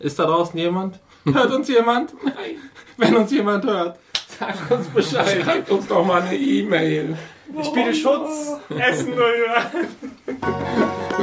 Ist 0.00 0.18
da 0.18 0.24
draußen 0.24 0.58
jemand? 0.58 0.98
Hört 1.24 1.52
uns 1.52 1.68
jemand? 1.68 2.14
Nein. 2.24 2.56
Wenn 2.96 3.16
uns 3.16 3.30
jemand 3.30 3.64
hört, 3.64 3.98
Sag 4.38 4.70
uns 4.70 4.86
Bescheid. 4.88 5.42
Schreibt 5.42 5.70
uns 5.70 5.86
doch 5.86 6.04
mal 6.04 6.22
eine 6.22 6.34
E-Mail. 6.34 7.16
Ich 7.60 7.72
biete 7.72 7.94
Schutz. 7.94 8.52
Essen 8.70 9.12
oder. 9.12 9.70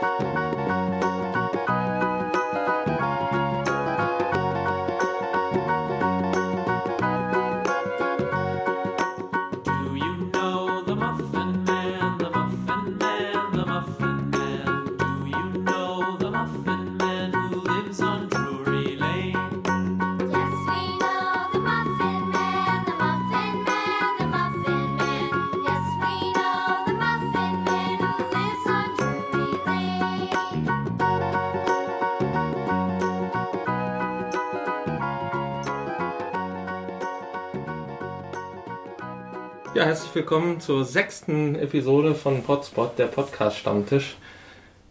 Ja, 39.77 39.85
herzlich 39.85 40.15
willkommen 40.15 40.59
zur 40.59 40.83
sechsten 40.83 41.53
Episode 41.53 42.15
von 42.15 42.41
Podspot, 42.41 42.97
der 42.97 43.05
Podcast-Stammtisch. 43.05 44.17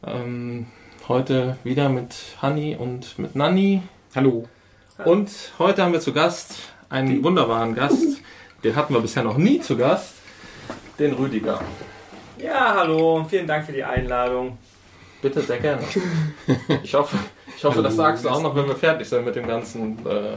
Ähm, 0.07 0.69
heute 1.09 1.59
wieder 1.65 1.89
mit 1.89 2.15
Hanni 2.41 2.77
und 2.77 3.19
mit 3.19 3.35
Nanni. 3.35 3.83
Hallo. 4.15 4.49
Und 5.05 5.29
heute 5.59 5.83
haben 5.83 5.93
wir 5.93 5.99
zu 5.99 6.13
Gast 6.13 6.73
einen 6.89 7.25
wunderbaren 7.25 7.75
Gast. 7.75 8.23
Den 8.63 8.77
hatten 8.77 8.95
wir 8.95 9.01
bisher 9.01 9.25
noch 9.25 9.39
nie 9.39 9.59
zu 9.59 9.77
Gast. 9.77 10.15
Den 11.01 11.15
Rüdiger. 11.15 11.61
Ja, 12.39 12.77
hallo. 12.77 13.27
Vielen 13.29 13.49
Dank 13.49 13.67
für 13.67 13.73
die 13.73 13.83
Einladung. 13.83 14.57
Bitte 15.21 15.41
sehr 15.41 15.59
gerne. 15.59 15.83
Ich 16.85 16.95
hoffe, 16.95 17.17
ich 17.57 17.65
hoffe 17.65 17.83
das 17.83 17.97
sagst 17.97 18.25
du 18.25 18.29
auch 18.29 18.41
noch, 18.41 18.55
wenn 18.55 18.69
wir 18.69 18.77
fertig 18.77 19.09
sind 19.09 19.25
mit 19.25 19.35
dem 19.35 19.49
ganzen. 19.49 19.99
Äh, 20.07 20.37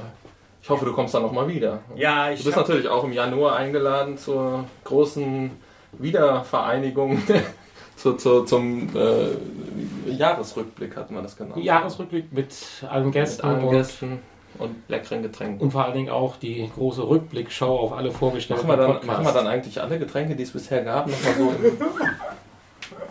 ich 0.62 0.70
hoffe, 0.70 0.86
du 0.86 0.94
kommst 0.94 1.14
dann 1.14 1.22
nochmal 1.24 1.48
wieder. 1.48 1.80
Ja, 1.96 2.32
ich 2.32 2.40
Du 2.40 2.46
bist 2.46 2.58
natürlich 2.58 2.88
auch 2.88 3.04
im 3.04 3.14
Januar 3.14 3.56
eingeladen 3.56 4.18
zur 4.18 4.66
großen 4.84 5.52
Wiedervereinigung, 5.94 7.22
zu, 7.96 8.14
zu, 8.14 8.44
zum 8.44 8.90
äh, 8.96 10.12
Jahresrückblick 10.12 10.96
hat 10.96 11.12
man 11.12 11.24
das 11.24 11.36
genannt. 11.36 11.64
Jahresrückblick 11.64 12.32
mit 12.32 12.54
allen 12.90 13.12
Gästen, 13.12 13.48
Mit 13.48 13.56
allen 13.56 13.64
und, 13.66 13.72
Gästen 13.72 14.20
und 14.58 14.76
leckeren 14.88 15.22
Getränken. 15.24 15.62
und 15.62 15.72
vor 15.72 15.86
allen 15.86 15.94
Dingen 15.96 16.10
auch 16.10 16.36
die 16.38 16.70
große 16.76 17.08
Rückblickschau 17.08 17.80
auf 17.80 17.94
alle 17.94 18.12
vorgestellten 18.12 18.68
machen, 18.68 18.80
wir 18.80 18.86
dann, 18.86 18.94
Podcasts. 19.00 19.08
machen 19.08 19.26
wir 19.26 19.34
dann 19.34 19.48
eigentlich 19.48 19.82
alle 19.82 19.98
Getränke, 20.00 20.36
die 20.36 20.44
es 20.44 20.52
bisher 20.52 20.84
gab, 20.84 21.08
nochmal 21.08 21.34
so 21.38 21.54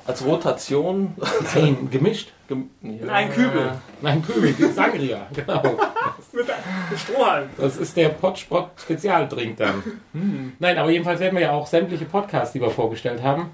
als 0.06 0.24
Rotation? 0.24 1.14
Nein, 1.54 1.88
gemischt. 1.90 2.32
gem- 2.48 2.70
ja. 2.82 3.12
Ein 3.12 3.30
Kübel. 3.30 3.72
Nein, 4.02 4.22
König, 4.24 4.56
Sangria, 4.74 5.26
genau. 5.34 5.62
mit, 6.32 6.46
Strohhalm. 6.98 7.48
Das 7.56 7.76
ist 7.76 7.96
der 7.96 8.08
Potspot 8.10 8.70
Spezialdrink 8.76 9.56
dann. 9.58 9.82
Nein, 10.58 10.78
aber 10.78 10.90
jedenfalls 10.90 11.20
werden 11.20 11.34
wir 11.34 11.42
ja 11.42 11.52
auch 11.52 11.66
sämtliche 11.66 12.04
Podcasts, 12.04 12.52
die 12.52 12.60
wir 12.60 12.70
vorgestellt 12.70 13.22
haben, 13.22 13.50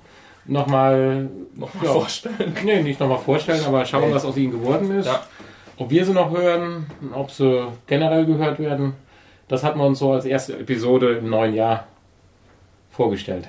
nochmal 0.47 1.29
Noch 1.57 1.73
mal 1.75 1.85
Ja. 1.85 1.93
vorstellen. 1.93 2.55
Nee, 2.65 2.83
nicht 2.83 3.01
nochmal 3.01 3.19
vorstellen, 3.19 3.65
aber 3.67 3.85
schauen, 3.85 4.13
was 4.13 4.25
aus 4.25 4.37
ihnen 4.37 4.53
geworden 4.53 4.91
ist. 4.99 5.07
Ja. 5.07 5.23
Ob 5.77 5.91
wir 5.91 6.05
sie 6.05 6.13
noch 6.13 6.31
hören, 6.31 6.87
ob 7.15 7.31
sie 7.31 7.67
generell 7.87 8.27
gehört 8.27 8.59
werden, 8.61 8.95
das 9.49 9.65
hatten 9.65 9.79
wir 9.79 9.87
uns 9.87 9.99
so 9.99 10.13
als 10.13 10.25
erste 10.25 10.55
Episode 10.59 11.15
im 11.19 11.29
neuen 11.31 11.55
Jahr 11.55 11.87
vorgestellt. 12.91 13.49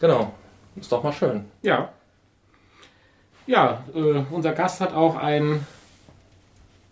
Genau. 0.00 0.32
Ist 0.76 0.90
doch 0.92 1.02
mal 1.02 1.12
schön. 1.12 1.44
Ja. 1.62 1.90
Ja, 3.46 3.84
äh, 3.94 4.22
unser 4.30 4.52
Gast 4.52 4.80
hat 4.80 4.94
auch 4.94 5.16
ein 5.16 5.66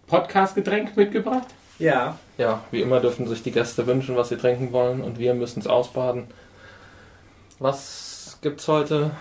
Podcast-Getränk 0.06 0.96
mitgebracht. 0.96 1.46
Ja. 1.78 2.18
Ja, 2.36 2.62
wie 2.70 2.82
immer 2.82 3.00
dürfen 3.00 3.26
sich 3.26 3.42
die 3.42 3.52
Gäste 3.52 3.86
wünschen, 3.86 4.16
was 4.16 4.28
sie 4.28 4.36
trinken 4.36 4.72
wollen 4.72 5.00
und 5.00 5.18
wir 5.18 5.34
müssen 5.34 5.60
es 5.60 5.66
ausbaden. 5.66 6.26
Was 7.58 8.38
gibt's 8.42 8.68
heute? 8.68 9.12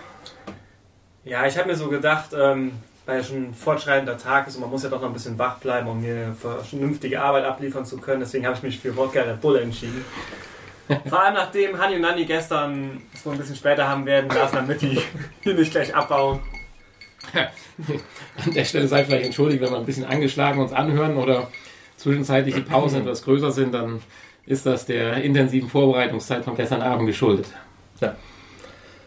Ja, 1.24 1.46
ich 1.46 1.56
habe 1.56 1.68
mir 1.68 1.76
so 1.76 1.88
gedacht, 1.88 2.30
ähm, 2.36 2.72
weil 3.06 3.18
ja 3.18 3.24
schon 3.24 3.50
ein 3.50 3.54
fortschreitender 3.54 4.18
Tag 4.18 4.46
ist 4.46 4.56
und 4.56 4.62
man 4.62 4.70
muss 4.70 4.82
ja 4.82 4.90
doch 4.90 5.00
noch 5.00 5.08
ein 5.08 5.14
bisschen 5.14 5.38
wach 5.38 5.58
bleiben, 5.58 5.88
um 5.88 6.00
mir 6.02 6.26
eine 6.26 6.34
vernünftige 6.34 7.22
Arbeit 7.22 7.44
abliefern 7.44 7.86
zu 7.86 7.98
können. 7.98 8.20
Deswegen 8.20 8.44
habe 8.44 8.56
ich 8.56 8.62
mich 8.62 8.78
für 8.78 8.96
Wodka 8.96 9.22
Red 9.22 9.40
Bull 9.40 9.56
entschieden. 9.58 10.04
Vor 11.08 11.22
allem 11.22 11.34
nachdem 11.34 11.78
Hani 11.78 11.96
und 11.96 12.02
Nani 12.02 12.24
gestern 12.24 13.02
es 13.14 13.24
noch 13.24 13.32
ein 13.32 13.38
bisschen 13.38 13.56
später 13.56 13.88
haben 13.88 14.04
werden 14.04 14.28
lassen, 14.30 14.56
damit 14.56 14.82
die 14.82 15.00
hier 15.42 15.54
nicht 15.54 15.70
gleich 15.70 15.94
abbauen. 15.94 16.40
An 18.44 18.54
der 18.54 18.64
Stelle 18.64 18.88
sei 18.88 19.04
vielleicht 19.04 19.26
entschuldigt, 19.26 19.62
wenn 19.62 19.70
wir 19.70 19.78
ein 19.78 19.86
bisschen 19.86 20.04
angeschlagen 20.04 20.60
uns 20.60 20.72
anhören 20.72 21.16
oder 21.16 21.48
zwischenzeitlich 21.96 22.54
die 22.54 22.62
Pausen 22.62 23.00
etwas 23.02 23.22
größer 23.22 23.52
sind, 23.52 23.72
dann 23.72 24.00
ist 24.46 24.66
das 24.66 24.86
der 24.86 25.22
intensiven 25.22 25.68
Vorbereitungszeit 25.68 26.44
von 26.44 26.56
gestern 26.56 26.82
Abend 26.82 27.06
geschuldet. 27.06 27.46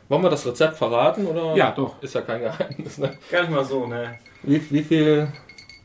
Wollen 0.07 0.21
wir 0.21 0.29
das 0.29 0.45
Rezept 0.45 0.77
verraten 0.77 1.25
oder? 1.25 1.55
Ja, 1.55 1.71
doch. 1.71 2.01
Ist 2.01 2.13
ja 2.13 2.21
kein 2.21 2.41
Geheimnis. 2.41 2.97
Ne? 2.99 3.17
Gar 3.31 3.41
nicht 3.41 3.51
mal 3.51 3.65
so, 3.65 3.87
ne? 3.87 4.19
Wie, 4.43 4.61
wie 4.69 4.83
viel 4.83 5.27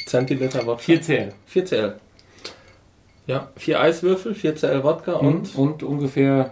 Zentiliter 0.04 0.66
Wodka? 0.66 0.82
4 0.82 1.00
CL. 1.00 1.32
4 1.46 1.64
CL. 1.64 2.00
Ja, 3.26 3.48
4 3.56 3.80
Eiswürfel, 3.80 4.34
4 4.34 4.56
CL 4.56 4.84
Wodka 4.84 5.12
und 5.12 5.54
Und, 5.56 5.82
und 5.82 5.82
ungefähr 5.82 6.50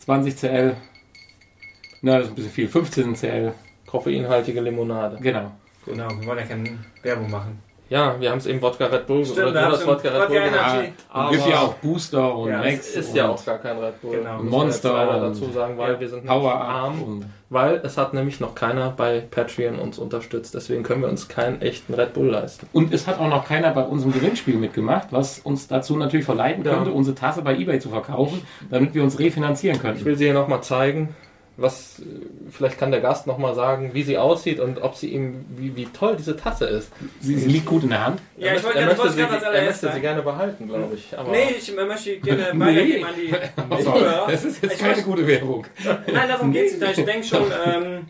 20 0.00 0.36
CL. 0.36 0.76
Na, 2.02 2.18
das 2.18 2.26
ist 2.26 2.32
ein 2.32 2.34
bisschen 2.34 2.50
viel. 2.50 2.68
15 2.68 3.14
CL. 3.14 3.52
Koffeinhaltige 3.86 4.60
Limonade. 4.60 5.16
Genau. 5.20 5.52
Genau, 5.86 6.08
wir 6.18 6.26
wollen 6.26 6.38
ja 6.38 6.44
keine 6.44 6.78
Werbung 7.02 7.30
machen. 7.30 7.62
Ja, 7.88 8.16
wir 8.18 8.32
haben 8.32 8.38
es 8.38 8.46
eben 8.46 8.60
Wodka 8.60 8.86
Red 8.86 9.06
Bull 9.06 9.24
Stimmt, 9.24 9.38
oder 9.46 9.52
da 9.52 9.60
du 9.60 9.66
hast 9.66 9.72
hast 9.74 9.82
du 9.84 9.86
Wodka 9.86 10.08
Red 10.08 10.26
Bull. 10.26 10.36
Energy. 10.38 10.92
Und 11.14 11.30
gibt 11.30 11.46
ja 11.46 11.60
auch 11.60 11.74
Booster 11.74 12.34
und 12.36 12.48
Ja, 12.50 12.58
Max. 12.58 12.72
Es 12.88 12.96
ist 12.96 13.14
ja 13.14 13.26
und 13.26 13.30
auch 13.38 13.44
gar 13.46 13.58
kein 13.58 13.78
Red 13.78 14.02
Bull. 14.02 14.16
Genau. 14.16 14.42
Muss 14.42 14.50
Monster 14.50 14.92
leider 14.92 15.16
und- 15.18 15.22
dazu 15.40 15.52
sagen, 15.52 15.78
weil 15.78 15.92
Ja. 15.92 16.00
wir 16.00 16.08
sind 16.08 16.26
Power 16.26 16.52
arm, 16.52 17.00
Und 17.00 17.26
weil 17.48 17.76
es 17.84 17.96
hat 17.96 18.12
nämlich 18.12 18.40
noch 18.40 18.56
keiner 18.56 18.90
bei 18.90 19.20
Patreon 19.30 19.78
uns 19.78 20.00
unterstützt. 20.00 20.52
Deswegen 20.56 20.82
können 20.82 21.02
wir 21.02 21.08
uns 21.08 21.28
keinen 21.28 21.62
echten 21.62 21.94
Red 21.94 22.12
Bull 22.14 22.26
leisten. 22.26 22.66
Und 22.72 22.92
es 22.92 23.06
hat 23.06 23.20
auch 23.20 23.28
noch 23.28 23.44
keiner 23.46 23.70
bei 23.70 23.82
unserem 23.84 24.12
Gewinnspiel 24.12 24.56
mitgemacht, 24.56 25.12
was 25.12 25.38
uns 25.38 25.68
dazu 25.68 25.96
natürlich 25.96 26.26
verleiten 26.26 26.64
Ja. 26.64 26.74
könnte, 26.74 26.90
unsere 26.90 27.14
Tasse 27.14 27.42
bei 27.42 27.54
eBay 27.54 27.78
zu 27.78 27.90
verkaufen, 27.90 28.42
damit 28.68 28.94
wir 28.94 29.04
uns 29.04 29.20
refinanzieren 29.20 29.76
Ich 29.76 29.82
können. 29.82 30.04
will 30.04 30.16
sie 30.16 30.24
hier 30.24 30.34
nochmal 30.34 30.60
zeigen. 30.64 31.14
Was, 31.58 32.00
äh, 32.00 32.02
vielleicht 32.50 32.78
kann 32.78 32.90
der 32.90 33.00
Gast 33.00 33.26
nochmal 33.26 33.54
sagen, 33.54 33.94
wie 33.94 34.02
sie 34.02 34.18
aussieht 34.18 34.60
und 34.60 34.82
ob 34.82 34.94
sie 34.94 35.08
ihm, 35.08 35.44
wie, 35.56 35.74
wie 35.74 35.86
toll 35.86 36.16
diese 36.18 36.36
Tasse 36.36 36.66
ist. 36.66 36.90
Sie, 37.20 37.34
sie 37.34 37.48
liegt 37.48 37.64
gut 37.66 37.82
in 37.84 37.88
der 37.90 38.04
Hand. 38.04 38.20
Ja, 38.36 38.48
er 38.48 38.56
ich 38.56 38.64
er 38.64 38.84
möchte, 38.84 38.98
wollte 38.98 39.12
sie, 39.12 39.18
gerade 39.20 39.34
als 39.34 39.42
er 39.42 39.48
allererstes 39.48 39.66
möchte 39.82 39.86
sie 39.86 39.86
sagen. 39.92 40.02
gerne 40.02 40.22
behalten, 40.22 40.68
glaube 40.68 40.94
ich. 40.94 41.18
Aber 41.18 41.30
Nee, 41.30 41.54
ich 41.58 41.74
möchte 41.74 42.18
gerne 42.18 42.44
weitergeben 42.60 43.04
an 43.06 43.14
die 43.16 43.82
Zuhörer. 43.84 44.26
Das 44.30 44.44
ist 44.44 44.62
jetzt 44.62 44.74
Ich 44.74 44.78
keine 44.78 45.02
gute 45.02 45.26
Werbung. 45.26 45.66
Nein, 46.12 46.28
darum 46.28 46.52
geht 46.52 46.72
es 46.72 46.78
nicht. 46.78 46.98
Ich 46.98 47.04
denke 47.06 47.26
schon, 47.26 47.44
ähm, 47.66 48.08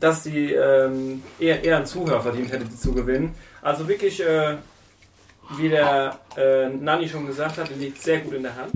dass 0.00 0.24
sie 0.24 0.52
ähm, 0.52 1.22
eher, 1.38 1.62
eher 1.62 1.76
einen 1.76 1.86
Zuhörer 1.86 2.20
verdient 2.22 2.50
hätte, 2.50 2.64
die 2.64 2.76
zu 2.76 2.92
gewinnen. 2.92 3.34
Also 3.62 3.86
wirklich, 3.86 4.20
äh, 4.20 4.56
wie 5.58 5.68
der 5.68 6.18
äh, 6.36 6.68
Nani 6.70 7.08
schon 7.08 7.26
gesagt 7.26 7.56
hat, 7.58 7.68
die 7.68 7.74
liegt 7.74 8.02
sehr 8.02 8.18
gut 8.18 8.34
in 8.34 8.42
der 8.42 8.56
Hand. 8.56 8.72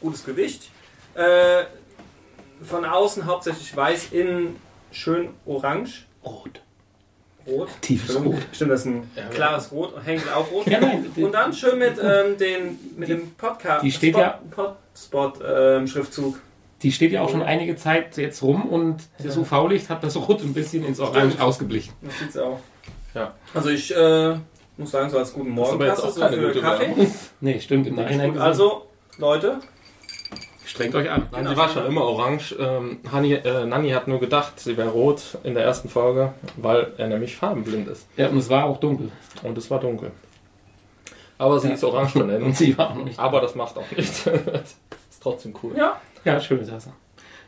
Gutes 0.00 0.24
Gewicht. 0.24 0.70
Äh, 1.14 1.64
von 2.62 2.84
außen 2.84 3.26
hauptsächlich 3.26 3.74
weiß, 3.76 4.12
innen 4.12 4.56
schön 4.92 5.30
orange. 5.46 6.04
Rot. 6.24 6.60
Rot. 7.46 7.68
Tiefes 7.80 8.10
Stimmt, 8.10 8.26
Rot. 8.26 8.36
Stimmt, 8.52 8.70
das 8.72 8.80
ist 8.80 8.86
ein 8.86 9.10
Ja, 9.16 9.22
klares 9.28 9.72
Rot. 9.72 9.94
Henkel 10.04 10.30
auch 10.32 10.50
rot. 10.50 10.66
Ja, 10.66 10.80
nein. 10.80 11.06
Und 11.16 11.32
dann 11.32 11.52
schön 11.52 11.78
mit, 11.78 11.94
ähm, 11.98 12.36
den, 12.36 12.78
mit 12.96 13.08
dem 13.08 13.30
Podcast. 13.32 13.82
die 13.84 13.92
steht 13.92 14.16
ja- 14.16 14.38
Spot-Schriftzug. 14.94 16.40
Die 16.82 16.92
steht 16.92 17.10
ja 17.12 17.22
auch 17.22 17.30
schon 17.30 17.42
einige 17.42 17.74
Zeit 17.76 18.16
jetzt 18.18 18.42
rum 18.42 18.62
und 18.68 18.98
das 19.22 19.36
UV-Licht 19.36 19.88
hat 19.90 20.04
das 20.04 20.16
Rot 20.16 20.42
ein 20.42 20.52
bisschen 20.54 20.84
ins 20.84 21.00
Orange 21.00 21.40
ausgeblichen. 21.40 21.92
Das 22.02 22.18
sieht's 22.18 22.36
auch. 22.36 22.60
Ja. 23.14 23.34
Also 23.52 23.70
ich 23.70 23.94
äh, 23.96 24.36
muss 24.76 24.90
sagen, 24.92 25.10
so 25.10 25.18
als 25.18 25.32
guten 25.32 25.56
Das 25.56 25.68
ist 25.68 25.74
aber 25.74 25.86
jetzt 25.86 25.98
Morgen 26.04 26.12
auch 26.12 26.20
keine 26.20 26.36
für 26.36 26.46
gute 26.48 26.60
Kaffee. 26.60 26.88
Werbung. 26.88 27.14
Nee, 27.40 27.60
stimmt. 27.60 27.86
Im 27.88 27.94
Nachhinein 27.96 28.38
also, 28.38 28.86
Leute, 29.16 29.58
strengt 30.68 30.94
euch 30.94 31.10
an. 31.10 31.26
Nein, 31.32 31.46
sie 31.48 31.56
war 31.56 31.68
schon 31.68 31.86
immer 31.86 32.02
orange. 32.02 32.54
Ähm, 32.58 32.98
Hani, 33.10 33.32
äh, 33.34 33.64
Nanni 33.66 33.90
hat 33.90 34.06
nur 34.08 34.20
gedacht, 34.20 34.60
sie 34.60 34.76
wäre 34.76 34.90
rot 34.90 35.38
in 35.42 35.54
der 35.54 35.64
ersten 35.64 35.88
Folge, 35.88 36.32
weil 36.56 36.92
er 36.98 37.08
nämlich 37.08 37.36
farbenblind 37.36 37.88
ist. 37.88 38.06
Ja, 38.16 38.28
und 38.28 38.38
es 38.38 38.48
war 38.48 38.64
auch 38.64 38.78
dunkel. 38.78 39.10
Und 39.42 39.56
es 39.58 39.70
war 39.70 39.80
dunkel. 39.80 40.12
Aber 41.38 41.58
sie 41.60 41.68
Ja. 41.68 41.74
ist 41.74 41.84
orange 41.84 42.12
von 42.12 42.22
Und 42.22 42.30
innen. 42.30 42.52
sie 42.54 42.76
war 42.76 42.90
auch 42.90 42.94
noch 42.96 43.04
nicht. 43.04 43.18
Aber 43.18 43.40
das 43.40 43.54
macht 43.54 43.76
auch 43.78 43.90
nichts. 43.96 44.26
ist 45.10 45.22
trotzdem 45.22 45.54
cool. 45.62 45.74
ja, 45.76 46.00
Ja, 46.24 46.40
schöne 46.40 46.66
Tasse. 46.66 46.92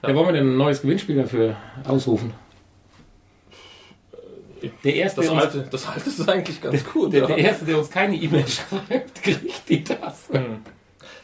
Ja. 0.02 0.08
Ja, 0.08 0.14
wollen 0.14 0.28
wir 0.28 0.32
denn 0.32 0.54
ein 0.54 0.56
neues 0.56 0.80
Gewinnspiel 0.80 1.16
dafür 1.16 1.56
ausrufen? 1.86 2.32
Der 4.84 4.94
erste, 4.94 5.22
Das 5.22 5.26
der, 5.30 5.34
uns, 5.34 5.42
alte, 5.42 5.68
das 5.70 5.86
alte 5.88 6.08
ist 6.10 6.28
eigentlich 6.28 6.60
ganz 6.60 6.84
gut. 6.92 7.12
der, 7.12 7.20
ja. 7.22 7.26
der 7.28 7.38
erste, 7.38 7.64
der 7.64 7.78
uns 7.78 7.90
keine 7.90 8.14
E-Mail 8.16 8.46
schreibt, 8.46 9.22
kriegt 9.22 9.68
die 9.68 9.82
Tasse. 9.84 10.34
Hm. 10.34 10.58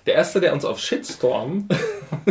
Der 0.07 0.15
erste, 0.15 0.41
der 0.41 0.53
uns 0.53 0.65
auf 0.65 0.79
Shitstorm 0.79 1.69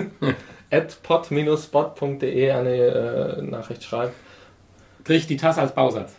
at 0.72 1.04
pod-spot.de 1.04 2.52
eine 2.52 2.76
äh, 2.76 3.42
Nachricht 3.42 3.84
schreibt, 3.84 4.14
Kriegt 5.04 5.30
die 5.30 5.38
Tasse 5.38 5.62
als 5.62 5.76
Bausatz. 5.76 6.14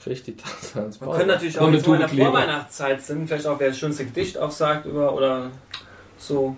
kriegt 0.00 0.26
die 0.28 0.36
Tasse 0.36 0.78
ans 0.80 1.00
Man 1.00 1.08
Bauch. 1.08 1.16
könnte 1.16 1.32
natürlich 1.32 1.58
auch 1.58 1.72
wenn 1.72 1.80
so 1.80 1.94
in 1.94 2.00
der. 2.00 2.08
Vorweihnachtszeit 2.08 3.02
sind, 3.02 3.26
vielleicht 3.26 3.46
auch 3.48 3.58
wer 3.58 3.68
das 3.68 3.78
schönste 3.78 4.04
Gedicht 4.04 4.38
auch 4.38 4.52
sagt 4.52 4.86
über 4.86 5.12
oder 5.12 5.50
so, 6.18 6.54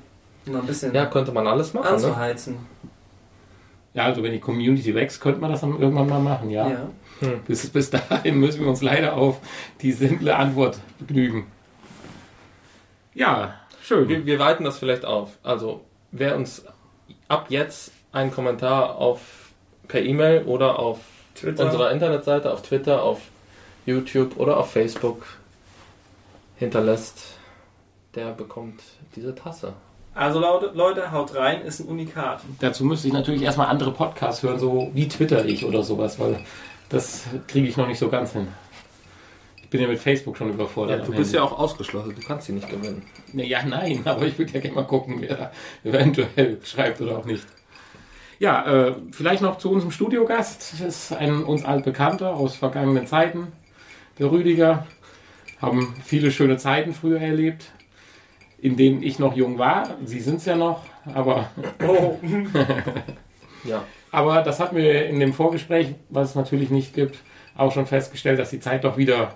um 0.46 0.56
ein 0.56 0.66
bisschen 0.66 0.92
Ja, 0.92 1.06
könnte 1.06 1.32
man 1.32 1.46
alles 1.46 1.72
machen. 1.72 1.84
Ne? 1.86 1.90
anzuheizen. 1.92 2.58
Ja, 3.94 4.04
also 4.04 4.22
wenn 4.22 4.32
die 4.32 4.40
Community 4.40 4.94
wächst, 4.94 5.20
könnte 5.20 5.40
man 5.40 5.50
das 5.50 5.62
dann 5.62 5.80
irgendwann 5.80 6.08
mal 6.08 6.20
machen, 6.20 6.50
ja. 6.50 6.68
Ja. 6.68 6.88
Bis, 7.46 7.68
bis 7.70 7.90
dahin 7.90 8.38
müssen 8.38 8.60
wir 8.60 8.68
uns 8.68 8.82
leider 8.82 9.14
auf 9.14 9.38
die 9.80 9.92
simple 9.92 10.36
Antwort 10.36 10.78
begnügen. 10.98 11.46
Ja, 13.14 13.54
schön. 13.88 14.08
Wir, 14.08 14.24
wir 14.26 14.38
weiten 14.38 14.64
das 14.64 14.78
vielleicht 14.78 15.04
auf. 15.04 15.30
Also, 15.42 15.80
wer 16.12 16.36
uns 16.36 16.64
ab 17.26 17.46
jetzt 17.48 17.92
einen 18.12 18.30
Kommentar 18.30 18.96
auf 18.96 19.50
per 19.88 20.02
E-Mail 20.02 20.44
oder 20.44 20.78
auf 20.78 20.98
Twitter. 21.34 21.64
unserer 21.64 21.90
Internetseite, 21.90 22.52
auf 22.52 22.62
Twitter, 22.62 23.02
auf 23.02 23.20
YouTube 23.86 24.36
oder 24.36 24.58
auf 24.58 24.70
Facebook 24.70 25.24
hinterlässt, 26.56 27.38
der 28.14 28.32
bekommt 28.32 28.82
diese 29.16 29.34
Tasse. 29.34 29.72
Also 30.14 30.40
Leute, 30.40 30.72
Leute, 30.74 31.12
haut 31.12 31.34
rein, 31.36 31.62
ist 31.62 31.80
ein 31.80 31.86
Unikat. 31.86 32.40
Dazu 32.60 32.84
müsste 32.84 33.06
ich 33.06 33.14
natürlich 33.14 33.42
erstmal 33.42 33.68
andere 33.68 33.92
Podcasts 33.92 34.42
hören, 34.42 34.58
so 34.58 34.90
wie 34.92 35.06
Twitter 35.06 35.44
ich 35.44 35.64
oder 35.64 35.84
sowas, 35.84 36.18
weil 36.18 36.40
das 36.88 37.24
kriege 37.46 37.68
ich 37.68 37.76
noch 37.76 37.86
nicht 37.86 38.00
so 38.00 38.08
ganz 38.08 38.32
hin. 38.32 38.48
Ich 39.68 39.70
bin 39.70 39.82
ja 39.82 39.88
mit 39.88 39.98
Facebook 39.98 40.34
schon 40.38 40.48
überfordert. 40.48 41.06
du 41.06 41.12
bist 41.12 41.34
ja 41.34 41.42
auch 41.42 41.58
ausgeschlossen, 41.58 42.14
du 42.18 42.26
kannst 42.26 42.46
sie 42.46 42.54
nicht 42.54 42.70
gewinnen. 42.70 43.02
Ja, 43.34 43.62
nein, 43.62 44.00
aber 44.06 44.24
ich 44.24 44.38
würde 44.38 44.50
ja 44.54 44.60
gerne 44.60 44.76
mal 44.76 44.86
gucken, 44.86 45.16
wer 45.20 45.36
da 45.36 45.52
eventuell 45.84 46.56
schreibt 46.64 47.02
oder 47.02 47.18
auch 47.18 47.26
nicht. 47.26 47.44
Ja, 48.38 48.64
äh, 48.86 48.94
vielleicht 49.12 49.42
noch 49.42 49.58
zu 49.58 49.70
unserem 49.70 49.90
Studiogast. 49.90 50.72
Das 50.72 50.80
ist 50.80 51.12
ein 51.12 51.44
uns 51.44 51.66
altbekannter 51.66 52.34
aus 52.34 52.56
vergangenen 52.56 53.06
Zeiten, 53.06 53.48
der 54.18 54.30
Rüdiger. 54.32 54.86
Haben 55.60 55.94
viele 56.02 56.30
schöne 56.30 56.56
Zeiten 56.56 56.94
früher 56.94 57.20
erlebt, 57.20 57.66
in 58.56 58.78
denen 58.78 59.02
ich 59.02 59.18
noch 59.18 59.36
jung 59.36 59.58
war. 59.58 59.98
Sie 60.02 60.20
sind 60.20 60.36
es 60.36 60.46
ja 60.46 60.56
noch, 60.56 60.80
aber 61.12 61.50
Oh, 61.86 62.16
Ja. 63.64 63.84
Aber 64.12 64.40
das 64.40 64.60
hat 64.60 64.72
mir 64.72 65.04
in 65.08 65.20
dem 65.20 65.34
Vorgespräch, 65.34 65.94
was 66.08 66.30
es 66.30 66.34
natürlich 66.36 66.70
nicht 66.70 66.94
gibt, 66.94 67.18
auch 67.54 67.70
schon 67.70 67.84
festgestellt, 67.84 68.38
dass 68.38 68.48
die 68.48 68.60
Zeit 68.60 68.84
doch 68.84 68.96
wieder 68.96 69.34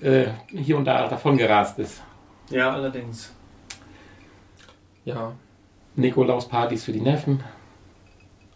äh, 0.00 0.26
hier 0.48 0.76
und 0.76 0.84
da 0.84 1.08
davon 1.08 1.36
gerast 1.36 1.78
ist. 1.78 2.02
ja, 2.50 2.70
allerdings. 2.72 3.32
Ja. 5.04 5.32
Nikolaus-Partys 5.94 6.84
für 6.84 6.92
die 6.92 7.00
Neffen. 7.00 7.42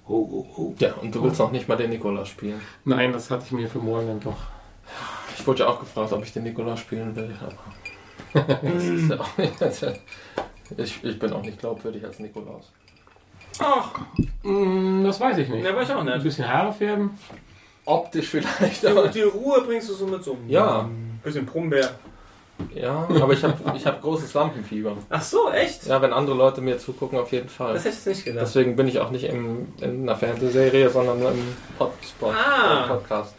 Oh, 0.07 0.29
oh, 0.31 0.47
oh. 0.57 0.75
Ja, 0.79 0.95
und 0.95 1.15
du 1.15 1.23
willst 1.23 1.39
noch 1.39 1.53
nicht 1.53 1.69
mal 1.69 1.77
den 1.77 1.91
Nikolaus 1.91 2.29
spielen. 2.29 2.61
Nein, 2.85 3.13
das 3.13 3.31
hatte 3.31 3.45
ich 3.47 3.53
mir 3.53 3.69
für 3.69 3.79
morgen 3.79 4.09
dann 4.09 4.21
doch. 4.21 4.37
Ich 5.39 5.47
wurde 5.47 5.61
ja 5.61 5.69
auch 5.69 5.79
gefragt, 5.81 6.13
ob 6.13 6.23
ich 6.25 6.33
den 6.33 6.43
Nikolaus 6.43 6.81
spielen 6.81 7.15
will, 7.15 7.35
aber 7.41 7.55
ja 8.63 9.19
auch 9.19 9.39
ich, 10.77 11.03
ich 11.05 11.19
bin 11.19 11.33
auch 11.33 11.43
nicht 11.43 11.59
glaubwürdig 11.59 12.05
als 12.05 12.19
Nikolaus. 12.19 12.71
Ach, 13.59 13.93
Mm, 14.43 15.05
das 15.05 15.21
weiß 15.21 15.37
ich 15.39 15.49
nicht. 15.51 15.63
ne, 15.63 15.75
weiß 15.77 15.91
ich 15.91 15.95
auch 15.95 16.01
Ein 16.01 16.07
nicht. 16.07 16.23
bisschen 16.23 16.49
Haare 16.51 16.73
färben. 16.73 17.11
Optisch 17.85 18.29
vielleicht, 18.29 18.83
Die, 18.83 18.87
aber 18.87 19.09
die 19.09 19.21
Ruhe 19.23 19.61
bringst 19.63 19.91
du 19.91 19.95
so 19.95 20.07
mit 20.07 20.25
so 20.25 20.33
einem 20.33 20.49
Ja. 20.49 20.89
Bisschen 21.23 21.47
Brummbär. 21.47 21.91
ja, 22.75 23.09
aber 23.09 23.33
ich 23.33 23.43
habe 23.43 23.55
ich 23.77 23.87
hab 23.87 24.03
großes 24.03 24.35
Lampenfieber. 24.35 24.97
Ach 25.09 25.23
so, 25.23 25.51
echt? 25.51 25.87
Ja, 25.87 26.03
wenn 26.03 26.13
andere 26.13 26.37
Leute 26.37 26.61
mir 26.61 26.77
zugucken, 26.79 27.19
auf 27.19 27.33
jeden 27.33 27.49
Fall. 27.49 27.75
Das 27.75 27.85
hätte 27.85 27.97
ich 28.01 28.07
nicht 28.07 28.25
gedacht. 28.27 28.43
Deswegen 28.47 28.77
bin 28.77 28.87
ich 28.89 28.99
auch 29.01 29.11
nicht 29.11 29.25
im, 29.25 29.69
in 29.81 30.03
einer 30.03 30.17
Fernsehserie, 30.17 30.91
sondern 30.91 31.21
im 31.23 31.57
Podspot, 31.79 32.35
Ah. 32.35 32.85
äh, 32.85 32.89
Podcast. 32.89 33.35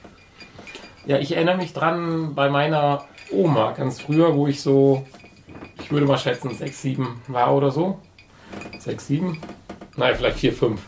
Ja, 1.06 1.18
ich 1.20 1.36
erinnere 1.36 1.58
mich 1.58 1.74
dran 1.74 2.34
bei 2.36 2.50
meiner 2.50 3.06
Oma 3.32 3.72
ganz 3.72 4.00
früher, 4.02 4.36
wo 4.36 4.48
ich 4.48 4.62
so, 4.62 5.06
ich 5.80 5.92
würde 5.92 6.06
mal 6.06 6.18
schätzen, 6.18 6.52
6, 6.54 6.82
7 6.82 7.22
war 7.28 7.54
oder 7.56 7.72
so. 7.72 8.00
6, 8.80 9.08
7? 9.08 9.38
Nein, 9.98 10.16
vielleicht 10.16 10.38
4, 10.40 10.54
5. 10.54 10.82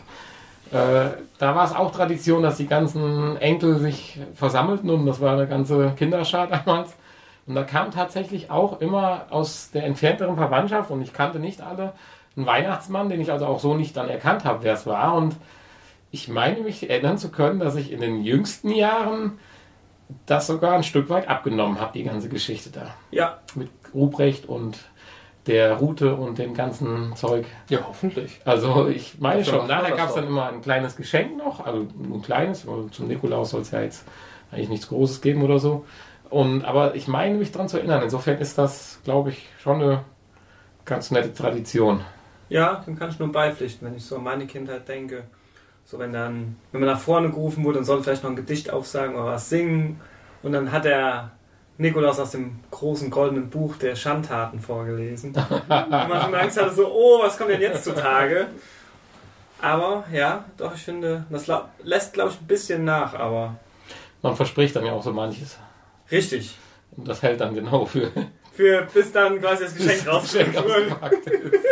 Äh, 0.74 1.22
da 1.38 1.54
war 1.54 1.64
es 1.64 1.72
auch 1.72 1.92
Tradition, 1.92 2.42
dass 2.42 2.56
die 2.56 2.66
ganzen 2.66 3.36
Enkel 3.36 3.78
sich 3.78 4.18
versammelten 4.34 4.90
und 4.90 5.06
das 5.06 5.20
war 5.20 5.34
eine 5.34 5.46
ganze 5.46 5.92
Kinderschar 5.96 6.46
damals. 6.64 6.94
Und 7.46 7.54
da 7.54 7.62
kam 7.62 7.92
tatsächlich 7.92 8.50
auch 8.50 8.80
immer 8.80 9.26
aus 9.30 9.70
der 9.70 9.84
entfernteren 9.84 10.34
Verwandtschaft 10.34 10.90
und 10.90 11.00
ich 11.00 11.12
kannte 11.12 11.38
nicht 11.38 11.60
alle, 11.60 11.92
ein 12.36 12.46
Weihnachtsmann, 12.46 13.08
den 13.08 13.20
ich 13.20 13.30
also 13.30 13.46
auch 13.46 13.60
so 13.60 13.74
nicht 13.74 13.96
dann 13.96 14.08
erkannt 14.08 14.44
habe, 14.44 14.64
wer 14.64 14.72
es 14.72 14.86
war. 14.86 15.14
Und 15.14 15.36
ich 16.10 16.26
meine 16.28 16.60
mich 16.62 16.90
erinnern 16.90 17.18
zu 17.18 17.30
können, 17.30 17.60
dass 17.60 17.76
ich 17.76 17.92
in 17.92 18.00
den 18.00 18.24
jüngsten 18.24 18.70
Jahren 18.70 19.38
das 20.26 20.48
sogar 20.48 20.74
ein 20.74 20.82
Stück 20.82 21.08
weit 21.08 21.28
abgenommen 21.28 21.80
habe, 21.80 21.92
die 21.92 22.02
ganze 22.02 22.28
Geschichte 22.28 22.70
da. 22.70 22.94
Ja, 23.12 23.38
Mit 23.54 23.70
Ruprecht 23.94 24.46
und 24.48 24.78
der 25.46 25.74
Route 25.74 26.14
und 26.14 26.38
dem 26.38 26.54
ganzen 26.54 27.14
Zeug. 27.16 27.44
Ja, 27.68 27.80
hoffentlich. 27.86 28.40
Also 28.44 28.88
ich 28.88 29.18
meine 29.20 29.42
Dafür 29.42 29.60
schon, 29.60 29.68
nachher 29.68 29.96
gab 29.96 30.08
es 30.08 30.14
dann 30.14 30.26
immer 30.26 30.48
ein 30.48 30.62
kleines 30.62 30.96
Geschenk 30.96 31.36
noch, 31.36 31.64
also 31.64 31.86
nur 31.98 32.18
ein 32.18 32.22
kleines, 32.22 32.66
zum 32.90 33.08
Nikolaus 33.08 33.50
soll 33.50 33.60
es 33.60 33.70
ja 33.70 33.82
jetzt 33.82 34.04
eigentlich 34.50 34.68
nichts 34.70 34.88
Großes 34.88 35.20
geben 35.20 35.42
oder 35.42 35.58
so. 35.58 35.84
Und, 36.30 36.64
aber 36.64 36.94
ich 36.94 37.06
meine 37.08 37.36
mich 37.36 37.52
daran 37.52 37.68
zu 37.68 37.78
erinnern, 37.78 38.02
insofern 38.02 38.38
ist 38.38 38.56
das, 38.56 39.00
glaube 39.04 39.30
ich, 39.30 39.46
schon 39.58 39.82
eine 39.82 40.04
ganz 40.84 41.10
nette 41.10 41.32
Tradition. 41.32 42.00
ja, 42.48 42.82
dem 42.86 42.98
kann 42.98 43.10
ich 43.10 43.18
nur 43.18 43.30
beipflichten, 43.32 43.86
wenn 43.86 43.96
ich 43.96 44.04
so 44.04 44.16
an 44.16 44.24
meine 44.24 44.46
Kindheit 44.46 44.88
denke. 44.88 45.24
So, 45.84 45.98
wenn 45.98 46.12
dann, 46.12 46.56
wenn 46.72 46.80
man 46.80 46.90
nach 46.90 47.00
vorne 47.00 47.28
gerufen 47.30 47.62
wurde 47.64 47.78
und 47.78 47.84
soll 47.84 48.02
vielleicht 48.02 48.22
noch 48.22 48.30
ein 48.30 48.36
Gedicht 48.36 48.70
aufsagen 48.70 49.16
oder 49.16 49.26
was 49.26 49.50
singen. 49.50 50.00
Und 50.42 50.52
dann 50.52 50.72
hat 50.72 50.84
der 50.86 51.32
Nikolaus 51.76 52.20
aus 52.20 52.30
dem 52.30 52.60
großen 52.70 53.10
goldenen 53.10 53.50
Buch 53.50 53.76
der 53.76 53.96
Schandtaten 53.96 54.60
vorgelesen. 54.60 55.34
und 55.50 55.68
man 55.68 56.22
schon 56.22 56.34
Angst 56.34 56.60
hatte, 56.60 56.72
so, 56.74 56.86
oh, 56.88 57.20
was 57.22 57.36
kommt 57.36 57.50
denn 57.50 57.60
jetzt 57.60 57.84
zutage? 57.84 58.46
Aber 59.60 60.04
ja, 60.12 60.44
doch, 60.56 60.74
ich 60.74 60.82
finde, 60.82 61.24
das 61.30 61.50
lässt, 61.82 62.12
glaube 62.12 62.30
ich, 62.30 62.40
ein 62.40 62.46
bisschen 62.46 62.84
nach, 62.84 63.14
aber 63.14 63.56
Man 64.22 64.36
verspricht 64.36 64.76
dann 64.76 64.84
ja 64.86 64.92
auch 64.92 65.02
so 65.02 65.12
manches. 65.12 65.58
richtig. 66.10 66.56
Und 66.96 67.08
das 67.08 67.22
hält 67.22 67.40
dann 67.40 67.54
genau 67.54 67.86
für 67.86 68.10
Für 68.52 68.82
bis 68.94 69.10
dann 69.10 69.40
quasi 69.40 69.64
das 69.64 69.74
Geschenk 69.76 70.06
rausgeschickt 70.12 70.54
ist. 70.54 71.66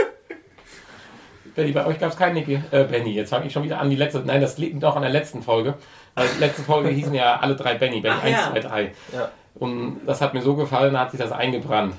Benny, 1.55 1.73
bei 1.73 1.85
euch 1.87 2.01
gab 2.01 2.11
es 2.11 2.17
keinen 2.19 2.35
Niki. 2.35 2.61
Äh, 2.71 2.85
Benny, 2.85 3.13
jetzt 3.15 3.31
fange 3.31 3.47
ich 3.47 3.53
schon 3.53 3.63
wieder 3.63 3.79
an 3.79 3.91
die 3.91 3.97
letzte. 3.97 4.21
Nein, 4.21 4.41
das 4.41 4.57
liegt 4.59 4.83
doch 4.83 4.97
an 4.97 5.03
der 5.03 5.11
letzten 5.11 5.43
Folge. 5.43 5.75
Weil 6.15 6.27
die 6.29 6.41
letzte 6.41 6.63
Folge 6.63 6.89
hießen 6.89 7.15
ja 7.15 7.39
alle 7.41 7.55
drei 7.57 7.75
Benny. 7.75 8.01
Benny 8.01 8.17
Ach 8.19 8.25
1, 8.25 8.33
ja. 8.33 8.51
2, 8.53 8.61
3. 8.61 8.93
Ja. 9.13 9.31
Und 9.55 10.01
das 10.07 10.21
hat 10.21 10.35
mir 10.35 10.43
so 10.43 10.55
gefallen, 10.57 10.95
da 10.95 11.01
hat 11.01 11.11
sich 11.11 11.21
das 11.21 11.33
eingebrannt. 11.33 11.95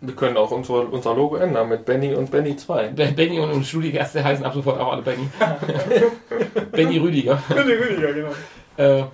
Wir 0.00 0.14
können 0.14 0.36
auch 0.36 0.50
unsere, 0.50 0.82
unser 0.82 1.14
Logo 1.14 1.36
ändern 1.36 1.68
mit 1.68 1.84
Benny 1.84 2.14
und 2.14 2.30
Benny 2.30 2.56
2. 2.56 2.88
Ben- 2.88 3.14
Benny 3.16 3.38
und, 3.40 3.50
und 3.50 3.64
Studiogäste 3.66 4.22
heißen 4.22 4.44
ab 4.44 4.54
sofort 4.54 4.78
auch 4.80 4.92
alle 4.92 5.02
Benny. 5.02 5.28
Benny 6.72 6.98
Rüdiger. 6.98 7.42
Bitte, 7.48 7.62
Rüdiger, 7.64 8.12
genau. 8.12 8.30
Äh, 8.76 9.04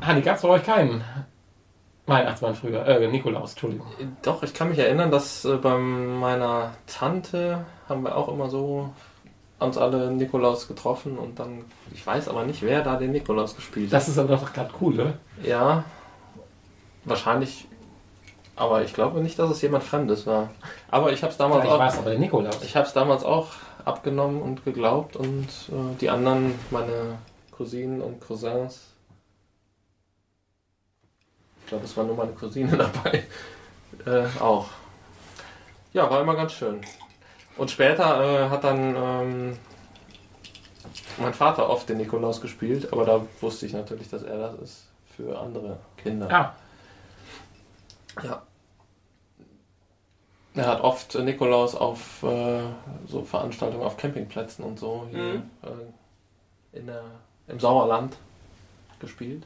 Hanni, 0.00 0.22
gab 0.22 0.36
es 0.36 0.42
bei 0.42 0.48
euch 0.48 0.64
keinen 0.64 1.02
Weihnachtsmann 2.06 2.54
früher? 2.54 2.86
Äh, 2.86 3.06
Nikolaus, 3.08 3.52
Entschuldigung. 3.52 3.86
Doch, 4.22 4.42
ich 4.42 4.54
kann 4.54 4.68
mich 4.68 4.78
erinnern, 4.78 5.10
dass 5.10 5.44
äh, 5.44 5.56
bei 5.56 5.76
meiner 5.76 6.72
Tante 6.86 7.64
haben 7.88 8.02
wir 8.02 8.16
auch 8.16 8.28
immer 8.28 8.48
so 8.48 8.90
uns 9.58 9.78
alle 9.78 10.10
Nikolaus 10.10 10.66
getroffen 10.66 11.18
und 11.18 11.38
dann, 11.38 11.64
ich 11.94 12.04
weiß 12.04 12.28
aber 12.28 12.44
nicht, 12.44 12.62
wer 12.62 12.82
da 12.82 12.96
den 12.96 13.12
Nikolaus 13.12 13.54
gespielt 13.54 13.86
hat. 13.88 13.92
Das 13.94 14.08
ist 14.08 14.18
aber 14.18 14.36
doch 14.36 14.52
gerade 14.52 14.70
cool, 14.80 14.94
oder? 14.94 15.12
Ja, 15.44 15.84
wahrscheinlich, 17.04 17.66
aber 18.56 18.82
ich 18.82 18.94
glaube 18.94 19.20
nicht, 19.20 19.38
dass 19.38 19.50
es 19.50 19.62
jemand 19.62 19.84
Fremdes 19.84 20.26
war. 20.26 20.50
Aber 20.90 21.12
ich 21.12 21.22
habe 21.22 21.32
es 21.32 21.38
damals 21.38 21.62
Vielleicht 21.62 21.80
auch, 21.80 21.86
es 21.88 21.98
aber 21.98 22.10
der 22.10 22.18
Nikolaus. 22.18 22.62
ich 22.62 22.76
habe 22.76 22.86
es 22.86 22.92
damals 22.92 23.24
auch 23.24 23.48
abgenommen 23.84 24.40
und 24.42 24.64
geglaubt 24.64 25.16
und 25.16 25.48
äh, 25.70 25.96
die 26.00 26.10
anderen, 26.10 26.54
meine 26.70 27.18
Cousinen 27.50 28.00
und 28.00 28.20
Cousins, 28.20 28.80
ich 31.60 31.66
glaube, 31.66 31.84
es 31.84 31.96
war 31.96 32.04
nur 32.04 32.16
meine 32.16 32.32
Cousine 32.32 32.76
dabei, 32.76 33.24
äh, 34.06 34.26
auch. 34.40 34.66
Ja, 35.92 36.08
war 36.10 36.20
immer 36.20 36.34
ganz 36.34 36.52
schön. 36.52 36.80
Und 37.56 37.70
später 37.70 38.46
äh, 38.46 38.48
hat 38.48 38.64
dann 38.64 38.96
ähm, 38.96 39.58
mein 41.18 41.34
Vater 41.34 41.68
oft 41.68 41.88
den 41.88 41.98
Nikolaus 41.98 42.40
gespielt, 42.40 42.92
aber 42.92 43.04
da 43.04 43.20
wusste 43.40 43.66
ich 43.66 43.72
natürlich, 43.72 44.08
dass 44.08 44.22
er 44.22 44.38
das 44.38 44.54
ist 44.60 44.86
für 45.16 45.38
andere 45.38 45.78
Kinder. 45.96 46.28
Ah, 46.30 46.54
Ja. 48.22 48.42
Er 50.54 50.66
hat 50.66 50.82
oft 50.82 51.14
Nikolaus 51.14 51.74
auf 51.74 52.22
äh, 52.22 52.60
so 53.08 53.22
Veranstaltungen 53.22 53.82
auf 53.84 53.96
Campingplätzen 53.96 54.64
und 54.64 54.78
so 54.78 55.06
hier 55.10 55.18
Mhm. 55.22 55.42
äh, 55.62 56.78
in 56.78 56.86
der, 56.86 57.02
im 57.48 57.58
Sauerland 57.58 58.16
gespielt. 59.00 59.44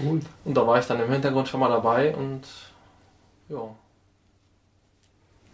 Cool. 0.00 0.20
Und 0.44 0.54
da 0.56 0.66
war 0.66 0.78
ich 0.78 0.86
dann 0.86 1.00
im 1.00 1.10
Hintergrund 1.10 1.48
schon 1.48 1.60
mal 1.60 1.68
dabei 1.68 2.14
und 2.16 2.42
ja. 3.48 3.58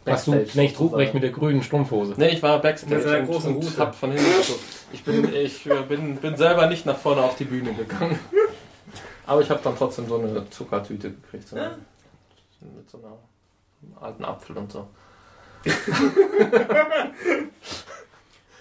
Warst 0.04 0.28
du 0.28 0.32
Knecht 0.32 0.54
sozusagen. 0.54 0.76
Ruprecht 0.78 1.14
mit 1.14 1.22
der 1.24 1.30
grünen 1.30 1.62
Strumpfhose? 1.62 2.14
Nee, 2.16 2.28
ich 2.28 2.42
war 2.42 2.58
Backstage 2.60 2.94
Mit 2.94 3.04
seiner 3.04 3.18
und, 3.20 3.26
großen 3.26 3.56
und 3.56 3.64
Hute. 3.64 3.76
hab 3.78 3.94
von 3.94 4.12
hinten 4.12 4.24
geguckt. 4.24 4.60
Ich 4.92 5.04
bin, 5.04 5.34
ich 5.34 5.66
äh, 5.66 5.82
bin, 5.82 6.16
bin 6.16 6.36
selber 6.36 6.68
nicht 6.68 6.86
nach 6.86 6.96
vorne 6.96 7.22
auf 7.22 7.36
die 7.36 7.44
Bühne 7.44 7.74
gegangen. 7.74 8.18
Aber 9.26 9.42
ich 9.42 9.50
habe 9.50 9.60
dann 9.62 9.76
trotzdem 9.76 10.08
so 10.08 10.18
eine 10.18 10.48
Zuckertüte 10.48 11.10
gekriegt. 11.10 11.48
So 11.48 11.56
Ja. 11.56 11.72
Mit 12.60 12.88
so 12.90 12.98
einem 12.98 13.96
alten 14.00 14.24
Apfel 14.24 14.56
und 14.58 14.70
so. 14.72 14.86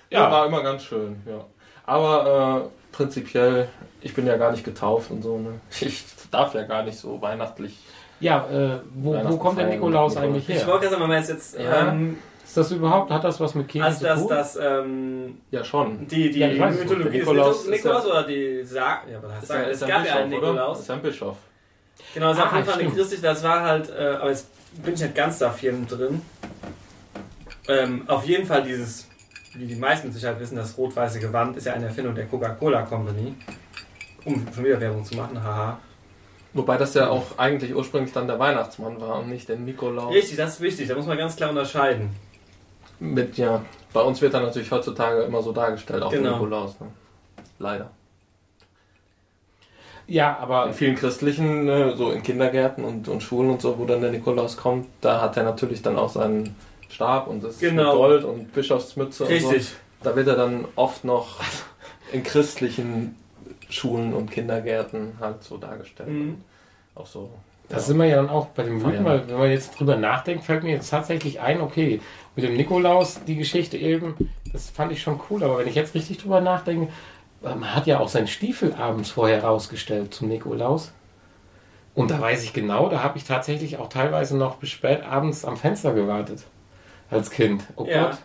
ja, 0.10 0.32
war 0.32 0.46
immer 0.48 0.64
ganz 0.64 0.84
schön, 0.84 1.22
ja. 1.26 1.46
Aber 1.86 2.66
äh, 2.66 2.96
prinzipiell, 2.96 3.70
ich 4.02 4.14
bin 4.14 4.26
ja 4.28 4.38
gar 4.38 4.52
nicht 4.52 4.64
getauft 4.64 5.12
und 5.12 5.22
so. 5.22 5.38
Ne? 5.38 5.60
Ich 5.82 6.06
darf 6.32 6.54
ja 6.54 6.64
gar 6.64 6.84
nicht 6.84 6.98
so 6.98 7.20
weihnachtlich. 7.22 7.78
Ja, 8.20 8.46
äh, 8.50 8.80
wo, 8.94 9.14
wo 9.24 9.38
kommt 9.38 9.58
der 9.58 9.68
Nikolaus 9.68 10.14
Nikolaus. 10.14 10.18
eigentlich 10.18 10.50
Ich 10.50 10.58
her? 10.58 10.68
wollte 10.68 10.82
gerade 10.82 10.92
sagen, 10.92 11.02
wenn 11.04 11.10
man 11.10 11.18
jetzt, 11.20 11.30
jetzt 11.30 11.58
Ja. 11.60 11.88
ähm, 11.90 12.18
Ist 12.44 12.58
das 12.58 12.72
überhaupt, 12.72 13.10
hat 13.12 13.24
das 13.24 13.40
was 13.40 13.56
mit 13.56 13.68
Kirche 13.70 13.86
also 13.88 14.00
zu 14.00 14.04
das, 14.06 14.20
tun? 14.20 14.30
das, 14.30 14.56
ähm, 14.62 15.38
Ja, 15.52 15.64
schon. 15.64 16.06
die, 16.08 16.30
die 16.30 16.40
Ja, 16.40 16.48
ich 16.50 16.60
es 16.62 16.80
Mythologie 16.80 17.18
Nikolaus 17.20 17.66
Nikolaus, 17.66 17.66
ist 17.66 17.70
Nikolaus 17.72 18.06
oder 18.06 18.24
die 18.28 18.64
Sag, 18.64 19.08
ja, 19.10 19.24
was 19.24 19.32
heißt 19.32 19.42
Ist 19.44 19.48
Sagen? 19.50 19.64
es 19.70 19.82
ist 19.82 19.82
ja 19.82 19.88
gab 19.98 20.06
ja 20.06 20.16
einen 20.16 20.30
Bischof, 20.30 20.44
oder? 20.44 20.52
Nikolaus. 20.52 20.80
Ist 20.82 20.92
ein 20.92 21.02
Bischof. 21.02 21.38
Genau, 22.14 22.32
es 22.32 22.38
war 22.38 22.46
Ah, 22.46 22.48
auf 22.50 22.54
jeden 22.56 22.66
Fall 22.66 22.74
eine 22.76 22.84
stimmt. 22.84 22.98
christliche, 22.98 23.22
das 23.24 23.44
war 23.44 23.62
halt, 23.62 23.90
äh, 23.90 24.16
aber 24.20 24.30
jetzt 24.30 24.48
bin 24.84 24.94
ich 24.94 25.02
nicht 25.02 25.16
ganz 25.16 25.38
da 25.40 25.52
firm 25.52 25.88
drin. 25.88 26.22
Ähm, 27.68 28.04
auf 28.08 28.26
jeden 28.26 28.46
Fall 28.48 28.64
dieses, 28.64 29.08
wie 29.54 29.66
die 29.68 29.76
meisten 29.76 30.08
mit 30.08 30.16
Sicherheit 30.16 30.40
wissen, 30.40 30.56
das 30.56 30.78
rot-weiße 30.78 31.20
Gewand 31.20 31.56
ist 31.58 31.66
ja 31.66 31.74
eine 31.74 31.86
Erfindung 31.86 32.16
der 32.16 32.26
Coca-Cola 32.26 32.82
Company. 32.84 33.36
Um 34.26 34.46
schon 34.54 34.66
wieder 34.66 34.80
Werbung 34.82 35.06
zu 35.06 35.16
machen, 35.16 35.42
haha. 35.42 35.80
Wobei 36.54 36.78
das 36.78 36.94
ja 36.96 37.10
auch 37.10 37.38
eigentlich 37.38 37.76
ursprünglich 37.76 38.12
dann 38.12 38.28
der 38.28 38.40
Weihnachtsmann 38.40 39.00
war 39.00 39.20
und 39.20 39.30
nicht 39.30 39.48
der 39.48 39.58
Nikolaus. 39.58 40.14
Richtig, 40.14 40.36
das 40.36 40.54
ist 40.56 40.62
wichtig, 40.62 40.88
da 40.88 40.96
muss 40.96 41.06
man 41.06 41.18
ganz 41.18 41.36
klar 41.36 41.52
unterscheiden. 41.52 42.10
Mit, 43.00 43.38
ja, 43.38 43.62
bei 43.94 44.02
uns 44.02 44.20
wird 44.22 44.34
er 44.34 44.42
natürlich 44.42 44.72
heutzutage 44.72 45.22
immer 45.22 45.42
so 45.44 45.52
dargestellt, 45.54 46.02
auch 46.04 46.12
Genau. 46.12 46.24
der 46.24 46.32
Nikolaus. 46.34 46.80
Ne? 46.80 46.88
Leider. 47.60 47.92
Ja, 50.10 50.38
aber 50.40 50.68
In 50.68 50.74
vielen 50.74 50.96
christlichen, 50.96 51.68
äh, 51.70 51.96
so 51.96 52.12
in 52.12 52.24
Kindergärten 52.24 52.84
und, 52.84 53.08
und 53.08 53.22
Schulen 53.24 53.50
und 53.52 53.62
so, 53.62 53.78
wo 53.78 53.86
dann 53.86 54.02
der 54.02 54.12
Nikolaus 54.12 54.58
kommt, 54.58 54.88
da 55.02 55.22
hat 55.22 55.38
er 55.38 55.44
natürlich 55.44 55.82
dann 55.82 55.98
auch 55.98 56.10
seinen 56.10 56.56
Stab 56.90 57.28
und 57.28 57.44
das 57.44 57.60
Genau. 57.60 57.96
Gold 57.96 58.24
und 58.24 58.52
Bischofsmütze 58.54 59.24
und 59.24 59.30
Richtig. 59.30 59.70
so. 59.70 59.76
Da 60.04 60.16
wird 60.16 60.28
er 60.28 60.36
dann 60.36 60.66
oft 60.76 61.04
noch 61.04 61.40
in 62.12 62.24
christlichen 62.24 63.16
Schulen 63.70 64.14
und 64.14 64.32
Kindergärten 64.32 65.14
halt 65.20 65.44
so 65.44 65.58
dargestellt. 65.58 66.10
Mhm. 66.10 66.42
Auch 66.96 67.06
so. 67.06 67.30
Das 67.70 67.86
sind 67.86 67.98
wir 67.98 68.06
ja 68.06 68.16
dann 68.16 68.30
auch 68.30 68.48
bei 68.48 68.64
den 68.64 68.80
Mythen, 68.82 69.06
weil 69.06 69.28
wenn 69.30 69.38
man 69.38 69.52
jetzt 69.52 69.80
drüber 69.80 69.96
nachdenkt, 69.96 70.44
fällt 70.44 70.64
mir 70.64 70.72
jetzt 70.72 70.90
tatsächlich 70.90 71.40
ein, 71.40 71.62
okay, 71.62 72.02
mit 72.36 72.44
dem 72.44 72.56
Nikolaus, 72.58 73.20
die 73.28 73.36
Geschichte 73.36 73.78
eben, 73.78 74.16
das 74.52 74.72
fand 74.72 74.92
ich 74.92 75.04
schon 75.04 75.20
cool, 75.30 75.44
aber 75.44 75.60
wenn 75.60 75.68
ich 75.68 75.76
jetzt 75.76 75.94
richtig 75.94 76.18
drüber 76.18 76.42
nachdenke, 76.42 76.92
man 77.42 77.76
hat 77.76 77.88
ja 77.88 78.00
auch 78.00 78.10
seinen 78.10 78.28
Stiefel 78.28 78.74
abends 78.74 79.12
vorher 79.12 79.44
rausgestellt 79.44 80.14
zum 80.14 80.28
Nikolaus. 80.28 80.92
Und 81.96 82.12
da 82.12 82.22
weiß 82.22 82.44
ich 82.44 82.54
genau, 82.54 82.88
da 82.90 83.04
habe 83.04 83.18
ich 83.18 83.24
tatsächlich 83.26 83.78
auch 83.78 83.90
teilweise 83.90 84.38
noch 84.38 84.56
bis 84.56 84.70
spät 84.70 85.04
abends 85.04 85.44
am 85.44 85.58
Fenster 85.58 85.94
gewartet. 85.94 86.44
Als 87.10 87.30
Kind. 87.32 87.64
Oh 87.76 87.86
Ja. 87.86 88.12
Gott. 88.12 88.18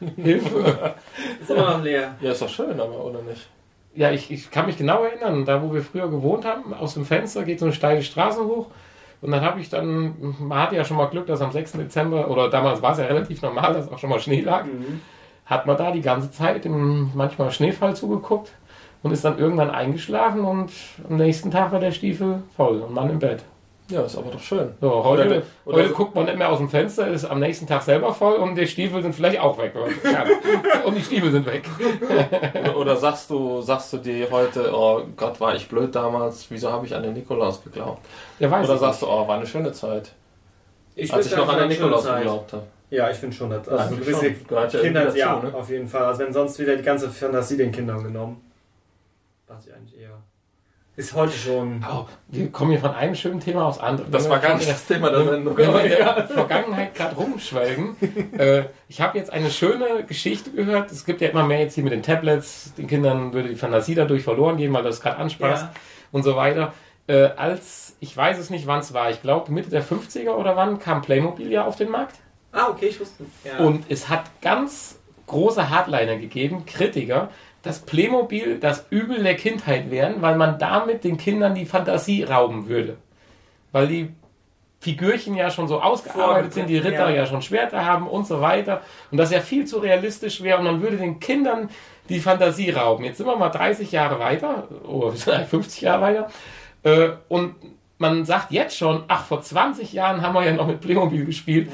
Hilfe. 0.16 0.94
Ist 1.40 1.50
immer 1.50 1.76
noch 1.76 1.82
leer. 1.82 2.14
Ja, 2.20 2.32
ist 2.32 2.40
doch 2.40 2.48
schön, 2.48 2.80
aber 2.80 3.04
oder 3.04 3.20
nicht? 3.22 3.48
Ja, 3.94 4.10
ich, 4.12 4.30
ich 4.30 4.50
kann 4.50 4.66
mich 4.66 4.78
genau 4.78 5.02
erinnern, 5.02 5.44
da 5.44 5.62
wo 5.62 5.74
wir 5.74 5.82
früher 5.82 6.08
gewohnt 6.08 6.44
haben, 6.46 6.72
aus 6.72 6.94
dem 6.94 7.04
Fenster 7.04 7.42
geht 7.42 7.58
so 7.58 7.66
eine 7.66 7.74
steile 7.74 8.02
Straße 8.02 8.42
hoch. 8.44 8.68
Und 9.20 9.32
dann 9.32 9.42
habe 9.42 9.60
ich 9.60 9.68
dann, 9.68 10.34
man 10.38 10.58
hatte 10.60 10.76
ja 10.76 10.84
schon 10.84 10.96
mal 10.96 11.06
Glück, 11.06 11.26
dass 11.26 11.42
am 11.42 11.52
6. 11.52 11.72
Dezember, 11.72 12.30
oder 12.30 12.48
damals 12.48 12.80
war 12.80 12.92
es 12.92 12.98
ja 12.98 13.04
relativ 13.04 13.42
normal, 13.42 13.74
dass 13.74 13.90
auch 13.92 13.98
schon 13.98 14.08
mal 14.08 14.20
Schnee 14.20 14.40
lag, 14.40 14.64
Mhm. 14.64 15.02
Hat 15.50 15.66
man 15.66 15.76
da 15.76 15.90
die 15.90 16.00
ganze 16.00 16.30
Zeit 16.30 16.64
im 16.64 17.10
manchmal 17.14 17.50
Schneefall 17.50 17.94
zugeguckt 17.94 18.52
und 19.02 19.10
ist 19.12 19.24
dann 19.24 19.38
irgendwann 19.38 19.70
eingeschlafen 19.70 20.40
und 20.44 20.70
am 21.08 21.16
nächsten 21.16 21.50
Tag 21.50 21.72
war 21.72 21.80
der 21.80 21.90
Stiefel 21.92 22.42
voll 22.56 22.78
und 22.80 22.94
man 22.94 23.10
im 23.10 23.18
Bett. 23.18 23.42
Ja, 23.88 24.02
ist 24.02 24.16
aber 24.16 24.30
doch 24.30 24.38
schön. 24.38 24.70
So, 24.80 25.02
heute 25.02 25.26
Oder- 25.26 25.42
oder 25.64 25.76
heute 25.78 25.88
so- 25.88 25.94
guckt 25.96 26.14
man 26.14 26.26
nicht 26.26 26.38
mehr 26.38 26.48
aus 26.48 26.58
dem 26.58 26.68
Fenster, 26.68 27.08
ist 27.08 27.24
am 27.24 27.40
nächsten 27.40 27.66
Tag 27.66 27.82
selber 27.82 28.14
voll 28.14 28.34
und 28.36 28.54
die 28.54 28.68
Stiefel 28.68 29.02
sind 29.02 29.12
vielleicht 29.16 29.40
auch 29.40 29.58
weg. 29.58 29.72
Ja, 30.04 30.24
und 30.86 30.96
die 30.96 31.02
Stiefel 31.02 31.32
sind 31.32 31.44
weg. 31.44 31.64
Oder, 32.62 32.76
oder 32.76 32.96
sagst 32.96 33.28
du, 33.30 33.60
sagst 33.62 33.92
du 33.92 33.96
dir 33.96 34.30
heute, 34.30 34.70
oh 34.72 35.00
Gott, 35.16 35.40
war 35.40 35.56
ich 35.56 35.68
blöd 35.68 35.92
damals, 35.92 36.46
wieso 36.50 36.70
habe 36.70 36.86
ich 36.86 36.94
an 36.94 37.02
den 37.02 37.14
Nikolaus 37.14 37.64
geglaubt? 37.64 37.98
Ja, 38.38 38.48
weiß 38.48 38.66
Oder 38.66 38.74
ich 38.74 38.80
sagst 38.80 39.02
du, 39.02 39.06
oh, 39.08 39.26
war 39.26 39.36
eine 39.38 39.46
schöne 39.48 39.72
Zeit, 39.72 40.12
Ich 40.94 41.12
als 41.12 41.26
ich 41.26 41.36
noch 41.36 41.48
an 41.48 41.58
den 41.58 41.68
Nikolaus 41.70 42.04
geglaubt 42.06 42.52
habe? 42.52 42.62
Ja, 42.90 43.10
ich 43.10 43.16
finde 43.16 43.36
schon, 43.36 43.50
dass, 43.50 43.68
also 43.68 43.84
eigentlich 43.84 44.00
gewisse 44.00 44.34
schon. 44.48 44.56
Ja 44.56 44.66
Kinder, 44.66 45.16
ja, 45.16 45.40
ne? 45.40 45.54
auf 45.54 45.70
jeden 45.70 45.86
Fall. 45.86 46.04
Also 46.04 46.24
wenn 46.24 46.32
sonst 46.32 46.58
wieder 46.58 46.76
die 46.76 46.82
ganze 46.82 47.08
Fantasie 47.08 47.56
den 47.56 47.72
Kindern 47.72 48.02
genommen. 48.02 48.40
Was 49.46 49.66
ich 49.66 49.74
eigentlich 49.74 49.98
eher. 50.00 50.18
Ist 50.96 51.14
heute 51.14 51.32
schon. 51.32 51.84
Oh, 51.88 52.04
wir 52.28 52.50
kommen 52.50 52.72
hier 52.72 52.80
von 52.80 52.90
einem 52.90 53.14
schönen 53.14 53.40
Thema 53.40 53.64
aufs 53.64 53.78
andere. 53.78 54.10
Das 54.10 54.28
war 54.28 54.40
gar 54.40 54.56
nicht 54.56 54.68
das 54.68 54.86
Thema. 54.86 55.12
Wenn 55.12 55.44
wir 55.44 55.84
in 55.84 55.90
der 55.90 56.26
Vergangenheit 56.26 56.94
gerade 56.94 57.14
rumschwelgen. 57.14 57.96
äh, 58.38 58.64
ich 58.88 59.00
habe 59.00 59.16
jetzt 59.16 59.32
eine 59.32 59.50
schöne 59.50 60.04
Geschichte 60.06 60.50
gehört. 60.50 60.90
Es 60.90 61.06
gibt 61.06 61.20
ja 61.20 61.28
immer 61.28 61.46
mehr 61.46 61.60
jetzt 61.60 61.74
hier 61.74 61.84
mit 61.84 61.92
den 61.92 62.02
Tablets. 62.02 62.74
Den 62.74 62.88
Kindern 62.88 63.32
würde 63.32 63.48
die 63.48 63.54
Fantasie 63.54 63.94
dadurch 63.94 64.24
verloren 64.24 64.56
gehen, 64.56 64.74
weil 64.74 64.82
du 64.82 64.88
es 64.88 65.00
gerade 65.00 65.16
ansprachst 65.16 65.62
Ja. 65.64 65.72
und 66.10 66.24
so 66.24 66.34
weiter. 66.36 66.74
Äh, 67.06 67.30
als, 67.36 67.96
ich 68.00 68.14
weiß 68.16 68.38
es 68.38 68.50
nicht, 68.50 68.66
wann 68.66 68.80
es 68.80 68.92
war, 68.92 69.10
ich 69.10 69.22
glaube 69.22 69.50
Mitte 69.52 69.70
der 69.70 69.82
50er 69.82 70.30
oder 70.32 70.54
wann, 70.56 70.80
kam 70.80 71.02
Playmobil 71.02 71.50
ja 71.50 71.64
auf 71.64 71.76
den 71.76 71.88
Markt. 71.90 72.16
Ah, 72.52 72.68
okay, 72.68 72.86
ich 72.86 73.00
wusste. 73.00 73.24
Ja. 73.44 73.58
Und 73.64 73.84
es 73.88 74.08
hat 74.08 74.40
ganz 74.40 74.98
große 75.26 75.70
Hardliner 75.70 76.16
gegeben, 76.16 76.66
Kritiker, 76.66 77.30
dass 77.62 77.80
Playmobil 77.80 78.58
das 78.58 78.86
Übel 78.90 79.22
der 79.22 79.36
Kindheit 79.36 79.90
wären, 79.90 80.22
weil 80.22 80.36
man 80.36 80.58
damit 80.58 81.04
den 81.04 81.16
Kindern 81.16 81.54
die 81.54 81.66
Fantasie 81.66 82.24
rauben 82.24 82.68
würde. 82.68 82.96
Weil 83.70 83.86
die 83.86 84.10
Figürchen 84.80 85.36
ja 85.36 85.50
schon 85.50 85.68
so 85.68 85.80
ausgearbeitet 85.80 86.54
sind, 86.54 86.68
die 86.68 86.78
Ritter 86.78 87.10
Ja. 87.10 87.16
ja. 87.16 87.26
schon 87.26 87.42
Schwerter 87.42 87.84
haben 87.84 88.08
und 88.08 88.26
so 88.26 88.40
weiter. 88.40 88.80
Und 89.10 89.18
das 89.18 89.30
ja 89.30 89.40
viel 89.40 89.66
zu 89.66 89.78
realistisch 89.78 90.42
wäre 90.42 90.58
und 90.58 90.64
man 90.64 90.82
würde 90.82 90.96
den 90.96 91.20
Kindern 91.20 91.68
die 92.08 92.18
Fantasie 92.18 92.70
rauben. 92.70 93.04
Jetzt 93.04 93.18
sind 93.18 93.26
wir 93.26 93.36
mal 93.36 93.50
30 93.50 93.92
Jahre 93.92 94.18
weiter, 94.18 94.68
oder 94.88 95.12
50 95.12 95.82
Jahre 95.82 96.02
weiter. 96.02 96.30
Äh, 96.82 97.10
und 97.28 97.54
man 97.98 98.24
sagt 98.24 98.52
jetzt 98.52 98.76
schon, 98.76 99.04
ach, 99.08 99.26
vor 99.26 99.42
20 99.42 99.92
Jahren 99.92 100.22
haben 100.22 100.34
wir 100.34 100.44
ja 100.44 100.52
noch 100.52 100.66
mit 100.66 100.80
Playmobil 100.80 101.26
gespielt. 101.26 101.70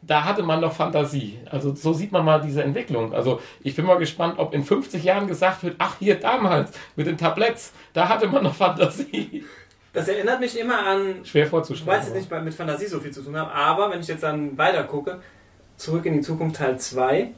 Da 0.00 0.24
hatte 0.24 0.42
man 0.42 0.60
noch 0.60 0.72
Fantasie. 0.72 1.38
Also 1.50 1.74
so 1.74 1.92
sieht 1.92 2.12
man 2.12 2.24
mal 2.24 2.40
diese 2.40 2.62
Entwicklung. 2.62 3.12
Also 3.12 3.40
ich 3.62 3.74
bin 3.74 3.84
mal 3.84 3.98
gespannt, 3.98 4.38
ob 4.38 4.54
in 4.54 4.62
50 4.64 5.02
Jahren 5.02 5.26
gesagt 5.26 5.62
wird, 5.64 5.76
ach 5.78 5.96
hier 5.98 6.14
damals 6.20 6.72
mit 6.96 7.06
den 7.06 7.18
Tabletts, 7.18 7.72
da 7.92 8.08
hatte 8.08 8.28
man 8.28 8.44
noch 8.44 8.54
Fantasie. 8.54 9.44
Das 9.92 10.06
erinnert 10.06 10.38
mich 10.40 10.58
immer 10.58 10.86
an. 10.86 11.24
Schwer 11.24 11.44
Ich 11.44 11.50
vorzustellen. 11.50 11.88
weiß 11.98 12.06
jetzt 12.06 12.14
nicht, 12.16 12.30
weil 12.30 12.42
mit 12.42 12.54
Fantasie 12.54 12.86
so 12.86 13.00
viel 13.00 13.10
zu 13.10 13.22
tun 13.22 13.36
habe, 13.36 13.50
aber 13.52 13.90
wenn 13.90 14.00
ich 14.00 14.06
jetzt 14.06 14.22
dann 14.22 14.56
weiter 14.56 14.84
gucke, 14.84 15.20
zurück 15.76 16.06
in 16.06 16.14
die 16.14 16.20
Zukunft 16.20 16.56
Teil 16.56 16.78
2. 16.78 17.32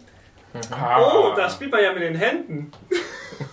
Ah. 0.71 0.99
Oh, 1.01 1.33
da 1.37 1.49
spielt 1.49 1.71
man 1.73 1.83
ja 1.83 1.93
mit 1.93 2.03
den 2.03 2.17
Händen. 2.17 2.73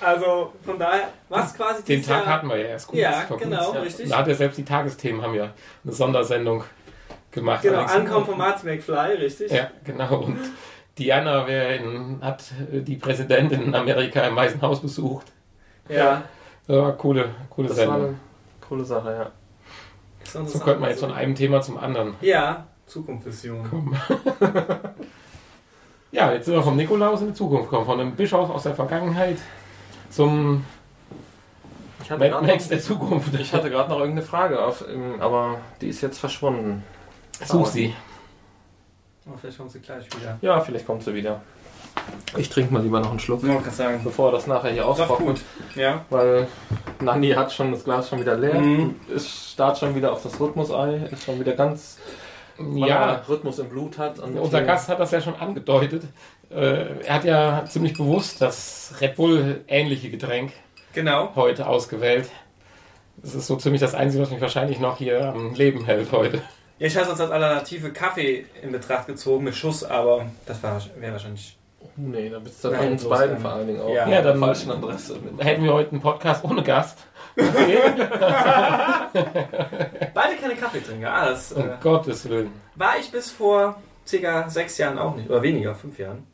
also 0.00 0.52
von 0.64 0.78
daher, 0.78 1.08
was 1.28 1.54
quasi 1.54 1.82
Den 1.84 2.02
Tag 2.04 2.24
Jahr- 2.24 2.34
hatten 2.34 2.48
wir 2.48 2.56
ja 2.58 2.64
erst 2.68 2.86
kurz. 2.88 3.00
Ja, 3.00 3.12
vor 3.26 3.36
genau, 3.38 3.64
kurzem. 3.64 3.82
richtig. 3.82 4.08
Da 4.08 4.18
hat 4.18 4.28
ja 4.28 4.34
selbst 4.34 4.58
die 4.58 4.64
Tagesthemen 4.64 5.22
haben 5.22 5.34
ja 5.34 5.50
eine 5.84 5.92
Sondersendung 5.92 6.64
gemacht. 7.30 7.62
Genau, 7.62 7.78
Alex. 7.78 7.92
Ankommen 7.94 8.26
von 8.26 8.38
Martin 8.38 8.68
McFly, 8.70 9.14
richtig? 9.20 9.50
Ja, 9.52 9.70
genau. 9.84 10.18
Und 10.20 10.38
Diana 10.98 11.46
wer 11.46 11.76
in, 11.76 12.18
hat 12.22 12.44
die 12.70 12.96
Präsidentin 12.96 13.62
in 13.62 13.74
Amerika 13.74 14.20
im 14.22 14.34
Weißen 14.36 14.60
Haus 14.62 14.80
besucht. 14.80 15.26
Ja. 15.88 16.22
Ja, 16.66 16.90
coole, 16.92 17.30
coole 17.50 17.68
Das 17.68 17.78
war 17.78 17.84
Sendung. 17.86 18.04
eine 18.08 18.16
coole 18.68 18.84
Sache, 18.84 19.10
ja. 19.12 19.30
So 20.44 20.58
könnte 20.58 20.80
man 20.80 20.90
jetzt 20.90 21.00
von 21.00 21.12
einem 21.12 21.34
Thema 21.34 21.62
zum 21.62 21.78
anderen 21.78 22.14
Ja, 22.20 22.66
Zukunftsvision. 22.86 23.68
kommen. 23.70 23.96
ja, 26.12 26.32
jetzt 26.32 26.46
sind 26.46 26.54
wir 26.54 26.62
vom 26.62 26.76
Nikolaus 26.76 27.20
in 27.20 27.28
die 27.28 27.34
Zukunft 27.34 27.64
gekommen. 27.70 27.86
Von 27.86 28.00
einem 28.00 28.12
Bischof 28.16 28.50
aus 28.50 28.62
der 28.64 28.74
Vergangenheit 28.74 29.38
zum 30.10 30.64
Ich 32.02 32.10
hatte 32.10 32.30
Mad 32.30 32.46
Max 32.46 32.64
noch, 32.64 32.68
der 32.70 32.80
Zukunft. 32.80 33.34
ich 33.38 33.52
hatte 33.52 33.70
gerade 33.70 33.90
noch 33.90 34.00
irgendeine 34.00 34.26
Frage, 34.26 34.62
auf, 34.62 34.84
aber 35.20 35.58
die 35.80 35.88
ist 35.88 36.00
jetzt 36.00 36.18
verschwunden. 36.18 36.82
Such 37.44 37.66
sie. 37.66 37.94
Oh, 39.26 39.36
vielleicht 39.40 39.58
kommt 39.58 39.70
sie 39.70 39.80
gleich 39.80 40.06
wieder. 40.06 40.38
Ja, 40.40 40.60
vielleicht 40.60 40.86
kommt 40.86 41.02
sie 41.04 41.14
wieder. 41.14 41.42
Ich 42.36 42.48
trinke 42.48 42.72
mal 42.72 42.82
lieber 42.82 43.00
noch 43.00 43.10
einen 43.10 43.18
Schluck, 43.18 43.42
gerade 43.42 43.70
sagen. 43.70 44.00
bevor 44.04 44.32
das 44.32 44.46
nachher 44.46 44.70
hier 44.70 44.86
austrocknet. 44.86 45.18
gut. 45.18 45.76
Ja. 45.76 46.04
Weil 46.10 46.46
Nanni 47.00 47.30
hat 47.30 47.52
schon 47.52 47.72
das 47.72 47.84
Glas 47.84 48.08
schon 48.08 48.20
wieder 48.20 48.36
leer, 48.36 48.54
Mhm. 48.60 48.94
ist 49.14 49.52
starrt 49.52 49.78
schon 49.78 49.94
wieder 49.94 50.12
auf 50.12 50.22
das 50.22 50.38
Rhythmusei, 50.40 51.08
ist 51.10 51.24
schon 51.24 51.38
wieder 51.40 51.52
ganz, 51.52 51.98
Ja, 52.74 53.22
Rhythmus 53.28 53.58
im 53.60 53.68
Blut 53.68 53.98
hat. 53.98 54.18
Und 54.18 54.36
unser 54.38 54.62
Gast 54.62 54.88
hat 54.88 54.98
das 54.98 55.10
ja 55.12 55.20
schon 55.20 55.36
angedeutet. 55.36 56.04
Äh, 56.50 57.02
er 57.04 57.14
hat 57.14 57.24
ja 57.24 57.64
ziemlich 57.68 57.92
bewusst 57.96 58.40
das 58.40 58.94
Red 59.00 59.16
Bull 59.16 59.62
ähnliche 59.68 60.10
Getränk 60.10 60.52
Genau. 60.94 61.32
heute 61.36 61.66
ausgewählt. 61.66 62.30
Das 63.18 63.34
ist 63.34 63.46
so 63.46 63.56
ziemlich 63.56 63.80
das 63.80 63.94
Einzige, 63.94 64.22
was 64.22 64.30
mich 64.30 64.40
wahrscheinlich 64.40 64.78
noch 64.80 64.96
hier 64.98 65.24
am 65.28 65.54
Leben 65.54 65.84
hält 65.84 66.10
heute. 66.12 66.40
Ja, 66.78 66.86
ich 66.86 66.96
hatte 66.96 67.10
uns 67.10 67.20
als 67.20 67.30
Alternative 67.30 67.92
Kaffee 67.92 68.46
in 68.62 68.70
Betracht 68.72 69.06
gezogen 69.08 69.44
mit 69.44 69.54
Schuss, 69.56 69.82
aber 69.84 70.26
das 70.46 70.62
war- 70.62 70.80
wäre 70.98 71.12
wahrscheinlich. 71.12 71.56
Oh, 71.80 71.88
nee, 71.96 72.28
da 72.30 72.38
bist 72.38 72.62
du 72.64 72.68
Nein, 72.70 72.78
bei 72.80 72.90
uns 72.92 73.04
beiden 73.08 73.32
dann- 73.34 73.42
vor 73.42 73.52
allen 73.52 73.66
Dingen 73.66 73.80
auch. 73.80 73.88
Ja. 73.88 74.08
Ja, 74.08 74.22
der 74.22 74.32
dann- 74.32 74.40
falschen 74.40 74.70
Adresse. 74.70 75.16
Hätten 75.38 75.64
wir 75.64 75.72
heute 75.74 75.90
einen 75.92 76.00
Podcast 76.00 76.44
ohne 76.44 76.62
Gast. 76.62 76.98
Okay. 77.36 77.78
Beide 80.14 80.36
keine 80.40 80.54
Kaffeetrinker. 80.56 81.12
Ah, 81.12 81.28
das 81.30 81.52
Um 81.52 81.62
äh, 81.68 81.72
Gottes 81.80 82.28
Willen. 82.28 82.50
war 82.74 82.98
ich 82.98 83.10
bis 83.10 83.30
vor 83.30 83.76
circa 84.06 84.48
sechs 84.48 84.78
Jahren 84.78 84.98
auch 84.98 85.14
nicht. 85.16 85.28
Oder 85.28 85.42
weniger, 85.42 85.74
fünf 85.74 85.98
Jahren. 85.98 86.26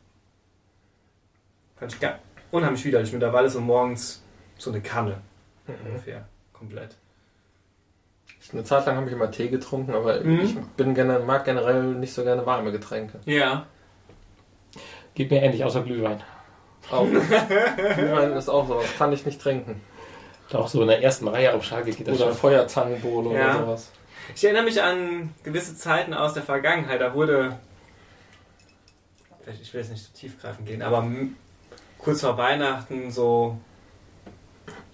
Fand 1.77 1.93
ich 1.93 2.09
unheimlich 2.51 2.85
widerlich. 2.85 3.11
Mittlerweile 3.11 3.49
so 3.49 3.59
morgens 3.61 4.23
so 4.57 4.71
eine 4.71 4.81
Kanne. 4.81 5.17
Ungefähr. 5.85 6.25
Komplett. 6.53 6.95
Eine 8.53 8.63
Zeit 8.63 8.85
lang 8.85 8.95
habe 8.97 9.07
ich 9.07 9.13
immer 9.13 9.31
Tee 9.31 9.49
getrunken, 9.49 9.93
aber 9.93 10.21
Mhm. 10.21 10.39
ich 10.39 10.55
bin 10.77 10.93
generell, 10.93 11.25
mag 11.25 11.43
generell 11.45 11.83
nicht 11.83 12.13
so 12.13 12.23
gerne 12.23 12.45
warme 12.45 12.71
Getränke. 12.71 13.19
Ja. 13.25 13.65
Geht 15.15 15.31
mir 15.31 15.41
ähnlich 15.41 15.63
außer 15.63 15.81
Glühwein. 15.81 16.21
Auch. 16.91 17.07
Glühwein 17.07 18.31
ist 18.33 18.47
auch 18.49 18.67
so, 18.67 18.79
das 18.81 18.95
kann 18.97 19.11
ich 19.11 19.25
nicht 19.25 19.41
trinken. 19.41 19.81
Auch 20.53 20.67
so 20.67 20.81
in 20.83 20.87
der 20.87 21.01
ersten 21.01 21.27
Reihe 21.27 21.53
auf 21.55 21.63
Schalke 21.63 21.91
geht 21.91 22.07
das 22.07 22.17
Oder 22.17 22.27
schon. 22.27 22.35
Feuerzangenbowle 22.37 23.35
Ja. 23.35 23.55
oder 23.55 23.65
sowas. 23.65 23.91
Ich 24.35 24.43
erinnere 24.43 24.63
mich 24.63 24.81
an 24.81 25.33
gewisse 25.43 25.75
Zeiten 25.75 26.13
aus 26.13 26.33
der 26.35 26.43
Vergangenheit. 26.43 27.01
Da 27.01 27.13
wurde. 27.15 27.57
vielleicht- 29.43 29.61
Ich 29.63 29.73
will 29.73 29.81
jetzt 29.81 29.91
nicht 29.91 30.05
zu 30.05 30.13
tiefgreifend 30.13 30.67
gehen, 30.67 30.81
aber 30.83 31.05
kurz 32.05 32.21
vor 32.21 32.37
Weihnachten 32.37 33.11
so. 33.11 33.57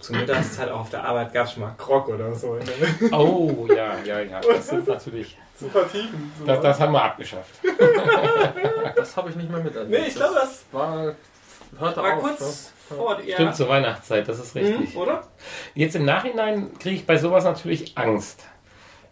Zur 0.00 0.16
Mittagszeit 0.16 0.68
auch 0.68 0.80
auf 0.80 0.90
der 0.90 1.04
Arbeit 1.04 1.32
gab 1.32 1.46
es 1.46 1.52
schon 1.52 1.62
mal 1.62 1.74
Krog 1.78 2.08
oder 2.08 2.34
so. 2.34 2.58
Oh, 3.12 3.68
ja, 3.68 3.94
ja, 4.04 4.20
ja. 4.20 4.40
Das 4.40 4.66
sind 4.66 4.88
natürlich. 4.88 5.38
Zu 5.56 5.68
vertiefen. 5.68 6.32
Das, 6.44 6.60
das 6.60 6.80
haben 6.80 6.92
wir 6.92 7.02
abgeschafft. 7.04 7.54
Das 8.96 9.16
habe 9.16 9.30
ich 9.30 9.36
nicht 9.36 9.50
mehr 9.50 9.60
miterlebt. 9.60 9.90
Nee, 9.90 10.08
ich 10.08 10.14
glaube, 10.14 10.34
das 10.34 10.64
war. 10.72 11.14
Hörte 11.78 12.02
war 12.02 12.16
auf. 12.16 12.22
kurz 12.22 12.72
vor 12.88 13.20
ja. 13.20 13.34
Stimmt, 13.34 13.56
zur 13.56 13.68
Weihnachtszeit, 13.68 14.28
das 14.28 14.38
ist 14.38 14.54
richtig. 14.54 14.94
Mhm, 14.94 15.00
oder? 15.00 15.22
Jetzt 15.74 15.96
im 15.96 16.04
Nachhinein 16.04 16.76
kriege 16.78 16.96
ich 16.96 17.06
bei 17.06 17.16
sowas 17.16 17.44
natürlich 17.44 17.96
Angst. 17.96 18.44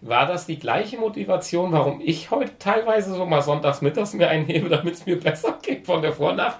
War 0.01 0.27
das 0.27 0.47
die 0.47 0.59
gleiche 0.59 0.99
Motivation, 0.99 1.73
warum 1.73 2.01
ich 2.01 2.31
heute 2.31 2.59
teilweise 2.59 3.15
so 3.15 3.27
mal 3.27 3.43
sonntags 3.43 3.81
mittags 3.81 4.13
mir 4.13 4.29
einhebe, 4.29 4.69
damit 4.69 4.95
es 4.95 5.07
mir 5.07 5.19
besser 5.19 5.59
geht 5.63 5.87
von 5.87 6.03
der 6.03 6.13
Vornacht? 6.13 6.59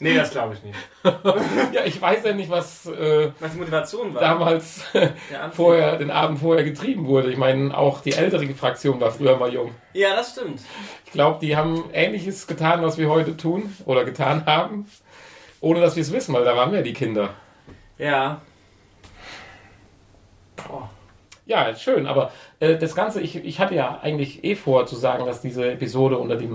Nee, 0.00 0.14
das 0.14 0.30
glaube 0.30 0.54
ich 0.54 0.62
nicht. 0.62 0.78
Ja, 1.72 1.84
ich 1.84 2.00
weiß 2.00 2.24
ja 2.24 2.32
nicht, 2.32 2.50
was 2.50 2.86
äh, 2.86 3.30
Was 3.40 3.52
die 3.52 3.58
Motivation 3.58 4.14
war. 4.14 4.20
damals 4.20 4.84
vorher, 5.52 5.96
den 5.96 6.10
Abend 6.10 6.38
vorher 6.38 6.64
getrieben 6.64 7.06
wurde. 7.06 7.30
Ich 7.30 7.36
meine, 7.36 7.76
auch 7.76 8.00
die 8.00 8.12
ältere 8.12 8.46
Fraktion 8.54 9.00
war 9.00 9.10
früher 9.10 9.36
mal 9.36 9.52
jung. 9.52 9.74
Ja, 9.94 10.14
das 10.14 10.30
stimmt. 10.32 10.60
Ich 11.04 11.12
glaube, 11.12 11.38
die 11.40 11.56
haben 11.56 11.84
Ähnliches 11.92 12.46
getan, 12.46 12.82
was 12.82 12.96
wir 12.98 13.08
heute 13.08 13.36
tun 13.36 13.74
oder 13.86 14.04
getan 14.04 14.46
haben, 14.46 14.86
ohne 15.60 15.80
dass 15.80 15.96
wir 15.96 16.02
es 16.02 16.12
wissen, 16.12 16.32
weil 16.32 16.44
da 16.44 16.56
waren 16.56 16.72
wir 16.72 16.82
die 16.82 16.92
Kinder. 16.92 17.30
Ja. 17.98 18.40
Ja, 21.46 21.74
schön, 21.74 22.06
aber 22.06 22.30
äh, 22.60 22.76
das 22.76 22.94
Ganze, 22.94 23.20
ich, 23.20 23.36
ich 23.36 23.58
hatte 23.58 23.74
ja 23.74 24.00
eigentlich 24.02 24.44
eh 24.44 24.54
vor 24.54 24.86
zu 24.86 24.96
sagen, 24.96 25.24
dass 25.24 25.40
diese 25.40 25.70
Episode 25.70 26.18
unter 26.18 26.36
dem 26.36 26.52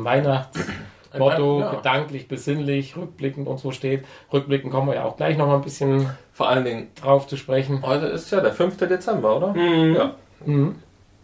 Weihnachtsmotto 1.14 1.60
Ja. 1.60 1.72
gedanklich, 1.76 2.28
besinnlich, 2.28 2.96
rückblickend 2.98 3.48
und 3.48 3.60
so 3.60 3.72
steht. 3.72 4.06
Rückblickend 4.32 4.72
kommen 4.72 4.88
wir 4.88 4.96
ja 4.96 5.04
auch 5.06 5.16
gleich 5.18 5.38
noch 5.38 5.48
mal 5.48 5.56
ein 5.56 5.62
bisschen 5.62 6.10
Vor 6.34 6.50
allen 6.50 6.66
Dingen, 6.66 6.88
drauf 6.96 7.28
zu 7.28 7.38
sprechen. 7.38 7.82
heute 7.86 8.08
ist 8.08 8.32
ja 8.32 8.40
der 8.42 8.52
5. 8.54 8.78
Dezember, 8.88 9.38
oder? 9.38 9.54
Mhm. 9.54 9.96
Ja. 9.96 10.16
Mhm. 10.46 10.76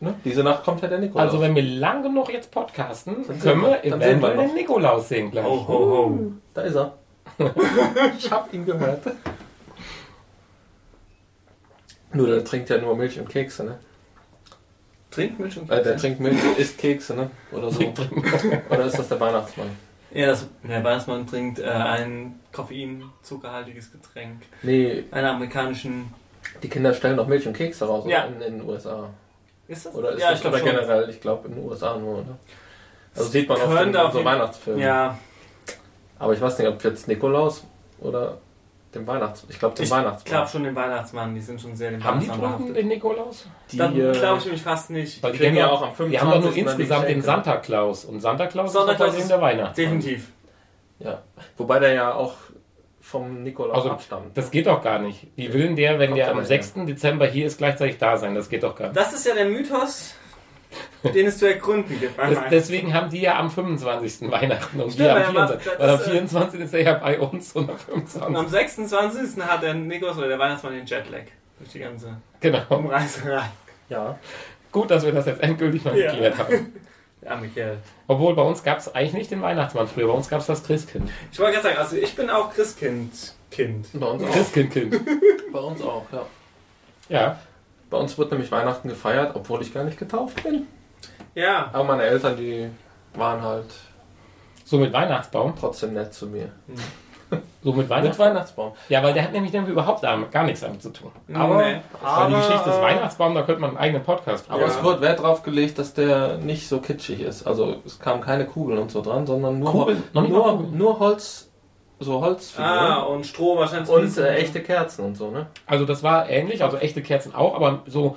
Ne? 0.02 0.14
Diese 0.24 0.44
Nacht 0.44 0.64
kommt 0.64 0.82
ja 0.82 0.88
der 0.88 1.00
Nikolaus. 1.00 1.28
Also 1.30 1.42
wenn 1.42 1.54
wir 1.56 1.64
lang 1.64 2.04
genug 2.04 2.32
jetzt 2.32 2.52
podcasten, 2.52 3.26
Dann 3.28 3.40
können 3.40 3.62
wir 3.62 3.68
wir- 3.84 3.90
dann 3.92 4.00
sehen 4.02 4.22
wir 4.22 4.30
eventuell 4.30 4.38
den 4.48 4.56
Nikolaus 4.56 5.10
sehen 5.10 5.32
gleich. 5.32 5.44
Ho, 5.46 5.68
ho, 5.68 5.74
ho. 6.08 6.20
da 6.54 6.62
ist 6.62 6.76
er. 6.76 6.94
ich 8.18 8.32
hab 8.32 8.54
ihn 8.54 8.66
gehört. 8.66 9.02
Nur 12.14 12.28
der 12.28 12.44
trinkt 12.44 12.70
ja 12.70 12.78
nur 12.80 12.96
Milch 12.96 13.20
und 13.20 13.30
Kekse, 13.30 13.64
ne? 13.66 13.80
Trinkt 15.12 15.40
Milch 15.40 15.58
und 15.58 15.70
Äh, 15.72 15.76
der 15.76 15.84
Kekse? 15.84 15.98
trinkt 16.02 16.20
Milch 16.20 16.44
und 16.44 16.58
isst 16.58 16.78
Kekse, 16.78 17.16
ne? 17.16 17.32
Oder 17.52 17.72
so. 17.72 17.82
Oder 18.70 18.86
ist 18.86 18.98
das 19.00 19.08
der 19.10 19.20
Weihnachtsmann? 19.20 19.70
Ja, 20.12 20.28
das, 20.28 20.48
der 20.64 20.84
Weihnachtsmann 20.84 21.28
trinkt 21.28 21.60
äh, 21.60 21.66
ein 21.68 22.40
Koffein-zuckerhaltiges 22.52 23.92
Getränk. 23.92 24.42
Nee, 24.64 25.04
Einer 25.12 25.32
amerikanischen. 25.32 26.14
die 26.64 26.70
Kinder 26.70 26.94
stellen 26.94 27.18
doch 27.18 27.28
Milch 27.28 27.48
und 27.48 27.54
Kekse 27.56 27.86
raus? 27.86 28.06
Ja. 28.08 28.26
in, 28.26 28.42
in 28.42 28.60
den 28.60 28.68
USA. 28.70 29.10
Ist 29.68 29.86
das? 29.86 29.94
Oder 29.96 30.12
ist 30.14 30.22
ja, 30.22 30.32
das 30.32 30.40
ich 30.40 30.46
oder 30.48 30.58
schon. 30.58 30.68
generell? 30.68 31.10
Ich 31.10 31.22
glaube 31.22 31.48
in 31.48 31.56
den 31.56 31.64
USA 31.66 31.96
nur, 31.98 32.20
oder? 32.20 32.38
Also 33.16 33.30
sieht 33.30 33.48
man 33.50 33.58
oft 33.62 33.82
in 33.84 33.94
so 33.94 34.24
Weihnachtsfilmen. 34.26 34.82
Ja, 34.82 35.18
Aber 36.18 36.34
ich 36.34 36.42
weiß 36.42 36.58
nicht, 36.60 36.68
ob 36.68 36.84
jetzt 36.84 37.08
Nikolaus 37.08 37.64
oder 38.00 38.38
dem 38.96 39.06
Weihnachts... 39.08 39.46
Ich 39.50 39.60
glaube 39.60 39.76
dem 39.76 39.84
ich 39.86 39.92
Weihnachtsmann. 39.92 40.26
glaube 40.32 40.50
schon 40.50 40.64
den 40.64 40.76
Weihnachtsmann. 40.76 41.36
Die 41.36 41.42
sind 41.42 41.62
schon 41.62 41.76
sehr 41.76 41.92
den 41.92 42.04
Haben 42.04 42.20
die 42.20 42.26
Weihnachtsmann 42.28 42.52
drüben 42.52 42.58
behaftet. 42.66 42.78
den 42.78 42.88
Nikolaus? 42.88 43.46
Die, 43.72 43.78
Dann 43.78 43.94
äh, 44.00 44.12
glaube 44.14 44.38
ich 44.40 44.46
nämlich 44.46 44.62
fast 44.64 44.90
nicht. 44.90 45.22
Weil 45.24 45.32
die, 45.34 45.38
kriegen 45.38 45.54
kennen 45.56 45.58
ja 45.68 45.70
auch 45.72 45.82
am 45.82 45.94
25. 45.94 46.12
die 46.12 46.20
haben 46.20 46.32
doch 46.32 46.42
nur 46.42 46.52
die 46.54 46.60
insgesamt 46.62 47.08
den. 47.08 47.22
Santa 47.22 47.58
Claus. 47.58 48.06
Und 48.06 48.20
Santa 48.22 48.48
Claus 48.48 48.74
Santa 48.74 48.92
ist 48.94 48.98
Claus 48.98 49.16
ist- 49.16 49.30
der 49.30 49.42
Weihnachtsmann. 49.42 49.86
Definitiv. 49.86 50.28
Ja. 51.00 51.22
Wobei 51.58 51.80
der 51.80 51.94
ja 51.94 52.14
auch 52.14 52.34
vom 53.02 53.44
Nikolaus 53.44 53.76
Also, 53.78 53.92
abstammt. 53.92 54.38
Das 54.38 54.52
geht 54.52 54.68
doch 54.68 54.82
gar 54.84 55.00
nicht. 55.00 55.28
Wie 55.36 55.52
will 55.54 55.64
denn 55.68 55.76
der, 55.76 55.98
wenn 56.00 56.10
Kommt 56.10 56.20
der 56.20 56.32
am 56.32 56.38
nicht 56.40 56.48
6. 56.48 56.74
Dezember 56.86 57.26
hier 57.28 57.48
ist, 57.48 57.58
gleichzeitig 57.58 57.98
da 57.98 58.18
sein? 58.18 58.36
Das 58.36 58.50
geht 58.50 58.64
doch 58.64 58.76
gar 58.76 58.88
nicht. 58.90 58.98
Das 58.98 59.14
ist 59.14 59.26
ja 59.26 59.34
der 59.34 59.46
Mythos, 59.46 60.14
den 61.04 61.26
es 61.28 61.38
zu 61.40 61.48
ergründen 61.48 62.00
gibt. 62.00 62.18
Das, 62.20 62.38
deswegen 62.52 62.94
haben 62.94 63.10
die 63.10 63.22
ja 63.22 63.40
am 63.40 63.50
25. 63.50 64.30
Weihnachten 64.32 64.80
und 64.80 64.92
Stimmt, 64.94 65.08
wir 65.10 65.16
am 65.28 65.36
ja, 65.36 65.42
aber 65.44 65.58
24. 65.60 65.66
das- 65.72 65.80
Weil 65.80 65.90
am 65.90 65.98
das, 65.98 66.08
äh, 66.08 66.12
24. 66.12 66.60
ist 66.62 66.74
er 66.74 66.82
ja 66.84 66.94
bei 66.96 67.20
uns 67.20 67.52
und 67.54 67.70
am 67.70 67.76
Und 67.76 68.10
25. 68.10 68.38
am 68.38 68.48
26. 68.48 69.42
hat 69.44 69.64
der 69.64 69.74
Nikolaus 69.74 70.18
oder 70.18 70.28
der 70.28 70.40
Weihnachtsmann 70.40 70.74
den 70.74 70.86
Jetlag. 70.86 71.24
Durch 71.58 71.72
die 71.72 71.80
ganze 71.80 72.18
Genau. 72.40 72.62
Umreiserei. 72.70 73.44
ja. 73.90 74.18
Gut, 74.72 74.92
dass 74.92 75.04
wir 75.04 75.12
das 75.12 75.26
jetzt 75.26 75.42
endgültig 75.42 75.84
mal 75.84 75.98
Ja. 75.98 76.12
geklärt 76.12 76.38
haben. 76.38 76.74
Der 77.22 77.32
arme 77.32 77.48
Kerl. 77.50 77.80
Obwohl 78.08 78.34
bei 78.36 78.44
uns 78.44 78.64
gab 78.64 78.78
es 78.78 78.94
eigentlich 78.96 79.14
nicht 79.14 79.32
den 79.32 79.42
Weihnachtsmann 79.42 79.88
früher, 79.88 80.08
bei 80.08 80.14
uns 80.14 80.30
gab 80.30 80.40
es 80.42 80.46
das 80.46 80.64
Christkind. 80.64 81.10
Ich 81.32 81.40
wollte 81.40 81.54
gerade 81.54 81.68
sagen, 81.70 81.78
also 81.80 81.96
ich 81.98 82.16
bin 82.16 82.30
auch 82.30 82.54
Christkind. 82.54 83.12
Kind. 83.52 83.88
Bei 83.94 84.06
uns 84.06 84.24
auch. 84.24 84.32
Christkindkind. 84.32 85.00
Bei 85.52 85.60
uns 85.60 85.82
auch, 85.82 86.06
ja. 86.14 86.26
Ja. 87.10 87.40
Bei 87.90 87.98
uns 87.98 88.18
wird 88.18 88.32
nämlich 88.32 88.52
Weihnachten 88.52 88.88
gefeiert, 88.90 89.32
obwohl 89.36 89.62
ich 89.62 89.74
gar 89.74 89.84
nicht 89.84 89.98
getauft 89.98 90.44
bin. 90.44 90.68
Ja. 91.36 91.70
Aber 91.74 91.84
meine 91.86 92.04
Eltern, 92.04 92.36
die 92.38 92.70
waren 93.16 93.42
halt 93.42 93.66
So 94.66 94.78
mit 94.78 94.94
Weihnachtsbaum. 94.94 95.54
trotzdem 95.60 95.94
nett 95.94 96.14
zu 96.14 96.28
mir. 96.28 96.50
So 97.62 97.70
mit 97.74 97.78
Mit 97.82 97.90
Weihnachtsbaum. 97.90 98.28
Weihnachtsbaum. 98.30 98.72
Ja, 98.88 99.04
weil 99.04 99.14
der 99.14 99.22
hat 99.24 99.34
nämlich 99.34 99.52
nämlich 99.54 99.72
überhaupt 99.72 100.04
damit- 100.04 100.32
gar 100.32 100.46
nichts 100.46 100.62
damit 100.62 100.82
zu 100.82 100.90
tun. 100.90 101.12
Aber, 101.34 101.58
Nee. 101.58 101.80
Weil 102.02 102.28
die 102.30 102.34
Geschichte 102.36 102.70
des 102.70 102.82
Weihnachtsbaums, 102.82 103.36
da 103.36 103.42
könnte 103.44 103.62
man 103.62 103.70
einen 103.72 103.78
eigenen 103.78 104.04
Podcast 104.04 104.46
Aber 104.50 104.62
Ja. 104.62 104.68
es 104.68 104.82
wird 104.82 105.02
Wert 105.02 105.22
drauf 105.22 105.44
gelegt, 105.44 105.78
dass 105.78 105.94
der 105.94 106.38
nicht 106.38 106.68
so 106.68 106.80
kitschig 106.80 107.20
ist. 107.22 107.46
Also 107.46 107.76
es 107.86 108.00
kamen 108.00 108.22
keine 108.22 108.46
Kugeln 108.48 108.80
und 108.80 108.90
so 108.90 109.02
dran, 109.04 109.28
sondern 109.28 109.60
nur, 109.60 109.72
Kugeln? 109.72 110.04
Noch 110.14 110.22
nicht 110.24 110.32
mal 110.32 110.38
nur, 110.40 110.52
Kugeln? 110.58 110.78
nur 110.78 111.00
Holz, 111.00 111.49
so 112.00 112.22
Holzfiguren. 112.22 112.70
Ah, 112.70 113.02
und 113.04 113.26
Stroh 113.26 113.58
wahrscheinlich. 113.58 113.90
und 113.90 114.18
äh, 114.18 114.36
echte 114.36 114.62
Kerzen 114.62 115.06
und 115.06 115.16
so, 115.16 115.32
ne? 115.32 115.48
Also 115.66 115.86
das 115.86 116.02
war 116.04 116.30
ähnlich, 116.30 116.64
also 116.64 116.78
echte 116.78 117.02
Kerzen 117.02 117.36
auch, 117.36 117.56
aber 117.56 117.82
so, 117.88 118.16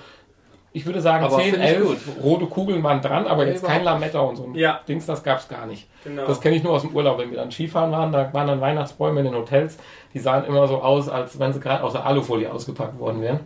ich 0.75 0.87
würde 0.87 1.01
sagen, 1.01 1.25
Aber 1.25 1.37
10, 1.37 1.53
finde 1.55 1.67
ich 1.67 1.73
11 1.75 1.85
gut. 1.87 2.25
rote 2.25 2.47
Kugeln 2.47 2.83
waren 2.83 3.03
dran, 3.03 3.27
aber 3.27 3.47
jetzt 3.47 3.65
kein 3.65 3.85
Lametta 3.85 4.21
und 4.21 4.37
so 4.37 4.45
ein 4.45 4.55
Ja. 4.55 4.81
Dings, 4.89 5.05
das 5.07 5.23
gab's 5.23 5.49
gar 5.49 5.67
nicht. 5.67 5.87
Genau. 6.05 6.27
Das 6.27 6.41
kenne 6.41 6.57
ich 6.57 6.63
nur 6.63 6.73
aus 6.73 6.83
dem 6.83 6.95
Urlaub, 6.97 7.19
wenn 7.19 7.31
wir 7.31 7.37
dann 7.39 7.51
Skifahren 7.51 7.93
waren, 7.93 8.11
da 8.13 8.33
waren 8.33 8.47
dann 8.47 8.61
Weihnachtsbäume 8.61 9.21
in 9.21 9.27
den 9.27 9.35
Hotels, 9.35 9.77
die 10.15 10.19
sahen 10.19 10.45
immer 10.45 10.67
so 10.69 10.81
aus, 10.81 11.09
als 11.09 11.39
wenn 11.39 11.53
sie 11.53 11.61
gerade 11.61 11.83
aus 11.85 11.93
der 11.93 12.07
Alufolie 12.07 12.51
ausgepackt 12.51 12.99
worden 12.99 13.21
wären. 13.21 13.41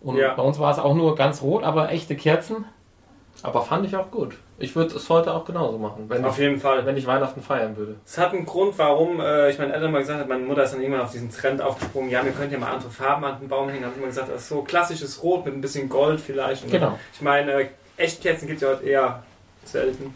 Und 0.00 0.16
Ja. 0.16 0.34
bei 0.34 0.42
uns 0.42 0.58
war 0.58 0.70
es 0.70 0.78
auch 0.78 0.94
nur 0.94 1.14
ganz 1.16 1.42
rot, 1.42 1.64
aber 1.64 1.90
echte 1.90 2.14
Kerzen. 2.16 2.64
Aber 3.42 3.62
fand 3.62 3.86
ich 3.86 3.96
auch 3.96 4.10
gut. 4.10 4.36
Ich 4.62 4.76
würde 4.76 4.94
es 4.94 5.08
heute 5.10 5.34
auch 5.34 5.44
genauso 5.44 5.76
machen, 5.76 6.04
wenn, 6.08 6.24
Auf 6.24 6.34
ich, 6.34 6.38
jeden 6.44 6.60
Fall. 6.60 6.86
wenn 6.86 6.96
ich 6.96 7.04
Weihnachten 7.04 7.42
feiern 7.42 7.76
würde. 7.76 7.96
Es 8.06 8.16
hat 8.16 8.32
einen 8.32 8.46
Grund, 8.46 8.78
warum 8.78 9.18
äh, 9.20 9.50
ich 9.50 9.58
meinen 9.58 9.72
Eltern 9.72 9.90
mal 9.90 9.98
gesagt 9.98 10.20
habe, 10.20 10.28
meine 10.28 10.44
Mutter 10.44 10.62
ist 10.62 10.72
dann 10.72 10.80
irgendwann 10.80 11.02
auf 11.02 11.10
diesen 11.10 11.30
Trend 11.32 11.60
aufgesprungen, 11.60 12.10
ja, 12.10 12.24
wir 12.24 12.30
könnten 12.30 12.52
ja 12.52 12.60
mal 12.60 12.70
andere 12.70 12.90
Farben 12.90 13.24
an 13.24 13.40
den 13.40 13.48
Baum 13.48 13.68
hängen. 13.68 13.82
habe 13.82 13.92
ich 13.94 13.98
immer 13.98 14.06
gesagt, 14.06 14.28
das 14.28 14.42
ist 14.42 14.48
so 14.50 14.62
klassisches 14.62 15.20
Rot 15.20 15.44
mit 15.44 15.54
ein 15.54 15.60
bisschen 15.60 15.88
Gold 15.88 16.20
vielleicht. 16.20 16.62
Und 16.64 16.70
Genau. 16.70 16.96
Ich 17.12 17.20
meine, 17.20 17.52
äh, 17.52 17.68
Echtkerzen 17.96 18.46
gibt 18.46 18.62
es 18.62 18.68
ja 18.68 18.74
heute 18.76 18.84
eher 18.84 19.22
selten. 19.64 20.14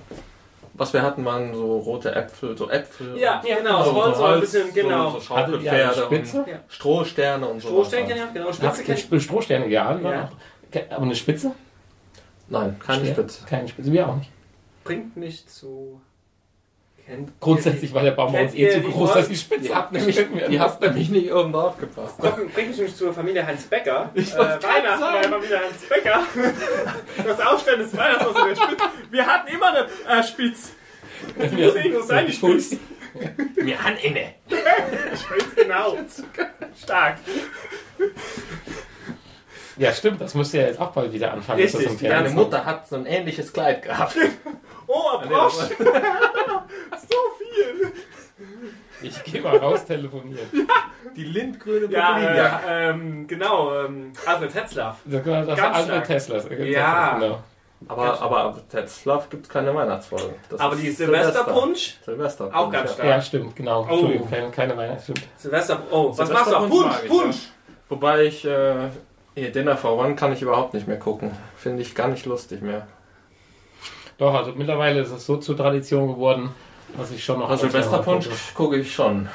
Was 0.74 0.92
wir 0.92 1.02
hatten, 1.02 1.24
waren 1.24 1.52
so 1.52 1.78
rote 1.78 2.14
Äpfel, 2.14 2.56
so 2.56 2.70
Äpfel. 2.70 3.18
Ja, 3.18 3.40
und 3.40 3.46
genau, 3.46 3.82
so, 3.82 3.94
Holz 3.94 4.18
war 4.20 4.34
ein 4.34 4.40
bisschen, 4.40 4.72
genau. 4.72 5.10
So, 5.10 5.18
so 5.18 5.20
Schaukelpferde 5.22 6.02
Spitze? 6.02 6.38
und 6.38 6.46
Strohsterne 6.68 7.46
und 7.48 7.60
so. 7.60 7.68
Strohsternchen, 7.68 8.16
ja, 8.16 8.28
genau. 8.32 8.52
Spitze 8.52 9.20
Strohsterne, 9.20 9.66
ja. 9.66 9.98
Ja. 9.98 10.30
Aber 10.90 11.02
eine 11.02 11.16
Spitze? 11.16 11.50
Nein, 12.48 12.78
keine 12.78 13.00
Stern- 13.02 13.14
Spitze. 13.14 13.44
Keine 13.46 13.68
Spitze, 13.68 13.92
wir 13.92 14.08
auch 14.08 14.16
nicht. 14.16 14.30
Bringt 14.86 15.16
nicht 15.16 15.50
zu 15.50 16.00
Kennt 17.06 17.40
Grundsätzlich 17.40 17.94
war 17.94 18.02
der 18.02 18.10
Baum 18.10 18.32
bei 18.32 18.38
Kennt 18.38 18.50
uns 18.50 18.58
eh 18.58 18.70
zu 18.70 18.80
groß, 18.80 19.12
dass 19.12 19.28
die 19.28 19.36
Spitze 19.36 19.68
Die 19.68 19.74
habt 19.74 19.92
nämlich, 19.92 20.18
abgeschnitten 20.18 20.40
werden 20.40 20.50
die 20.50 20.60
habt 20.60 20.80
nämlich 20.80 21.08
nicht 21.08 21.32
oben 21.32 21.52
drauf 21.52 21.78
gepasst. 21.78 22.18
Bringt 22.18 22.76
mich 22.76 22.96
zur 22.96 23.14
Familie 23.14 23.46
Heinz 23.46 23.62
Becker. 23.64 24.10
Ich 24.14 24.34
äh, 24.34 24.38
Weihnachten 24.38 25.00
bei 25.00 25.20
der 25.20 25.30
Familie 25.30 25.60
Heinz 25.60 25.88
Becker. 25.88 26.22
Das 27.24 27.46
Aufstellen 27.46 27.78
des 27.78 27.96
Weihnachtsbaums 27.96 28.40
in 28.40 28.48
der 28.48 28.56
Spitze. 28.56 28.84
Wir 29.10 29.26
hatten 29.26 29.54
immer 29.54 29.68
eine 29.68 30.20
äh, 30.20 30.22
Spitz. 30.24 30.72
Das 31.38 31.52
muss 31.52 31.74
irgendwo 31.76 32.02
sein, 32.02 32.26
die 32.26 32.32
Spitz. 32.32 32.76
Wir 33.54 33.82
haben 33.82 33.96
inne. 33.98 34.34
Ich 35.14 35.30
weiß 35.30 35.54
genau. 35.56 35.96
Stark. 36.82 37.18
Ja, 39.76 39.92
stimmt, 39.92 40.20
das 40.20 40.34
müsste 40.34 40.58
ja 40.58 40.66
jetzt 40.68 40.80
auch 40.80 40.90
bald 40.92 41.12
wieder 41.12 41.32
anfangen. 41.32 41.60
Richtig, 41.60 41.80
ist 41.86 42.02
Deine 42.02 42.14
Fernsehen. 42.14 42.34
Mutter 42.36 42.64
hat 42.64 42.88
so 42.88 42.96
ein 42.96 43.06
ähnliches 43.06 43.52
Kleid 43.52 43.82
gehabt. 43.82 44.16
Oh, 44.88 45.18
Brosch. 45.18 45.54
So 45.78 47.16
viel. 47.38 47.92
Ich 49.02 49.24
gehe 49.24 49.40
mal 49.42 49.56
raus 49.56 49.84
telefonieren. 49.84 50.48
Die 51.16 51.24
lindgrüne 51.24 51.86
Ja, 51.92 52.12
Popolinia. 52.12 52.60
äh, 52.68 52.90
ähm, 52.90 53.26
genau. 53.26 53.84
Ähm, 53.84 54.12
Alfred 54.24 54.52
Tetzlaff. 54.52 54.98
Das 55.04 55.26
war 55.26 55.44
das 55.44 55.56
Ganz 55.56 55.60
war 55.60 55.74
Albert 55.74 55.86
stark. 55.88 56.06
Tesla. 56.06 56.34
das- 56.36 56.46
Ja. 56.68 57.18
Genau. 57.18 57.38
Aber, 57.88 58.20
aber 58.22 58.60
Tetzlaff 58.70 59.28
gibt 59.28 59.46
es 59.46 59.52
keine 59.52 59.74
Weihnachtsfolge. 59.74 60.34
Das 60.48 60.60
Aber 60.60 60.74
ist 60.76 60.82
die 60.84 60.90
Silvesterpunsch. 60.92 61.96
Silvester. 62.04 62.50
Auch 62.54 62.70
ganz 62.70 62.90
ja. 62.90 62.94
stark. 62.94 63.08
Ja, 63.08 63.20
stimmt, 63.20 63.56
genau. 63.56 63.82
Oh. 63.88 63.92
Entschuldigung, 63.92 64.30
keine, 64.30 64.50
keine 64.50 64.76
Weihnachts, 64.76 65.02
stimmt. 65.04 65.22
Silvester. 65.36 65.82
Oh, 65.90 66.16
was 66.16 66.30
machst 66.30 66.52
du? 66.52 66.68
Punsch, 66.68 66.96
Punsch. 67.08 67.36
Wobei 67.88 68.22
ich, 68.24 68.44
äh, 68.44 68.88
hier 69.36 69.52
Dinner 69.52 69.76
for 69.76 69.96
One 69.98 70.16
kann 70.16 70.32
ich 70.32 70.42
überhaupt 70.42 70.74
nicht 70.74 70.88
mehr 70.88 70.98
gucken. 70.98 71.30
Finde 71.56 71.82
ich 71.82 71.94
gar 71.94 72.08
nicht 72.08 72.26
lustig 72.26 72.62
mehr. 72.62 72.86
Doch, 74.18 74.34
also 74.34 74.52
mittlerweile 74.56 75.00
ist 75.00 75.12
es 75.12 75.26
so 75.26 75.36
zur 75.36 75.56
Tradition 75.56 76.08
geworden, 76.08 76.50
dass 76.96 77.10
ich 77.10 77.22
schon 77.22 77.38
noch. 77.38 77.50
Also 77.50 77.68
Silvesterpunsch 77.68 78.28
gucke. 78.54 78.76
ich 78.76 78.92
schon. 78.94 79.28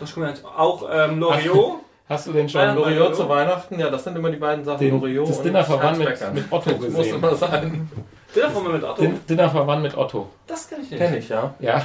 Das 0.00 0.14
guck 0.14 0.24
mal, 0.24 0.34
auch 0.56 0.88
ähm, 0.90 1.20
Loriot. 1.20 1.80
Hast 2.08 2.26
du 2.28 2.32
den 2.32 2.48
schon 2.48 2.60
Ja, 2.60 2.72
Loriot 2.72 3.16
zu 3.16 3.28
Weihnachten, 3.28 3.78
ja, 3.80 3.90
das 3.90 4.04
sind 4.04 4.16
immer 4.16 4.30
die 4.30 4.36
beiden 4.36 4.64
Sachen. 4.64 4.78
den, 4.78 5.00
Loriot 5.00 5.28
das 5.28 5.38
und 5.38 5.44
Dinner 5.44 5.64
verwandt 5.64 5.98
mit, 5.98 6.34
mit 6.34 6.44
Otto 6.52 6.70
Das 6.70 6.80
muss 6.80 6.92
gesehen? 6.98 7.14
immer 7.16 7.34
sein. 7.34 7.90
Von 8.52 8.62
mir 8.64 8.70
mit 8.74 8.84
Otto. 8.84 9.00
Din 9.02 9.20
Dinner 9.28 9.50
verwandt 9.50 9.82
mit 9.82 9.96
Otto. 9.96 10.28
Das 10.46 10.68
kann 10.68 10.82
ich 10.82 10.90
nicht. 10.90 10.98
Kenn 11.00 11.14
ich, 11.14 11.28
ja. 11.28 11.54
Ja, 11.58 11.84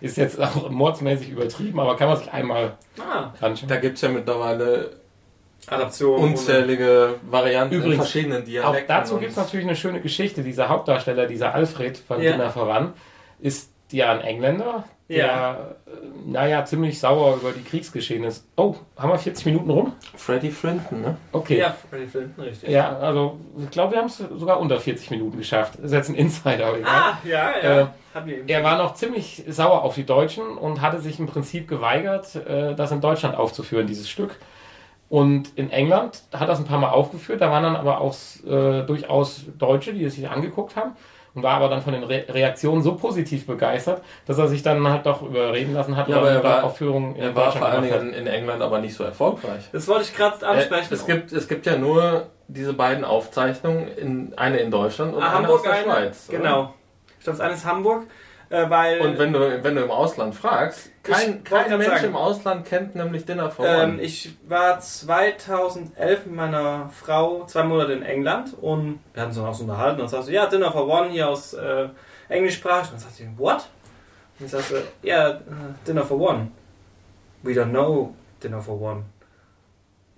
ist 0.00 0.16
jetzt 0.18 0.40
auch 0.40 0.68
mordsmäßig 0.70 1.30
übertrieben, 1.30 1.80
aber 1.80 1.96
kann 1.96 2.08
man 2.08 2.16
sich 2.18 2.30
einmal 2.32 2.74
Ah, 2.98 3.30
anschauen. 3.40 3.68
Da 3.68 3.76
gibt 3.76 3.96
es 3.96 4.02
ja 4.02 4.08
mittlerweile 4.10 4.90
Adaption. 5.68 6.20
unzählige 6.20 7.14
Varianten 7.28 7.74
in 7.74 7.80
Übrigens, 7.80 7.96
verschiedenen 8.10 8.42
Auch 8.42 8.46
Dialekten. 8.46 8.88
dazu 8.88 9.14
und- 9.14 9.20
gibt 9.20 9.32
es 9.32 9.36
natürlich 9.36 9.66
eine 9.66 9.76
schöne 9.76 10.00
Geschichte. 10.00 10.42
Dieser 10.42 10.68
Hauptdarsteller, 10.68 11.26
dieser 11.26 11.54
Alfred 11.54 11.98
von 11.98 12.20
Ja. 12.22 12.32
Dinner 12.32 12.50
voran, 12.50 12.92
ist 13.40 13.70
ja 13.92 14.10
ein 14.12 14.20
Engländer, 14.20 14.84
der, 15.08 15.16
Ja. 15.26 15.52
äh, 15.54 15.58
naja, 16.26 16.64
ziemlich 16.64 16.98
sauer 16.98 17.36
über 17.36 17.52
die 17.52 17.62
Kriegsgeschehnisse. 17.62 18.42
Oh, 18.56 18.74
haben 18.96 19.10
wir 19.10 19.18
40 19.18 19.46
Minuten 19.46 19.70
rum? 19.70 19.92
Freddie 20.16 20.50
Flinton, 20.50 21.00
ne? 21.02 21.16
Okay. 21.30 21.58
Ja, 21.58 21.76
Freddy 21.88 22.08
Flinton, 22.08 22.42
richtig. 22.42 22.68
Ja, 22.70 22.96
also 22.98 23.38
ich 23.62 23.70
glaube, 23.70 23.92
wir 23.92 23.98
haben 24.00 24.06
es 24.08 24.16
sogar 24.18 24.58
unter 24.58 24.80
40 24.80 25.10
Minuten 25.12 25.38
geschafft. 25.38 25.74
Das 25.76 25.84
ist 25.86 25.92
jetzt 25.92 26.08
ein 26.08 26.16
Insider, 26.16 26.66
aber 26.66 26.78
egal. 26.78 26.92
Ah, 26.92 27.18
ja, 27.24 27.50
ja. 27.62 27.80
Äh, 27.82 27.86
Er 28.48 28.64
war 28.64 28.78
noch 28.78 28.94
ziemlich 28.94 29.44
sauer 29.46 29.82
auf 29.82 29.94
die 29.94 30.06
Deutschen 30.06 30.56
und 30.56 30.80
hatte 30.80 31.00
sich 31.00 31.20
im 31.20 31.26
Prinzip 31.26 31.68
geweigert, 31.68 32.34
äh, 32.34 32.74
das 32.74 32.90
in 32.90 33.00
Deutschland 33.02 33.36
aufzuführen, 33.36 33.86
dieses 33.86 34.08
Stück. 34.08 34.36
Und 35.08 35.56
in 35.56 35.70
England 35.70 36.22
hat 36.32 36.48
das 36.48 36.58
ein 36.58 36.64
paar 36.64 36.78
Mal 36.80 36.88
aufgeführt, 36.90 37.40
da 37.40 37.50
waren 37.50 37.62
dann 37.62 37.76
aber 37.76 38.00
auch 38.00 38.14
äh, 38.46 38.82
durchaus 38.82 39.44
Deutsche, 39.58 39.92
die 39.92 40.04
es 40.04 40.14
sich 40.16 40.28
angeguckt 40.28 40.74
haben 40.74 40.96
und 41.34 41.42
war 41.44 41.52
aber 41.54 41.68
dann 41.68 41.80
von 41.82 41.92
den 41.92 42.02
Re 42.02 42.24
Reaktionen 42.28 42.82
so 42.82 42.94
positiv 42.96 43.46
begeistert, 43.46 44.02
dass 44.26 44.38
er 44.38 44.48
sich 44.48 44.62
dann 44.64 44.88
halt 44.88 45.06
doch 45.06 45.22
überreden 45.22 45.74
lassen 45.74 45.96
hat 45.96 46.08
Ja, 46.08 46.16
aber 46.16 46.30
er 46.30 46.42
war- 46.42 46.64
Aufführung 46.64 47.14
in 47.14 47.22
Er 47.22 47.36
war 47.36 47.52
vor 47.52 47.68
allen. 47.68 47.82
Dingen 47.84 48.12
in 48.14 48.26
England 48.26 48.62
aber 48.62 48.80
nicht 48.80 48.94
so 48.94 49.04
erfolgreich. 49.04 49.68
Das 49.70 49.86
wollte 49.86 50.04
ich 50.04 50.16
gerade 50.16 50.44
Äh, 50.44 50.48
ansprechen. 50.48 50.88
es, 50.94 51.06
gibt, 51.06 51.30
es 51.32 51.46
gibt 51.46 51.66
ja 51.66 51.76
nur 51.76 52.26
diese 52.48 52.72
beiden 52.72 53.04
Aufzeichnungen, 53.04 53.86
in, 53.96 54.34
eine 54.36 54.56
in 54.58 54.70
Deutschland 54.72 55.14
und 55.14 55.22
ah, 55.22 55.26
eine 55.26 55.34
Hamburg 55.38 55.56
aus 55.58 55.62
der 55.62 55.72
eine. 55.72 55.82
Schweiz. 55.84 56.26
oder? 56.30 56.38
Genau. 56.38 56.74
Ich 57.18 57.24
glaube, 57.24 57.38
das 57.38 57.40
eine 57.40 57.54
ist 57.54 57.64
Hamburg, 57.64 58.02
äh, 58.50 58.70
weil 58.70 59.00
Und 59.00 59.18
wenn 59.18 59.32
du, 59.32 59.64
wenn 59.64 59.74
du 59.74 59.82
im 59.82 59.90
Ausland 59.90 60.34
fragst, 60.34 60.90
kein, 61.02 61.42
kein 61.44 61.70
Mensch 61.70 61.86
sagen. 61.86 62.06
im 62.06 62.16
Ausland 62.16 62.64
kennt 62.66 62.94
nämlich 62.94 63.24
Dinner 63.24 63.50
for 63.50 63.66
ähm, 63.66 63.94
One. 63.94 64.02
ich 64.02 64.36
war 64.48 64.78
2011 64.80 66.26
mit 66.26 66.34
meiner 66.34 66.90
Frau 66.90 67.44
zwei 67.46 67.64
Monate 67.64 67.92
in 67.92 68.02
England 68.02 68.54
und 68.60 69.00
wir 69.14 69.22
hatten 69.22 69.30
uns 69.30 69.36
dann 69.36 69.46
auch 69.46 69.54
so 69.54 69.64
unterhalten 69.64 70.00
und 70.00 70.08
sagte, 70.08 70.32
ja, 70.32 70.46
Dinner 70.46 70.70
for 70.72 70.86
One 70.88 71.10
hier 71.10 71.28
aus 71.28 71.54
äh, 71.54 71.88
Englischsprachig. 72.28 72.86
Und 72.88 72.92
dann 72.94 73.00
sagte 73.00 73.16
sie, 73.16 73.28
what? 73.36 73.68
Und 74.38 74.46
ich 74.46 74.50
sagte, 74.52 74.82
ja, 75.02 75.30
äh, 75.30 75.40
Dinner 75.86 76.04
for 76.04 76.20
One. 76.20 76.48
We 77.42 77.52
don't 77.52 77.70
know 77.70 78.14
Dinner 78.42 78.60
for 78.60 78.80
One. 78.80 79.02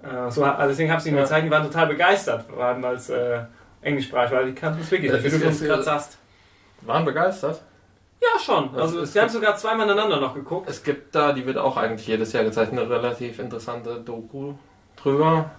Äh, 0.03 0.31
so, 0.31 0.45
also 0.45 0.69
deswegen 0.69 0.91
habe 0.91 1.01
ich 1.01 1.07
ihnen 1.07 1.17
Ja. 1.17 1.23
gezeigt, 1.23 1.47
die 1.47 1.51
waren 1.51 1.65
total 1.65 1.87
begeistert, 1.89 2.45
waren 2.57 2.85
als 2.85 3.11
äh, 3.11 3.41
Englischsprachig, 3.83 4.33
weil 4.33 4.47
die 4.47 4.55
kannten 4.55 4.81
es 4.81 4.91
wirklich 4.91 5.13
wie 5.25 5.39
du 5.39 5.47
uns 5.47 5.61
gerade 5.61 5.83
sagst. 5.83 6.19
Waren 6.83 7.05
begeistert. 7.05 7.63
Ja, 8.21 8.39
schon. 8.41 8.75
Also 8.75 9.01
ist- 9.01 9.15
wir 9.15 9.23
haben 9.23 9.29
sogar 9.29 9.57
zweimal 9.57 9.87
ineinander 9.87 10.21
noch 10.21 10.35
geguckt. 10.35 10.69
Es 10.69 10.83
gibt 10.83 11.15
da, 11.15 11.33
die 11.33 11.47
wird 11.47 11.57
auch 11.59 11.77
eigentlich 11.77 12.07
jedes 12.07 12.33
Jahr 12.33 12.45
gezeigt, 12.45 12.73
eine 12.73 12.89
relativ 12.89 13.39
interessante 13.39 14.01
Doku 14.01 14.55
drüber, 14.97 15.51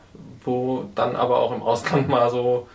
wo 0.44 0.86
dann 0.96 1.16
aber 1.16 1.38
auch 1.38 1.54
im 1.54 1.62
Ausland 1.64 2.10
mal 2.10 2.30
so 2.30 2.68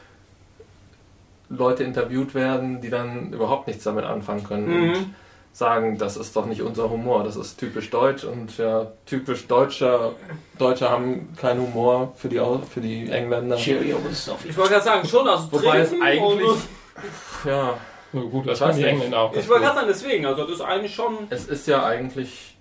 Leute 1.50 1.84
interviewt 1.84 2.34
werden, 2.34 2.80
die 2.80 2.90
dann 2.90 3.32
überhaupt 3.32 3.66
nichts 3.66 3.84
damit 3.84 4.04
anfangen 4.04 4.44
können 4.44 4.66
und 4.72 4.88
Mhm. 4.92 5.14
sagen, 5.52 5.98
das 5.98 6.16
ist 6.16 6.34
doch 6.34 6.46
nicht 6.46 6.62
unser 6.62 6.88
Humor, 6.90 7.22
das 7.22 7.36
ist 7.36 7.58
typisch 7.58 7.90
deutsch 7.90 8.24
und 8.24 8.56
ja, 8.58 8.86
typisch 9.06 9.46
Deutscher, 9.46 10.12
Deutsche 10.58 10.88
haben 10.90 11.36
keinen 11.36 11.60
Humor 11.60 12.12
für 12.16 12.28
die, 12.28 12.40
Au- 12.40 12.58
für 12.68 12.80
die 12.80 13.08
Engländer. 13.10 13.56
Cheerio, 13.56 13.98
Sophie. 14.10 14.48
Ich 14.48 14.56
wollte 14.56 14.72
gerade 14.72 14.84
sagen, 14.84 15.06
schon 15.06 15.28
aus 15.28 15.48
dem 15.50 15.60
Wobei 15.60 15.78
es 15.80 15.92
eigentlich, 16.02 16.50
ja, 17.44 17.74
Na 18.14 18.20
gut, 18.22 18.46
das 18.46 18.58
Ich 18.58 18.60
weiß 18.62 18.68
waren 18.70 18.76
die. 18.78 18.84
Engländer 18.84 19.18
auch. 19.20 19.32
Ich 19.34 19.48
wollte 19.48 19.62
gerade 19.64 19.74
sagen, 19.76 19.88
deswegen, 19.88 20.26
also 20.26 20.42
das 20.44 20.52
ist 20.54 20.60
eigentlich 20.60 20.94
schon. 20.94 21.18
es 21.30 21.46
ist 21.46 21.66
ja 21.66 21.84
eigentlich, 21.84 22.56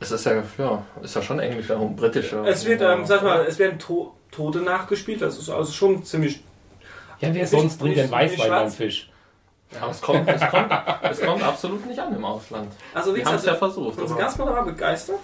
es 0.00 0.10
ist 0.10 0.26
ja, 0.26 0.42
ja, 0.58 0.82
ist 1.00 1.14
ja 1.14 1.22
schon 1.22 1.38
englischer, 1.38 1.78
Hum- 1.78 1.94
britischer. 1.96 2.44
Es 2.44 2.64
wird, 2.66 2.80
ähm, 2.82 3.06
sag 3.06 3.22
mal, 3.22 3.44
es 3.46 3.58
werden 3.58 3.78
to 3.78 4.14
Tote 4.30 4.58
nachgespielt, 4.60 5.22
das 5.22 5.38
ist 5.38 5.48
also 5.48 5.70
schon 5.72 6.04
ziemlich. 6.04 6.42
Ja, 7.20 7.32
wer 7.32 7.46
sonst 7.46 7.78
trinkt 7.80 7.98
denn 7.98 8.10
Weißwein 8.10 8.50
beim. 8.50 8.70
Fisch? 8.70 9.08
Aber 9.80 9.90
es 9.92 10.00
kommt, 10.02 10.28
es, 10.28 10.40
kommt, 10.50 10.70
es 11.10 11.20
kommt 11.20 11.42
absolut 11.42 11.86
nicht 11.86 11.98
an 11.98 12.14
im 12.14 12.24
Ausland. 12.24 12.72
Also 12.92 13.14
wie 13.16 13.24
haben 13.24 13.36
es 13.36 13.44
ja 13.46 13.52
gesagt, 13.54 13.58
versucht. 13.74 13.98
aber- 13.98 14.16
Gastmutter 14.16 14.52
war 14.54 14.64
begeistert. 14.64 15.18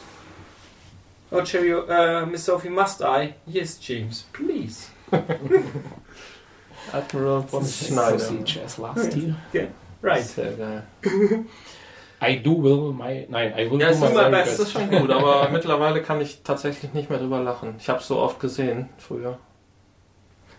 Oh, 1.30 1.42
Cheerio, 1.42 1.82
äh, 1.86 2.24
Miss 2.24 2.46
Sophie, 2.46 2.70
must 2.70 3.02
I? 3.02 3.34
Yes, 3.46 3.78
James, 3.82 4.26
please. 4.32 4.86
Admiral 6.92 7.42
von 7.42 7.64
Schneider. 7.64 8.18
Sausage 8.18 8.60
as 8.64 8.78
last 8.78 9.14
year. 9.16 9.34
Right. 10.02 10.24
Sehr 10.24 10.52
geil. 10.52 10.82
I 12.20 12.36
do 12.42 12.62
will 12.62 12.92
my... 12.92 13.26
Nein, 13.28 13.52
I 13.56 13.70
will 13.70 13.80
Ja, 13.80 13.90
do 13.92 13.98
my 13.98 14.06
ist, 14.06 14.14
my 14.14 14.20
very 14.20 14.30
best. 14.32 14.52
es 14.54 14.58
ist 14.60 14.72
schon 14.72 14.90
gut, 14.90 15.10
aber 15.10 15.48
mittlerweile 15.52 16.02
kann 16.02 16.20
ich 16.20 16.42
tatsächlich 16.42 16.92
nicht 16.92 17.10
mehr 17.10 17.18
drüber 17.18 17.40
lachen. 17.40 17.74
Ich 17.78 17.88
habe 17.88 18.00
es 18.00 18.06
so 18.08 18.18
oft 18.18 18.40
gesehen 18.40 18.88
früher. 18.98 19.38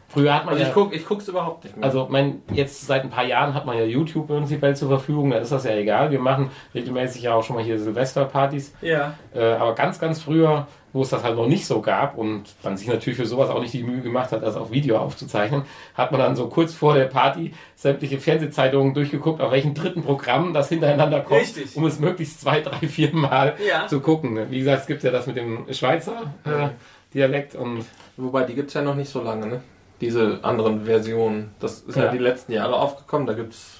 Früher 0.10 0.34
hat 0.34 0.46
man 0.46 0.54
Also 0.54 0.64
ja... 0.64 0.70
ich 0.70 0.74
gucke 0.74 0.96
ich 0.96 1.06
guck's 1.06 1.28
überhaupt 1.28 1.64
nicht 1.64 1.78
mehr. 1.78 1.86
Also, 1.86 2.08
mein, 2.10 2.42
jetzt 2.52 2.88
seit 2.88 3.04
ein 3.04 3.12
paar 3.12 3.26
Jahren 3.26 3.54
hat 3.54 3.66
man 3.66 3.78
ja 3.78 3.84
YouTube 3.86 4.28
prinzipiell 4.28 4.76
zur 4.76 4.90
Verfügung, 4.90 5.30
da 5.30 5.38
ist 5.38 5.52
das 5.52 5.64
ja 5.66 5.76
egal. 5.76 6.10
Wir 6.12 6.20
machen 6.20 6.50
regelmäßig 6.74 7.22
ja 7.24 7.34
auch 7.36 7.44
schon 7.44 7.56
mal 7.56 7.64
hier 7.64 7.80
Silvesterpartys. 7.80 8.74
Ja. 8.82 9.14
Äh, 9.34 9.44
aber 9.54 9.76
ganz, 9.76 10.00
ganz 10.00 10.22
früher, 10.22 10.68
wo 10.94 11.04
es 11.04 11.10
das 11.10 11.24
halt 11.24 11.36
noch 11.36 11.46
nicht 11.46 11.68
so 11.68 11.82
gab 11.82 12.18
und 12.18 12.46
man 12.64 12.76
sich 12.76 12.88
natürlich 12.88 13.18
für 13.20 13.28
sowas 13.28 13.52
auch 13.52 13.62
nicht 13.62 13.74
die 13.74 13.84
Mühe 13.84 14.02
gemacht 14.02 14.32
hat, 14.32 14.42
das 14.42 14.56
auf 14.56 14.72
Video 14.72 14.98
aufzuzeichnen, 14.98 15.62
hat 15.94 16.12
man 16.12 16.20
dann 16.20 16.36
so 16.36 16.48
kurz 16.48 16.74
vor 16.74 16.96
der 16.96 17.06
Party 17.06 17.54
sämtliche 17.76 18.18
Fernsehzeitungen 18.18 18.96
durchgeguckt, 18.96 19.40
auf 19.42 19.52
welchen 19.52 19.76
dritten 19.76 20.02
Programm 20.02 20.54
das 20.54 20.70
hintereinander 20.70 21.22
kommt, 21.22 21.42
Richtig. 21.42 21.78
um 21.78 21.86
es 21.86 22.00
möglichst 22.00 22.42
zwei, 22.42 22.62
drei, 22.62 22.88
vier 22.88 23.14
Mal 23.14 23.54
Ja. 23.68 23.86
zu 23.86 24.00
gucken. 24.00 24.50
Wie 24.50 24.58
gesagt, 24.60 24.82
es 24.82 24.88
gibt 24.88 25.04
ja 25.04 25.12
das 25.12 25.28
mit 25.28 25.36
dem 25.38 25.72
Schweizer 25.72 26.34
äh, 26.46 26.70
Dialekt 27.14 27.54
und 27.54 27.86
Wobei, 28.18 28.44
die 28.44 28.56
gibt 28.56 28.70
es 28.70 28.74
ja 28.74 28.82
noch 28.82 28.96
nicht 28.96 29.10
so 29.10 29.22
lange, 29.22 29.46
ne? 29.48 29.62
Diese 30.02 30.40
anderen 30.44 30.86
Versionen. 30.86 31.52
Das 31.60 31.80
ist 31.82 31.96
ja, 31.98 32.06
Ja. 32.06 32.12
die 32.12 32.18
letzten 32.20 32.52
Jahre 32.54 32.76
aufgekommen. 32.76 33.28
Da 33.28 33.34
gibt 33.34 33.54
es 33.54 33.76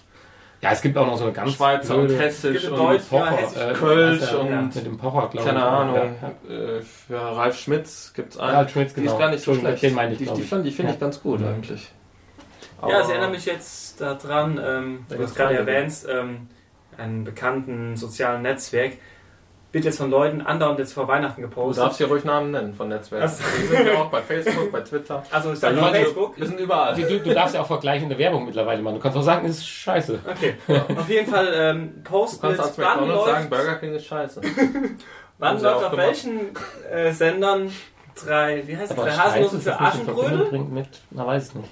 ja, 0.62 0.72
es 0.74 0.82
gibt 0.82 0.98
auch 0.98 1.06
noch 1.08 1.18
so 1.18 1.24
eine 1.24 1.32
ganz 1.32 1.54
Schweizer 1.54 1.96
und 1.96 2.08
blöde- 2.08 2.22
Hessisch 2.22 2.62
Gibt 2.64 2.74
und 2.74 2.80
Deutsch, 2.80 3.04
ja, 3.10 3.18
Pocher, 3.20 3.32
Hessisch. 3.38 3.62
äh, 3.62 3.74
Kölsch 3.74 4.22
heißt 4.22 4.32
ja, 4.34 4.38
und- 4.40 4.76
mit 4.76 4.86
dem 4.86 4.98
Pocher, 4.98 5.30
glaube 5.30 5.46
keine 5.48 5.60
ich. 5.60 5.64
Ahnung. 5.66 5.96
Ja, 5.96 6.54
Äh, 6.54 6.82
für 6.82 7.18
Ralf 7.18 7.58
Schmitz 7.58 8.12
gibt 8.14 8.34
es 8.34 8.40
einen. 8.40 8.56
Ralf 8.56 8.72
Schmitz, 8.72 8.94
Die 8.94 9.00
genau. 9.00 9.14
ist 9.14 9.20
gar 9.20 9.32
nicht 9.32 9.44
so 9.44 9.54
schlecht. 9.56 9.82
den 9.84 9.94
meine 9.96 10.12
ich, 10.12 10.18
die 10.18 10.26
die 10.26 10.42
ich. 10.42 10.50
finde 10.50 10.68
ich, 10.68 10.76
find 10.76 10.90
ich 10.90 10.96
Ja. 10.96 11.00
ganz 11.00 11.22
gut 11.22 11.40
Ja. 11.40 11.48
eigentlich. 11.48 11.90
Ja, 12.82 12.84
Aber- 12.84 13.02
es 13.02 13.10
erinnert 13.10 13.32
mich 13.32 13.46
jetzt 13.46 14.02
daran, 14.02 14.60
ähm, 14.62 15.06
du 15.08 15.14
hast 15.16 15.20
gibt's 15.20 15.36
gerade 15.36 15.58
einige. 15.60 15.72
erwähnt, 15.72 15.94
ähm, 16.10 16.48
einen 16.98 17.24
bekannten 17.24 17.96
sozialen 17.96 18.42
Netzwerk. 18.42 18.94
Wird 19.72 19.86
jetzt 19.86 19.98
von 20.00 20.10
Leuten 20.10 20.42
andauernd 20.42 20.80
jetzt 20.80 20.94
vor 20.94 21.08
Weihnachten 21.08 21.42
Du 21.42 21.48
gepostet. 21.48 21.84
darfst 21.84 21.98
hier 22.00 22.08
ruhig 22.08 22.24
Namen 22.24 22.52
nennen 22.52 22.74
von 22.74 22.88
Netzwerken. 22.90 23.26
Was? 23.26 23.38
Die 23.38 23.68
sind 23.68 23.86
ja 23.88 23.94
auch 24.02 24.10
bei 24.10 24.22
Facebook, 24.22 24.72
bei 24.72 24.82
Twitter. 24.82 25.24
Also 25.32 25.52
ist 25.52 25.64
auf 25.64 25.72
YouTube. 25.72 25.92
Facebook? 25.92 26.38
Wir 26.40 26.48
sind 26.48 26.60
überall. 26.60 26.96
Du, 26.96 27.20
du 27.20 27.34
darfst 27.34 27.54
ja 27.56 27.62
auch 27.62 27.68
vergleichende 27.68 28.18
Werbung 28.18 28.46
mittlerweile 28.46 28.82
machen. 28.82 28.96
Du 28.96 29.02
kannst 29.02 29.18
auch 29.18 29.22
sagen, 29.22 29.46
ist 29.46 29.68
scheiße. 29.68 30.20
Okay. 30.28 30.56
Auf 30.98 31.10
jeden 31.10 31.32
Fall 31.32 31.48
ähm, 31.54 31.92
Du 32.04 32.10
Post 32.10 32.42
kannst 32.42 32.60
als 32.60 32.78
wann 32.78 33.00
McDonalds 33.02 33.26
sagen, 33.26 33.50
Burger 33.50 33.76
King 33.76 33.94
ist 33.94 34.06
scheiße. 34.06 34.42
wann 35.38 35.62
läuft 35.62 35.84
auf 35.86 35.92
gemacht. 35.92 36.08
welchen 36.08 36.40
äh, 36.92 37.12
Sendern 37.12 37.72
drei, 38.16 38.64
wie 38.66 38.76
heißt 38.76 38.92
es, 38.92 38.98
drei 38.98 39.40
ist 39.42 39.64
für 39.64 39.80
Aschenbrödel? 39.80 40.46
bringt 40.46 40.72
mit, 40.74 40.88
na 41.12 41.26
weiß 41.28 41.50
ich 41.50 41.56
nicht. 41.56 41.70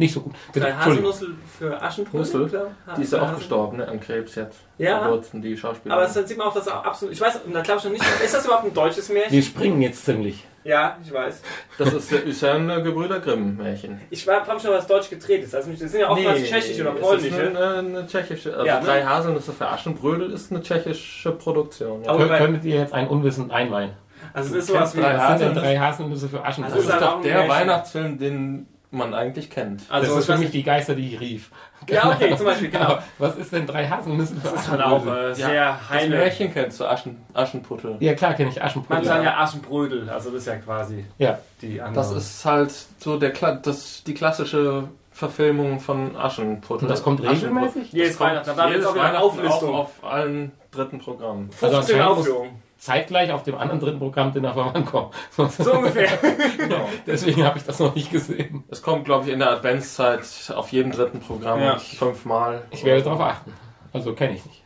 Nicht 0.00 0.14
so 0.14 0.22
gut. 0.22 0.32
Bitte, 0.52 0.64
Drei. 0.66 0.72
Haselnussel 0.72 1.34
für 1.58 1.82
Aschenbrödel? 1.82 2.18
Nussel? 2.40 2.66
Die 2.96 3.02
ist 3.02 3.12
ja 3.12 3.20
auch 3.20 3.34
gestorben, 3.36 3.76
ne? 3.76 3.86
An 3.86 4.00
Krebs 4.00 4.34
jetzt. 4.34 4.58
Ja. 4.78 5.10
Wurden 5.10 5.42
die 5.42 5.54
Schauspieler. 5.56 5.94
Aber 5.94 6.06
dann 6.06 6.26
sieht 6.26 6.38
man 6.38 6.46
auch, 6.48 6.54
dass 6.54 6.66
auch 6.68 6.82
absolut. 6.84 7.12
Ich 7.12 7.20
weiß, 7.20 7.40
da 7.52 7.60
glaube 7.60 7.78
ich 7.78 7.84
noch 7.84 7.92
nicht. 7.92 8.04
Ist 8.24 8.34
das 8.34 8.46
überhaupt 8.46 8.64
ein 8.64 8.72
deutsches 8.72 9.10
Märchen? 9.10 9.30
Wir 9.32 9.42
springen 9.42 9.82
jetzt 9.82 10.02
ziemlich. 10.06 10.42
Ja, 10.64 10.96
ich 11.04 11.12
weiß. 11.12 11.42
das 11.78 11.92
ist, 11.92 12.12
ist 12.12 12.40
ja 12.42 12.54
ein 12.54 12.68
äh, 12.68 12.82
Gebrüder 12.82 13.20
Grimm-Märchen. 13.20 14.00
Ich 14.10 14.26
war 14.26 14.42
frage 14.42 14.54
mich 14.54 14.62
schon, 14.62 14.72
was 14.72 14.86
Deutsch 14.86 15.08
gedreht 15.10 15.42
ist. 15.44 15.54
Also, 15.54 15.70
das 15.70 15.78
sind 15.78 16.00
ja 16.00 16.08
oftmals 16.10 16.42
tschechisch 16.48 16.80
oder 16.80 16.94
es 16.94 17.00
polnisch. 17.00 17.26
Ist 17.26 17.38
eine, 17.38 17.74
eine 17.78 18.06
tschechische. 18.06 18.52
Also 18.54 18.66
Ja, 18.66 18.80
ne? 18.80 18.86
drei 18.86 19.02
Haselnüsse 19.04 19.52
für 19.52 19.68
Aschenbrödel 19.68 20.30
ist 20.32 20.50
eine 20.50 20.62
tschechische 20.62 21.32
Produktion. 21.32 22.04
Ja. 22.04 22.10
Aber 22.10 22.26
könntet 22.38 22.64
ihr 22.64 22.76
jetzt 22.76 22.92
ein 22.94 23.06
Unwissend 23.08 23.52
einweihen? 23.52 23.92
Also, 24.32 24.54
das 24.54 24.64
ist 24.64 24.66
sowas 24.68 24.96
wie. 24.96 25.00
Drei 25.00 25.16
Haselnüsse? 25.18 25.60
drei 25.60 25.78
Haselnüsse 25.78 26.28
für 26.28 26.38
Also 26.44 26.48
Aschenbrödel? 26.62 26.76
das 26.76 26.84
ist 26.86 26.92
halt 26.92 27.02
auch 27.02 27.08
doch 27.10 27.16
ein 27.18 27.22
der 27.22 27.32
Märchen. 27.34 27.50
Weihnachtsfilm, 27.50 28.18
den 28.18 28.66
man 28.92 29.14
eigentlich 29.14 29.50
kennt. 29.50 29.82
Also, 29.88 30.08
das 30.10 30.20
ist 30.20 30.26
für 30.26 30.32
mich 30.32 30.40
nicht. 30.42 30.54
die 30.54 30.62
Geister, 30.64 30.94
die 30.94 31.14
ich 31.14 31.20
rief. 31.20 31.50
Ja, 31.88 32.10
okay, 32.10 32.34
zum 32.36 32.46
Beispiel, 32.46 32.70
genau. 32.70 32.84
Aber 32.84 33.02
was 33.18 33.36
ist 33.36 33.52
denn 33.52 33.66
drei 33.66 33.86
Haselnüsse 33.88 34.34
für 34.36 34.48
Das 34.50 34.62
ist 34.62 34.70
halt 34.70 34.82
auch 34.82 35.06
äh, 35.06 35.34
sehr 35.34 35.64
Das 35.64 35.90
heile. 35.90 36.16
Märchen 36.18 36.52
kennst 36.52 36.80
du, 36.80 36.84
Aschen, 36.86 37.16
Aschenputtel. 37.32 37.96
Ja 38.00 38.14
klar, 38.14 38.34
kenne 38.34 38.50
ich 38.50 38.56
Man 38.56 38.64
Aschenbrödel. 38.66 39.04
sagt 39.04 39.24
ja 39.24 39.38
Aschenbrödel, 39.38 40.10
also 40.10 40.30
das 40.30 40.40
ist 40.40 40.46
ja 40.46 40.56
quasi 40.56 41.04
Ja. 41.18 41.38
die 41.62 41.80
andere. 41.80 42.04
Das 42.04 42.12
ist 42.12 42.44
halt 42.44 42.72
so 42.98 43.16
der 43.18 43.30
Kla 43.32 43.52
das, 43.54 44.02
die 44.04 44.14
klassische 44.14 44.88
Verfilmung 45.12 45.80
von 45.80 46.16
Aschenputtel. 46.16 46.84
Und 46.84 46.88
das 46.90 47.02
kommt 47.02 47.20
Aschenputtel. 47.20 47.48
regelmäßig? 47.68 47.92
Jedes 47.92 48.08
Das 48.10 48.18
kommt 48.18 48.30
Weihnachten. 48.30 48.50
Da 48.50 48.56
war 48.56 48.64
jetzt 48.66 48.74
jedes 48.74 48.86
auch 48.88 48.94
wieder 48.94 49.04
eine 49.04 49.18
Auflistung. 49.20 49.74
Auch 49.74 49.78
auf 49.78 50.04
allen 50.04 50.52
dritten 50.72 50.98
Programmen. 50.98 51.50
Also 51.60 51.76
15 51.76 51.96
anscheinend 51.96 52.08
muss- 52.18 52.18
Aufführungen. 52.26 52.59
Zeitgleich 52.80 53.30
auf 53.30 53.42
dem 53.42 53.56
anderen 53.56 53.78
dritten 53.78 53.98
Programm 53.98 54.32
Dinner 54.32 54.54
for 54.54 54.74
One 54.74 54.84
kommen. 54.86 55.10
So 55.30 55.72
ungefähr. 55.74 56.08
Genau. 56.56 56.88
Deswegen 57.06 57.44
habe 57.44 57.58
ich 57.58 57.64
das 57.64 57.78
noch 57.78 57.94
nicht 57.94 58.10
gesehen. 58.10 58.64
Es 58.68 58.80
kommt, 58.82 59.04
glaube 59.04 59.26
ich, 59.26 59.32
in 59.32 59.38
der 59.38 59.50
Adventszeit 59.50 60.22
auf 60.54 60.72
jedem 60.72 60.90
dritten 60.90 61.20
Programm 61.20 61.60
Ja. 61.60 61.78
fünfmal. 61.78 62.62
Ich 62.70 62.82
werde 62.84 63.02
darauf 63.02 63.20
achten. 63.20 63.52
Also 63.92 64.14
kenne 64.14 64.32
ich 64.34 64.44
nicht. 64.46 64.62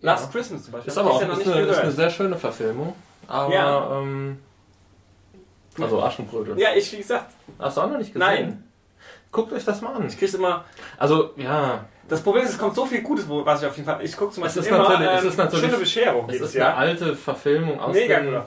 Last 0.00 0.32
Christmas 0.32 0.64
zum 0.64 0.72
Beispiel. 0.72 0.90
Ist 0.90 0.98
aber 0.98 1.10
auch 1.10 1.16
ich 1.16 1.22
ja 1.22 1.28
noch 1.34 1.38
ist 1.38 1.48
eine, 1.48 1.60
ist 1.66 1.78
eine 1.78 1.92
sehr 1.92 2.10
schöne 2.10 2.36
Verfilmung. 2.36 2.94
Aber, 3.26 3.52
Ja. 3.54 3.98
ähm, 4.00 4.38
also 5.80 6.02
Aschenbrödel. 6.02 6.58
Ja, 6.58 6.68
ich, 6.74 6.90
wie 6.92 6.98
gesagt, 6.98 7.32
Hast 7.58 7.76
du 7.76 7.80
auch 7.82 7.88
noch 7.90 7.98
nicht 7.98 8.12
gesehen? 8.12 8.20
Nein. 8.20 8.64
Guckt 9.32 9.52
euch 9.52 9.64
das 9.64 9.80
mal 9.82 9.94
an. 9.94 10.06
ich 10.06 10.18
krieg's 10.18 10.34
immer. 10.34 10.64
Also, 10.98 11.30
ja, 11.36 11.84
Das 12.08 12.20
Problem 12.22 12.44
ist, 12.44 12.50
es 12.50 12.58
kommt 12.58 12.74
so 12.74 12.84
viel 12.84 13.02
Gutes, 13.02 13.28
wo- 13.28 13.44
was 13.46 13.62
ich 13.62 13.68
auf 13.68 13.76
jeden 13.76 13.86
Fall. 13.88 14.04
Ich 14.04 14.16
gucke 14.16 14.32
zum 14.32 14.44
Es 14.44 14.54
Beispiel 14.54 14.62
ist 14.62 14.68
immer 14.80 14.88
natürlich- 14.88 15.10
es 15.16 15.22
ähm, 15.22 15.28
ist 15.30 15.36
natürlich- 15.38 15.64
schöne 15.66 15.78
Bescherung 15.78 16.28
es 16.28 16.40
ist 16.40 16.54
eine 16.56 16.64
Jahr. 16.64 16.76
alte 16.76 17.16
Verfilmung 17.16 17.80
aus 17.80 17.94
Mega 17.94 18.20
den 18.20 18.34
gut. 18.34 18.42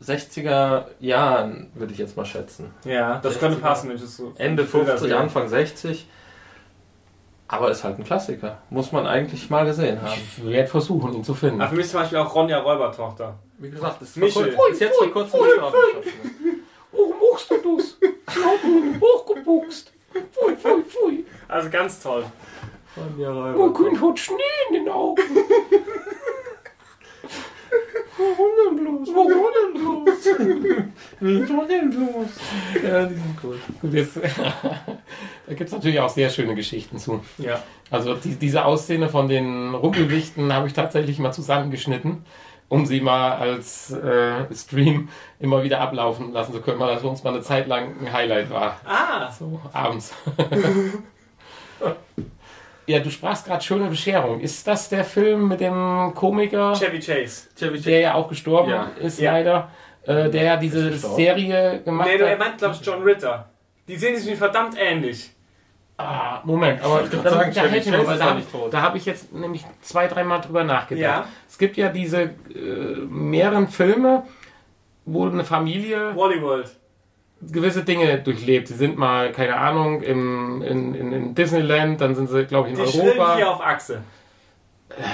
60er 0.00 0.86
Jahren, 1.00 1.70
würde 1.74 1.92
ich 1.92 1.98
jetzt 1.98 2.16
mal 2.16 2.24
schätzen. 2.26 2.74
Ja, 2.84 3.18
das 3.22 3.34
60er. 3.36 3.38
könnte 3.40 3.60
passen, 3.60 3.88
wenn 3.88 3.96
ich 3.96 4.02
das 4.02 4.16
so. 4.16 4.32
Ende 4.36 4.64
Bilder 4.64 4.86
50, 4.88 5.08
sehe. 5.08 5.16
Anfang 5.16 5.48
60. 5.48 6.08
Aber 7.46 7.70
ist 7.70 7.84
halt 7.84 7.98
ein 7.98 8.04
Klassiker. 8.04 8.58
Muss 8.70 8.90
man 8.90 9.06
eigentlich 9.06 9.48
mal 9.50 9.64
gesehen 9.66 10.00
haben. 10.02 10.12
Ich 10.38 10.44
werde 10.44 10.68
versuchen, 10.68 11.12
ihn 11.14 11.22
zu 11.24 11.34
finden. 11.34 11.60
Ah, 11.60 11.68
für 11.68 11.76
mich 11.76 11.88
zum 11.88 12.00
Beispiel 12.00 12.18
auch 12.18 12.34
Ronja 12.34 12.58
Räubertochter. 12.58 13.36
Wie 13.58 13.70
gesagt, 13.70 14.02
ist, 14.02 14.16
Michel. 14.16 14.50
vor, 14.52 14.68
ist 14.70 14.80
jetzt 14.80 14.96
vor 14.98 15.10
kurzem 15.12 15.40
gestorben. 15.42 15.76
Warum 16.90 17.14
machst 17.32 17.50
du 17.50 17.76
das? 17.76 17.96
Ich 18.00 18.44
hab 18.44 18.64
ihn 18.64 19.00
hochgebuchst. 19.00 19.92
Pfui, 20.32 20.56
pfui, 20.56 20.82
pfui. 20.84 21.24
Also 21.48 21.70
ganz 21.70 22.00
toll. 22.00 22.24
Mein 22.96 23.74
Kind 23.74 24.00
hat 24.02 24.18
Schnee 24.18 24.36
in 24.68 24.74
den 24.84 24.88
Augen. 24.88 25.22
Warum 28.16 28.50
denn 28.56 28.84
bloß? 28.84 29.08
Warum 29.14 29.46
denn 29.56 29.72
bloß? 29.80 30.88
Wieso 31.20 31.64
denn 31.64 31.90
bloß? 31.90 32.28
Ja, 32.82 33.06
die 33.06 33.14
sind 33.14 33.36
cool. 33.42 33.58
Gut, 33.80 33.92
jetzt, 33.92 34.16
da 35.46 35.54
gibt 35.54 35.68
es 35.68 35.72
natürlich 35.72 35.98
auch 36.00 36.08
sehr 36.08 36.30
schöne 36.30 36.54
Geschichten 36.54 36.98
zu. 36.98 37.24
Ja. 37.38 37.62
Also 37.90 38.14
die, 38.14 38.36
diese 38.36 38.64
Ausszene 38.64 39.08
von 39.08 39.28
den 39.28 39.74
Rumpelwichten 39.74 40.52
habe 40.52 40.68
ich 40.68 40.72
tatsächlich 40.74 41.18
mal 41.18 41.32
zusammengeschnitten, 41.32 42.24
um 42.68 42.86
sie 42.86 43.00
mal 43.00 43.32
als 43.32 43.90
äh, 43.90 44.44
Stream 44.54 45.08
immer 45.40 45.64
wieder 45.64 45.80
ablaufen 45.80 46.32
lassen 46.32 46.52
zu 46.52 46.60
können, 46.60 46.78
weil 46.78 46.92
das 46.92 47.02
für 47.02 47.08
uns 47.08 47.24
mal 47.24 47.30
eine 47.34 47.42
Zeit 47.42 47.66
lang 47.66 47.96
ein 48.00 48.12
Highlight 48.12 48.50
war. 48.50 48.80
Ah, 48.84 49.30
So 49.32 49.60
abends. 49.72 50.14
ja, 52.86 52.98
du 53.00 53.10
sprachst 53.10 53.46
gerade 53.46 53.62
schöne 53.62 53.88
Bescherung. 53.88 54.40
Ist 54.40 54.66
das 54.66 54.88
der 54.88 55.04
Film 55.04 55.48
mit 55.48 55.60
dem 55.60 56.12
Komiker, 56.14 56.74
Chevy 56.74 56.98
Chase. 57.00 57.48
Chevy 57.58 57.80
der 57.80 58.00
ja 58.00 58.14
auch 58.14 58.28
gestorben 58.28 58.70
Ja. 58.70 58.90
ist 59.00 59.20
Ja. 59.20 59.32
leider, 59.32 59.70
äh, 60.04 60.28
der 60.30 60.42
ja 60.42 60.56
diese? 60.56 60.92
Serie 60.92 61.80
gemacht 61.84 62.08
Nee, 62.10 62.18
du, 62.18 62.24
er 62.24 62.32
hat? 62.32 62.38
meint, 62.38 62.58
glaube 62.58 62.74
ich, 62.78 62.86
John 62.86 63.02
Ritter. 63.02 63.48
Die 63.88 63.96
sehen 63.96 64.16
sich 64.16 64.26
verdammt 64.36 64.76
ähnlich. 64.78 65.30
Ah, 65.96 66.40
Moment, 66.44 66.82
aber 66.82 67.02
da, 67.04 67.30
sagen, 67.30 67.52
mir 67.54 67.54
Chase 67.54 68.06
weil 68.08 68.40
ist 68.40 68.52
da, 68.52 68.68
da 68.70 68.82
habe 68.82 68.98
ich 68.98 69.04
jetzt 69.06 69.32
nämlich 69.32 69.64
zwei, 69.80 70.08
dreimal 70.08 70.40
drüber 70.40 70.64
nachgedacht. 70.64 71.02
Ja. 71.02 71.26
Es 71.48 71.56
gibt 71.56 71.76
ja 71.76 71.88
diese 71.88 72.22
äh, 72.22 72.30
mehreren 73.08 73.68
Filme, 73.68 74.24
wo 75.04 75.26
eine 75.28 75.44
Familie 75.44 76.16
Wally 76.16 76.42
World. 76.42 76.70
Gewisse 77.52 77.84
Dinge 77.84 78.18
durchlebt. 78.18 78.68
Sie 78.68 78.74
sind 78.74 78.96
mal, 78.98 79.32
keine 79.32 79.56
Ahnung, 79.56 80.02
im, 80.02 80.62
in, 80.62 80.94
in, 80.94 81.12
in 81.12 81.34
Disneyland, 81.34 82.00
dann 82.00 82.14
sind 82.14 82.28
sie, 82.30 82.44
glaube 82.46 82.68
ich, 82.70 82.78
in 82.78 82.84
Die 82.84 82.90
schrillen 82.90 83.18
Europa. 83.18 83.36
vier 83.36 83.50
auf 83.50 83.60
Achse. 83.60 84.02
Ja, 84.90 85.06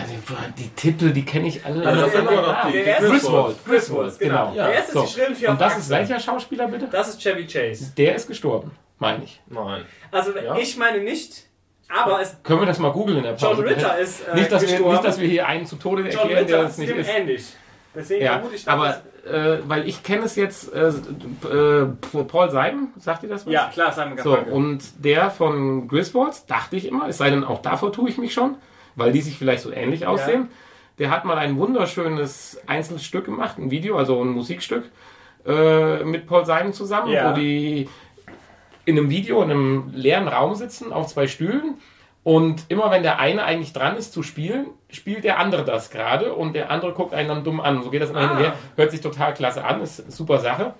die, 0.56 0.62
die 0.62 0.68
Titel, 0.70 1.10
die 1.10 1.24
kenne 1.24 1.48
ich 1.48 1.64
alle. 1.64 1.86
Also 1.86 2.02
das 2.02 2.12
sind 2.12 2.24
Ja, 2.24 2.30
immer 2.32 2.42
noch 2.42 2.66
die- 2.66 2.72
Der 2.72 2.84
erste 2.86 3.08
Griswold. 3.08 3.56
Griswold, 3.64 4.18
genau. 4.18 4.46
Genau. 4.50 4.56
Ja. 4.56 4.66
Der 4.66 4.74
erste 4.74 4.92
So. 4.92 5.02
ist 5.04 5.08
die 5.16 5.20
schrillen 5.20 5.32
auf 5.36 5.48
Und 5.48 5.60
das 5.60 5.72
Achse. 5.72 5.80
ist 5.80 5.90
welcher 5.90 6.20
Schauspieler 6.20 6.68
bitte? 6.68 6.88
Das 6.92 7.08
ist 7.08 7.20
Chevy 7.22 7.46
Chase. 7.46 7.92
Der 7.96 8.14
ist 8.14 8.26
gestorben, 8.28 8.72
meine 8.98 9.24
ich. 9.24 9.40
Nein. 9.46 9.84
Also 10.10 10.32
Ja. 10.36 10.54
ich 10.56 10.76
meine 10.76 10.98
nicht, 10.98 11.46
aber 11.88 12.20
es, 12.20 12.36
Können 12.42 12.60
wir 12.60 12.66
das 12.66 12.78
mal 12.78 12.92
googeln 12.92 13.18
in 13.18 13.24
der 13.24 13.32
Pause? 13.32 13.46
John 13.46 13.60
Ritter 13.68 13.98
ist 13.98 14.28
äh, 14.28 14.34
nicht, 14.34 14.52
dass 14.52 14.60
wir, 14.62 14.68
gestorben. 14.68 14.92
nicht, 14.92 15.04
dass 15.04 15.18
wir 15.20 15.28
hier 15.28 15.46
einen 15.48 15.64
zu 15.64 15.76
Tode 15.76 16.02
John 16.02 16.10
erklären, 16.10 16.28
der 16.30 16.40
Ritter 16.40 16.62
das 16.64 16.72
ist 16.72 16.78
nicht 16.78 16.90
dem 16.90 16.98
ist. 16.98 17.08
ähnlich. 17.08 17.44
Deswegen 17.94 18.24
Ja, 18.24 18.32
vermute 18.34 18.54
ich, 18.56 18.64
dass 18.64 18.72
aber 18.74 19.00
äh, 19.26 19.58
weil 19.66 19.88
ich 19.88 20.02
kenne 20.02 20.24
es 20.24 20.36
jetzt, 20.36 20.72
äh, 20.72 20.88
äh, 20.88 21.86
Paul 22.28 22.50
Seiben, 22.50 22.88
sagt 22.98 23.22
ihr 23.24 23.28
das 23.28 23.46
was? 23.46 23.52
ja, 23.52 23.68
klar, 23.72 23.92
Simon 23.92 24.16
So, 24.18 24.30
Garfunkel. 24.30 24.52
und 24.52 25.04
der 25.04 25.30
von 25.30 25.88
Griswolds, 25.88 26.46
dachte 26.46 26.76
ich 26.76 26.86
immer, 26.86 27.08
es 27.08 27.18
sei 27.18 27.30
denn, 27.30 27.44
auch 27.44 27.60
davor 27.62 27.92
tue 27.92 28.08
ich 28.08 28.16
mich 28.18 28.32
schon, 28.32 28.56
weil 28.96 29.12
die 29.12 29.20
sich 29.20 29.36
vielleicht 29.36 29.62
so 29.62 29.72
ähnlich 29.72 30.06
aussehen. 30.06 30.48
Der 30.98 31.10
hat 31.10 31.24
mal 31.24 31.36
ein 31.38 31.56
wunderschönes 31.56 32.60
Einzelstück 32.66 33.24
gemacht, 33.24 33.58
ein 33.58 33.70
Video, 33.70 33.96
also 33.96 34.22
ein 34.22 34.28
Musikstück, 34.28 34.84
äh, 35.46 36.04
mit 36.04 36.26
Paul 36.26 36.44
Simon 36.46 36.72
zusammen, 36.72 37.10
Ja. 37.12 37.30
wo 37.30 37.34
die 37.38 37.88
in 38.84 38.96
einem 38.98 39.10
Video 39.10 39.42
in 39.42 39.50
einem 39.50 39.90
leeren 39.94 40.28
Raum 40.28 40.54
sitzen, 40.54 40.92
auf 40.92 41.08
zwei 41.08 41.26
Stühlen. 41.26 41.74
Und 42.36 42.62
immer 42.68 42.92
wenn 42.92 43.02
der 43.02 43.18
eine 43.18 43.42
eigentlich 43.42 43.72
dran 43.72 43.96
ist 43.96 44.12
zu 44.12 44.22
spielen, 44.22 44.66
spielt 44.88 45.24
der 45.24 45.40
andere 45.40 45.64
das 45.64 45.90
gerade 45.90 46.32
und 46.32 46.52
der 46.52 46.70
andere 46.70 46.92
guckt 46.92 47.12
einen 47.12 47.28
dann 47.28 47.42
dumm 47.42 47.58
an. 47.60 47.82
So 47.82 47.90
geht 47.90 48.02
das 48.02 48.10
immer 48.10 48.20
hin 48.20 48.30
und 48.30 48.36
Ah. 48.36 48.40
her. 48.40 48.52
Hört 48.76 48.92
sich 48.92 49.00
total 49.00 49.34
klasse 49.34 49.64
an, 49.64 49.80
ist 49.82 50.00
eine 50.02 50.12
super 50.12 50.38
Sache. 50.38 50.74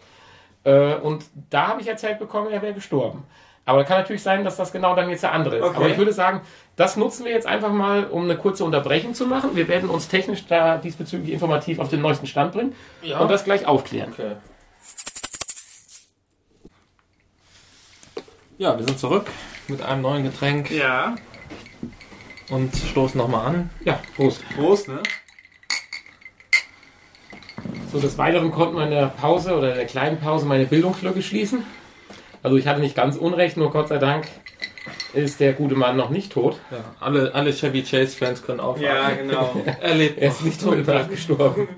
Äh, 0.62 0.94
und 0.94 1.24
da 1.50 1.66
habe 1.68 1.80
ich 1.80 1.88
erzählt 1.88 2.20
bekommen, 2.20 2.52
er 2.52 2.62
wäre 2.62 2.72
gestorben. 2.74 3.24
Aber 3.64 3.82
kann 3.82 3.98
natürlich 3.98 4.22
sein, 4.22 4.44
dass 4.44 4.56
das 4.58 4.70
genau 4.70 4.94
dann 4.94 5.10
jetzt 5.10 5.22
der 5.24 5.32
andere 5.32 5.56
ist. 5.56 5.64
Okay. 5.64 5.76
Aber 5.76 5.88
ich 5.88 5.98
würde 5.98 6.12
sagen, 6.12 6.40
das 6.76 6.96
nutzen 6.96 7.24
wir 7.24 7.32
jetzt 7.32 7.48
einfach 7.48 7.72
mal, 7.72 8.04
um 8.04 8.22
eine 8.24 8.36
kurze 8.36 8.64
Unterbrechung 8.64 9.14
zu 9.14 9.26
machen. 9.26 9.50
Wir 9.56 9.66
werden 9.66 9.90
uns 9.90 10.06
technisch 10.06 10.46
da 10.46 10.76
diesbezüglich 10.78 11.32
informativ 11.32 11.80
auf 11.80 11.88
den 11.88 12.00
neuesten 12.00 12.26
Stand 12.28 12.52
bringen 12.52 12.74
Ja. 13.02 13.18
und 13.18 13.28
das 13.30 13.42
gleich 13.44 13.66
aufklären. 13.66 14.12
Okay. 14.12 14.32
Ja, 18.58 18.76
wir 18.78 18.84
sind 18.84 18.98
zurück 18.98 19.26
mit 19.68 19.82
einem 19.82 20.02
neuen 20.02 20.22
Getränk 20.22 20.70
ja. 20.70 21.16
Und 22.50 22.74
stoßen 22.76 23.18
nochmal 23.18 23.46
an. 23.46 23.70
Ja, 23.84 24.00
Prost. 24.16 24.42
Prost, 24.54 24.88
ne? 24.88 25.02
So, 27.92 27.98
des 27.98 28.18
Weiteren 28.18 28.50
konnten 28.50 28.76
wir 28.76 28.84
in 28.84 28.90
der 28.90 29.06
Pause 29.06 29.56
oder 29.56 29.70
in 29.70 29.76
der 29.76 29.86
kleinen 29.86 30.18
Pause 30.18 30.46
meine 30.46 30.66
Bildungslücke 30.66 31.22
schließen. 31.22 31.64
Also 32.42 32.56
ich 32.56 32.66
hatte 32.66 32.80
nicht 32.80 32.94
ganz 32.94 33.16
unrecht, 33.16 33.56
nur 33.56 33.70
Gott 33.70 33.88
sei 33.88 33.98
Dank 33.98 34.26
ist 35.12 35.40
der 35.40 35.52
gute 35.54 35.74
Mann 35.74 35.96
noch 35.96 36.10
nicht 36.10 36.32
tot. 36.32 36.60
Ja, 36.70 36.78
alle, 37.00 37.34
alle 37.34 37.52
Chevy 37.52 37.82
Chase-Fans 37.82 38.42
können 38.42 38.60
aufwachen. 38.60 38.84
Ja, 38.86 39.10
genau. 39.10 39.56
Er 39.80 39.94
lebt. 39.94 40.18
Er 40.18 40.28
ist 40.28 40.42
nicht 40.42 40.60
tot, 40.60 40.86
er 40.86 41.00
ist 41.00 41.10
gestorben. 41.10 41.68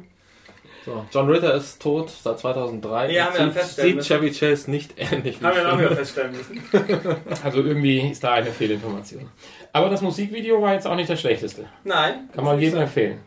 So, 0.85 1.07
John 1.13 1.31
Ritter 1.31 1.55
ist 1.55 1.81
tot 1.81 2.11
seit 2.11 2.41
2003. 2.41 3.13
Ja, 3.13 3.27
haben 3.27 3.35
wir 3.35 3.45
sieht, 3.45 3.53
feststellen 3.53 4.01
sieht 4.01 4.09
Chevy 4.09 4.31
Chase 4.33 4.71
nicht 4.71 4.95
ähnlich 4.97 5.41
Haben 5.41 5.55
wir 5.57 5.63
früher. 5.65 5.79
wieder 5.79 5.97
feststellen 5.97 6.33
müssen. 6.37 6.61
Also 7.45 7.63
irgendwie 7.63 8.11
ist 8.11 8.25
da 8.25 8.33
eine 8.33 8.51
Fehlinformation. 8.51 9.29
Aber 9.73 9.89
das 9.91 10.01
Musikvideo 10.03 10.61
war 10.61 10.75
jetzt 10.75 10.87
auch 10.87 10.97
nicht 10.97 11.09
das 11.09 11.21
schlechteste. 11.21 11.67
Nein. 11.85 12.29
Kann 12.35 12.45
man 12.45 12.59
jedem 12.59 12.81
empfehlen. 12.81 13.21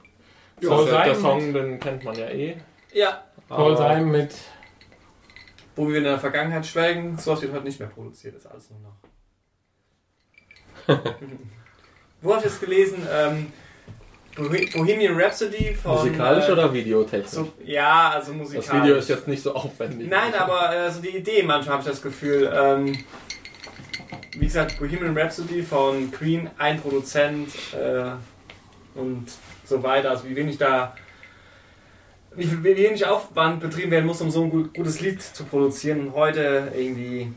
Soll 0.59 0.85
der, 0.85 1.03
der 1.05 1.15
sein. 1.15 1.21
Song, 1.21 1.53
den 1.53 1.79
kennt 1.79 2.03
man 2.03 2.15
ja 2.15 2.27
eh. 2.27 2.57
Ja, 2.93 3.23
aber- 3.49 3.77
sein 3.77 4.09
mit. 4.11 4.35
wo 5.77 5.87
wir 5.87 5.97
in 5.97 6.03
der 6.05 6.19
Vergangenheit 6.19 6.65
schwelgen, 6.65 7.17
sowas 7.17 7.41
wird 7.41 7.53
heute 7.53 7.63
nicht 7.65 7.79
mehr 7.79 7.89
produziert, 7.89 8.35
ist 8.35 8.47
alles 8.47 8.69
nur 8.69 8.79
noch. 8.79 8.95
wo 12.21 12.31
habe 12.35 12.39
ich 12.45 12.51
das 12.51 12.59
gelesen? 12.59 13.07
Ähm, 13.11 13.51
Bohemian 14.35 15.15
Rhapsody 15.15 15.73
von. 15.73 15.95
Musikalisch 15.95 16.49
äh, 16.49 16.51
oder 16.51 16.73
videotechnisch? 16.73 17.31
So, 17.31 17.53
ja, 17.63 18.09
also 18.09 18.33
das 18.33 18.41
musikalisch. 18.41 18.83
Video 18.83 18.95
ist 18.97 19.09
jetzt 19.09 19.27
nicht 19.27 19.41
so 19.41 19.55
aufwendig. 19.55 20.09
Nein, 20.09 20.33
aber 20.37 20.75
äh, 20.75 20.91
so 20.91 21.01
die 21.01 21.15
Idee, 21.17 21.43
manchmal 21.43 21.77
habe 21.77 21.83
ich 21.83 21.89
das 21.89 22.01
Gefühl. 22.01 22.51
Ähm, 22.53 22.97
wie 24.37 24.45
gesagt, 24.45 24.77
Bohemian 24.79 25.17
Rhapsody 25.17 25.63
von 25.63 26.11
Queen, 26.11 26.49
ein 26.57 26.81
Produzent 26.81 27.49
äh, 27.73 28.11
und 28.99 29.27
so 29.63 29.81
weiter. 29.81 30.09
Also 30.09 30.27
wie 30.27 30.35
wenig 30.35 30.57
da, 30.57 30.93
wie, 32.35 32.63
wenig 32.63 33.05
Aufwand 33.05 33.61
betrieben 33.61 33.91
werden 33.91 34.05
muss, 34.05 34.19
um 34.19 34.29
so 34.29 34.43
ein 34.43 34.49
gut, 34.49 34.73
gutes 34.73 34.99
Lied 34.99 35.21
zu 35.21 35.45
produzieren. 35.45 36.07
Und 36.07 36.15
heute 36.15 36.73
irgendwie 36.75 37.31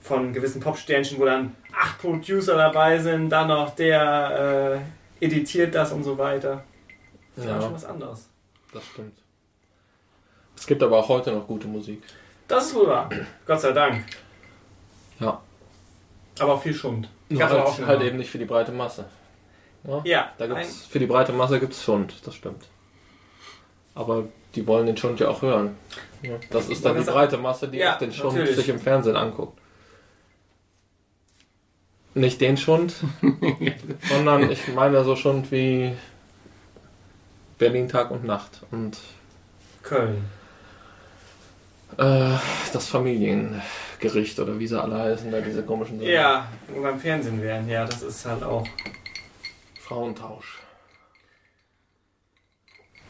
von 0.00 0.32
gewissen 0.32 0.60
Popsternchen, 0.60 1.18
wo 1.18 1.24
dann 1.24 1.54
acht 1.72 2.00
Producer 2.00 2.56
dabei 2.56 2.98
sind, 2.98 3.30
dann 3.30 3.48
noch 3.48 3.74
der 3.76 4.80
äh, 4.82 5.03
editiert 5.20 5.74
das 5.74 5.92
und 5.92 6.04
so 6.04 6.18
weiter. 6.18 6.64
Das 7.36 7.44
ist 7.44 7.50
ja. 7.50 7.56
Ja, 7.56 7.62
schon 7.62 7.74
was 7.74 7.84
anderes. 7.84 8.28
das 8.72 8.84
stimmt. 8.86 9.18
Es 10.56 10.66
gibt 10.66 10.82
aber 10.82 10.98
auch 10.98 11.08
heute 11.08 11.32
noch 11.32 11.46
gute 11.46 11.66
Musik. 11.66 12.02
Das 12.46 12.66
ist 12.66 12.74
wohl 12.74 12.86
wahr. 12.86 13.10
Gott 13.46 13.60
sei 13.60 13.72
Dank. 13.72 14.04
Ja. 15.18 15.40
Aber 16.38 16.54
auch 16.54 16.62
viel 16.62 16.74
Schund. 16.74 17.08
Nur 17.28 17.40
Gab's 17.40 17.52
aber 17.52 17.62
auch 17.62 17.66
halt, 17.68 17.76
schon 17.76 17.86
halt 17.86 17.98
mal. 18.00 18.06
eben 18.06 18.18
nicht 18.18 18.30
für 18.30 18.38
die 18.38 18.44
breite 18.44 18.72
Masse. 18.72 19.06
Ja, 19.84 20.00
Ja, 20.04 20.32
da 20.38 20.46
gibt's, 20.46 20.86
für 20.86 20.98
die 20.98 21.06
breite 21.06 21.32
Masse 21.32 21.60
gibt 21.60 21.72
es 21.72 21.82
Schund, 21.82 22.14
das 22.24 22.34
stimmt. 22.34 22.64
Aber 23.94 24.24
die 24.54 24.66
wollen 24.66 24.86
den 24.86 24.96
Schund 24.96 25.20
ja 25.20 25.28
auch 25.28 25.42
hören. 25.42 25.76
Ja, 26.22 26.36
das 26.50 26.68
ist 26.68 26.84
dann 26.84 26.96
die 26.96 27.04
breite 27.04 27.36
Masse, 27.36 27.68
die 27.68 27.78
Ja, 27.78 27.94
auch 27.94 27.98
den 27.98 28.12
Schund 28.12 28.34
natürlich. 28.36 28.56
sich 28.56 28.68
im 28.68 28.78
Fernsehen 28.80 29.16
anguckt. 29.16 29.58
Nicht 32.14 32.40
den 32.40 32.56
Schund, 32.56 32.94
sondern 34.08 34.50
ich 34.50 34.68
meine 34.68 35.02
so 35.04 35.16
Schund 35.16 35.50
wie 35.50 35.94
Berlin 37.58 37.88
Tag 37.88 38.10
und 38.10 38.24
Nacht 38.24 38.62
und 38.70 38.98
Köln. 39.82 40.24
äh, 41.98 42.36
das 42.72 42.86
Familiengericht 42.86 44.38
oder 44.38 44.58
wie 44.58 44.66
sie 44.66 44.80
alle 44.80 44.96
heißen, 44.98 45.30
da 45.32 45.40
diese 45.40 45.64
komischen 45.64 45.98
Sachen. 45.98 46.10
Ja, 46.10 46.48
beim 46.80 47.00
Fernsehen 47.00 47.42
wären. 47.42 47.68
Ja, 47.68 47.84
das 47.84 48.02
ist 48.02 48.24
halt 48.26 48.44
auch. 48.44 48.66
Frauentausch. 49.80 50.60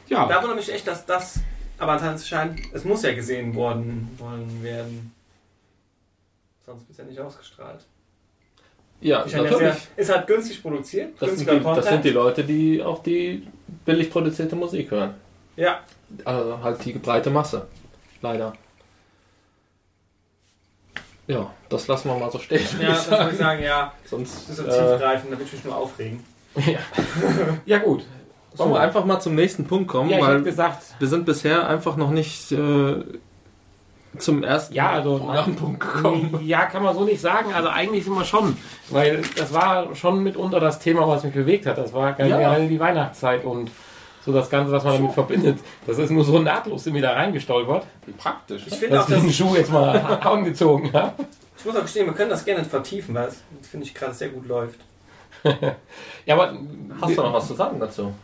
Ja, 0.08 0.26
Da 0.26 0.42
wundert 0.42 0.56
mich 0.56 0.72
echt, 0.72 0.86
dass 0.86 1.04
das. 1.06 1.40
Aber 1.78 1.92
anscheinend, 1.92 2.60
es 2.72 2.84
muss 2.84 3.02
ja 3.02 3.14
gesehen 3.14 3.54
worden 3.54 4.14
wollen 4.18 4.62
werden. 4.62 5.12
Sonst 6.64 6.82
wird 6.82 6.90
es 6.92 6.96
ja 6.98 7.04
nicht 7.04 7.20
ausgestrahlt. 7.20 7.84
Ja, 9.04 9.22
Ich 9.26 9.34
meine, 9.34 9.50
natürlich. 9.50 9.74
das 9.74 9.88
ist, 9.96 10.14
halt 10.14 10.26
günstig 10.26 10.62
produziert. 10.62 11.12
Das 11.20 11.36
sind, 11.36 11.50
die, 11.50 11.60
das 11.60 11.86
sind 11.86 12.04
die 12.04 12.10
Leute, 12.10 12.42
die 12.42 12.82
auch 12.82 13.02
die 13.02 13.46
billig 13.84 14.10
produzierte 14.10 14.56
Musik 14.56 14.90
hören. 14.90 15.12
Ja, 15.56 15.80
Also 16.24 16.58
halt 16.62 16.82
die 16.86 16.94
breite 16.94 17.28
Masse. 17.28 17.66
Leider. 18.22 18.54
Ja, 21.26 21.50
das 21.68 21.86
lassen 21.86 22.08
wir 22.08 22.16
mal 22.16 22.30
so 22.30 22.38
stehen. 22.38 22.66
ja 22.80 22.88
das 22.88 23.10
würde 23.10 23.30
ich 23.32 23.36
sagen, 23.36 23.62
ja. 23.62 23.92
Sonst 24.06 24.48
Das 24.48 24.50
ist 24.50 24.56
so 24.56 24.62
tiefgreifend, 24.62 25.26
da 25.32 25.36
würde 25.36 25.44
ich 25.44 25.52
mich 25.52 25.64
nur 25.64 25.76
aufregen. 25.76 26.24
ja. 26.56 26.78
ja 27.66 27.78
gut. 27.80 28.04
wollen 28.56 28.72
wir 28.72 28.80
einfach 28.80 29.04
mal 29.04 29.20
zum 29.20 29.34
nächsten 29.34 29.66
Punkt 29.66 29.88
kommen, 29.88 30.08
Ja, 30.08 30.16
ich 30.16 30.24
weil 30.24 30.42
gesagt, 30.42 30.82
wir 30.98 31.08
sind 31.08 31.26
bisher 31.26 31.68
einfach 31.68 31.96
noch 31.96 32.10
nicht 32.10 32.52
äh, 32.52 33.02
zum 34.18 34.42
ersten 34.42 34.74
Ja, 34.74 34.90
also- 34.90 35.18
Programmpunkt 35.18 35.80
gekommen. 35.80 36.40
ja, 36.44 36.66
kann 36.66 36.82
man 36.82 36.94
so 36.94 37.04
nicht 37.04 37.20
sagen. 37.20 37.52
Also 37.54 37.68
eigentlich 37.68 38.04
sind 38.04 38.14
wir 38.14 38.24
schon, 38.24 38.56
weil 38.90 39.22
das 39.36 39.52
war 39.52 39.94
schon 39.94 40.22
mitunter 40.22 40.60
das 40.60 40.78
Thema, 40.78 41.06
was 41.08 41.24
mich 41.24 41.34
bewegt 41.34 41.66
hat. 41.66 41.78
Das 41.78 41.92
war 41.92 42.12
generell 42.12 42.68
die 42.68 42.78
Weihnachtszeit 42.80 43.44
und 43.44 43.70
so 44.24 44.32
das 44.32 44.48
Ganze, 44.48 44.72
was 44.72 44.84
man 44.84 44.94
damit 44.94 45.12
verbindet. 45.12 45.58
Das 45.86 45.98
ist 45.98 46.10
nur 46.10 46.24
so 46.24 46.38
nahtlos 46.38 46.84
sind 46.84 46.94
wir 46.94 47.02
da 47.02 47.12
reingestolpert, 47.12 47.84
Wie 48.06 48.12
praktisch. 48.12 48.62
Ich 48.66 48.74
finde 48.76 49.00
auch, 49.02 49.06
dass 49.06 49.18
ich 49.18 49.22
den 49.24 49.32
Schuh 49.32 49.54
jetzt 49.54 49.70
mal 49.70 49.96
angezogen 50.22 50.90
habe. 50.94 51.12
ich 51.58 51.64
muss 51.66 51.76
auch 51.76 51.82
gestehen, 51.82 52.06
wir 52.06 52.14
können 52.14 52.30
das 52.30 52.44
gerne 52.44 52.64
vertiefen, 52.64 53.14
weil 53.14 53.28
es, 53.28 53.42
finde 53.70 53.84
ich, 53.86 53.94
gerade 53.94 54.14
sehr 54.14 54.28
gut 54.30 54.46
läuft. 54.48 54.80
Ja, 56.24 56.34
aber 56.36 56.54
Hast 57.02 57.18
du 57.18 57.22
noch 57.22 57.34
was 57.34 57.46
zu 57.48 57.52
sagen 57.54 57.78
dazu? 57.78 58.14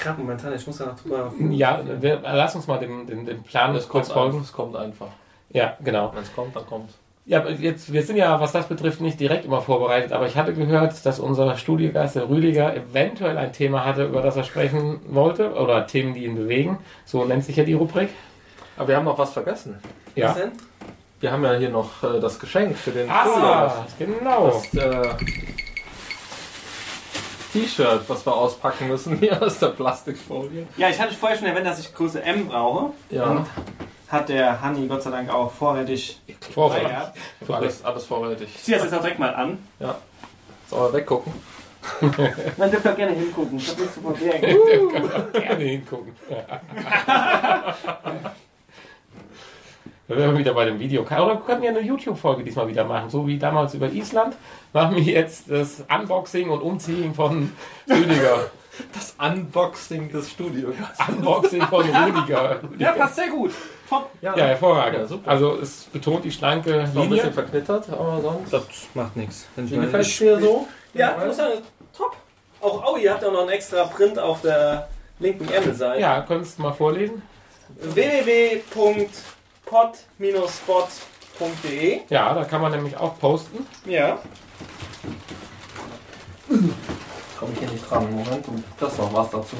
Gerade 0.00 0.20
momentan, 0.20 0.54
ich 0.54 0.66
muss 0.66 0.78
da 0.78 0.86
noch 0.86 1.00
drüber. 1.00 1.32
ja, 1.50 1.80
wir, 2.00 2.20
lass 2.22 2.54
uns 2.54 2.66
mal 2.66 2.78
dem, 2.78 3.06
dem, 3.06 3.26
dem 3.26 3.42
Plan 3.42 3.74
Es 3.76 3.88
kurz 3.88 4.08
kommt, 4.08 4.14
folgen. 4.18 4.36
einfach, 4.38 4.46
es 4.48 4.52
kommt 4.52 4.76
einfach. 4.76 5.06
Ja, 5.50 5.76
genau. 5.84 6.12
Wenn 6.14 6.22
es 6.22 6.34
kommt, 6.34 6.54
dann 6.56 6.66
kommt 6.66 6.90
Ja, 7.26 7.40
aber 7.40 7.50
jetzt, 7.50 7.92
wir 7.92 8.02
sind 8.02 8.16
ja, 8.16 8.40
was 8.40 8.52
das 8.52 8.66
betrifft, 8.68 9.00
nicht 9.00 9.18
direkt 9.20 9.44
immer 9.44 9.60
vorbereitet, 9.60 10.12
aber 10.12 10.26
ich 10.26 10.36
hatte 10.36 10.54
gehört, 10.54 11.04
dass 11.04 11.18
unser 11.20 11.56
Studiogast, 11.56 12.16
der 12.16 12.28
Rüdiger, 12.28 12.74
eventuell 12.74 13.36
ein 13.36 13.52
Thema 13.52 13.84
hatte, 13.84 14.04
über 14.06 14.22
das 14.22 14.36
er 14.36 14.44
sprechen 14.44 15.00
wollte, 15.08 15.52
oder 15.54 15.86
Themen, 15.86 16.14
die 16.14 16.24
ihn 16.24 16.36
bewegen. 16.36 16.78
So 17.04 17.24
nennt 17.24 17.44
sich 17.44 17.56
ja 17.56 17.64
die 17.64 17.74
Rubrik. 17.74 18.08
Aber 18.76 18.88
wir 18.88 18.96
haben 18.96 19.04
noch 19.04 19.18
was 19.18 19.32
vergessen. 19.32 19.78
Was 19.82 20.14
Ja. 20.16 20.32
denn? 20.34 20.52
Wir 21.20 21.32
haben 21.32 21.44
ja 21.44 21.52
hier 21.54 21.68
noch 21.68 22.02
äh, 22.02 22.18
das 22.18 22.38
Geschenk 22.38 22.76
für 22.78 22.92
den 22.92 23.10
Ah, 23.10 23.84
genau. 23.98 24.46
Das 24.46 24.74
äh, 24.74 25.08
T-Shirt, 27.52 28.02
was 28.08 28.24
wir 28.26 28.34
auspacken 28.34 28.88
müssen, 28.88 29.18
hier 29.18 29.40
aus 29.42 29.58
der 29.58 29.68
Plastikfolie. 29.68 30.66
Ja, 30.76 30.88
ich 30.88 31.00
hatte 31.00 31.14
vorher 31.14 31.36
schon 31.38 31.46
erwähnt, 31.48 31.66
dass 31.66 31.80
ich 31.80 31.92
Größe 31.94 32.22
M 32.22 32.48
brauche. 32.48 32.92
Ja, 33.10 33.24
Und 33.24 33.46
hat 34.08 34.28
der 34.28 34.60
Hanni 34.60 34.86
Gott 34.88 35.02
sei 35.02 35.10
Dank 35.10 35.30
auch 35.32 35.52
vorrätig 35.52 36.20
Vorwärts. 36.54 36.82
verehrt. 36.82 37.14
alles, 37.62 37.84
alles 37.84 38.04
vorrätig. 38.04 38.48
Ich 38.54 38.62
ziehe 38.64 38.76
das 38.76 38.86
jetzt 38.86 38.94
auch 38.94 39.00
direkt 39.02 39.18
mal 39.18 39.34
an. 39.34 39.58
Sollen 40.68 40.92
wir 40.92 40.92
weggucken? 40.92 41.32
Man 42.58 42.70
dürft 42.70 42.84
doch 42.86 42.94
gerne 42.96 43.12
hingucken. 43.12 43.58
Ich 43.58 43.68
habe 43.70 43.80
nichts 43.80 43.94
zu 43.94 44.00
verbergen. 44.02 45.32
Gerne 45.32 45.64
hingucken. 45.64 46.14
Da 50.10 50.16
wären 50.16 50.32
wir 50.32 50.38
wieder 50.40 50.54
bei 50.54 50.64
dem 50.64 50.80
Video. 50.80 51.02
Oder 51.02 51.28
wir 51.28 51.36
könnten 51.46 51.62
ja 51.62 51.70
eine 51.70 51.82
YouTube-Folge 51.82 52.42
diesmal 52.42 52.66
wieder 52.66 52.82
machen, 52.82 53.08
so 53.08 53.24
wie 53.28 53.38
damals 53.38 53.74
über 53.74 53.86
Island. 53.86 54.34
Machen 54.72 54.96
wir 54.96 55.02
jetzt 55.04 55.48
das 55.48 55.84
Unboxing 55.88 56.50
und 56.50 56.62
Umziehen 56.62 57.14
von 57.14 57.52
Rüdiger. 57.88 58.50
Das 58.94 59.14
Unboxing 59.18 60.10
des 60.10 60.30
Studios. 60.30 60.74
Unboxing 61.06 61.60
von 61.62 61.82
Rüdiger. 61.94 62.60
Ja, 62.78 62.92
passt 62.92 63.16
sehr 63.16 63.28
gut. 63.28 63.50
Top. 63.88 64.10
Ja, 64.22 64.34
hervorragend. 64.34 65.00
Ja, 65.00 65.06
super. 65.06 65.30
Also 65.30 65.58
es 65.60 65.84
betont 65.84 66.24
die 66.24 66.30
schlanke 66.32 66.70
Noch 66.70 66.78
ein 66.78 67.10
bisschen 67.10 67.10
Linie. 67.10 67.32
verknittert, 67.32 67.90
aber 67.90 68.20
sonst. 68.22 68.52
Das 68.52 68.62
macht 68.94 69.16
nichts. 69.16 69.46
Wie 69.56 69.76
gefällt 69.76 70.06
es 70.06 70.18
dir 70.18 70.40
so? 70.40 70.66
Ja, 70.94 71.14
ich 71.20 71.26
muss 71.26 71.36
sagen, 71.36 71.58
top. 71.94 72.16
Auch 72.62 72.82
Aui 72.84 73.02
hat 73.02 73.20
ja 73.22 73.30
noch 73.30 73.40
einen 73.42 73.50
extra 73.50 73.84
Print 73.84 74.18
auf 74.18 74.40
der 74.40 74.88
linken 75.18 75.46
Ärmelseite. 75.48 76.00
Ja, 76.00 76.22
könntest 76.22 76.58
du 76.58 76.62
mal 76.62 76.72
vorlesen? 76.72 77.20
www.pod-spot.de 79.70 82.00
Ja, 82.08 82.34
da 82.34 82.44
kann 82.44 82.60
man 82.60 82.72
nämlich 82.72 82.96
auch 82.96 83.18
posten. 83.18 83.66
Ja. 83.86 84.18
Komme 87.38 87.52
ich 87.54 87.58
hier 87.60 87.70
nicht 87.70 87.88
dran. 87.90 88.10
Moment, 88.10 88.44
das 88.78 88.98
noch 88.98 89.12
was 89.14 89.30
dazu. 89.30 89.56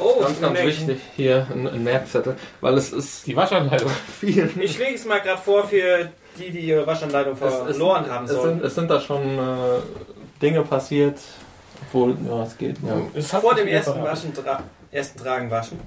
Oh, 0.00 0.20
Ganz, 0.20 0.40
ganz 0.40 0.52
Merken. 0.54 0.68
wichtig 0.68 1.00
hier 1.14 1.46
ein, 1.52 1.68
ein 1.68 1.84
Merkzettel, 1.84 2.36
weil 2.60 2.76
es 2.78 2.92
ist 2.92 3.26
Die 3.26 3.36
Waschanleitung. 3.36 3.90
viel. 4.20 4.50
Ich 4.60 4.78
lege 4.78 4.94
es 4.94 5.04
mal 5.04 5.20
gerade 5.20 5.40
vor 5.40 5.64
für 5.68 6.10
die, 6.38 6.50
die 6.50 6.60
ihre 6.60 6.86
Waschanleitung 6.86 7.34
Es, 7.34 7.40
es, 7.42 7.54
verloren 7.76 8.10
haben 8.10 8.24
es, 8.24 8.32
sollen. 8.32 8.54
sind, 8.54 8.64
es 8.64 8.74
sind 8.74 8.90
da 8.90 9.00
schon 9.00 9.38
äh, 9.38 9.80
Dinge 10.40 10.62
passiert, 10.62 11.18
obwohl, 11.86 12.16
ja, 12.26 12.42
es 12.42 12.56
geht. 12.56 12.78
Ja. 12.84 12.96
Es 13.14 13.30
Vor 13.30 13.54
dem 13.54 13.68
ersten. 13.68 14.02
Waschen, 14.02 14.34
tra 14.34 14.62
ersten 14.90 15.18
Tragen 15.20 15.50
waschen. 15.50 15.78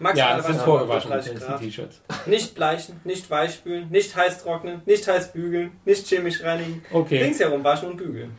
Ja, 0.00 0.04
Maximale 0.04 0.40
es 0.40 0.46
sind 0.46 0.60
vorgewaschen, 0.60 1.10
30 1.10 1.32
die 1.34 1.38
Grad. 1.38 1.60
T-Shirts. 1.60 2.00
Nicht 2.26 2.54
bleichen, 2.54 3.00
nicht 3.04 3.30
weichspülen, 3.30 3.90
nicht 3.90 4.16
heiß 4.16 4.42
trocknen, 4.42 4.82
nicht 4.86 5.06
heiß 5.06 5.32
bügeln, 5.32 5.72
nicht 5.84 6.06
chemisch 6.08 6.42
reinigen. 6.42 6.84
Okay. 6.92 7.22
Links 7.22 7.38
herum 7.40 7.62
waschen 7.62 7.90
und 7.90 7.96
bügeln. 7.96 8.34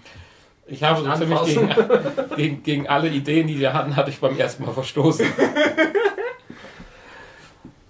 Ich 0.68 0.84
habe 0.84 1.04
so 1.04 1.14
ziemlich 1.14 1.44
gegen, 1.46 1.70
gegen, 2.36 2.64
gegen 2.64 2.88
alle 2.88 3.08
Ideen, 3.10 3.48
die 3.48 3.60
wir 3.60 3.74
hatten, 3.74 3.96
hatte 3.96 4.10
ich 4.10 4.20
beim 4.20 4.38
ersten 4.38 4.66
Mal 4.66 4.74
verstoßen. 4.74 5.28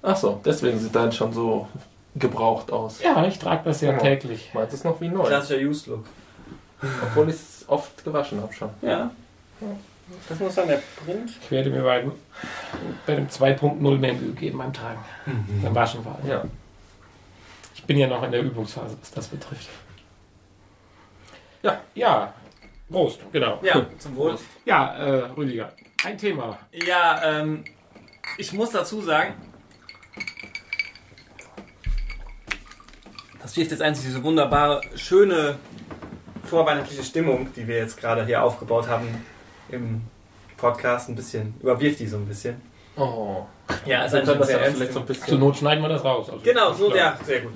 Ach 0.01 0.15
so, 0.17 0.39
deswegen 0.45 0.77
sieht 0.79 0.95
dein 0.95 1.11
schon 1.11 1.33
so 1.33 1.67
gebraucht 2.15 2.71
aus. 2.71 3.01
Ja, 3.01 3.25
ich 3.25 3.39
trage 3.39 3.63
das 3.65 3.81
ja 3.81 3.91
Ja. 3.93 3.97
täglich. 3.97 4.51
Meins 4.53 4.73
ist 4.73 4.85
noch 4.85 5.01
wie 5.01 5.09
neu, 5.09 5.23
Klassischer 5.25 5.59
Use-Look. 5.59 6.05
obwohl 7.01 7.29
ich 7.29 7.35
es 7.35 7.65
oft 7.67 8.03
gewaschen 8.03 8.41
habe 8.41 8.53
schon. 8.53 8.69
Ja. 8.81 9.11
Das 10.29 10.39
muss 10.39 10.55
dann 10.55 10.67
der 10.67 10.81
Print. 11.03 11.31
Ich 11.41 11.51
werde 11.51 11.69
mir 11.69 11.81
bei, 11.81 12.05
bei 13.07 13.15
dem 13.15 13.27
2.0 13.27 13.97
mehr 13.97 14.13
Mühe 14.13 14.33
geben 14.33 14.59
beim 14.59 14.71
Tragen. 14.71 15.03
Beim 15.63 15.73
Waschen 15.73 16.05
war. 16.05 16.19
Ja. 16.27 16.43
Ich 17.73 17.83
bin 17.83 17.97
ja 17.97 18.07
noch 18.07 18.23
in 18.23 18.31
der 18.31 18.41
Übungsphase, 18.41 18.97
was 18.99 19.11
das 19.11 19.27
betrifft. 19.27 19.69
Ja. 21.63 21.81
Ja. 21.95 22.33
Prost, 22.89 23.19
genau. 23.31 23.59
Ja, 23.63 23.85
zum 23.97 24.15
Wohl. 24.15 24.37
Ja, 24.63 24.95
äh, 24.95 25.25
Rüdiger, 25.31 25.71
ein 26.03 26.17
Thema. 26.17 26.59
Ja, 26.71 27.39
ähm, 27.41 27.63
ich 28.37 28.53
muss 28.53 28.69
dazu 28.69 29.01
sagen, 29.01 29.33
das 33.41 33.57
wirft 33.57 33.71
jetzt 33.71 33.81
eigentlich 33.81 34.05
diese 34.05 34.23
wunderbare, 34.23 34.81
schöne 34.95 35.57
vorweihnachtliche 36.43 37.03
Stimmung, 37.03 37.51
die 37.55 37.67
wir 37.67 37.77
jetzt 37.77 37.97
gerade 37.99 38.23
hier 38.25 38.43
aufgebaut 38.43 38.87
haben 38.87 39.25
im 39.69 40.01
Podcast, 40.57 41.09
ein 41.09 41.15
bisschen, 41.15 41.53
überwirft 41.61 41.99
die 41.99 42.07
so 42.07 42.17
ein 42.17 42.25
bisschen. 42.25 42.61
Oh. 42.97 43.45
Ja, 43.85 44.01
eigentlich 44.01 44.23
können 44.23 44.39
das 44.39 44.47
sehr 44.47 44.61
ja 44.61 44.71
vielleicht 44.71 44.93
so 44.93 44.99
ein 44.99 45.07
Zur 45.07 45.15
bisschen. 45.15 45.39
Not 45.39 45.57
schneiden 45.57 45.83
wir 45.83 45.89
das 45.89 46.03
raus. 46.03 46.29
Also, 46.29 46.41
Genau, 46.43 46.73
so, 46.73 46.95
ja, 46.95 47.17
sehr 47.25 47.41
gut. 47.41 47.53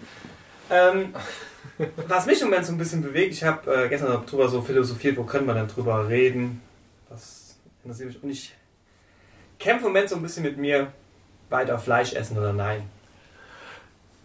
Ähm, 0.69 1.13
was 2.07 2.25
mich 2.25 2.41
im 2.41 2.49
Moment 2.49 2.65
so 2.65 2.73
ein 2.73 2.77
bisschen 2.77 3.01
bewegt, 3.01 3.33
ich 3.33 3.43
habe 3.43 3.85
äh, 3.85 3.89
gestern 3.89 4.13
noch 4.13 4.25
drüber 4.25 4.49
so 4.49 4.61
philosophiert, 4.61 5.17
wo 5.17 5.23
können 5.23 5.47
wir 5.47 5.53
denn 5.53 5.67
drüber 5.67 6.07
reden? 6.07 6.61
Das 7.09 7.55
interessiert 7.83 8.09
mich. 8.09 8.23
Und 8.23 8.29
ich 8.29 8.53
kämpfe 9.57 9.87
im 9.87 9.93
Moment 9.93 10.09
so 10.09 10.15
ein 10.15 10.21
bisschen 10.21 10.43
mit 10.43 10.57
mir, 10.57 10.91
weiter 11.49 11.79
Fleisch 11.79 12.13
essen 12.13 12.37
oder 12.37 12.53
nein. 12.53 12.89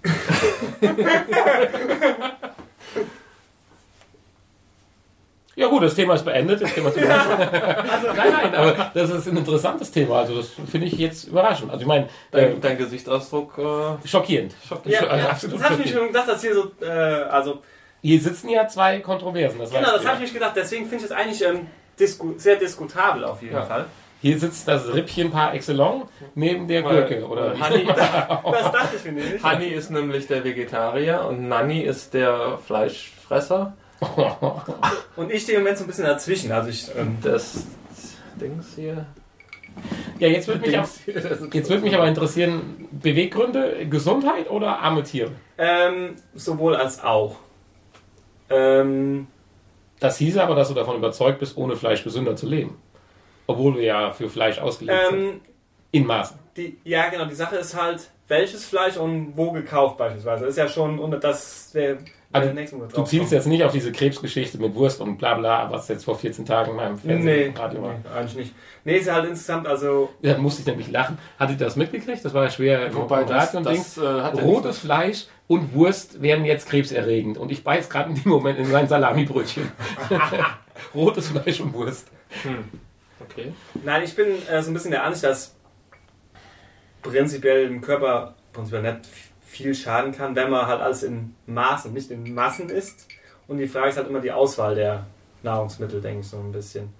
Ja 5.56 5.68
gut, 5.68 5.82
das 5.84 5.94
Thema 5.94 6.14
ist 6.14 6.24
beendet. 6.24 6.60
Das 6.62 6.74
Thema 6.74 6.88
ist 6.88 6.98
Also, 6.98 8.06
nein, 8.16 8.32
nein, 8.32 8.54
aber 8.54 8.90
das 8.92 9.10
ist 9.10 9.28
ein 9.28 9.36
interessantes 9.36 9.90
Thema. 9.92 10.18
Also 10.20 10.36
das 10.38 10.48
finde 10.70 10.86
ich 10.88 10.94
jetzt 10.94 11.24
überraschend. 11.28 11.70
Also 11.70 11.82
ich 11.82 11.86
meine, 11.86 12.04
äh, 12.04 12.08
Dein, 12.32 12.60
dein 12.60 12.78
Gesichtsausdruck 12.78 13.56
äh, 13.58 14.08
schockierend. 14.08 14.54
schockt 14.68 14.86
mich. 14.86 14.94
Ja, 14.94 15.02
Also 15.06 15.24
ja, 15.24 15.30
absolut 15.30 15.56
das 15.60 15.64
habe 15.64 15.74
ich 15.74 15.78
mir 15.78 15.84
schockierend. 15.86 15.98
schon 16.04 16.12
gedacht, 16.12 16.28
dass 16.28 16.40
hier 16.42 16.54
so, 16.54 16.72
äh, 16.84 16.88
also, 16.90 17.62
Hier 18.02 18.20
sitzen 18.20 18.48
ja 18.48 18.66
zwei 18.68 18.98
Kontroversen. 19.00 19.58
Das 19.60 19.70
genau, 19.70 19.92
das 19.92 20.02
du 20.02 20.08
habe 20.08 20.18
ja. 20.18 20.24
ich 20.24 20.32
mir 20.32 20.38
gedacht, 20.40 20.56
deswegen 20.56 20.86
finde 20.86 21.04
ich 21.04 21.10
das 21.10 21.16
eigentlich 21.18 21.42
ähm, 21.44 21.66
disku 22.00 22.34
sehr 22.36 22.56
diskutabel 22.56 23.24
auf 23.24 23.40
jeden 23.40 23.54
Ja. 23.54 23.62
Fall. 23.62 23.84
Hier 24.22 24.38
sitzt 24.38 24.66
das 24.66 24.92
Rippchen 24.92 25.30
par 25.30 25.52
excellence 25.54 26.06
neben 26.34 26.66
der 26.66 26.82
Gurke. 26.82 27.26
Oder 27.28 27.52
Honey, 27.60 27.84
Das 27.96 28.72
dachte 28.72 28.96
ich 28.96 29.04
mir 29.04 29.12
nämlich. 29.12 29.42
Honey 29.44 29.66
ist 29.68 29.90
nämlich 29.90 30.26
der 30.26 30.42
Vegetarier 30.42 31.26
und 31.28 31.46
Nanny 31.48 31.82
ist 31.82 32.14
der 32.14 32.58
Fleischfresser. 32.66 33.74
Und 35.16 35.30
ich 35.32 35.42
stehe 35.42 35.58
im 35.58 35.62
Moment 35.64 35.78
so 35.78 35.84
ein 35.84 35.86
bisschen 35.86 36.04
dazwischen. 36.06 36.52
Also 36.52 36.68
ich, 36.70 36.88
ähm, 36.96 37.18
Das 37.22 37.64
Dings 38.40 38.72
hier. 38.74 39.06
ja, 40.18 40.28
jetzt 40.28 40.48
würde 40.48 40.66
mich, 40.66 40.78
auch- 40.78 40.88
jetzt 41.52 41.68
würde 41.70 41.82
mich 41.82 41.94
aber 41.94 42.06
interessieren, 42.08 42.88
Beweggründe, 42.92 43.86
Gesundheit 43.88 44.50
oder 44.50 44.78
arme 44.80 45.02
Tiere? 45.02 45.32
ähm, 45.58 46.16
sowohl 46.34 46.74
als 46.76 47.02
auch. 47.02 47.36
Ähm, 48.50 49.26
Das 50.00 50.18
hieße 50.18 50.42
aber, 50.42 50.54
dass 50.54 50.68
du 50.68 50.74
davon 50.74 50.96
überzeugt 50.96 51.38
bist, 51.38 51.56
ohne 51.56 51.76
Fleisch 51.76 52.02
gesünder 52.04 52.36
zu 52.36 52.46
leben. 52.46 52.76
Obwohl 53.46 53.76
wir 53.76 53.82
ja 53.84 54.10
für 54.10 54.28
Fleisch 54.28 54.58
ausgelegt 54.58 54.98
sind. 55.10 55.18
ähm, 55.20 55.40
In 55.92 56.06
Maßen. 56.06 56.38
die, 56.56 56.78
ja, 56.84 57.08
genau, 57.08 57.26
die 57.26 57.34
Sache 57.34 57.56
ist 57.56 57.80
halt, 57.80 58.10
welches 58.26 58.64
Fleisch 58.64 58.96
und 58.96 59.36
wo 59.36 59.52
gekauft 59.52 59.96
beispielsweise. 59.98 60.44
Das 60.44 60.52
ist 60.54 60.58
ja 60.58 60.68
schon, 60.68 61.20
das 61.20 61.70
wäre 61.74 61.98
Also, 62.34 62.50
Du 62.94 63.04
zielst 63.04 63.30
jetzt 63.30 63.46
nicht 63.46 63.62
auf 63.62 63.70
diese 63.70 63.92
Krebsgeschichte 63.92 64.58
mit 64.58 64.74
Wurst 64.74 65.00
und 65.00 65.18
bla 65.18 65.34
bla, 65.34 65.70
was 65.70 65.86
jetzt 65.86 66.04
vor 66.04 66.18
14 66.18 66.44
Tagen 66.44 66.70
in 66.72 66.76
meinem 66.76 66.94
Nee, 67.04 67.08
Fernsehen 67.12 67.56
Radio 67.56 67.82
war. 67.82 67.92
nee, 67.94 67.98
eigentlich 68.12 68.34
nicht. 68.34 68.54
Nee, 68.84 68.96
ist 68.98 69.10
halt 69.12 69.26
insgesamt, 69.28 69.68
also, 69.68 70.10
Da 70.20 70.36
musste 70.38 70.62
ich 70.62 70.66
nämlich 70.66 70.90
lachen. 70.90 71.16
Hattet 71.38 71.60
ihr 71.60 71.66
das 71.66 71.76
mitgekriegt? 71.76 72.24
Das 72.24 72.34
war 72.34 72.42
ja 72.42 72.50
schwer 72.50 72.86
im 72.86 72.94
Wobei 72.96 73.22
das, 73.22 73.52
Ding. 73.52 73.62
das 73.62 73.96
äh, 73.98 74.02
Rotes 74.04 74.80
Fleisch 74.80 75.26
und 75.46 75.74
Wurst 75.74 76.20
wären 76.22 76.44
jetzt 76.44 76.68
krebserregend. 76.68 77.38
Und 77.38 77.52
ich 77.52 77.62
beiß 77.62 77.88
gerade 77.88 78.10
in 78.10 78.16
dem 78.20 78.30
Moment 78.32 78.58
in 78.58 78.66
sein 78.66 78.88
Salamibrötchen. 78.88 79.70
Rotes 80.94 81.28
Fleisch 81.28 81.60
und 81.60 81.72
Wurst. 81.72 82.08
Okay. 83.30 83.52
nein, 83.84 84.02
ich 84.02 84.16
bin 84.16 84.26
äh, 84.50 84.60
so 84.60 84.70
ein 84.72 84.74
bisschen 84.74 84.90
der 84.90 85.04
Ansicht, 85.04 85.22
dass 85.24 85.54
prinzipiell 87.02 87.66
im 87.68 87.80
Körper 87.80 88.34
prinzipiell 88.52 88.82
nicht 88.82 89.00
viel 89.54 89.74
schaden 89.74 90.12
kann, 90.12 90.34
wenn 90.34 90.50
man 90.50 90.66
halt 90.66 90.80
alles 90.80 91.02
in 91.04 91.34
Maßen, 91.46 91.92
nicht 91.92 92.10
in 92.10 92.34
Massen 92.34 92.68
isst. 92.68 93.06
Und 93.46 93.58
die 93.58 93.68
Frage 93.68 93.90
ist 93.90 93.96
halt 93.96 94.08
immer 94.08 94.20
die 94.20 94.32
Auswahl 94.32 94.74
der 94.74 95.06
Nahrungsmittel, 95.42 96.00
denke 96.00 96.20
ich 96.20 96.28
so 96.28 96.38
ein 96.38 96.50
bisschen. 96.50 96.92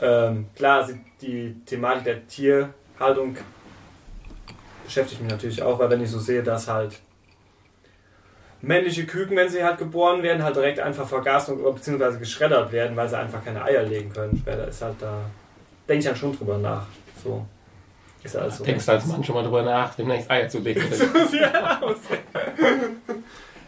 Ähm, 0.00 0.46
klar, 0.54 0.88
die 1.22 1.56
Thematik 1.64 2.04
der 2.04 2.26
Tierhaltung 2.26 3.36
beschäftigt 4.84 5.22
mich 5.22 5.30
natürlich 5.30 5.62
auch, 5.62 5.78
weil 5.78 5.90
wenn 5.90 6.02
ich 6.02 6.10
so 6.10 6.18
sehe, 6.18 6.42
dass 6.42 6.68
halt 6.68 6.98
männliche 8.60 9.06
Küken, 9.06 9.36
wenn 9.36 9.48
sie 9.48 9.64
halt 9.64 9.78
geboren 9.78 10.22
werden, 10.22 10.42
halt 10.42 10.56
direkt 10.56 10.80
einfach 10.80 11.10
und 11.48 11.74
beziehungsweise 11.74 12.18
geschreddert 12.18 12.70
werden, 12.70 12.96
weil 12.96 13.08
sie 13.08 13.18
einfach 13.18 13.44
keine 13.44 13.62
Eier 13.62 13.84
legen 13.84 14.12
können. 14.12 14.38
Später 14.38 14.68
ist 14.68 14.82
halt 14.82 14.96
da, 15.00 15.20
denke 15.88 16.00
ich 16.00 16.04
dann 16.04 16.16
schon 16.16 16.36
drüber 16.36 16.58
nach. 16.58 16.86
So. 17.22 17.46
Ist 18.22 18.34
ja 18.34 18.40
alles 18.42 18.58
so. 18.58 18.64
Denkst 18.64 18.84
du 18.86 18.92
als 18.92 19.06
Mann 19.06 19.22
schon 19.24 19.34
mal 19.34 19.42
drüber 19.44 19.62
nach, 19.62 19.94
demnächst 19.94 20.30
Eier 20.30 20.48
zu 20.48 20.58
legen? 20.58 20.82
ja, 21.32 21.80
aus. 21.80 21.96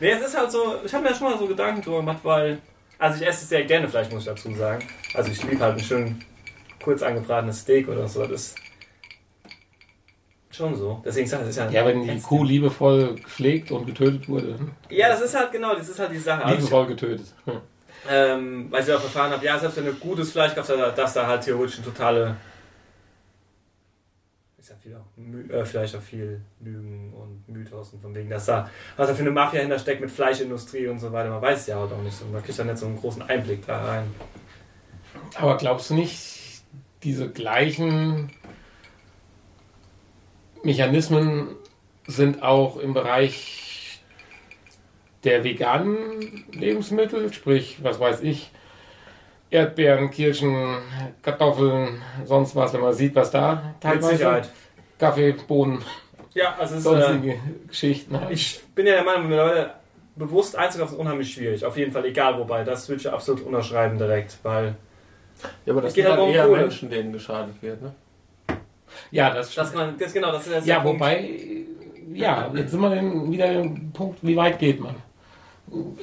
nee, 0.01 0.11
es 0.11 0.27
ist 0.27 0.37
halt 0.37 0.51
so, 0.51 0.77
ich 0.85 0.93
habe 0.93 1.05
mir 1.09 1.15
schon 1.15 1.31
mal 1.31 1.39
so 1.39 1.47
Gedanken 1.47 1.83
drüber 1.83 1.99
gemacht, 1.99 2.19
weil, 2.23 2.59
also 2.99 3.21
ich 3.23 3.27
esse 3.29 3.45
sehr 3.47 3.65
gerne 3.65 3.89
Fleisch, 3.89 4.11
muss 4.11 4.23
ich 4.23 4.29
dazu 4.29 4.53
sagen. 4.55 4.87
Also 5.15 5.31
ich 5.31 5.43
liebe 5.45 5.63
halt 5.65 5.79
ein 5.79 5.85
schön 5.85 6.25
kurz 6.83 7.03
angebratenes 7.03 7.61
Steak 7.61 7.89
oder 7.89 8.09
so, 8.09 8.23
das 8.23 8.31
ist 8.33 8.57
schon 10.51 10.75
so. 10.75 11.01
Deswegen 11.05 11.29
sage 11.29 11.43
ich, 11.43 11.55
das 11.55 11.57
ist 11.69 11.73
ja 11.73 11.81
ja, 11.83 11.87
wenn 11.87 12.03
die 12.03 12.21
Kuh 12.21 12.43
liebevoll 12.45 13.15
gepflegt 13.15 13.71
und 13.71 13.87
getötet 13.87 14.29
wurde. 14.29 14.59
Ja, 14.89 15.09
das 15.09 15.21
ist 15.21 15.35
halt 15.39 15.53
genau, 15.53 15.75
das 15.75 15.89
ist 15.89 15.99
halt 15.99 16.11
die 16.11 16.19
Sache. 16.19 16.45
Also 16.45 16.55
ich, 16.57 16.61
Liebevoll 16.65 16.87
getötet. 16.89 17.27
Hm. 17.45 17.61
ähm, 18.11 18.67
weil 18.71 18.83
ich 18.83 18.89
auch 18.93 19.03
erfahren 19.03 19.31
habe, 19.31 19.45
ja, 19.45 19.59
selbst 19.59 19.77
wenn 19.77 19.87
du 19.87 19.93
gutes 19.95 20.33
Fleisch 20.33 20.55
kaufst, 20.55 20.71
dass 20.71 20.79
da- 20.79 20.91
dass 20.91 21.13
da 21.15 21.27
halt 21.27 21.43
theoretisch 21.43 21.77
eine 21.77 21.85
totale 21.87 22.21
ja 22.25 22.37
viel 24.91 24.97
auch, 24.97 25.55
äh, 25.55 25.65
vielleicht 25.65 25.97
auch 25.97 26.03
viel 26.03 26.41
Lügen 26.61 27.13
und 27.15 27.49
Mythos 27.49 27.93
und 27.93 28.03
von 28.03 28.15
wegen, 28.15 28.31
dass 28.31 28.47
da, 28.47 28.69
was 28.97 29.09
da 29.09 29.15
für 29.15 29.23
eine 29.23 29.31
Mafia 29.31 29.61
hintersteckt 29.61 30.01
mit 30.01 30.11
Fleischindustrie 30.11 30.89
und 30.89 30.99
so 30.99 31.13
weiter, 31.13 31.31
man 31.31 31.43
weiß 31.43 31.61
es 31.61 31.67
ja 31.69 31.79
halt 31.79 31.93
auch 31.93 32.03
nicht 32.03 32.17
so. 32.17 32.25
Man 32.27 32.43
kriegt 32.43 32.59
ja 32.59 32.65
nicht 32.65 32.79
so 32.79 32.87
einen 32.87 32.99
großen 32.99 33.23
Einblick 33.23 33.67
da 33.67 33.85
rein. 33.85 34.11
Aber 35.37 35.57
glaubst 35.57 35.91
du 35.91 35.95
nicht, 35.95 36.63
diese 37.03 37.31
gleichen 37.31 38.31
Mechanismen 40.63 41.57
sind 42.07 42.43
auch 42.43 42.77
im 42.77 42.95
Bereich 42.95 44.03
der 45.25 45.45
veganen 45.45 46.45
Lebensmittel, 46.53 47.33
sprich, 47.33 47.79
was 47.83 48.01
weiß 48.01 48.23
ich, 48.23 48.51
Erdbeeren, 49.51 50.11
Kirschen, 50.11 50.79
Kartoffeln, 51.23 52.01
sonst 52.25 52.55
was, 52.55 52.73
wenn 52.73 52.81
man 52.81 52.93
sieht, 52.93 53.15
was 53.17 53.33
da 53.33 53.55
Mit 53.55 53.81
teilweise 53.81 54.17
Sicherheit. 54.17 54.51
Kaffee, 55.01 55.33
Bohnen, 55.49 55.83
Ja, 56.35 56.55
also 56.59 56.75
es 56.77 56.81
ist, 56.81 56.87
äh, 56.87 57.01
sonstige 57.03 57.39
Geschichten. 57.67 58.21
halt. 58.21 58.31
ich 58.31 58.61
bin 58.75 58.87
ja 58.87 58.95
der 58.95 59.05
Meinung, 59.05 59.29
wenn 59.31 59.37
Leute 59.39 59.71
bewusst 60.15 60.55
einzukaufen, 60.57 60.95
ist 60.95 61.01
unheimlich 61.01 61.33
schwierig. 61.33 61.65
Auf 61.65 61.77
jeden 61.77 61.91
Fall, 61.93 62.05
egal 62.05 62.39
wobei. 62.39 62.63
Das 62.63 62.89
würde 62.89 63.01
ich 63.01 63.11
absolut 63.11 63.43
unterschreiben 63.43 63.97
direkt, 63.99 64.39
weil 64.43 64.77
Ja, 65.65 65.73
aber 65.73 65.83
das 65.83 65.95
Geht 65.95 66.07
sind 66.07 66.19
um 66.19 66.29
eher 66.31 66.47
Kohle. 66.47 66.61
Menschen, 66.63 66.91
denen 66.91 67.13
geschadet 67.13 67.55
wird, 67.63 67.81
ne? 67.83 67.95
ja, 69.11 69.33
das, 69.33 69.55
das, 69.55 69.73
man, 69.75 69.97
das 69.99 70.13
genau, 70.13 70.31
das 70.33 70.47
ist 70.47 70.53
der 70.53 70.63
Ja, 70.65 70.81
Punkt. 70.81 71.01
wobei, 71.01 71.31
ja, 72.13 72.51
jetzt 72.55 72.73
sind 72.73 72.81
wir 72.81 72.91
dann 72.91 73.31
wieder 73.33 73.51
im 73.53 73.93
Punkt, 73.93 74.19
wie 74.23 74.37
weit 74.37 74.59
geht 74.59 74.81
man? 74.81 74.97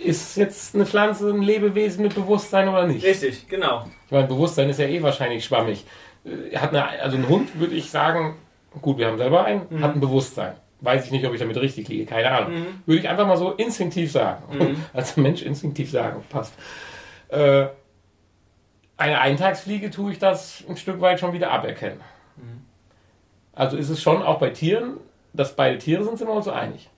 Ist 0.01 0.37
jetzt 0.37 0.73
eine 0.75 0.85
Pflanze 0.85 1.29
ein 1.29 1.41
Lebewesen 1.41 2.01
mit 2.03 2.15
Bewusstsein 2.15 2.69
oder 2.69 2.87
nicht? 2.87 3.05
Richtig, 3.05 3.47
genau. 3.49 3.85
Ich 4.05 4.11
meine, 4.11 4.25
Bewusstsein 4.27 4.69
ist 4.69 4.79
ja 4.79 4.87
eh 4.87 5.01
wahrscheinlich 5.03 5.43
schwammig. 5.43 5.85
Äh, 6.23 6.55
Hat 6.57 6.69
eine, 6.69 6.87
also 7.01 7.17
ein 7.17 7.27
Hund 7.27 7.59
würde 7.59 7.75
ich 7.75 7.91
sagen, 7.91 8.35
gut, 8.81 8.97
wir 8.97 9.07
haben 9.07 9.17
selber 9.17 9.45
einen, 9.45 9.61
Mhm. 9.69 9.83
hat 9.83 9.95
ein 9.95 9.99
Bewusstsein. 10.01 10.53
Weiß 10.81 11.05
ich 11.05 11.11
nicht, 11.11 11.25
ob 11.25 11.33
ich 11.33 11.39
damit 11.39 11.57
richtig 11.57 11.87
liege, 11.87 12.05
keine 12.05 12.29
Ahnung. 12.31 12.59
Mhm. 12.59 12.65
Würde 12.85 12.99
ich 13.01 13.09
einfach 13.09 13.25
mal 13.27 13.37
so 13.37 13.51
instinktiv 13.53 14.11
sagen. 14.11 14.43
Mhm. 14.55 14.85
Als 14.93 15.17
Mensch 15.17 15.41
instinktiv 15.41 15.89
sagen, 15.89 16.23
passt. 16.29 16.53
Äh, 17.29 17.67
eine 18.97 19.19
Eintagsfliege 19.21 19.89
tue 19.89 20.11
ich 20.11 20.19
das 20.19 20.63
ein 20.67 20.77
Stück 20.77 21.01
weit 21.01 21.19
schon 21.19 21.33
wieder 21.33 21.51
aberkennen. 21.51 21.99
Mhm. 22.35 22.61
Also 23.53 23.77
ist 23.77 23.89
es 23.89 24.01
schon 24.01 24.21
auch 24.23 24.39
bei 24.39 24.49
Tieren, 24.51 24.97
dass 25.33 25.55
beide 25.55 25.77
Tiere 25.77 26.03
sind, 26.03 26.17
sind 26.17 26.27
wir 26.27 26.33
uns 26.33 26.45
so 26.45 26.51
einig. 26.51 26.89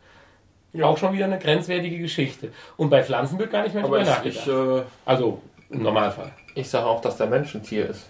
Ja. 0.71 0.85
Auch 0.85 0.97
schon 0.97 1.13
wieder 1.13 1.25
eine 1.25 1.39
grenzwertige 1.39 1.97
Geschichte. 1.97 2.51
Und 2.77 2.89
bei 2.89 3.03
Pflanzen 3.03 3.39
wird 3.39 3.51
gar 3.51 3.63
nicht 3.63 3.73
mehr 3.73 3.83
drüber 3.83 4.01
ich, 4.01 4.07
nachgedacht. 4.07 4.47
ich, 4.47 4.53
äh, 4.53 4.81
also 5.05 5.41
im 5.69 5.83
Normalfall. 5.83 6.31
ich 6.55 6.69
sage 6.69 6.85
auch, 6.85 7.01
dass 7.01 7.17
der 7.17 7.27
Mensch 7.27 7.53
ein 7.55 7.63
Tier 7.63 7.89
ist. 7.89 8.09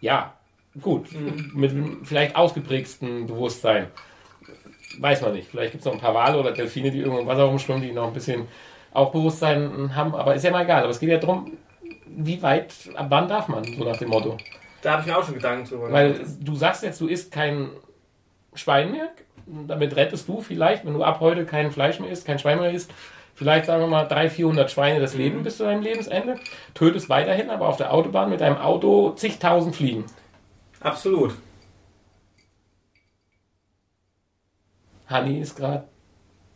Ja, 0.00 0.34
gut. 0.80 1.12
Mhm. 1.12 1.52
Mit 1.54 1.70
einem 1.70 2.04
vielleicht 2.04 2.36
ausgeprägsten 2.36 3.26
Bewusstsein. 3.26 3.88
Weiß 4.98 5.22
man 5.22 5.32
nicht. 5.32 5.48
Vielleicht 5.48 5.72
gibt 5.72 5.82
es 5.82 5.86
noch 5.86 5.94
ein 5.94 6.00
paar 6.00 6.14
Wale 6.14 6.38
oder 6.38 6.52
Delfine, 6.52 6.90
die 6.90 6.98
irgendwo 6.98 7.20
im 7.20 7.26
Wasser 7.26 7.44
rumschwimmen, 7.44 7.82
die 7.82 7.92
noch 7.92 8.06
ein 8.06 8.12
bisschen 8.12 8.46
auch 8.92 9.10
Bewusstsein 9.10 9.94
haben. 9.94 10.14
Aber 10.14 10.34
ist 10.34 10.44
ja 10.44 10.50
mal 10.50 10.64
egal. 10.64 10.82
Aber 10.82 10.90
es 10.90 11.00
geht 11.00 11.10
ja 11.10 11.18
darum, 11.18 11.52
wie 12.06 12.42
weit, 12.42 12.72
ab 12.94 13.06
wann 13.08 13.28
darf 13.28 13.48
man, 13.48 13.64
so 13.64 13.84
nach 13.84 13.96
dem 13.96 14.08
Motto. 14.08 14.36
Da 14.82 14.92
habe 14.92 15.02
ich 15.02 15.08
mir 15.08 15.18
auch 15.18 15.24
schon 15.24 15.34
Gedanken 15.34 15.68
drüber 15.68 15.90
Weil 15.90 16.20
du 16.40 16.54
sagst 16.54 16.82
jetzt, 16.82 17.00
du 17.00 17.08
isst 17.08 17.32
kein 17.32 17.70
Schwein 18.54 18.92
mehr. 18.92 19.08
Damit 19.46 19.94
rettest 19.96 20.28
du 20.28 20.40
vielleicht, 20.40 20.84
wenn 20.84 20.94
du 20.94 21.04
ab 21.04 21.20
heute 21.20 21.44
kein 21.44 21.70
Fleisch 21.70 22.00
mehr 22.00 22.10
isst, 22.10 22.26
kein 22.26 22.38
Schwein 22.38 22.58
mehr 22.58 22.72
isst, 22.72 22.90
vielleicht 23.34 23.66
sagen 23.66 23.82
wir 23.82 23.86
mal 23.86 24.04
300, 24.04 24.32
400 24.32 24.70
Schweine 24.70 24.98
das 24.98 25.14
Leben 25.14 25.44
bis 25.44 25.58
zu 25.58 25.64
deinem 25.64 25.82
Lebensende, 25.82 26.36
tötest 26.74 27.08
weiterhin 27.08 27.50
aber 27.50 27.68
auf 27.68 27.76
der 27.76 27.92
Autobahn 27.92 28.30
mit 28.30 28.40
deinem 28.40 28.56
Auto 28.56 29.10
zigtausend 29.10 29.76
Fliegen. 29.76 30.04
Absolut. 30.86 31.34
Hanni 35.08 35.40
ist 35.40 35.56
gerade 35.56 35.88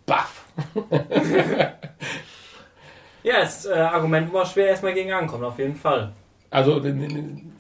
baff. 0.07 0.45
Ja, 3.23 3.41
ist 3.41 3.67
äh, 3.67 3.73
Argument, 3.75 4.33
wo 4.33 4.39
man 4.39 4.47
schwer 4.47 4.69
erstmal 4.69 4.95
gegen 4.95 5.13
ankommt, 5.13 5.45
auf 5.45 5.59
jeden 5.59 5.75
Fall. 5.75 6.13
Also 6.49 6.83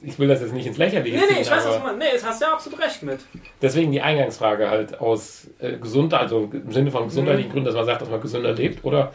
ich 0.02 0.18
will 0.18 0.26
das 0.26 0.40
jetzt 0.40 0.54
nicht 0.54 0.66
ins 0.66 0.78
Lächerliche 0.78 1.16
Nee, 1.16 1.22
nee, 1.22 1.34
ziehen, 1.34 1.42
ich 1.42 1.50
weiß, 1.50 1.66
was 1.66 1.76
du 1.76 1.82
meinst. 1.82 1.98
Nee, 1.98 2.06
das 2.14 2.24
hast 2.24 2.40
du 2.40 2.46
ja 2.46 2.52
absolut 2.54 2.80
recht 2.80 3.02
mit. 3.02 3.20
deswegen 3.60 3.92
die 3.92 4.00
Eingangsfrage 4.00 4.70
halt 4.70 4.98
aus 5.02 5.50
äh, 5.58 5.76
Gesundheit, 5.76 6.22
also 6.22 6.48
im 6.50 6.72
Sinne 6.72 6.90
von 6.90 7.04
gesundheitlichen 7.04 7.50
Gründen, 7.52 7.66
dass 7.66 7.74
man 7.74 7.84
sagt, 7.84 8.00
dass 8.00 8.08
man 8.08 8.22
gesünder 8.22 8.52
lebt 8.54 8.82
oder 8.82 9.12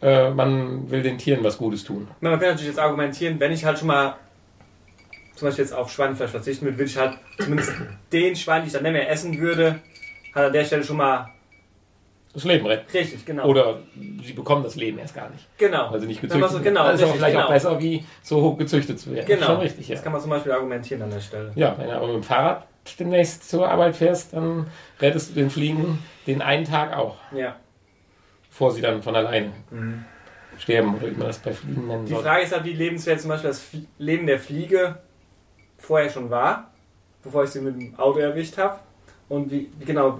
äh, 0.00 0.30
man 0.30 0.88
will 0.88 1.02
den 1.02 1.18
Tieren 1.18 1.42
was 1.42 1.58
Gutes 1.58 1.82
tun. 1.82 2.06
Man 2.20 2.34
kann 2.38 2.50
natürlich 2.50 2.68
jetzt 2.68 2.78
argumentieren, 2.78 3.40
wenn 3.40 3.50
ich 3.50 3.64
halt 3.64 3.80
schon 3.80 3.88
mal 3.88 4.14
zum 5.38 5.48
Beispiel 5.48 5.64
jetzt 5.64 5.72
auf 5.74 5.90
Schweinefleisch 5.92 6.30
verzichten 6.30 6.64
würde, 6.66 6.78
würde 6.78 6.90
ich 6.90 6.96
halt 6.98 7.16
zumindest 7.38 7.72
den 8.12 8.36
Schwein, 8.36 8.62
die 8.62 8.66
ich 8.68 8.72
dann 8.72 8.82
nicht 8.82 8.92
mehr 8.92 9.08
essen 9.10 9.38
würde, 9.38 9.80
halt 10.34 10.46
an 10.48 10.52
der 10.52 10.64
Stelle 10.64 10.84
schon 10.84 10.96
mal 10.96 11.28
Das 12.34 12.44
Leben 12.44 12.66
retten. 12.66 12.90
richtig, 12.92 13.24
genau. 13.24 13.46
Oder 13.46 13.78
sie 14.24 14.32
bekommen 14.32 14.62
das 14.64 14.76
Leben 14.76 14.98
erst 14.98 15.14
gar 15.14 15.30
nicht. 15.30 15.46
genau. 15.58 15.90
weil 15.92 16.00
sie 16.00 16.06
nicht 16.06 16.20
gezüchtet 16.20 16.50
so- 16.50 16.60
genau, 16.60 16.84
Das 16.84 16.94
ist 16.96 17.02
richtig, 17.02 17.18
vielleicht 17.18 17.34
genau. 17.34 17.46
auch 17.46 17.50
besser, 17.52 17.80
wie 17.80 18.04
so 18.22 18.42
hoch 18.42 18.58
gezüchtet 18.58 18.98
zu 19.00 19.12
werden. 19.12 19.26
Genau. 19.26 19.46
Schon 19.46 19.56
richtig, 19.60 19.88
ja. 19.88 19.94
Das 19.94 20.04
kann 20.04 20.12
man 20.12 20.20
zum 20.20 20.30
Beispiel 20.30 20.52
argumentieren 20.52 21.02
an 21.02 21.10
der 21.10 21.20
Stelle. 21.20 21.52
Ja, 21.54 21.74
wenn 21.78 21.86
du 21.86 21.92
aber 21.94 22.06
mit 22.08 22.16
dem 22.16 22.22
Fahrrad 22.24 22.66
demnächst 22.98 23.48
zur 23.48 23.68
Arbeit 23.70 23.96
fährst, 23.96 24.32
dann 24.32 24.66
rettest 25.00 25.30
du 25.30 25.34
den 25.34 25.50
Fliegen 25.50 25.98
den 26.26 26.42
einen 26.42 26.64
Tag 26.64 26.96
auch, 26.96 27.16
Ja. 27.32 27.56
bevor 28.48 28.70
sie 28.72 28.80
dann 28.80 29.02
von 29.02 29.14
alleine 29.14 29.52
sterben 30.58 30.94
oder 30.96 31.06
wie 31.06 31.12
man 31.16 31.26
das 31.28 31.38
bei 31.38 31.52
Fliegen 31.52 31.86
nennen 31.86 32.02
Mhm. 32.02 32.06
Die. 32.06 32.14
Frage 32.14 32.42
ist 32.44 32.52
halt, 32.52 32.64
wie 32.64 32.72
lebenswert 32.72 33.20
zum 33.20 33.28
Beispiel 33.30 33.50
das 33.50 33.64
Leben 33.98 34.26
der 34.26 34.38
Fliege 34.38 34.98
vorher 35.78 36.10
schon 36.10 36.28
war, 36.30 36.70
bevor 37.22 37.44
ich 37.44 37.50
sie 37.50 37.60
mit 37.60 37.80
dem 37.80 37.98
Auto 37.98 38.18
erwischt 38.18 38.58
habe. 38.58 38.78
Und 39.28 39.50
wie, 39.50 39.70
wie 39.78 39.84
genau, 39.84 40.18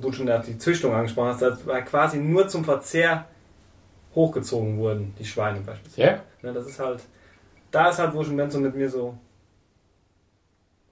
du 0.00 0.12
schon 0.12 0.26
die 0.46 0.58
Züchtung 0.58 0.92
angesprochen 0.94 1.28
hast, 1.28 1.42
dass 1.42 1.64
quasi 1.86 2.18
nur 2.18 2.48
zum 2.48 2.64
Verzehr 2.64 3.24
hochgezogen 4.14 4.78
wurden, 4.78 5.14
die 5.18 5.24
Schweine 5.24 5.60
beispielsweise. 5.60 6.08
Ja, 6.08 6.20
Ne, 6.42 6.52
das 6.52 6.66
ist 6.66 6.78
halt, 6.78 7.00
da 7.70 7.88
ist 7.90 7.98
halt, 7.98 8.14
wo 8.14 8.22
schon 8.22 8.50
so 8.50 8.58
mit 8.60 8.74
mir 8.74 8.88
so, 8.88 9.16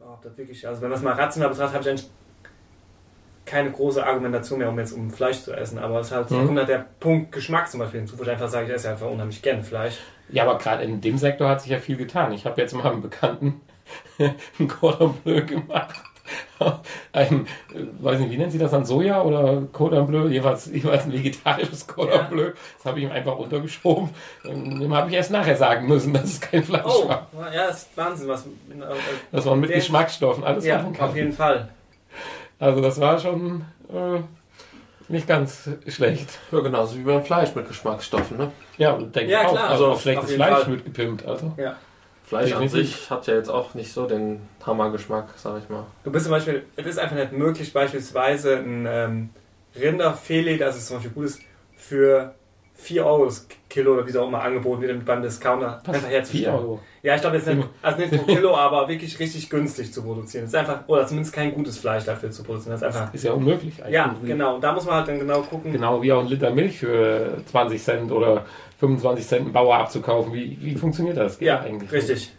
oh, 0.01 0.17
das 0.23 0.37
wirklich, 0.37 0.67
also 0.67 0.83
wenn 0.83 0.91
man 0.91 0.99
es 0.99 1.05
mal 1.05 1.15
rational 1.15 1.49
betrachtet, 1.51 1.75
habe 1.75 1.83
ich 1.85 1.91
eigentlich 1.91 2.11
keine 3.47 3.71
große 3.71 4.05
Argumentation 4.05 4.59
mehr, 4.59 4.69
um 4.69 4.79
jetzt 4.79 4.93
um 4.93 5.11
Fleisch 5.11 5.41
zu 5.43 5.53
essen, 5.53 5.79
aber 5.79 6.01
es 6.01 6.09
ist 6.09 6.12
halt, 6.12 6.31
Mhm. 6.31 6.47
kommt 6.47 6.59
halt 6.59 6.69
der 6.69 6.87
Punkt 6.99 7.31
Geschmack 7.33 7.71
zum 7.71 7.81
Beispiel 7.81 8.01
hinzu, 8.01 8.19
wo 8.19 8.23
ich 8.23 8.31
einfach 8.31 8.49
sage, 8.49 8.67
ich 8.67 8.73
esse 8.73 8.91
einfach 8.91 9.09
unheimlich 9.11 9.43
gerne 9.43 9.62
Fleisch. 9.62 9.99
ja 10.31 10.45
aber 10.45 10.59
gerade 10.59 10.85
in 10.85 11.01
dem 11.01 11.19
Sektor 11.19 11.49
hat 11.49 11.61
sich 11.61 11.71
ja 11.71 11.79
viel 11.79 11.97
getan. 11.97 12.33
Ich 12.33 12.47
habe 12.47 12.61
jetzt 12.61 12.73
mal 12.75 12.91
einem 12.91 13.03
Bekannten 13.03 13.61
ein 14.59 14.68
Cordon 14.68 15.14
Bleu 15.24 15.43
gemacht. 15.43 15.95
Ein, 17.12 17.47
äh, 17.74 17.85
weiß 18.01 18.18
nicht, 18.20 18.30
wie 18.30 18.39
nennt 18.39 18.51
sie 18.53 18.59
das 18.59 18.70
dann, 18.70 18.87
Soja 18.87 19.20
oder 19.22 19.62
Cordon 19.72 20.07
Bleu? 20.07 20.26
Jeweils, 20.28 20.66
jeweils 20.72 21.05
ein 21.05 21.12
vegetarisches 21.12 21.87
Cordon 21.87 22.14
Ja. 22.14 22.22
Bleu. 22.22 22.53
Das 22.78 22.87
habe 22.87 22.99
ich 22.99 23.05
ihm 23.05 23.12
einfach 23.12 23.37
untergeschoben. 23.37 24.09
Dem 24.45 24.95
habe 24.95 25.11
ich 25.11 25.16
erst 25.16 25.30
nachher 25.30 25.57
sagen 25.57 25.87
müssen, 25.87 26.14
dass 26.14 26.24
es 26.24 26.41
kein 26.41 26.64
Fleisch 26.64 26.82
Oh, 26.87 27.09
war. 27.09 27.28
ja, 27.53 27.66
das 27.66 27.82
ist 27.82 27.97
Wahnsinn, 27.97 28.28
was. 28.28 28.45
Dass 29.32 29.45
man 29.45 29.61
mit 29.61 29.68
Der- 29.70 29.76
Geschmacksstoffen 29.76 30.45
alles 30.45 30.64
Ja, 30.64 30.78
machen 30.78 30.95
kann. 30.95 31.11
auf 31.11 31.16
jeden 31.16 31.32
Fall. 31.32 31.68
Also 32.59 32.80
das 32.80 32.99
war 33.01 33.18
schon 33.18 33.66
äh, 33.93 34.20
nicht 35.12 35.26
ganz 35.28 35.68
schlecht. 35.89 36.39
Ja, 36.51 36.61
genauso 36.61 36.97
wie 36.97 37.03
beim 37.03 37.22
Fleisch 37.24 37.55
mit 37.55 37.68
Geschmacksstoffen. 37.68 38.39
Ne? 38.39 38.51
Ja, 38.78 38.95
denke 38.97 39.30
Ja, 39.30 39.43
ich 39.43 39.47
auch. 39.49 39.53
klar, 39.53 39.70
also 39.70 39.89
auf 39.89 40.01
schlechtes 40.01 40.30
auf 40.30 40.35
Fleisch 40.37 40.61
Fall. 40.62 40.66
wird 40.68 40.85
gepimpt. 40.85 41.26
Also. 41.26 41.53
Ja. 41.59 41.76
Fleisch 42.35 42.53
an 42.53 42.68
sich 42.68 43.11
hat 43.11 43.26
ja 43.26 43.35
jetzt 43.35 43.49
auch 43.49 43.74
nicht 43.74 43.93
so 43.93 44.07
den 44.07 44.41
Hammergeschmack, 44.64 45.28
sag 45.37 45.62
ich 45.62 45.68
mal. 45.68 45.87
Du 46.03 46.11
bist 46.11 46.24
zum 46.24 46.32
Beispiel, 46.32 46.64
es 46.76 46.87
ist 46.87 46.99
einfach 46.99 47.16
nicht 47.16 47.32
möglich, 47.32 47.72
beispielsweise 47.72 48.57
ein 48.57 48.87
ähm, 48.89 49.30
Rinderfilet, 49.78 50.59
das 50.59 50.76
ist 50.76 50.89
zum 50.89 50.97
Beispiel 50.97 51.12
gut 51.12 51.24
ist, 51.26 51.41
für 51.76 52.35
4 52.85 53.05
Euro 53.07 53.24
das 53.24 53.49
Kilo 53.68 53.95
oder 53.95 54.07
wie 54.07 54.11
es 54.11 54.16
auch 54.16 54.28
immer 54.28 54.43
angeboten 54.43 54.82
wird 54.82 55.05
beim 55.05 55.22
Discounter 55.22 55.78
einfach 55.87 55.95
4 56.01 56.09
herzustellen. 56.09 56.55
Euro. 56.55 56.80
Ja, 57.03 57.14
ich 57.14 57.20
glaube 57.20 57.37
jetzt 57.37 57.47
nicht, 57.47 57.68
also 57.82 57.99
nicht 57.99 58.12
pro 58.16 58.24
Kilo, 58.24 58.57
aber 58.57 58.89
wirklich 58.89 59.18
richtig 59.18 59.51
günstig 59.51 59.93
zu 59.93 60.03
produzieren. 60.03 60.45
Es 60.45 60.51
ist 60.51 60.57
einfach, 60.57 60.80
oder 60.87 61.07
zumindest 61.07 61.35
kein 61.35 61.53
gutes 61.55 61.78
Fleisch 61.78 62.05
dafür 62.05 62.30
zu 62.30 62.45
produzieren. 62.45 62.72
Das 62.72 62.82
ist 62.82 62.87
einfach, 62.87 63.12
Ist 63.12 63.24
ja 63.24 63.32
unmöglich 63.32 63.82
eigentlich. 63.82 63.95
ja, 63.95 64.14
genau. 64.24 64.57
Und 64.57 64.61
da 64.64 64.72
muss 64.72 64.85
man 64.85 64.97
halt 64.97 65.09
dann 65.09 65.18
genau 65.18 65.41
gucken. 65.43 65.72
Genau 65.72 66.03
wie 66.03 66.12
auch 66.12 66.20
ein 66.20 66.28
Liter 66.28 66.51
Milch 66.51 66.78
für 66.78 67.43
20 67.51 67.82
Cent 67.82 68.12
oder 68.12 68.45
25 68.78 69.26
Cent 69.26 69.43
einen 69.43 69.53
Bauer 69.53 69.76
abzukaufen. 69.76 70.32
Wie, 70.32 70.59
wie 70.61 70.76
funktioniert 70.76 71.16
das? 71.16 71.39
Geht 71.39 71.49
Ja, 71.49 71.61
eigentlich 71.61 71.91
richtig. 71.91 72.32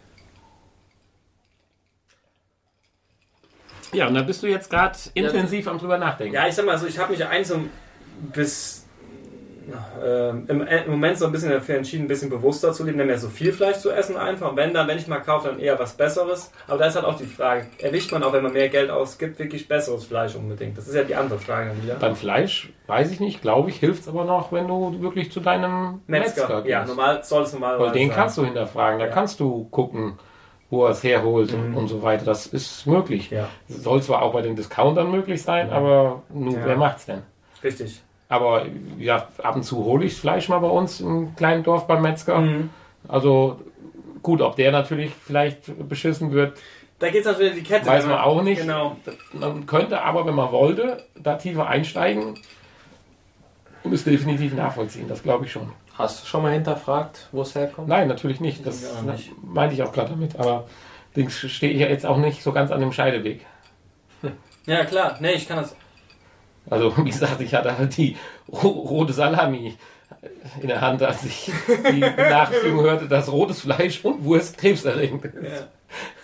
Ja, 3.92 4.08
und 4.08 4.14
da 4.14 4.22
bist 4.22 4.42
du 4.42 4.46
jetzt 4.46 4.70
gerade 4.70 4.98
intensiv 5.14 5.68
am 5.68 5.78
drüber 5.78 5.98
nachdenken. 5.98 6.34
Ja, 6.34 6.46
ich 6.46 6.54
sag 6.54 6.66
mal 6.66 6.78
so, 6.78 6.86
ich 6.86 6.98
habe 6.98 7.12
mich 7.12 7.24
eigentlich 7.24 7.46
so 7.48 7.60
bis 8.32 8.85
ähm, 10.04 10.44
im, 10.48 10.60
im 10.62 10.90
Moment 10.90 11.18
so 11.18 11.26
ein 11.26 11.32
bisschen 11.32 11.50
dafür 11.50 11.76
entschieden, 11.76 12.04
ein 12.04 12.08
bisschen 12.08 12.30
bewusster 12.30 12.72
zu 12.72 12.84
leben, 12.84 12.96
nicht 12.98 13.06
mehr 13.06 13.18
so 13.18 13.28
viel 13.28 13.52
Fleisch 13.52 13.78
zu 13.78 13.90
essen 13.90 14.16
einfach. 14.16 14.50
Und 14.50 14.56
wenn 14.56 14.72
dann, 14.74 14.86
wenn 14.88 14.98
ich 14.98 15.06
mal 15.08 15.20
kaufe, 15.20 15.48
dann 15.48 15.58
eher 15.58 15.78
was 15.78 15.94
Besseres. 15.94 16.52
Aber 16.68 16.78
da 16.78 16.86
ist 16.86 16.94
halt 16.96 17.04
auch 17.04 17.16
die 17.16 17.26
Frage, 17.26 17.66
erwischt 17.78 18.12
man 18.12 18.22
auch, 18.22 18.32
wenn 18.32 18.42
man 18.42 18.52
mehr 18.52 18.68
Geld 18.68 18.90
ausgibt, 18.90 19.38
wirklich 19.38 19.68
besseres 19.68 20.04
Fleisch 20.04 20.34
unbedingt? 20.34 20.76
Das 20.78 20.86
ist 20.88 20.94
ja 20.94 21.02
die 21.04 21.14
andere 21.14 21.38
Frage 21.38 21.68
dann 21.70 21.82
wieder. 21.82 21.94
Beim 21.96 22.16
Fleisch, 22.16 22.72
weiß 22.86 23.10
ich 23.10 23.20
nicht, 23.20 23.42
glaube 23.42 23.70
ich, 23.70 23.76
hilft 23.78 24.02
es 24.02 24.08
aber 24.08 24.24
noch, 24.24 24.52
wenn 24.52 24.68
du 24.68 25.00
wirklich 25.00 25.32
zu 25.32 25.40
deinem 25.40 26.00
Metzger, 26.06 26.42
Metzger, 26.42 26.56
gehst. 26.62 26.70
ja, 26.70 26.84
normal 26.84 27.24
soll 27.24 27.42
es 27.42 27.52
normal 27.52 27.78
Weil 27.80 27.92
den 27.92 28.10
kannst 28.10 28.38
du 28.38 28.44
hinterfragen, 28.44 28.98
da 29.00 29.06
Ja. 29.06 29.12
kannst 29.12 29.40
du 29.40 29.64
gucken, 29.70 30.18
wo 30.68 30.84
er 30.84 30.90
es 30.90 31.02
herholt 31.04 31.52
und, 31.54 31.70
Mhm. 31.70 31.76
und 31.76 31.88
so 31.88 32.02
weiter. 32.02 32.24
Das 32.24 32.46
ist 32.46 32.86
möglich. 32.86 33.30
Ja, 33.30 33.48
Soll 33.68 34.02
zwar 34.02 34.22
auch 34.22 34.32
bei 34.32 34.42
den 34.42 34.56
Discountern 34.56 35.10
möglich 35.12 35.40
sein, 35.42 35.70
aber 35.70 36.22
nun, 36.28 36.54
Ja. 36.54 36.60
wer 36.64 36.76
macht's 36.76 37.06
denn? 37.06 37.22
richtig. 37.62 38.02
Aber 38.28 38.66
ja, 38.98 39.28
ab 39.42 39.56
und 39.56 39.62
zu 39.62 39.84
hole 39.84 40.04
ich 40.04 40.12
das 40.12 40.20
Fleisch 40.20 40.48
mal 40.48 40.58
bei 40.58 40.68
uns 40.68 41.00
im 41.00 41.36
kleinen 41.36 41.62
Dorf 41.62 41.86
beim 41.86 42.02
Metzger. 42.02 42.38
Mhm. 42.40 42.70
Also 43.06 43.60
gut, 44.22 44.40
ob 44.40 44.56
der 44.56 44.72
natürlich 44.72 45.12
vielleicht 45.14 45.88
beschissen 45.88 46.32
wird, 46.32 46.58
Da 46.98 47.08
geht 47.10 47.20
es 47.20 47.26
natürlich 47.26 47.54
die 47.54 47.62
Kette. 47.62 47.86
weiß 47.86 48.06
man 48.06 48.18
auch 48.18 48.42
nicht. 48.42 48.62
Genau. 48.62 48.96
Man 49.32 49.66
könnte 49.66 50.02
aber, 50.02 50.26
wenn 50.26 50.34
man 50.34 50.50
wollte, 50.50 51.04
da 51.14 51.36
tiefer 51.36 51.68
einsteigen 51.68 52.34
und 53.84 53.92
es 53.92 54.02
definitiv 54.02 54.54
nachvollziehen. 54.54 55.06
Das 55.08 55.22
glaube 55.22 55.44
ich 55.44 55.52
schon. 55.52 55.70
Hast 55.96 56.22
du 56.24 56.26
schon 56.26 56.42
mal 56.42 56.52
hinterfragt, 56.52 57.28
wo 57.32 57.42
es 57.42 57.54
herkommt? 57.54 57.86
Nein, 57.88 58.08
natürlich 58.08 58.40
nicht. 58.40 58.66
Das 58.66 58.96
auch 58.96 59.02
nicht. 59.02 59.30
meinte 59.42 59.74
ich 59.74 59.82
auch 59.82 59.92
gerade 59.92 60.10
damit. 60.10 60.38
Aber 60.38 60.66
Dings 61.14 61.38
stehe 61.38 61.72
ich 61.72 61.80
ja 61.80 61.86
jetzt 61.86 62.04
auch 62.04 62.16
nicht 62.18 62.42
so 62.42 62.52
ganz 62.52 62.70
an 62.72 62.80
dem 62.80 62.92
Scheideweg. 62.92 63.46
Ja, 64.66 64.84
klar. 64.84 65.16
Nee, 65.20 65.32
ich 65.34 65.46
kann 65.46 65.58
das. 65.58 65.76
Also, 66.68 66.96
wie 67.04 67.10
gesagt, 67.10 67.40
ich 67.40 67.54
hatte 67.54 67.76
halt 67.76 67.96
die 67.96 68.16
ro 68.48 68.68
rote 68.68 69.12
Salami 69.12 69.76
in 70.60 70.68
der 70.68 70.80
Hand, 70.80 71.02
als 71.02 71.24
ich 71.24 71.50
die 71.68 72.00
Benachrichtigung 72.00 72.80
hörte, 72.82 73.08
dass 73.08 73.30
rotes 73.30 73.60
Fleisch 73.60 74.04
und 74.04 74.24
Wurst 74.24 74.58
krebserregend 74.58 75.24
ist. 75.24 75.66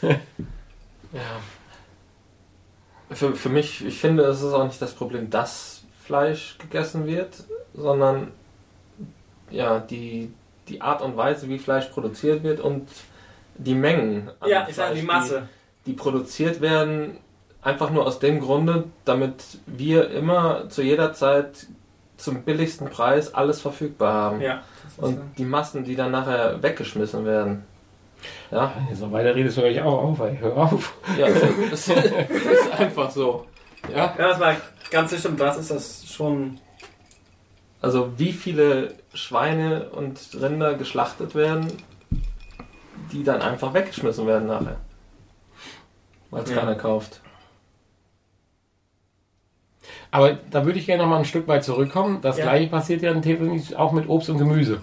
Ja. 0.02 0.16
Ja. 1.12 1.20
Für, 3.14 3.34
für 3.34 3.50
mich, 3.50 3.84
ich 3.84 4.00
finde, 4.00 4.24
es 4.24 4.40
ist 4.40 4.54
auch 4.54 4.64
nicht 4.64 4.80
das 4.80 4.94
Problem, 4.94 5.28
dass 5.28 5.84
Fleisch 6.02 6.56
gegessen 6.58 7.06
wird, 7.06 7.44
sondern 7.74 8.32
ja, 9.50 9.78
die, 9.78 10.32
die 10.68 10.80
Art 10.80 11.02
und 11.02 11.16
Weise, 11.16 11.48
wie 11.48 11.58
Fleisch 11.58 11.86
produziert 11.86 12.42
wird 12.42 12.60
und 12.60 12.88
die 13.56 13.74
Mengen. 13.74 14.30
an 14.40 14.48
Ja, 14.48 14.66
ich 14.68 14.74
sage 14.74 14.94
die 14.94 15.02
Fleisch, 15.02 15.20
Masse. 15.20 15.48
Die, 15.84 15.90
die 15.90 15.96
produziert 15.96 16.60
werden, 16.62 17.18
einfach 17.62 17.90
nur 17.90 18.06
aus 18.06 18.18
dem 18.18 18.40
Grunde, 18.40 18.84
damit 19.04 19.42
wir 19.66 20.10
immer 20.10 20.68
zu 20.68 20.82
jeder 20.82 21.12
Zeit 21.12 21.66
zum 22.16 22.42
billigsten 22.42 22.88
Preis 22.90 23.34
alles 23.34 23.60
verfügbar 23.60 24.12
haben. 24.12 24.40
Ja. 24.40 24.62
ist 24.86 24.96
so. 24.96 25.02
Und 25.06 25.20
die 25.38 25.44
Massen, 25.44 25.84
die 25.84 25.96
dann 25.96 26.10
nachher 26.12 26.62
weggeschmissen 26.62 27.24
werden. 27.24 27.64
Ja, 28.52 28.72
Wenn 28.76 28.88
du 28.88 28.94
so 28.94 29.10
weiter 29.10 29.34
redest, 29.34 29.56
höre 29.56 29.66
ich 29.70 29.80
auch 29.80 30.02
auf. 30.02 30.20
Ey. 30.20 30.36
Hör 30.40 30.56
auf. 30.56 30.94
ja 31.18 31.26
das, 31.28 31.40
das 31.70 31.88
ist 31.88 32.72
einfach 32.78 33.10
so. 33.10 33.46
Ja, 33.90 34.14
Ja, 34.16 34.28
das 34.28 34.38
war 34.40 34.54
ganz 34.92 35.10
sicher, 35.10 35.30
das 35.30 35.56
ist 35.58 35.70
das 35.72 36.04
schon. 36.06 36.58
also 37.80 38.12
wie 38.16 38.32
viele 38.32 38.94
Schweine 39.14 39.88
und 39.90 40.20
Rinder 40.40 40.74
geschlachtet 40.74 41.34
werden, 41.34 41.66
die 43.10 43.24
dann 43.24 43.42
einfach 43.42 43.74
weggeschmissen 43.74 44.26
werden 44.28 44.46
nachher. 44.46 44.76
Weil 46.30 46.44
es 46.44 46.50
Ja. 46.50 46.58
keiner 46.58 46.76
kauft. 46.76 47.21
Aber 50.12 50.34
da 50.50 50.64
würde 50.64 50.78
ich 50.78 50.86
gerne 50.86 51.02
noch 51.02 51.10
mal 51.10 51.18
ein 51.18 51.24
Stück 51.24 51.48
weit 51.48 51.64
zurückkommen. 51.64 52.18
Das 52.22 52.36
Ja. 52.38 52.44
gleiche 52.44 52.68
passiert 52.70 53.02
ja 53.02 53.12
definitiv 53.14 53.74
auch 53.74 53.90
mit 53.92 54.08
Obst 54.08 54.30
und 54.30 54.38
Gemüse. 54.38 54.80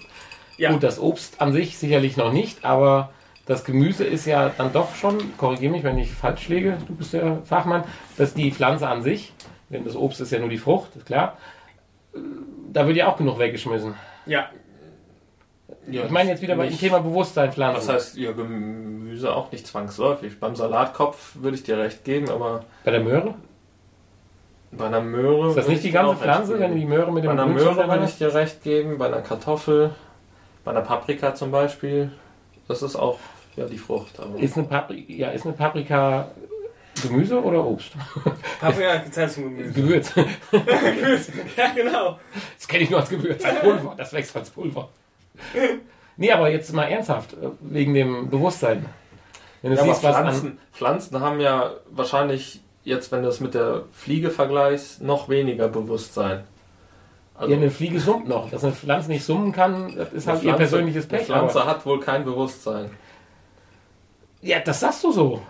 Ja. 0.58 0.72
Gut, 0.74 0.84
das 0.84 1.00
Obst 1.00 1.40
an 1.40 1.54
sich 1.54 1.78
sicherlich 1.78 2.18
noch 2.18 2.34
nicht, 2.34 2.66
aber 2.66 3.12
das 3.46 3.64
Gemüse 3.64 4.04
ist 4.04 4.26
ja 4.26 4.50
dann 4.50 4.74
doch 4.74 4.94
schon, 4.96 5.18
korrigiere 5.38 5.72
mich, 5.72 5.84
wenn 5.84 5.98
ich 5.98 6.12
falsch 6.12 6.50
liege, 6.50 6.78
du 6.88 6.96
bist 6.96 7.14
der 7.14 7.38
Fachmann, 7.46 7.84
dass 8.18 8.34
die 8.34 8.52
Pflanze 8.52 8.88
an 8.88 9.02
sich, 9.02 9.34
denn 9.70 9.86
das 9.86 9.96
Obst 9.96 10.20
ist 10.20 10.32
ja 10.32 10.40
nur 10.40 10.50
die 10.50 10.58
Frucht, 10.58 10.96
ist 10.98 11.06
klar, 11.06 11.38
da 12.74 12.86
wird 12.88 12.98
ja 12.98 13.08
auch 13.08 13.18
genug 13.18 13.40
weggeschmissen. 13.40 13.94
Ja. 14.26 14.50
Ja, 15.90 16.06
Ich 16.06 16.12
meine 16.12 16.32
jetzt 16.32 16.42
wieder 16.42 16.56
bei 16.56 16.64
dem 16.66 16.72
nicht- 16.72 16.80
Thema 16.82 17.00
Bewusstsein 17.00 17.48
Das 17.48 17.56
pflanzen. 17.56 17.94
heißt, 17.94 18.18
ja, 18.18 18.32
Gemüse 18.32 19.34
auch 19.36 19.52
nicht 19.52 19.66
zwangsläufig. 19.66 20.40
Beim 20.40 20.56
Salatkopf 20.56 21.36
würde 21.36 21.56
ich 21.56 21.64
dir 21.64 21.78
recht 21.78 22.04
geben, 22.04 22.30
aber 22.30 22.66
Bei 22.84 22.92
der 22.92 23.00
Möhre? 23.02 23.36
Bei 24.72 24.86
einer 24.86 25.02
Möhre. 25.02 25.50
Ist 25.50 25.58
das 25.58 25.68
nicht 25.68 25.78
ich 25.78 25.84
die 25.84 25.92
ganze 25.92 26.16
Pflanze, 26.16 26.60
wenn 26.60 26.76
die 26.76 26.86
Möhre 26.86 27.12
mit 27.12 27.26
Bei 27.26 27.32
dem 27.32 27.40
einer 27.40 27.46
Grünzeug 27.46 27.76
Möhre 27.76 27.90
würde 27.90 28.06
ich 28.06 28.18
dir 28.18 28.34
recht 28.34 28.64
geben, 28.64 28.98
bei 28.98 29.08
einer 29.08 29.22
Kartoffel, 29.22 29.92
bei 30.64 30.72
einer 30.72 30.82
Paprika 30.82 31.34
zum 31.36 31.52
Beispiel. 31.52 32.12
Das 32.68 32.84
ist 32.84 32.96
auch 32.96 33.18
ja, 33.56 33.66
die 33.66 33.78
Frucht. 33.78 34.20
Aber 34.20 34.38
Ist 34.40 34.58
eine, 34.58 34.68
Papri 34.68 35.06
ja, 35.08 35.32
ist 35.32 35.46
eine 35.46 35.56
Paprika 35.56 36.30
Gemüse 37.02 37.42
oder 37.42 37.66
Obst? 37.66 37.94
Paprika 38.62 38.98
gezählt 38.98 39.32
zum 39.32 39.44
Gemüse. 39.44 39.74
Gewürz. 39.74 40.14
Gemüse. 40.14 41.32
ja, 41.58 41.70
genau. 41.76 42.20
Das 42.58 42.68
kenne 42.68 42.84
ich 42.84 42.90
nur 42.90 43.00
als 43.00 43.10
Gewürz, 43.10 43.44
als 43.44 43.60
Pulver. 43.60 43.96
Das 43.98 44.14
wächst 44.14 44.36
als 44.36 44.50
Pulver. 44.50 44.90
Nee, 46.18 46.32
aber 46.32 46.50
jetzt 46.50 46.72
mal 46.74 46.86
ernsthaft, 46.86 47.34
äh, 47.34 47.50
wegen 47.62 47.94
dem 47.94 48.30
Bewusstsein. 48.30 48.86
Wenn 49.62 49.72
du 49.72 49.78
ja, 49.78 49.84
aber 49.84 49.94
siehst, 49.94 50.04
was 50.04 50.16
an. 50.16 50.24
Pflanzen, 50.24 50.60
Pflanzen 50.74 51.20
haben 51.22 51.40
ja 51.40 51.72
wahrscheinlich 51.90 52.62
jetzt, 52.84 53.12
wenn 53.12 53.22
du 53.24 53.30
es 53.30 53.40
mit 53.40 53.54
der 53.54 53.84
Fliege 53.94 54.30
vergleichst, 54.30 55.02
noch 55.02 55.30
weniger 55.30 55.68
Bewusstsein. 55.68 56.44
Also 57.36 57.52
Ja, 57.52 57.58
eine 57.58 57.70
Fliege 57.72 58.00
summt 58.00 58.28
noch. 58.28 58.50
Dass 58.50 58.64
eine 58.64 58.74
Pflanze 58.74 59.10
nicht 59.12 59.24
summen 59.24 59.52
kann, 59.52 59.94
das 59.96 60.12
ist 60.14 60.28
halt 60.28 60.40
eine 60.42 60.50
ihr 60.50 60.56
Pflanze- 60.56 60.58
persönliches 60.58 61.10
Eine 61.10 61.18
Pech. 61.18 61.28
Pflanze 61.28 61.62
Aber, 61.62 61.70
hat 61.70 61.86
wohl 61.86 62.00
kein 62.00 62.26
Bewusstsein. 62.26 62.90
ja, 64.42 64.60
das 64.60 64.80
sagst 64.80 65.04
du 65.04 65.12
so. 65.12 65.42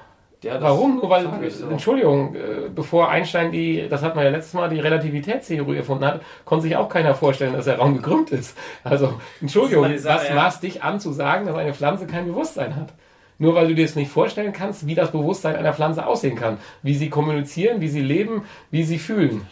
Ja, 0.42 0.62
Warum? 0.62 0.98
Nur 1.00 1.10
weil, 1.10 1.50
so. 1.52 1.68
Entschuldigung, 1.68 2.34
äh, 2.34 2.70
bevor 2.74 3.10
Einstein 3.10 3.52
die, 3.52 3.90
das 3.90 4.02
hat 4.04 4.16
man 4.16 4.24
ja 4.24 4.30
letztes 4.32 4.54
Mal, 4.54 4.70
die 4.70 4.80
Relativitätstheorie 4.80 5.76
erfunden 5.76 6.06
hat, 6.06 6.22
konnte 6.46 6.64
sich 6.64 6.78
auch 6.78 6.88
keiner 6.88 7.14
vorstellen, 7.14 7.52
dass 7.54 7.66
der 7.66 7.78
Raum 7.78 7.98
gekrümmt 7.98 8.30
ist. 8.32 8.58
Also, 8.86 9.16
Entschuldigung, 9.42 9.84
was 9.84 10.30
maßt 10.34 10.64
dich 10.64 10.82
an 10.82 11.02
zu 11.02 11.12
sagen, 11.12 11.46
dass 11.46 11.58
eine 11.58 11.74
Pflanze 11.74 12.08
kein 12.08 12.26
Bewusstsein 12.26 12.74
hat? 12.78 12.94
Nur 13.40 13.56
weil 13.56 13.70
du 13.70 13.76
dir 13.76 13.86
das 13.86 13.96
nicht 13.96 14.12
vorstellen 14.12 14.52
kannst, 14.54 14.86
wie 14.86 14.96
das 14.96 15.12
Bewusstsein 15.12 15.56
einer 15.56 15.74
Pflanze 15.74 16.06
aussehen 16.06 16.36
kann. 16.36 16.58
Wie 16.84 16.94
sie 16.94 17.10
kommunizieren, 17.10 17.82
wie 17.82 17.88
sie 17.88 18.02
leben, 18.02 18.44
wie 18.70 18.84
sie 18.84 19.00
fühlen. 19.00 19.48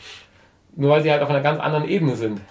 Nur 0.75 0.91
weil 0.91 1.01
sie 1.01 1.11
halt 1.11 1.23
auf 1.23 1.29
einer 1.29 1.41
ganz 1.41 1.59
anderen 1.59 1.87
Ebene 1.87 2.15
sind. 2.17 2.41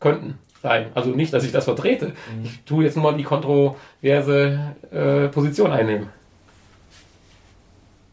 Könnten 0.00 0.38
sein. 0.62 0.86
Also 0.94 1.10
nicht, 1.10 1.32
dass 1.32 1.44
ich 1.44 1.52
das 1.52 1.64
vertrete. 1.64 2.12
Ich 2.42 2.62
tue 2.64 2.84
jetzt 2.84 2.96
nur 2.96 3.10
mal 3.10 3.16
die 3.16 3.24
kontroverse 3.24 4.74
äh, 4.90 5.28
Position 5.28 5.70
einnehmen. 5.70 6.08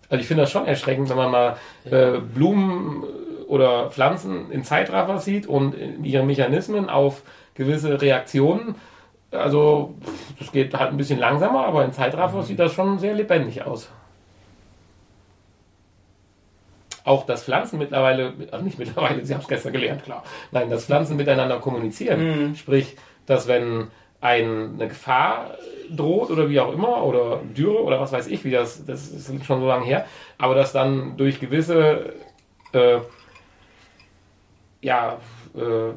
Also 0.09 0.21
ich 0.21 0.27
finde 0.27 0.43
das 0.43 0.51
schon 0.51 0.67
erschreckend, 0.67 1.09
wenn 1.09 1.17
man 1.17 1.31
mal 1.31 1.57
äh, 1.85 2.19
Blumen 2.19 3.03
oder 3.47 3.89
Pflanzen 3.89 4.51
in 4.51 4.63
Zeitraffer 4.63 5.17
sieht 5.17 5.47
und 5.47 5.73
in 5.73 6.05
ihre 6.05 6.23
Mechanismen 6.23 6.87
auf 6.87 7.23
gewisse 7.55 7.99
Reaktionen. 7.99 8.75
Also 9.33 9.95
das 10.39 10.51
geht 10.51 10.73
halt 10.73 10.91
ein 10.91 10.97
bisschen 10.97 11.19
langsamer, 11.19 11.65
aber 11.65 11.83
in 11.85 11.91
Zeitraffer 11.91 12.43
sieht 12.43 12.59
das 12.59 12.73
schon 12.73 12.99
sehr 12.99 13.13
lebendig 13.13 13.63
aus. 13.63 13.89
Auch 17.05 17.25
dass 17.25 17.43
Pflanzen 17.43 17.79
mittlerweile, 17.79 18.33
also 18.51 18.63
nicht 18.63 18.79
mittlerweile, 18.79 19.25
Sie 19.25 19.33
haben 19.33 19.41
es 19.41 19.47
gestern 19.47 19.73
gelernt, 19.73 20.03
klar. 20.03 20.23
Nein, 20.51 20.69
dass 20.69 20.85
Pflanzen 20.85 21.17
miteinander 21.17 21.59
kommunizieren. 21.59 22.55
Sprich, 22.55 22.95
dass 23.25 23.47
wenn 23.47 23.87
ein, 24.21 24.75
eine 24.75 24.87
Gefahr 24.87 25.57
droht 25.89 26.31
oder 26.31 26.49
wie 26.49 26.59
auch 26.61 26.71
immer, 26.71 27.03
oder 27.03 27.41
Dürre 27.57 27.83
oder 27.83 27.99
was 27.99 28.13
weiß 28.13 28.27
ich, 28.27 28.45
wie 28.45 28.51
das, 28.51 28.85
das 28.85 29.09
ist 29.09 29.45
schon 29.45 29.59
so 29.59 29.67
lange 29.67 29.85
her, 29.85 30.05
aber 30.37 30.55
dass 30.55 30.71
dann 30.71 31.17
durch 31.17 31.41
gewisse 31.41 32.13
äh, 32.71 32.99
ja, 34.81 35.17
äh, 35.55 35.93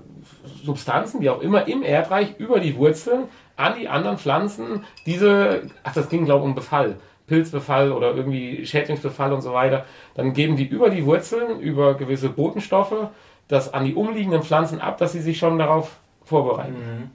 Substanzen, 0.64 1.20
wie 1.20 1.30
auch 1.30 1.40
immer, 1.40 1.66
im 1.68 1.82
Erdreich 1.82 2.36
über 2.38 2.60
die 2.60 2.76
Wurzeln 2.76 3.24
an 3.56 3.74
die 3.78 3.88
anderen 3.88 4.18
Pflanzen 4.18 4.84
diese, 5.06 5.62
ach, 5.82 5.94
das 5.94 6.08
ging 6.08 6.24
glaube 6.26 6.44
ich 6.44 6.48
um 6.50 6.54
Befall, 6.54 6.96
Pilzbefall 7.26 7.92
oder 7.92 8.14
irgendwie 8.14 8.66
Schädlingsbefall 8.66 9.32
und 9.32 9.40
so 9.40 9.52
weiter, 9.52 9.84
dann 10.14 10.32
geben 10.32 10.56
die 10.56 10.66
über 10.66 10.90
die 10.90 11.04
Wurzeln, 11.06 11.60
über 11.60 11.94
gewisse 11.94 12.28
Botenstoffe, 12.28 13.08
das 13.48 13.72
an 13.72 13.84
die 13.84 13.94
umliegenden 13.94 14.42
Pflanzen 14.42 14.80
ab, 14.80 14.98
dass 14.98 15.12
sie 15.12 15.20
sich 15.20 15.38
schon 15.38 15.58
darauf 15.58 15.96
vorbereiten. 16.24 17.10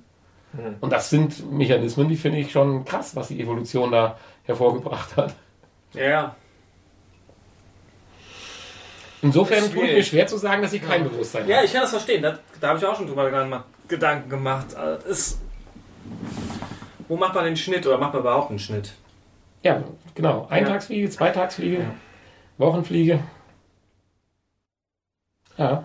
Und 0.82 0.92
das 0.92 1.10
sind 1.10 1.52
Mechanismen, 1.52 2.10
die 2.10 2.16
finde 2.18 2.40
ich 2.40 2.52
schon 2.52 2.84
krass, 2.86 3.16
was 3.16 3.30
die 3.30 3.40
Evolution 3.40 3.92
da 3.92 4.18
hervorgebracht 4.44 5.16
hat. 5.16 5.36
Ja, 5.94 6.04
ja. 6.04 6.36
Insofern 9.22 9.72
tue 9.72 9.86
ich 9.88 9.94
mir 9.94 10.04
schwer 10.04 10.28
zu 10.28 10.38
sagen, 10.38 10.62
dass 10.62 10.72
sie 10.72 10.80
kein 10.80 11.04
Bewusstsein 11.04 11.48
Ja, 11.48 11.58
haben. 11.58 11.66
ich 11.66 11.72
kann 11.74 11.82
das 11.82 11.92
verstehen. 11.92 12.24
Das, 12.24 12.40
da 12.60 12.70
habe 12.70 12.80
ich 12.80 12.86
auch 12.86 12.96
schon 12.96 13.08
drüber 13.08 13.26
Gedanken- 13.26 13.64
Gedanken 13.88 14.30
gemacht. 14.30 14.74
Also, 14.76 15.08
Ist, 15.08 15.40
wo 17.08 17.16
macht 17.18 17.36
man 17.36 17.46
den 17.46 17.56
Schnitt 17.58 17.86
oder 17.86 17.98
macht 17.98 18.14
man 18.14 18.22
überhaupt 18.22 18.50
einen 18.50 18.60
Schnitt? 18.60 18.94
Ja, 19.64 19.84
genau. 20.16 20.48
Eintagsfliege, 20.50 21.10
Zweitagsfliege, 21.10 21.86
Wochenfliege. 22.58 23.20
Ja, 25.58 25.84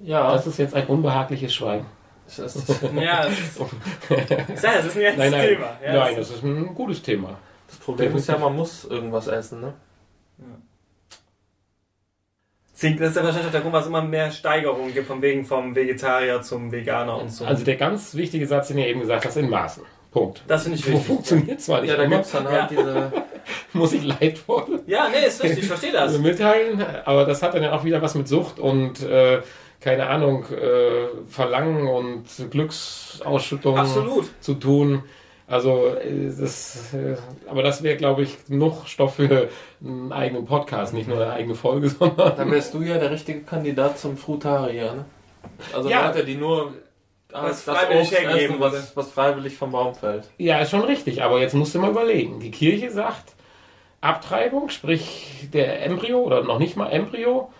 Ja, 0.00 0.32
das 0.32 0.46
ist 0.46 0.58
jetzt 0.58 0.74
ein 0.74 0.86
unbehagliches 0.88 1.54
Schweigen. 1.54 1.86
das 2.26 2.38
ist, 2.56 2.82
Ja, 3.00 3.22
das 3.24 3.38
ist, 3.38 3.58
ja, 4.10 4.72
das 4.74 4.86
ist 4.86 4.96
ein 4.96 5.02
jetzt 5.02 5.18
Nein, 5.18 5.30
nein, 5.30 5.48
Thema. 5.48 5.78
Ja, 5.82 5.92
nein, 5.94 6.16
das 6.16 6.28
das 6.28 6.36
ist 6.38 6.42
ein 6.44 6.74
gutes 6.74 7.00
Thema. 7.02 7.38
das 7.68 7.76
Problem 7.78 8.14
ist 8.16 8.28
ja, 8.28 8.36
man 8.36 8.54
muss 8.56 8.84
irgendwas 8.84 9.26
essen. 9.28 9.60
Ne? 9.62 9.72
Das 12.80 13.10
ist 13.10 13.16
ja 13.16 13.24
wahrscheinlich 13.24 13.46
auch 13.46 13.52
der 13.52 13.60
Grund, 13.62 13.72
was 13.72 13.84
es 13.84 13.88
immer 13.88 14.02
mehr 14.02 14.30
Steigerungen 14.30 14.92
gibt, 14.92 15.06
von 15.06 15.22
wegen 15.22 15.44
vom 15.44 15.74
Vegetarier 15.74 16.42
zum 16.42 16.70
Veganer 16.70 17.18
und 17.18 17.30
so. 17.30 17.46
Also 17.46 17.64
der 17.64 17.76
ganz 17.76 18.14
wichtige 18.14 18.46
Satz, 18.46 18.68
den 18.68 18.78
ihr 18.78 18.86
eben 18.86 19.00
gesagt 19.00 19.24
hast, 19.24 19.36
in 19.36 19.48
Maßen. 19.48 19.82
Punkt. 20.10 20.42
das 20.46 20.62
finde 20.62 20.78
ich 20.78 20.86
wichtig. 20.86 21.04
funktioniert 21.04 21.60
zwar 21.60 21.82
nicht 21.82 21.90
Ja, 21.90 21.96
da 21.96 22.06
gibt 22.06 22.24
es 22.24 22.32
dann 22.32 22.48
halt 22.48 22.70
diese. 22.70 23.12
muss 23.72 23.92
ich 23.92 24.02
leidvoll 24.02 24.80
Ja, 24.86 25.08
nee, 25.10 25.26
ist 25.26 25.42
richtig, 25.42 25.60
ich 25.60 25.66
verstehe 25.66 25.92
das. 25.92 26.18
mitteilen, 26.18 26.84
aber 27.04 27.24
das 27.24 27.42
hat 27.42 27.54
dann 27.54 27.62
ja 27.62 27.72
auch 27.72 27.84
wieder 27.84 28.00
was 28.02 28.14
mit 28.14 28.26
Sucht 28.26 28.58
und 28.58 29.02
äh, 29.02 29.40
keine 29.80 30.06
Ahnung, 30.06 30.44
äh, 30.50 31.08
Verlangen 31.28 31.86
und 31.86 32.24
Glücksausschüttung 32.50 33.78
Absolut. 33.78 34.30
zu 34.40 34.54
tun. 34.54 35.02
Also 35.48 35.86
äh, 35.94 36.32
das, 36.38 36.92
äh, 36.92 37.16
aber 37.48 37.62
das 37.62 37.82
wäre, 37.82 37.96
glaube 37.96 38.22
ich, 38.22 38.36
noch 38.48 38.86
Stoff 38.86 39.14
für 39.14 39.48
einen 39.84 40.12
eigenen 40.12 40.44
Podcast, 40.44 40.92
nicht 40.92 41.08
nur 41.08 41.20
eine 41.20 41.32
eigene 41.32 41.54
Folge, 41.54 41.88
sondern 41.98 42.36
Dann 42.36 42.50
wärst 42.50 42.74
du 42.74 42.82
ja 42.82 42.98
der 42.98 43.10
richtige 43.10 43.40
Kandidat 43.42 43.98
zum 43.98 44.16
Frutarier. 44.16 44.94
Ne? 44.94 45.04
Also 45.72 45.88
Ja. 45.88 46.08
Leute, 46.08 46.24
die 46.24 46.34
nur 46.34 46.74
Was 47.30 47.64
das 47.64 47.76
freiwillig 47.76 48.08
Obst 48.08 48.18
hergeben 48.18 48.54
essen, 48.54 48.60
was, 48.60 48.96
was 48.96 49.10
freiwillig 49.12 49.56
vom 49.56 49.70
Baum 49.70 49.94
fällt. 49.94 50.28
Ja, 50.38 50.58
ist 50.58 50.70
schon 50.70 50.82
richtig, 50.82 51.22
aber 51.22 51.40
jetzt 51.40 51.54
musst 51.54 51.74
du 51.74 51.78
mal 51.78 51.90
überlegen. 51.90 52.40
Die 52.40 52.50
Kirche 52.50 52.90
sagt, 52.90 53.34
Abtreibung, 54.00 54.68
sprich 54.68 55.48
der 55.52 55.84
Embryo 55.84 56.20
oder 56.22 56.42
noch 56.42 56.58
nicht 56.58 56.76
mal 56.76 56.88
Embryo, 56.88 57.50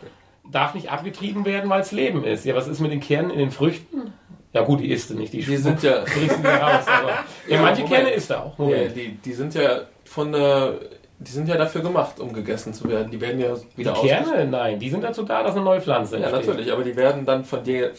darf 0.51 0.75
nicht 0.75 0.91
abgetrieben 0.91 1.45
werden, 1.45 1.71
weil 1.71 1.81
es 1.81 1.93
Leben 1.93 2.25
ist. 2.25 2.45
Ja, 2.45 2.55
was 2.55 2.69
ist 2.69 2.81
mit 2.81 2.93
den 2.93 3.01
Kernen 3.01 3.31
in 3.31 3.39
den 3.39 3.51
Früchten? 3.51 4.13
Ja 4.57 4.63
gut, 4.65 4.81
die 4.81 4.91
isst 4.91 5.11
du 5.11 5.15
nicht, 5.15 5.33
die, 5.33 5.43
Die 5.43 5.57
sind 5.57 5.83
ja, 5.83 6.03
kriegst 6.05 6.39
du 6.43 6.49
raus. 6.49 6.85
Aber 6.87 7.09
ja, 7.11 7.25
Ja, 7.49 7.63
manche 7.63 7.83
Moment. 7.83 7.89
Kerne 7.89 8.11
isst 8.11 8.31
er 8.31 8.45
auch. 8.45 8.59
ja 8.71 8.85
die, 8.89 9.17
die 9.25 9.33
sind 9.33 9.55
ja 9.55 9.81
von 10.05 10.33
der, 10.33 10.75
die 11.19 11.31
sind 11.31 11.49
ja 11.49 11.57
dafür 11.57 11.83
gemacht, 11.83 12.19
um 12.21 12.33
gegessen 12.33 12.73
zu 12.75 12.89
werden. 12.89 13.11
Die 13.11 13.21
werden 13.21 13.41
ja 13.41 13.55
Die 13.55 13.79
wieder 13.79 13.93
Kerne? 13.95 14.47
Nein, 14.47 14.79
die 14.79 14.91
sind 14.91 15.03
dazu 15.05 15.23
da, 15.23 15.43
dass 15.43 15.55
eine 15.55 15.65
neue 15.65 15.81
Pflanze 15.81 16.19
Ja, 16.19 16.29
entsteht. 16.29 16.47
natürlich, 16.47 16.73
aber 16.73 16.83
die 16.85 16.97
werden 16.97 17.25
dann 17.27 17.45
von 17.45 17.63
dir 17.65 17.93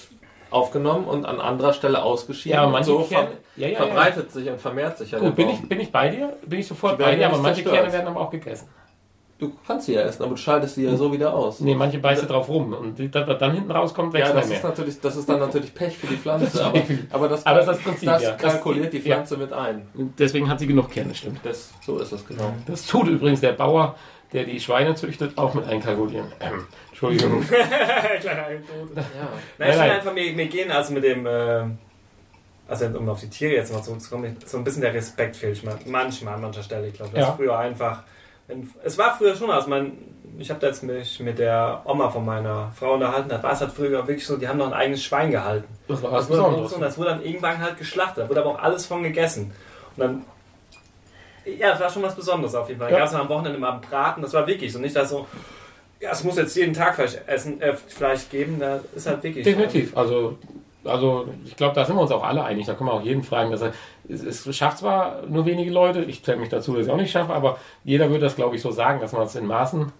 aufgenommen 0.50 1.06
und 1.06 1.26
an 1.26 1.42
anderer 1.42 1.74
Stelle 1.74 2.02
ausgeschieden. 2.04 2.58
Ja, 2.58 2.66
und 2.66 2.72
manche 2.72 2.90
so 2.92 3.00
Kerne, 3.04 3.28
ver 3.28 3.38
ja, 3.58 3.68
ja, 3.68 3.74
ja. 3.74 3.86
verbreitet 3.86 4.32
sich 4.32 4.50
und 4.50 4.60
vermehrt 4.62 4.98
sich 4.98 5.12
ja 5.12 5.20
Gut, 5.20 5.36
bin 5.36 5.50
ich, 5.50 5.68
bin 5.68 5.80
ich 5.80 5.92
bei 5.92 6.10
dir? 6.10 6.34
Bin 6.46 6.60
ich 6.60 6.68
sofort 6.68 6.98
Die 7.00 7.04
bei 7.04 7.16
dir, 7.16 7.22
ja 7.22 7.28
aber 7.28 7.38
manche 7.38 7.56
zerstört. 7.64 7.76
Kerne 7.76 7.94
werden 7.94 8.08
aber 8.08 8.22
auch 8.22 8.30
gegessen. 8.30 8.68
Du 9.40 9.54
kannst 9.68 9.86
sie 9.86 9.94
ja 9.94 10.02
essen, 10.02 10.24
aber 10.24 10.32
du 10.32 10.38
schaltest 10.38 10.74
sie 10.76 10.86
ja 10.86 10.96
so 10.96 11.14
wieder 11.14 11.32
aus. 11.32 11.60
Nee, 11.60 11.76
manche 11.76 12.00
beißen 12.00 12.28
drauf 12.28 12.50
rum 12.50 12.74
und 12.74 12.98
die, 12.98 13.12
das, 13.12 13.28
was 13.28 13.38
dann 13.38 13.54
hinten 13.54 13.70
rauskommt, 13.70 14.12
wächst 14.14 14.30
Ja, 14.30 14.36
das 14.36 14.48
mehr. 14.48 14.58
ist 14.58 14.64
natürlich, 14.64 15.00
das 15.00 15.16
ist 15.16 15.30
dann 15.30 15.40
natürlich 15.40 15.76
Pech 15.76 15.96
für 15.96 16.08
die 16.08 16.16
Pflanze, 16.18 16.66
aber, 16.66 16.82
aber 17.12 17.28
das, 17.30 17.46
Aber 17.46 17.60
das 17.60 17.68
ist 17.68 17.76
das 17.76 17.84
Prinzip, 17.84 18.10
das 18.10 18.24
ja. 18.24 18.32
Das- 18.32 18.42
kalkuliert 18.54 18.94
die 18.94 18.98
ja. 18.98 19.04
Pflanze 19.04 19.38
mit 19.38 19.54
ein. 19.54 19.88
Deswegen 20.18 20.50
hat 20.50 20.60
sie 20.60 20.66
genug 20.66 20.90
Kerne, 20.90 21.14
stimmt. 21.14 21.40
Das, 21.44 21.70
so 21.86 22.00
ist 22.00 22.12
es 22.12 22.26
genau. 22.26 22.52
Das 22.66 22.88
tut 22.88 23.08
übrigens 23.08 23.42
der 23.42 23.52
Bauer, 23.54 23.96
der 24.34 24.44
die 24.46 24.60
Schweine 24.60 24.96
züchtet, 24.96 25.38
auch 25.38 25.54
mit 25.54 25.66
einkalkulieren. 25.68 26.28
Ähm, 26.40 26.66
Entschuldigung. 26.90 27.42
Kleine 28.22 28.44
Anekdote. 28.44 28.96
Ja. 28.96 29.04
Nein, 29.60 29.70
ich 29.70 29.78
nein. 29.78 29.92
einfach, 29.92 30.14
mir, 30.16 30.34
mir 30.34 30.48
gehen 30.48 30.72
also 30.72 30.94
mit 30.94 31.04
dem, 31.04 31.28
äh, 31.28 31.64
also 32.68 32.86
um 32.88 33.08
auf 33.08 33.20
die 33.20 33.30
Tiere 33.30 33.54
jetzt 33.54 33.72
noch 33.72 33.84
zurückzukommen, 33.84 34.36
so 34.46 34.58
ein 34.58 34.64
bisschen 34.64 34.82
der 34.82 34.96
Respekt 34.96 35.36
fehlt 35.36 35.64
man- 35.64 35.78
manchmal 35.86 36.34
an 36.34 36.42
mancher 36.42 36.64
Stelle. 36.64 36.88
Ich 36.88 36.96
glaube, 36.96 37.12
das 37.14 37.22
Ja. 37.22 37.30
ist 37.30 37.36
früher 37.38 37.58
einfach, 37.58 38.02
es 38.84 38.98
war 38.98 39.18
früher 39.18 39.36
schon, 39.36 39.50
also 39.50 39.70
man, 39.70 39.92
ich 40.38 40.50
habe 40.50 40.66
jetzt 40.66 40.84
mich 40.84 41.20
mit 41.20 41.40
der 41.40 41.82
Oma 41.86 42.10
von 42.10 42.26
meiner 42.26 42.72
Frau 42.76 42.94
unterhalten, 42.94 43.30
da 43.30 43.42
war 43.44 43.52
es 43.52 43.62
halt 43.62 43.72
früher 43.72 44.08
wirklich 44.08 44.26
so, 44.26 44.38
die 44.38 44.48
haben 44.48 44.58
noch 44.58 44.68
ein 44.68 44.74
eigenes 44.74 45.04
Schwein 45.04 45.32
gehalten. 45.32 45.68
Das 45.88 46.02
war 46.02 46.12
Das 46.12 46.30
wurde, 46.30 46.68
so, 46.68 46.78
das 46.80 46.98
wurde 46.98 47.10
dann 47.10 47.24
irgendwann 47.24 47.60
halt 47.60 47.78
geschlachtet, 47.78 48.24
da 48.24 48.30
wurde 48.30 48.42
aber 48.42 48.52
auch 48.52 48.60
alles 48.60 48.86
von 48.86 49.04
gegessen. 49.04 49.52
Und 49.96 50.02
dann, 50.04 50.26
ja, 51.46 51.72
das 51.72 51.80
war 51.80 51.90
schon 51.90 52.04
was 52.04 52.16
Besonderes 52.16 52.56
auf 52.56 52.68
jeden 52.70 52.80
Fall. 52.80 52.90
Ja. 52.90 52.98
Ja. 52.98 53.04
Gab 53.04 53.14
es 53.14 53.20
am 53.20 53.30
Wochenende 53.30 53.60
mal 53.60 53.80
Braten, 53.90 54.22
das 54.22 54.34
war 54.34 54.48
wirklich 54.48 54.72
so. 54.72 54.80
Nicht, 54.80 54.96
dass 54.96 55.10
so, 55.10 55.28
ja, 56.00 56.12
es 56.12 56.24
muss 56.24 56.38
jetzt 56.38 56.56
jeden 56.56 56.74
Tag 56.74 56.96
Fleisch, 56.96 57.18
essen, 57.26 57.62
äh, 57.62 57.74
Fleisch 57.74 58.30
geben, 58.30 58.60
da 58.60 58.80
ist 58.96 59.08
halt 59.08 59.24
wirklich. 59.24 59.44
Definitiv. 59.44 59.96
Also 59.98 60.38
Also 60.88 61.28
ich 61.46 61.56
glaube, 61.56 61.76
da 61.76 61.86
sind 61.86 61.96
wir 61.96 62.02
uns 62.02 62.12
auch 62.12 62.24
alle 62.24 62.44
einig. 62.44 62.66
Da 62.66 62.74
können 62.74 62.90
wir 62.90 62.94
auch 62.94 63.04
jeden 63.04 63.24
fragen, 63.24 63.52
dass 63.52 63.62
er 63.62 63.74
es, 64.10 64.46
es 64.46 64.56
schafft 64.56 64.80
zwar 64.80 65.24
nur 65.28 65.46
wenige 65.46 65.72
Leute. 65.72 66.04
Ich 66.04 66.24
zähle 66.24 66.38
mich 66.38 66.50
dazu, 66.50 66.72
dass 66.74 66.82
ich 66.82 66.88
es 66.88 66.94
auch 66.94 66.98
nicht 66.98 67.12
schaffe, 67.12 67.34
aber 67.34 67.58
jeder 67.84 68.10
würde 68.10 68.22
das, 68.22 68.36
glaube 68.36 68.56
ich, 68.56 68.62
so 68.62 68.72
sagen, 68.72 69.00
dass 69.00 69.12
man 69.14 69.24
es 69.24 69.36
in 69.36 69.46
Maßen 69.46 69.92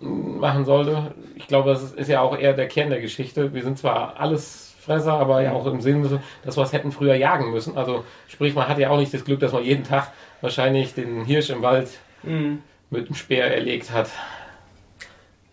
machen 0.00 0.64
sollte. 0.64 1.14
Ich 1.36 1.46
glaube, 1.46 1.70
das 1.70 1.92
ist, 1.92 2.08
ja 2.08 2.20
auch 2.20 2.36
eher 2.36 2.54
der 2.54 2.68
Kern 2.68 2.90
der 2.90 3.00
Geschichte. 3.00 3.54
Wir 3.54 3.62
sind 3.62 3.78
zwar 3.78 4.18
alles 4.18 4.74
Fresser, 4.80 5.12
aber 5.14 5.42
ja 5.42 5.52
auch 5.52 5.66
im 5.66 5.80
Sinne, 5.80 6.20
dass 6.44 6.56
wir 6.56 6.62
es 6.64 6.72
hätten 6.72 6.90
früher 6.90 7.14
jagen 7.14 7.52
müssen. 7.52 7.76
Also 7.78 8.04
sprich, 8.26 8.54
man 8.54 8.66
hat 8.66 8.78
ja 8.78 8.90
auch 8.90 8.98
nicht 8.98 9.14
das 9.14 9.24
Glück, 9.24 9.38
dass 9.38 9.52
man 9.52 9.62
jeden 9.62 9.84
Tag 9.84 10.10
wahrscheinlich 10.40 10.94
den 10.94 11.24
Hirsch 11.24 11.50
im 11.50 11.62
Wald 11.62 11.88
Mhm. 12.24 12.62
mit 12.90 13.08
dem 13.08 13.14
Speer 13.16 13.52
erlegt 13.52 13.90
hat. 13.92 14.08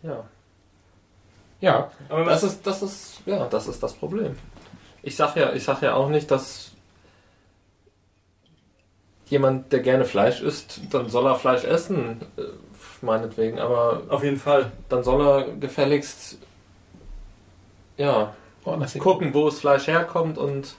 Ja. 0.03 0.23
Ja, 1.61 1.91
Aber 2.07 2.25
Das 2.25 2.43
ist, 2.43 2.65
das 2.65 2.81
ist, 2.81 3.08
ja, 3.29 3.45
das 3.47 3.67
ist 3.67 3.81
das 3.83 3.93
Problem. 3.93 4.35
Ich 5.01 5.15
sag 5.15 5.35
ja, 5.35 5.53
ich 5.53 5.63
sag 5.63 5.81
ja 5.81 5.93
auch 5.93 6.09
nicht, 6.09 6.29
dass 6.31 6.71
jemand, 9.27 9.71
der 9.71 9.79
gerne 9.81 10.05
Fleisch 10.05 10.41
isst, 10.41 10.81
dann 10.89 11.09
soll 11.09 11.27
er 11.27 11.35
Fleisch 11.35 11.63
essen, 11.63 12.21
äh, 12.37 12.41
meinetwegen, 13.01 13.59
aber 13.59 14.03
auf 14.09 14.23
jeden 14.23 14.37
Fall. 14.39 14.71
dann 14.89 15.03
soll 15.03 15.21
er 15.25 15.43
gefälligst, 15.57 16.39
ja, 17.97 18.33
oh, 18.65 18.73
ist 18.75 18.97
gucken, 18.99 19.33
wo 19.33 19.45
das 19.45 19.59
Fleisch 19.59 19.87
herkommt 19.87 20.37
und 20.37 20.75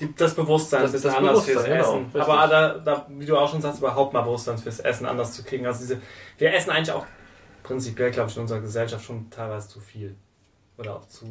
Die, 0.00 0.14
das 0.14 0.34
Bewusstsein 0.34 0.82
Das- 0.82 0.90
ein 0.90 0.92
bisschen 0.92 1.08
das 1.10 1.18
anders 1.18 1.44
fürs 1.44 1.64
Bewusstsein, 1.64 1.76
genau, 1.78 1.90
Essen. 1.90 2.04
richtig. 2.04 2.22
Aber 2.22 2.46
da, 2.48 2.78
da, 2.78 3.06
wie 3.08 3.26
du 3.26 3.36
auch 3.36 3.50
schon 3.50 3.60
sagst, 3.60 3.80
überhaupt 3.80 4.12
mal 4.12 4.22
Bewusstsein 4.22 4.56
fürs 4.56 4.78
Essen 4.80 5.06
anders 5.06 5.32
zu 5.32 5.42
kriegen. 5.42 5.66
Also 5.66 5.80
diese, 5.80 6.00
wir 6.38 6.54
essen 6.54 6.70
eigentlich 6.70 6.92
auch 6.92 7.04
prinzipiell, 7.64 8.12
glaube 8.12 8.30
ich, 8.30 8.36
in 8.36 8.42
unserer 8.42 8.60
Gesellschaft 8.60 9.04
schon 9.04 9.28
teilweise 9.30 9.68
zu 9.68 9.80
viel. 9.80 10.14
Oder 10.78 10.94
auch 10.96 11.08
zu. 11.08 11.26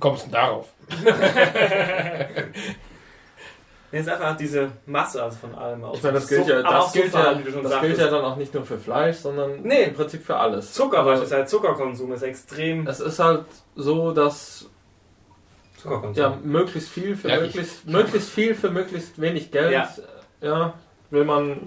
Kommst 0.00 0.26
du 0.26 0.30
darauf? 0.30 0.68
Nee, 3.94 3.98
es 3.98 4.06
ist 4.06 4.12
einfach 4.12 4.36
diese 4.38 4.70
Masse 4.86 5.22
also 5.22 5.36
von 5.36 5.54
allem. 5.54 5.84
Auch 5.84 5.94
ich 5.94 6.02
meine, 6.02 6.14
das 6.14 6.26
so- 6.26 6.34
gilt 6.36 6.48
ja, 6.48 6.62
das 6.62 6.92
so 6.94 6.98
gilt 6.98 7.12
ja, 7.12 7.34
das 7.34 7.80
gilt 7.82 7.98
ja 7.98 8.06
dann 8.08 8.24
auch 8.24 8.36
nicht 8.36 8.54
nur 8.54 8.64
für 8.64 8.78
Fleisch, 8.78 9.16
sondern 9.18 9.60
Nee. 9.62 9.82
im 9.84 9.94
Prinzip 9.94 10.24
für 10.24 10.36
alles. 10.38 10.72
Zucker 10.72 11.00
Aber 11.00 11.10
beispielsweise, 11.10 11.44
Zuckerkonsum 11.44 12.10
ist 12.14 12.22
extrem. 12.22 12.86
Es 12.86 13.00
ist 13.00 13.18
halt 13.18 13.44
so, 13.76 14.12
dass 14.12 14.64
Zuckerkonsum. 15.76 16.22
ja 16.22 16.38
möglichst 16.42 16.88
viel 16.88 17.14
für 17.16 17.28
Ja, 17.28 17.34
ich- 17.36 17.54
möglichst, 17.54 17.86
möglichst 17.86 18.30
viel 18.30 18.54
für 18.54 18.70
möglichst 18.70 19.20
wenig 19.20 19.50
Geld. 19.50 19.72
Ja. 19.72 19.88
ja 20.40 20.72
will 21.10 21.26
man 21.26 21.58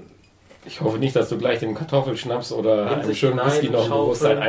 Ich 0.66 0.82
hoffe 0.82 0.98
nicht, 0.98 1.16
dass 1.16 1.30
du 1.30 1.38
gleich 1.38 1.60
dem 1.60 1.76
Kartoffelschnaps 1.76 2.52
oder 2.52 2.92
In 2.92 3.00
einem 3.02 3.14
schönen 3.14 3.38
Whisky 3.46 3.70
noch 3.70 3.84
ein. 3.84 3.90
Bewusstsein 3.90 4.40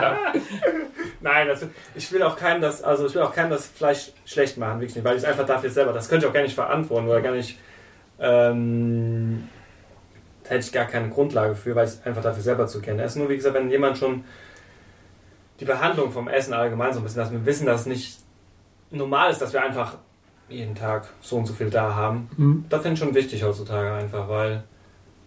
darf. 0.00 0.18
Nein, 1.20 1.48
das, 1.48 1.66
ich 1.94 2.12
will 2.12 2.22
auch 2.22 2.36
keinem 2.36 2.60
das, 2.60 2.82
also 2.82 3.06
ich 3.06 3.14
will 3.14 3.22
auch 3.22 3.34
keinem 3.34 3.50
das 3.50 3.66
Fleisch 3.66 4.12
schlecht 4.26 4.58
machen, 4.58 4.80
wirklich 4.80 4.94
nicht, 4.94 5.04
weil 5.04 5.16
ich 5.16 5.22
es 5.22 5.28
einfach 5.28 5.46
dafür 5.46 5.70
selber, 5.70 5.92
das 5.92 6.08
könnte 6.08 6.26
ich 6.26 6.30
auch 6.30 6.34
gar 6.34 6.42
nicht 6.42 6.54
verantworten 6.54 7.08
oder 7.08 7.22
gar 7.22 7.32
nicht, 7.32 7.58
ähm, 8.20 9.48
da 10.42 10.50
hätte 10.50 10.66
ich 10.66 10.72
gar 10.72 10.84
keine 10.84 11.08
Grundlage 11.08 11.54
für, 11.54 11.74
weil 11.74 11.86
ich 11.86 11.94
es 11.94 12.02
einfach 12.04 12.22
dafür 12.22 12.42
selber 12.42 12.66
zu 12.66 12.80
kennen. 12.82 13.00
Es 13.00 13.12
ist 13.12 13.16
nur, 13.16 13.30
wie 13.30 13.36
gesagt, 13.36 13.54
wenn 13.54 13.70
jemand 13.70 13.96
schon 13.96 14.24
die 15.60 15.64
Behandlung 15.64 16.12
vom 16.12 16.28
Essen 16.28 16.52
allgemein 16.52 16.92
so 16.92 17.00
ein 17.00 17.04
bisschen, 17.04 17.20
dass 17.20 17.32
wir 17.32 17.46
wissen, 17.46 17.66
dass 17.66 17.82
es 17.82 17.86
nicht 17.86 18.18
normal 18.90 19.30
ist, 19.30 19.40
dass 19.40 19.54
wir 19.54 19.62
einfach 19.62 19.96
jeden 20.48 20.74
Tag 20.74 21.08
so 21.20 21.36
und 21.36 21.46
so 21.46 21.54
viel 21.54 21.70
da 21.70 21.94
haben. 21.94 22.28
Mhm. 22.36 22.64
Das 22.68 22.82
finde 22.82 22.94
ich 22.94 23.00
schon 23.00 23.14
wichtig 23.14 23.42
heutzutage 23.42 23.92
einfach, 23.92 24.28
weil 24.28 24.64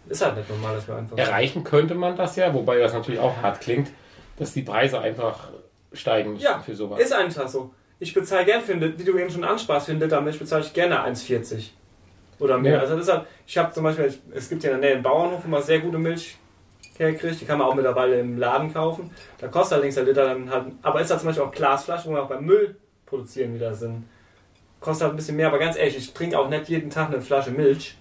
ist 0.09 0.23
halt 0.23 0.37
nicht 0.37 0.49
normal, 0.49 0.75
dass 0.75 0.87
wir 0.87 0.95
einfach. 0.95 1.17
Erreichen 1.17 1.63
könnte 1.63 1.95
man 1.95 2.15
das 2.15 2.35
ja, 2.35 2.53
wobei 2.53 2.77
das 2.77 2.93
natürlich 2.93 3.19
auch 3.19 3.35
hart 3.41 3.59
klingt, 3.61 3.89
dass 4.37 4.53
die 4.53 4.61
Preise 4.61 4.99
einfach 4.99 5.49
steigen 5.91 6.33
müssen 6.33 6.43
Ja, 6.43 6.59
für 6.59 6.75
sowas. 6.75 6.99
Ist 6.99 7.13
einfach 7.13 7.47
so. 7.47 7.73
Ich 7.99 8.13
bezahle 8.13 8.45
gern 8.45 8.61
für 8.61 8.79
wie 8.79 9.03
du 9.03 9.17
eben 9.17 9.29
schon 9.29 9.43
ansprachst, 9.43 9.87
für 9.87 9.91
einen 9.91 10.01
Liter 10.01 10.21
Milch 10.21 10.37
bezahle 10.37 10.63
ich 10.63 10.73
gerne 10.73 11.03
1,40 11.03 11.69
oder 12.39 12.57
mehr. 12.59 12.73
Ja. 12.73 12.79
Also 12.79 12.95
das 12.95 13.07
ist 13.07 13.13
halt, 13.13 13.25
ich 13.45 13.57
habe 13.57 13.73
zum 13.73 13.83
Beispiel, 13.83 14.13
es 14.33 14.49
gibt 14.49 14.61
hier 14.61 14.71
in 14.71 14.79
der 14.79 14.89
Nähe 14.89 14.95
einen 14.95 15.03
Bauernhof, 15.03 15.43
wo 15.43 15.49
man 15.49 15.63
sehr 15.63 15.79
gute 15.79 15.97
Milch 15.97 16.37
herkriegt. 16.97 17.41
Die 17.41 17.45
kann 17.45 17.57
man 17.57 17.67
auch 17.67 17.75
mittlerweile 17.75 18.19
im 18.19 18.37
Laden 18.37 18.71
kaufen. 18.71 19.09
Da 19.39 19.47
kostet 19.47 19.73
allerdings 19.73 19.95
der 19.95 20.03
Liter 20.03 20.25
dann 20.25 20.49
halt, 20.49 20.65
aber 20.83 21.01
ist 21.01 21.09
halt 21.09 21.21
zum 21.21 21.29
Beispiel 21.29 21.45
auch 21.45 21.51
Glasflaschen, 21.51 22.11
wo 22.11 22.15
wir 22.15 22.23
auch 22.23 22.29
beim 22.29 22.45
Müll 22.45 22.77
produzieren 23.05 23.55
wieder 23.55 23.73
sind. 23.73 24.05
Kostet 24.87 25.03
halt 25.03 25.15
ein 25.15 25.17
bisschen 25.17 25.35
mehr, 25.35 25.47
aber 25.47 25.59
ganz 25.59 25.75
ehrlich, 25.75 25.97
ich 25.97 26.13
trinke 26.13 26.39
auch 26.39 26.47
nicht 26.47 26.69
jeden 26.69 26.89
Tag 26.89 27.09
eine 27.09 27.19
Flasche 27.19 27.51
Milch. 27.51 27.97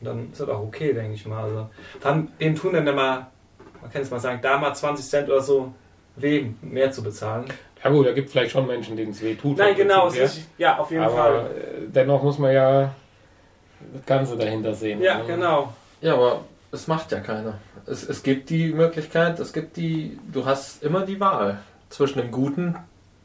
Und 0.00 0.06
dann 0.08 0.32
ist 0.32 0.40
das 0.40 0.48
auch 0.48 0.62
okay, 0.62 0.92
denke 0.92 1.14
ich 1.14 1.24
mal. 1.24 1.44
Also, 1.44 1.68
allem, 2.02 2.26
wem 2.38 2.56
tun 2.56 2.72
denn 2.72 2.84
mal, 2.86 3.28
man 3.80 3.92
kann 3.92 4.02
es 4.02 4.10
mal 4.10 4.18
sagen, 4.18 4.40
da 4.42 4.58
mal 4.58 4.74
20 4.74 5.06
Cent 5.06 5.28
oder 5.28 5.40
so 5.40 5.72
weh, 6.16 6.46
mehr 6.60 6.90
zu 6.90 7.04
bezahlen? 7.04 7.44
Ja 7.84 7.90
gut, 7.90 8.04
da 8.04 8.10
gibt 8.10 8.30
vielleicht 8.30 8.50
schon 8.50 8.66
Menschen, 8.66 8.96
denen 8.96 9.12
es 9.12 9.22
weh 9.22 9.36
tut. 9.36 9.58
Nein, 9.58 9.76
genau, 9.76 10.08
es 10.08 10.16
ist, 10.16 10.48
ja, 10.58 10.78
auf 10.78 10.90
jeden 10.90 11.04
her. 11.04 11.10
Fall. 11.12 11.38
Aber 11.38 11.50
äh, 11.50 11.86
dennoch 11.86 12.20
muss 12.24 12.36
man 12.40 12.52
ja 12.52 12.92
das 13.92 14.04
Ganze 14.04 14.36
dahinter 14.36 14.74
sehen. 14.74 15.00
Ja, 15.00 15.18
ne? 15.18 15.24
genau. 15.24 15.72
Ja, 16.00 16.14
aber 16.14 16.40
es 16.72 16.88
macht 16.88 17.12
ja 17.12 17.20
keiner. 17.20 17.58
Es, 17.86 18.02
es 18.02 18.24
gibt 18.24 18.50
die 18.50 18.72
Möglichkeit, 18.72 19.38
es 19.38 19.52
gibt 19.52 19.76
die, 19.76 20.18
du 20.32 20.46
hast 20.46 20.82
immer 20.82 21.06
die 21.06 21.20
Wahl 21.20 21.60
zwischen 21.90 22.18
dem 22.18 22.32
guten, 22.32 22.74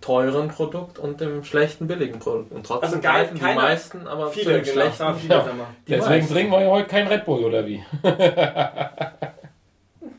teuren 0.03 0.49
Produkt 0.49 0.99
und 0.99 1.21
dem 1.21 1.45
schlechten, 1.45 1.87
billigen 1.87 2.19
Produkt. 2.19 2.51
Und 2.51 2.65
trotzdem 2.65 2.89
Also 2.89 2.99
greifen 2.99 3.35
die 3.37 3.41
meisten, 3.41 4.05
aber 4.05 4.27
zu 4.27 4.39
Viele, 4.39 4.55
dem 4.55 4.63
genau. 4.63 4.73
schlechten. 4.73 5.15
viele, 5.15 5.33
Ja. 5.33 5.45
Deswegen 5.87 6.09
meisten. 6.09 6.33
trinken 6.33 6.51
wir 6.51 6.61
ja 6.61 6.69
heute 6.71 6.87
kein 6.89 7.07
Red 7.07 7.23
Bull, 7.25 7.45
oder 7.45 7.65
wie? 7.65 7.81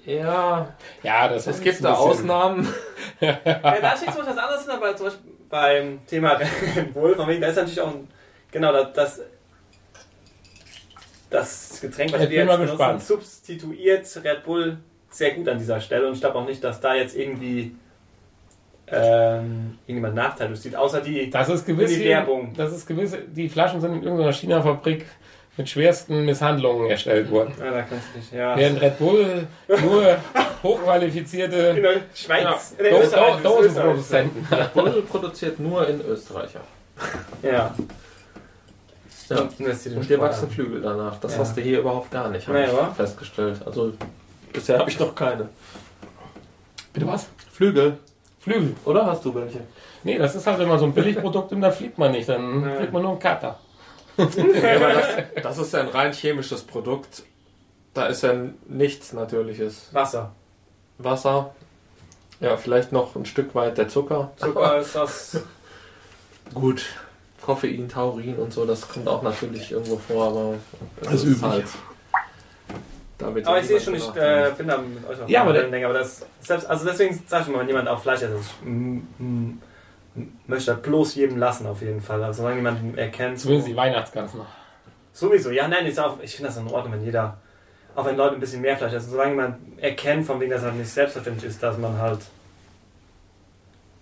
Ja, 0.06 0.74
Ja, 1.02 1.28
das 1.28 1.46
es 1.46 1.56
ist 1.56 1.62
gibt 1.62 1.84
da 1.84 1.94
Ausnahmen. 1.94 2.68
Ja, 3.20 3.32
da 3.44 3.96
steht 3.96 4.12
zum 4.12 4.24
Beispiel 4.24 4.36
was 4.36 4.38
anderes 4.38 4.66
drin, 4.66 4.76
weil 4.80 4.96
zum 4.96 5.06
Beispiel 5.06 5.30
beim 5.48 6.06
Thema 6.06 6.32
Red 6.76 6.92
Bull, 6.92 7.14
von 7.14 7.28
wegen, 7.28 7.40
da 7.40 7.48
ist 7.48 7.56
natürlich 7.56 7.80
auch 7.80 7.88
ein, 7.94 8.08
genau 8.50 8.72
das, 8.72 9.20
das, 11.30 11.80
Getränk, 11.80 12.12
was 12.12 12.20
Jetzt 12.22 12.30
wir 12.30 12.38
jetzt 12.38 12.48
benutzen, 12.50 12.70
gespannt. 12.76 13.02
substituiert 13.02 14.20
Red 14.24 14.44
Bull 14.44 14.78
sehr 15.10 15.32
gut 15.32 15.48
an 15.48 15.58
dieser 15.58 15.80
Stelle 15.80 16.06
und 16.08 16.14
ich 16.14 16.20
glaube 16.20 16.38
auch 16.38 16.46
nicht, 16.46 16.62
dass 16.64 16.80
da 16.80 16.94
jetzt 16.94 17.16
irgendwie 17.16 17.74
ähm, 18.86 19.78
irgendjemand 19.86 20.14
Nachteil 20.14 20.54
sieht, 20.56 20.76
außer 20.76 21.00
die, 21.00 21.30
Das 21.30 21.48
ist 21.48 21.64
gewiss. 21.66 21.90
Die 21.90 22.04
Werbung. 22.04 22.52
Das 22.56 22.72
ist 22.72 22.86
gewiss. 22.86 23.16
Die 23.34 23.48
Flaschen 23.48 23.80
sind 23.80 23.92
in 23.94 24.02
irgendeiner 24.02 24.32
China-Fabrik 24.32 25.06
mit 25.56 25.68
schwersten 25.68 26.24
Misshandlungen 26.24 26.90
erstellt 26.90 27.30
worden. 27.30 27.54
ja, 27.58 27.70
da 27.70 27.82
kannst 27.82 28.06
du 28.12 28.18
nicht, 28.18 28.32
ja. 28.32 28.56
Während 28.56 28.80
Red 28.80 28.98
Bull 28.98 29.46
nur 29.82 30.16
hochqualifizierte 30.62 31.56
In 31.76 31.82
der 31.82 32.00
Schweiz, 32.14 32.74
in. 32.78 33.42
Dosenproduzenten. 33.42 34.46
Bull 34.74 35.02
produziert 35.08 35.60
nur 35.60 35.86
in 35.88 36.00
Österreicher. 36.00 36.60
Ja. 37.42 37.74
Ja. 39.30 39.38
Und 39.38 39.58
Und 39.96 40.08
dir 40.10 40.20
wachsen. 40.20 40.50
Flügel 40.50 40.82
danach. 40.82 41.18
Das 41.20 41.32
Ja. 41.34 41.38
hast 41.40 41.56
du 41.56 41.60
hier 41.62 41.80
überhaupt 41.80 42.10
gar 42.10 42.28
nicht, 42.30 42.46
habe 42.46 42.58
Nee, 42.58 42.64
ich 42.66 42.96
festgestellt. 42.96 43.60
Also 43.64 43.92
bisher 44.52 44.78
habe 44.78 44.90
ich 44.90 44.98
noch 45.00 45.14
keine. 45.14 45.48
Bitte 46.92 47.06
was? 47.06 47.28
Flügel. 47.52 47.98
Flügel. 48.44 48.76
Oder 48.84 49.06
hast 49.06 49.24
du 49.24 49.34
welche? 49.34 49.60
Nee, 50.02 50.18
das 50.18 50.34
ist 50.34 50.46
halt 50.46 50.60
immer 50.60 50.78
so 50.78 50.84
ein 50.84 50.92
Billigprodukt 50.92 51.50
und 51.52 51.60
da 51.62 51.70
fliegt 51.70 51.96
man 51.98 52.12
nicht. 52.12 52.28
Dann 52.28 52.62
Ja. 52.62 52.76
kriegt 52.76 52.92
man 52.92 53.02
nur 53.02 53.12
einen 53.12 53.20
Kater. 53.20 53.58
Ja, 54.18 54.24
aber 54.76 54.92
das, 54.92 55.06
das 55.42 55.58
ist 55.58 55.72
ja 55.72 55.80
ein 55.80 55.88
rein 55.88 56.12
chemisches 56.12 56.62
Produkt. 56.62 57.22
Da 57.94 58.06
ist 58.06 58.22
ja 58.22 58.32
nichts 58.68 59.12
Natürliches. 59.12 59.88
Wasser. 59.92 60.32
Wasser. 60.98 61.54
Ja, 62.40 62.56
vielleicht 62.56 62.92
noch 62.92 63.16
ein 63.16 63.24
Stück 63.24 63.54
weit 63.54 63.78
der 63.78 63.88
Zucker. 63.88 64.30
Zucker 64.36 64.78
ist 64.78 64.94
das. 64.94 65.40
Gut. 66.54 66.84
Koffein, 67.40 67.88
Taurin 67.88 68.36
und 68.36 68.52
so, 68.52 68.64
das 68.64 68.88
kommt 68.88 69.06
auch 69.08 69.22
natürlich 69.22 69.72
irgendwo 69.72 69.96
vor, 69.98 70.28
aber 70.28 70.54
es 71.00 71.04
Das 71.06 71.14
ist 71.14 71.22
ist 71.24 71.28
üblich. 71.38 71.42
halt. 71.50 71.64
Damit 73.24 73.46
Aber 73.46 73.58
ich 73.58 73.66
sehe 73.66 73.80
schon, 73.80 73.94
ich 73.94 74.06
äh, 74.16 74.50
bin 74.56 74.68
da 74.68 74.76
mit 74.76 75.06
euch 75.08 75.20
auf 75.22 75.28
Ja, 75.28 75.42
aber 75.42 75.54
Wellenlänge, 75.54 75.86
aber 75.86 75.94
das 75.98 76.26
selbst, 76.40 76.66
also 76.68 76.84
deswegen 76.84 77.18
sage 77.26 77.44
ich 77.46 77.52
mal, 77.54 77.60
wenn 77.60 77.68
jemand 77.68 77.88
auf 77.88 78.02
Fleisch 78.02 78.20
isst, 78.22 78.50
ich 78.62 80.48
möchte 80.48 80.72
das 80.72 80.82
bloß 80.82 81.14
jedem 81.14 81.38
lassen 81.38 81.66
auf 81.66 81.80
jeden 81.80 82.02
Fall. 82.02 82.22
Also 82.22 82.42
solange 82.42 82.56
jemand 82.58 82.98
erkennt, 82.98 83.38
so, 83.38 83.44
Zumindest 83.44 83.68
die 83.68 83.76
Weihnachtsgans 83.76 84.34
noch. 84.34 84.46
sowieso, 85.12 85.50
ja, 85.50 85.66
nein, 85.68 85.86
ich, 85.86 85.98
auch- 85.98 86.18
ich 86.20 86.36
finde 86.36 86.48
das 86.50 86.58
in 86.58 86.68
Ordnung, 86.68 86.92
wenn 86.92 87.04
jeder, 87.04 87.38
auch 87.96 88.04
wenn 88.04 88.16
Leute 88.16 88.34
ein 88.34 88.40
bisschen 88.40 88.60
mehr 88.60 88.76
Fleisch 88.76 88.92
essen, 88.92 89.10
solange 89.10 89.30
jemand 89.30 89.56
erkennt, 89.82 90.26
von 90.26 90.38
wegen, 90.40 90.50
dass 90.50 90.62
halt 90.62 90.74
nicht 90.76 90.90
selbstverständlich 90.90 91.50
ist, 91.50 91.62
dass 91.62 91.78
man 91.78 91.98
halt 91.98 92.20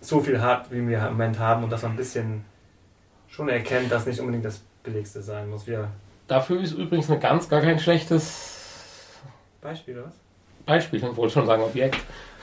so 0.00 0.20
viel 0.20 0.40
hat, 0.40 0.70
wie 0.72 0.86
wir 0.88 0.98
im 0.98 1.04
Moment 1.12 1.38
haben 1.38 1.62
und 1.62 1.70
dass 1.70 1.82
man 1.82 1.92
ein 1.92 1.96
bisschen 1.96 2.44
schon 3.28 3.48
erkennt, 3.48 3.92
dass 3.92 4.04
nicht 4.04 4.18
unbedingt 4.18 4.44
das 4.44 4.60
Billigste 4.82 5.22
sein 5.22 5.48
muss. 5.48 5.66
Wir 5.66 5.88
Dafür 6.26 6.60
ist 6.60 6.72
übrigens 6.72 7.08
eine 7.10 7.20
Gans 7.20 7.48
gar 7.48 7.60
kein 7.60 7.78
schlechtes 7.78 8.51
Beispiel, 9.62 9.94
oder 9.96 10.06
was? 10.08 10.14
Beispiel. 10.66 11.02
Ich 11.02 11.16
wollte 11.16 11.32
schon 11.32 11.46
sagen 11.46 11.62
Objekt. 11.62 11.96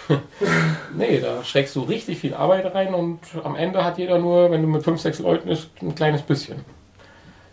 nee, 0.95 1.19
da 1.19 1.43
steckst 1.43 1.75
du 1.75 1.83
richtig 1.83 2.17
viel 2.19 2.33
Arbeit 2.33 2.73
rein 2.73 2.93
und 2.95 3.19
am 3.43 3.55
Ende 3.55 3.85
hat 3.85 3.99
jeder 3.99 4.17
nur, 4.17 4.49
wenn 4.49 4.61
du 4.63 4.67
mit 4.67 4.83
5, 4.83 4.99
6 4.99 5.19
Leuten 5.19 5.49
isst, 5.49 5.69
ein 5.81 5.93
kleines 5.93 6.23
bisschen. 6.23 6.65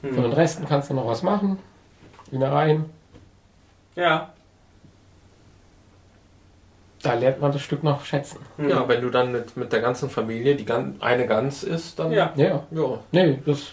Von 0.00 0.14
den 0.14 0.24
Hm. 0.24 0.32
Resten 0.32 0.66
kannst 0.66 0.88
du 0.88 0.94
noch 0.94 1.06
was 1.06 1.22
machen. 1.22 1.58
Innereien. 2.30 2.86
Ja, 3.94 4.32
da 7.06 7.14
lernt 7.14 7.40
man 7.40 7.52
das 7.52 7.62
Stück 7.62 7.82
noch 7.84 8.04
schätzen. 8.04 8.40
Hm. 8.56 8.68
Ja, 8.68 8.88
wenn 8.88 9.00
du 9.00 9.10
dann 9.10 9.30
mit, 9.32 9.56
mit 9.56 9.72
der 9.72 9.80
ganzen 9.80 10.10
Familie 10.10 10.56
die 10.56 10.64
gan 10.64 10.96
eine 11.00 11.26
Gans 11.26 11.62
isst, 11.62 11.98
dann 11.98 12.10
Ja. 12.12 12.32
Ja, 12.36 12.64
ja. 12.70 12.98
nee, 13.12 13.38
das. 13.46 13.68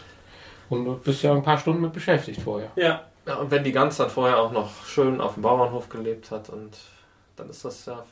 Und 0.70 0.86
du 0.86 0.96
bist 0.98 1.24
ja 1.24 1.34
ein 1.34 1.44
paar 1.44 1.58
Stunden 1.58 1.82
mit 1.82 1.94
beschäftigt 1.94 2.42
vorher. 2.42 2.70
Ja, 2.76 3.02
Ja, 3.26 3.36
und 3.36 3.52
wenn 3.52 3.64
die 3.64 3.72
Gans 3.72 3.98
dann 3.98 4.10
vorher 4.10 4.38
auch 4.40 4.52
noch 4.52 4.86
schön 4.86 5.22
auf 5.22 5.36
dem 5.36 5.44
Bauernhof 5.44 5.88
gelebt 5.90 6.30
hat 6.32 6.50
und 6.50 6.78
dann 7.36 7.50
ist 7.50 7.64
das 7.64 7.86
ja, 7.86 8.04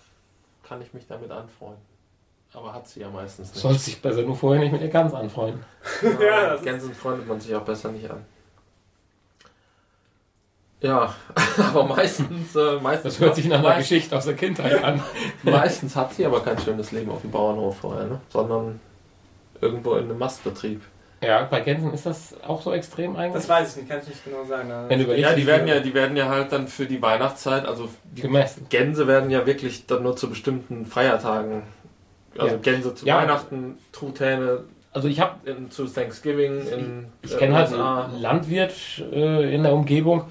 kann 0.63 0.81
ich 0.81 0.93
mich 0.93 1.05
damit 1.07 1.31
anfreunden. 1.31 1.81
Aber 2.53 2.73
hat 2.73 2.87
sie 2.87 2.99
ja 3.01 3.09
meistens 3.09 3.49
nicht. 3.53 3.61
Sollst 3.61 3.87
dich 3.87 4.01
besser 4.01 4.23
nur 4.23 4.35
vorher 4.35 4.61
nicht 4.61 4.71
mit 4.71 4.81
der 4.81 4.89
Gans 4.89 5.13
anfreunden. 5.13 5.63
Ja, 6.03 6.49
das 6.49 6.59
ist- 6.59 6.65
Gänsen 6.65 6.93
freundet 6.93 7.27
man 7.27 7.39
sich 7.39 7.53
auch 7.55 7.63
besser 7.63 7.91
nicht 7.91 8.09
an. 8.09 8.25
Ja, 10.81 11.13
aber 11.57 11.83
meistens, 11.85 12.55
äh, 12.55 12.79
meistens, 12.81 13.13
Das 13.13 13.21
hört 13.21 13.35
sich 13.35 13.45
nach 13.45 13.59
einer 13.59 13.77
Geschichte 13.77 14.17
aus 14.17 14.25
der 14.25 14.33
Kindheit 14.35 14.83
an. 14.83 15.01
meistens 15.43 15.95
hat 15.95 16.13
sie 16.13 16.25
aber 16.25 16.41
kein 16.41 16.57
schönes 16.57 16.91
Leben 16.91 17.11
auf 17.11 17.21
dem 17.21 17.31
Bauernhof 17.31 17.77
vorher, 17.77 18.05
ne? 18.07 18.19
sondern 18.29 18.79
irgendwo 19.61 19.93
in 19.93 20.05
einem 20.05 20.17
Mastbetrieb. 20.17 20.81
Ja, 21.23 21.43
bei 21.43 21.59
Gänsen 21.61 21.93
ist 21.93 22.05
das 22.07 22.35
auch 22.41 22.61
so 22.63 22.73
extrem 22.73 23.15
eigentlich. 23.15 23.33
das 23.33 23.47
weiß 23.49 23.71
ich 23.71 23.77
nicht, 23.83 23.89
kann 23.89 23.99
ich 24.01 24.07
nicht 24.07 24.23
genau 24.25 24.43
sagen. 24.43 24.69
Wenn 24.87 24.97
du 24.99 25.05
überlegst, 25.05 25.29
Ja, 25.29 25.35
die 25.35 25.45
werden 25.45 25.67
ja, 25.67 25.79
die 25.79 25.93
werden 25.93 26.17
ja 26.17 26.27
halt 26.27 26.51
dann 26.51 26.67
für 26.67 26.85
die 26.87 26.99
Weihnachtszeit, 27.01 27.65
also 27.67 27.89
die 28.03 28.23
gemessen. 28.23 28.65
Gänse 28.69 29.05
werden 29.07 29.29
ja 29.29 29.45
wirklich 29.45 29.85
dann 29.85 30.01
nur 30.01 30.15
zu 30.15 30.29
bestimmten 30.29 30.85
Feiertagen, 30.87 31.61
also 32.37 32.55
Ja. 32.55 32.61
Gänse 32.61 32.95
zu 32.95 33.05
Ja. 33.05 33.17
Weihnachten, 33.17 33.77
Truthähne 33.91 34.63
Also 34.93 35.07
ich 35.07 35.21
habe, 35.21 35.35
zu 35.69 35.85
Thanksgiving 35.85 36.67
in 36.67 37.05
ich 37.21 37.33
äh, 37.33 37.37
kenne 37.37 37.55
halt 37.55 37.69
USA. 37.71 38.05
einen 38.05 38.19
Landwirt 38.21 38.73
äh, 39.13 39.53
in 39.55 39.63
der 39.63 39.73
Umgebung. 39.73 40.25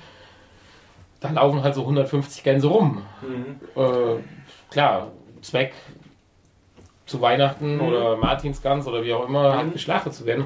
Da 1.20 1.30
laufen 1.30 1.62
halt 1.62 1.74
so 1.74 1.82
150 1.82 2.43
Gänse 2.43 2.66
rum. 2.66 3.03
Mhm. 3.22 3.61
Äh, 3.80 4.18
klar, 4.70 5.12
Zweck 5.41 5.72
zu 7.07 7.20
Weihnachten 7.22 7.76
Mhm. 7.76 7.80
oder 7.80 8.16
Martinsgans 8.16 8.86
oder 8.86 9.03
wie 9.05 9.14
auch 9.14 9.26
immer 9.28 9.57
halt 9.57 9.68
Mhm. 9.68 9.72
geschlachtet 9.72 10.12
zu 10.14 10.26
werden. 10.26 10.45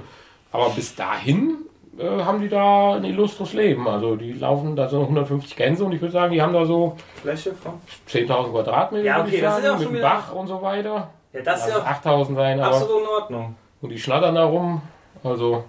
Aber 0.54 0.70
bis 0.70 0.94
dahin 0.94 1.56
äh, 1.98 2.06
haben 2.22 2.40
die 2.40 2.48
da 2.48 2.94
ein 2.94 3.04
illustres 3.04 3.52
Leben. 3.54 3.88
Also 3.88 4.14
die 4.16 4.32
laufen 4.32 4.76
da 4.76 4.88
so 4.88 5.00
150 5.02 5.56
Gänse 5.56 5.84
und 5.84 5.92
ich 5.92 6.00
würde 6.00 6.12
sagen, 6.12 6.32
die 6.32 6.40
haben 6.40 6.52
da 6.52 6.64
so 6.64 6.96
Fläche 7.20 7.52
von? 7.54 7.74
10.000 8.08 8.50
Quadratmeter 8.52 9.04
Ja, 9.04 9.20
okay, 9.20 9.34
ich 9.36 9.40
das 9.42 9.58
ist 9.58 9.64
sagen, 9.64 9.82
schon 9.82 9.92
mit 9.92 10.00
wieder- 10.00 10.08
Bach 10.08 10.32
und 10.34 10.46
so 10.46 10.62
weiter. 10.62 11.10
Ja, 11.32 11.40
das 11.42 11.66
ist 11.66 11.74
Lass 11.74 11.84
ja 11.84 11.90
es 11.90 12.06
8.000 12.06 12.34
sein, 12.36 12.60
aber 12.60 12.76
absolut 12.76 13.02
in 13.02 13.08
Ordnung. 13.08 13.54
und 13.82 13.88
die 13.90 13.98
schnattern 13.98 14.36
da 14.36 14.44
rum. 14.44 14.80
Also 15.24 15.64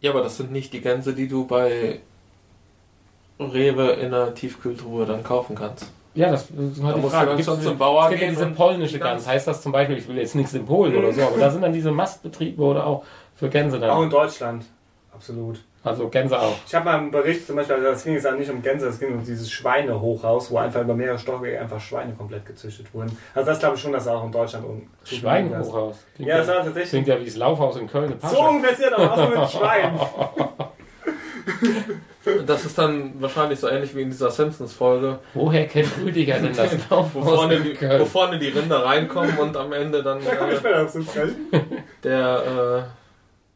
Ja, 0.00 0.10
aber 0.10 0.22
das 0.22 0.36
sind 0.36 0.52
nicht 0.52 0.72
die 0.74 0.80
Gänse, 0.82 1.14
die 1.14 1.28
du 1.28 1.46
bei 1.46 2.00
Rewe 3.38 3.92
in 3.92 4.10
der 4.10 4.34
Tiefkühltruhe 4.34 5.06
dann 5.06 5.22
kaufen 5.22 5.56
kannst. 5.56 5.90
ja, 6.14 6.30
das, 6.30 6.48
das 6.48 6.76
ist 6.76 6.82
halt 6.82 6.96
Da 6.96 7.00
die 7.00 7.08
Frage. 7.08 7.42
schon 7.44 7.56
diese- 7.56 7.68
zum 7.68 7.78
Bauer 7.78 8.04
es 8.04 8.08
gibt 8.10 8.20
ja 8.20 8.26
gehen 8.28 8.36
diese 8.36 8.50
polnische 8.50 8.98
Gans. 8.98 9.24
Gans- 9.24 9.26
Heißt 9.28 9.46
das 9.48 9.62
zum 9.62 9.72
Beispiel, 9.72 9.96
ich 9.96 10.08
will 10.08 10.18
jetzt 10.18 10.34
nichts 10.34 10.52
in 10.52 10.66
Polen 10.66 10.94
oder 10.96 11.12
so, 11.12 11.22
aber 11.22 11.38
da 11.38 11.50
sind 11.50 11.62
dann 11.62 11.72
diese 11.72 11.90
Mastbetriebe 11.90 12.62
oder 12.62 12.86
auch 12.86 13.04
für 13.40 13.48
Gänse 13.48 13.78
Auch 13.78 13.80
dann. 13.80 14.02
in 14.02 14.10
Deutschland. 14.10 14.64
Absolut. 15.14 15.60
Also 15.82 16.08
Gänse 16.08 16.38
auch. 16.38 16.56
Ich 16.66 16.74
habe 16.74 16.84
mal 16.84 16.98
einen 16.98 17.10
Bericht, 17.10 17.46
zum 17.46 17.56
Beispiel, 17.56 17.76
also 17.76 17.88
das 17.88 18.04
ging 18.04 18.12
jetzt 18.12 18.26
auch 18.26 18.36
nicht 18.36 18.50
um 18.50 18.60
Gänse, 18.60 18.86
es 18.86 19.00
ging 19.00 19.14
um 19.14 19.24
dieses 19.24 19.50
Schweinehochhaus, 19.50 20.50
wo 20.50 20.58
einfach 20.58 20.82
über 20.82 20.94
mehrere 20.94 21.18
Stockwerke 21.18 21.58
einfach 21.58 21.80
Schweine 21.80 22.12
komplett 22.12 22.44
gezüchtet 22.44 22.92
wurden. 22.92 23.16
Also 23.34 23.48
das 23.48 23.60
glaube 23.60 23.76
ich 23.76 23.80
schon, 23.80 23.92
dass 23.92 24.06
auch 24.06 24.22
in 24.22 24.30
Deutschland 24.30 24.66
um 24.66 24.90
Schweinhochhaus. 25.04 26.04
Klingt 26.14 26.28
Ja, 26.28 26.38
das 26.38 26.48
war 26.48 26.56
tatsächlich. 26.56 26.90
Klingt 26.90 27.08
ja 27.08 27.18
wie 27.18 27.24
das 27.24 27.36
Laufhaus 27.36 27.76
in 27.76 27.86
Köln. 27.86 28.12
So 28.20 28.46
ungefähr 28.46 28.72
ist 28.72 28.92
aber 28.92 29.10
auch 29.10 29.40
mit 29.40 29.50
Schwein. 29.50 29.98
Das 32.46 32.66
ist 32.66 32.76
dann 32.76 33.14
wahrscheinlich 33.20 33.58
so 33.58 33.68
ähnlich 33.68 33.96
wie 33.96 34.02
in 34.02 34.10
dieser 34.10 34.30
Simpsons-Folge, 34.30 35.18
Woher 35.32 35.66
kennt 35.66 35.88
Rüdiger 36.04 36.38
denn 36.38 36.54
das 36.54 36.76
wo 36.90 36.94
Laufhaus 36.94 37.34
vorne, 37.34 37.60
die, 37.60 37.80
wo 37.80 38.04
vorne 38.04 38.38
die 38.38 38.48
Rinder 38.48 38.84
reinkommen 38.84 39.38
und 39.38 39.56
am 39.56 39.72
Ende 39.72 40.02
dann 40.02 40.18
Da 40.22 40.36
komme 40.36 40.52
ich 40.52 40.60
äh, 42.78 42.82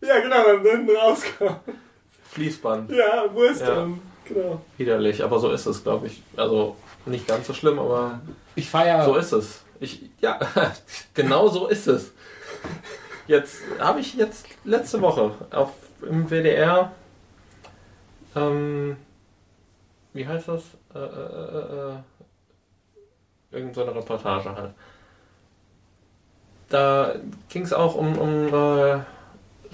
Ja, 0.06 0.20
genau, 0.20 0.42
dann 0.44 0.62
hinten 0.62 0.96
rauskommt. 0.96 1.60
äh, 1.68 1.72
Fließband. 2.30 2.90
Ja, 2.90 3.32
Wurst 3.32 3.60
Ja. 3.62 3.82
und 3.82 4.00
genau. 4.24 4.60
Widerlich, 4.76 5.22
aber 5.22 5.38
so 5.38 5.50
ist 5.50 5.66
es, 5.66 5.82
glaube 5.82 6.06
ich. 6.08 6.22
Also 6.36 6.76
nicht 7.06 7.26
ganz 7.26 7.46
so 7.46 7.54
schlimm, 7.54 7.78
aber 7.78 8.20
Ich 8.54 8.68
feiere. 8.68 9.04
so 9.04 9.16
ist 9.16 9.32
es. 9.32 9.62
Ich, 9.80 10.02
ja, 10.20 10.38
genau 11.14 11.48
so 11.48 11.66
ist 11.68 11.86
es. 11.86 12.12
Jetzt 13.26 13.58
habe 13.78 14.00
ich 14.00 14.14
jetzt 14.14 14.46
letzte 14.64 15.00
Woche 15.00 15.32
auf 15.50 15.70
im 16.02 16.28
WDR, 16.30 16.92
ähm, 18.36 18.96
wie 20.12 20.26
heißt 20.26 20.48
das? 20.48 20.62
Äh, 20.94 20.98
äh, 20.98 21.02
äh, 21.02 21.92
äh, 21.92 21.96
irgend 23.52 23.74
so 23.74 23.82
eine 23.82 23.94
Reportage 23.94 24.54
halt. 24.54 24.72
Da 26.68 27.14
ging 27.48 27.62
es 27.62 27.72
auch 27.72 27.94
um, 27.94 28.18
um 28.18 28.48
äh, 28.48 28.98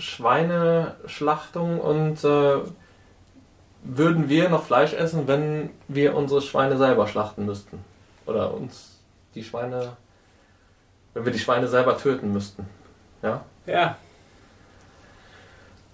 Schweineschlachtung 0.01 1.81
und 1.81 2.25
äh, 2.25 2.57
würden 3.83 4.29
wir 4.29 4.49
noch 4.49 4.65
Fleisch 4.65 4.93
essen, 4.93 5.27
wenn 5.27 5.71
wir 5.89 6.15
unsere 6.17 6.43
Schweine 6.43 6.77
selber 6.77 7.07
schlachten 7.09 7.47
müssten? 7.47 7.83
Oder 8.27 8.53
uns 8.55 8.99
die 9.35 9.43
Schweine, 9.45 9.93
wenn 11.15 11.25
wir 11.25 11.33
die 11.33 11.39
Schweine 11.39 11.69
selber 11.69 11.97
töten 11.97 12.33
müssten? 12.33 12.67
Ja. 13.23 13.43
Ja, 13.67 13.97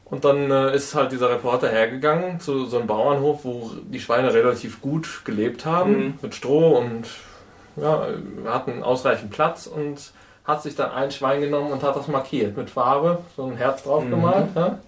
Und 0.04 0.24
dann 0.24 0.50
äh, 0.50 0.74
ist 0.74 0.94
halt 0.94 1.10
dieser 1.12 1.28
Reporter 1.30 1.68
hergegangen 1.68 2.38
zu 2.40 2.64
so 2.66 2.78
einem 2.78 2.86
Bauernhof, 2.86 3.44
wo 3.44 3.70
die 3.90 4.00
Schweine 4.00 4.32
relativ 4.32 4.80
gut 4.80 5.22
gelebt 5.24 5.66
haben, 5.66 5.90
Mhm. 5.96 6.18
mit 6.22 6.34
Stroh 6.34 6.78
und 6.78 7.06
ja, 7.76 8.06
hatten 8.46 8.82
ausreichend 8.82 9.30
Platz 9.32 9.66
und 9.66 10.12
hat 10.46 10.62
sich 10.62 10.74
dann 10.76 10.90
ein 10.92 11.10
Schwein 11.10 11.40
genommen 11.40 11.72
und 11.72 11.82
hat 11.82 11.96
das 11.96 12.08
markiert 12.08 12.56
mit 12.56 12.70
Farbe, 12.70 13.18
so 13.36 13.44
ein 13.46 13.56
Herz 13.56 13.82
drauf 13.82 14.04
Mhm. 14.04 14.10
gemalt 14.10 14.48
ja, 14.54 14.78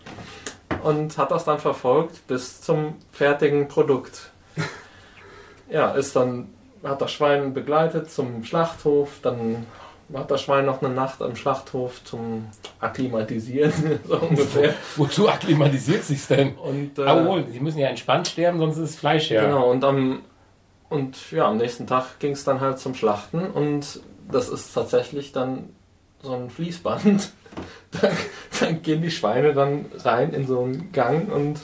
und 0.84 1.18
hat 1.18 1.30
das 1.30 1.44
dann 1.44 1.58
verfolgt 1.58 2.26
bis 2.28 2.60
zum 2.60 2.94
fertigen 3.12 3.66
Produkt. 3.68 4.30
ja, 5.70 5.90
ist 5.92 6.14
dann 6.16 6.48
hat 6.84 7.00
das 7.00 7.10
Schwein 7.10 7.54
begleitet 7.54 8.10
zum 8.10 8.44
Schlachthof, 8.44 9.10
dann 9.22 9.66
hat 10.14 10.30
das 10.30 10.40
Schwein 10.42 10.64
noch 10.64 10.80
eine 10.80 10.94
Nacht 10.94 11.20
am 11.20 11.34
Schlachthof 11.36 12.02
zum 12.04 12.46
Akklimatisieren, 12.80 13.72
so 14.08 14.16
ungefähr. 14.16 14.74
Wozu 14.96 15.28
akklimatisiert 15.28 16.04
sich's 16.04 16.28
denn? 16.28 16.54
Und, 16.56 16.98
äh, 16.98 17.02
Ah, 17.02 17.24
wohl, 17.26 17.44
sie 17.50 17.60
müssen 17.60 17.78
ja 17.78 17.88
entspannt 17.88 18.28
sterben, 18.28 18.58
sonst 18.58 18.76
ist 18.78 18.90
es 18.90 18.96
Fleisch 18.96 19.30
ja. 19.30 19.44
Genau, 19.44 19.70
und 19.70 19.84
am, 19.84 20.20
und 20.88 21.30
ja, 21.32 21.48
am 21.48 21.56
nächsten 21.58 21.86
Tag 21.86 22.18
ging 22.20 22.32
es 22.32 22.44
dann 22.44 22.60
halt 22.60 22.78
zum 22.78 22.94
Schlachten 22.94 23.44
und 23.50 24.00
das 24.30 24.48
ist 24.48 24.72
tatsächlich 24.72 25.32
dann 25.32 25.70
so 26.22 26.34
ein 26.34 26.50
Fließband. 26.50 27.32
dann, 28.00 28.10
dann 28.60 28.82
gehen 28.82 29.02
die 29.02 29.10
Schweine 29.10 29.54
dann 29.54 29.86
rein 30.04 30.32
in 30.32 30.46
so 30.46 30.62
einen 30.62 30.92
Gang 30.92 31.32
und 31.32 31.60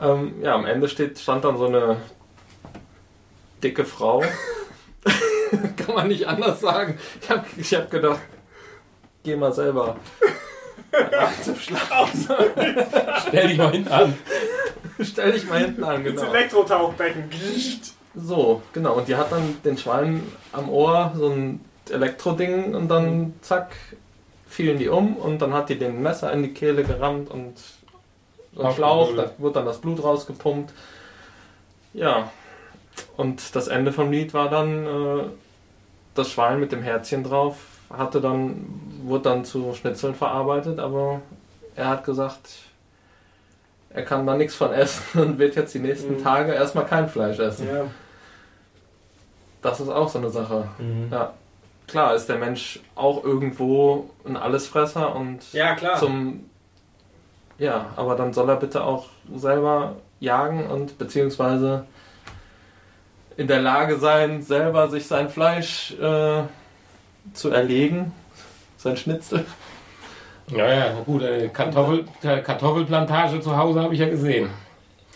ähm, 0.00 0.42
ja, 0.42 0.54
am 0.54 0.66
Ende 0.66 0.88
steht, 0.88 1.18
stand 1.18 1.44
dann 1.44 1.56
so 1.56 1.66
eine 1.66 1.96
dicke 3.62 3.84
Frau. 3.84 4.22
Kann 5.76 5.94
man 5.94 6.08
nicht 6.08 6.26
anders 6.26 6.60
sagen. 6.60 6.98
Ich 7.22 7.30
habe 7.30 7.46
ich 7.56 7.74
hab 7.74 7.90
gedacht, 7.90 8.20
geh 9.22 9.36
mal 9.36 9.52
selber 9.52 9.96
zum 11.42 11.56
Schlachten. 11.56 12.26
Stell 13.28 13.48
dich 13.48 13.58
mal 13.58 13.70
hinten 13.70 13.92
an. 13.92 14.18
Stell 15.00 15.32
dich 15.32 15.48
mal 15.48 15.60
hinten 15.60 15.84
an, 15.84 16.04
ins 16.04 16.20
genau. 16.20 16.34
Elektrotauchbecken. 16.34 17.30
So, 18.16 18.62
genau. 18.72 18.94
Und 18.94 19.08
die 19.08 19.16
hat 19.16 19.30
dann 19.30 19.56
den 19.62 19.76
Schwein 19.76 20.22
am 20.52 20.68
Ohr 20.70 21.12
so 21.16 21.28
ein 21.28 21.60
Elektroding 21.90 22.74
und 22.74 22.88
dann 22.88 23.34
zack, 23.42 23.76
fielen 24.48 24.78
die 24.78 24.88
um 24.88 25.16
und 25.16 25.42
dann 25.42 25.52
hat 25.52 25.68
die 25.68 25.78
den 25.78 26.02
Messer 26.02 26.32
in 26.32 26.42
die 26.42 26.54
Kehle 26.54 26.82
gerammt 26.82 27.30
und 27.30 27.54
so 28.54 28.62
ein 28.62 28.74
Schlauch, 28.74 29.14
da 29.14 29.30
wurde 29.38 29.54
dann 29.54 29.66
das 29.66 29.78
Blut 29.80 30.02
rausgepumpt. 30.02 30.72
Ja. 31.92 32.30
Und 33.18 33.54
das 33.54 33.68
Ende 33.68 33.92
vom 33.92 34.10
Lied 34.10 34.32
war 34.32 34.48
dann 34.48 34.86
äh, 34.86 35.22
das 36.14 36.30
Schwein 36.30 36.58
mit 36.58 36.72
dem 36.72 36.82
Herzchen 36.82 37.22
drauf, 37.22 37.56
hatte 37.90 38.22
dann, 38.22 38.64
wurde 39.04 39.24
dann 39.24 39.44
zu 39.44 39.74
Schnitzeln 39.74 40.14
verarbeitet, 40.14 40.78
aber 40.78 41.20
er 41.74 41.88
hat 41.90 42.04
gesagt, 42.04 42.48
er 43.90 44.02
kann 44.04 44.26
da 44.26 44.34
nichts 44.34 44.54
von 44.54 44.72
essen 44.72 45.20
und 45.20 45.38
wird 45.38 45.54
jetzt 45.56 45.74
die 45.74 45.80
nächsten 45.80 46.14
Mhm. 46.14 46.22
Tage 46.22 46.52
erstmal 46.52 46.86
kein 46.86 47.08
Fleisch 47.10 47.38
essen. 47.38 47.68
Ja. 47.68 47.84
Das 49.66 49.80
ist 49.80 49.88
auch 49.88 50.08
so 50.08 50.18
eine 50.18 50.30
Sache. 50.30 50.68
Mhm. 50.78 51.08
Ja. 51.10 51.32
Klar 51.88 52.14
ist 52.14 52.28
der 52.28 52.36
Mensch 52.36 52.78
auch 52.94 53.24
irgendwo 53.24 54.10
ein 54.24 54.36
Allesfresser 54.36 55.14
und 55.16 55.52
Ja, 55.52 55.74
klar. 55.74 55.96
zum 55.98 56.48
ja, 57.58 57.86
aber 57.96 58.14
dann 58.14 58.32
soll 58.32 58.48
er 58.48 58.56
bitte 58.56 58.84
auch 58.84 59.06
selber 59.34 59.96
jagen 60.20 60.66
und 60.68 60.98
beziehungsweise 60.98 61.84
in 63.36 63.48
der 63.48 63.60
Lage 63.60 63.98
sein, 63.98 64.40
selber 64.40 64.88
sich 64.88 65.06
sein 65.08 65.28
Fleisch 65.28 65.92
äh, 65.98 66.42
zu 67.32 67.50
erlegen, 67.50 68.12
sein 68.76 68.96
Schnitzel. 68.96 69.44
Ja, 70.48 70.72
ja, 70.72 71.00
gut, 71.04 71.22
äh, 71.22 71.48
Kartoffel, 71.48 72.04
äh, 72.22 72.40
Kartoffelplantage 72.40 73.40
zu 73.40 73.56
Hause 73.56 73.80
habe 73.82 73.94
ich 73.94 74.00
ja 74.00 74.08
gesehen. 74.08 74.48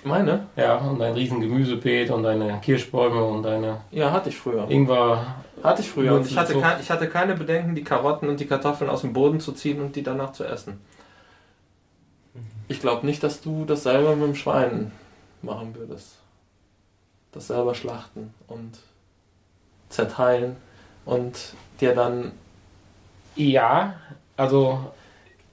Meine? 0.04 0.46
Ja, 0.56 0.76
und 0.78 0.98
dein 0.98 1.12
riesen 1.14 1.40
Gemüsebeet 1.40 2.10
und 2.10 2.22
deine 2.22 2.58
Kirschbäume 2.60 3.22
und 3.22 3.42
deine 3.42 3.82
Ja, 3.90 4.10
hatte 4.12 4.30
ich 4.30 4.36
früher. 4.36 4.68
Ingwer. 4.70 5.34
Hatte 5.62 5.82
ich 5.82 5.90
früher. 5.90 6.14
Und 6.14 6.26
ich 6.26 6.36
hatte, 6.36 6.54
So. 6.54 6.60
kein, 6.60 6.80
ich 6.80 6.90
hatte 6.90 7.08
keine 7.08 7.34
Bedenken, 7.34 7.74
die 7.74 7.84
Karotten 7.84 8.28
und 8.28 8.40
die 8.40 8.46
Kartoffeln 8.46 8.88
aus 8.88 9.02
dem 9.02 9.12
Boden 9.12 9.40
zu 9.40 9.52
ziehen 9.52 9.80
und 9.80 9.94
die 9.96 10.02
danach 10.02 10.32
zu 10.32 10.44
essen. 10.44 10.80
Ich 12.68 12.80
glaube 12.80 13.04
nicht, 13.04 13.22
dass 13.22 13.40
du 13.42 13.64
das 13.64 13.82
selber 13.82 14.14
mit 14.16 14.26
dem 14.28 14.34
Schwein 14.36 14.92
machen 15.42 15.74
würdest. 15.74 16.16
Das 17.32 17.48
selber 17.48 17.74
schlachten 17.74 18.32
und 18.48 18.78
zerteilen 19.88 20.56
und 21.04 21.54
dir 21.80 21.94
dann. 21.94 22.32
Ja, 23.36 23.94
also 24.36 24.92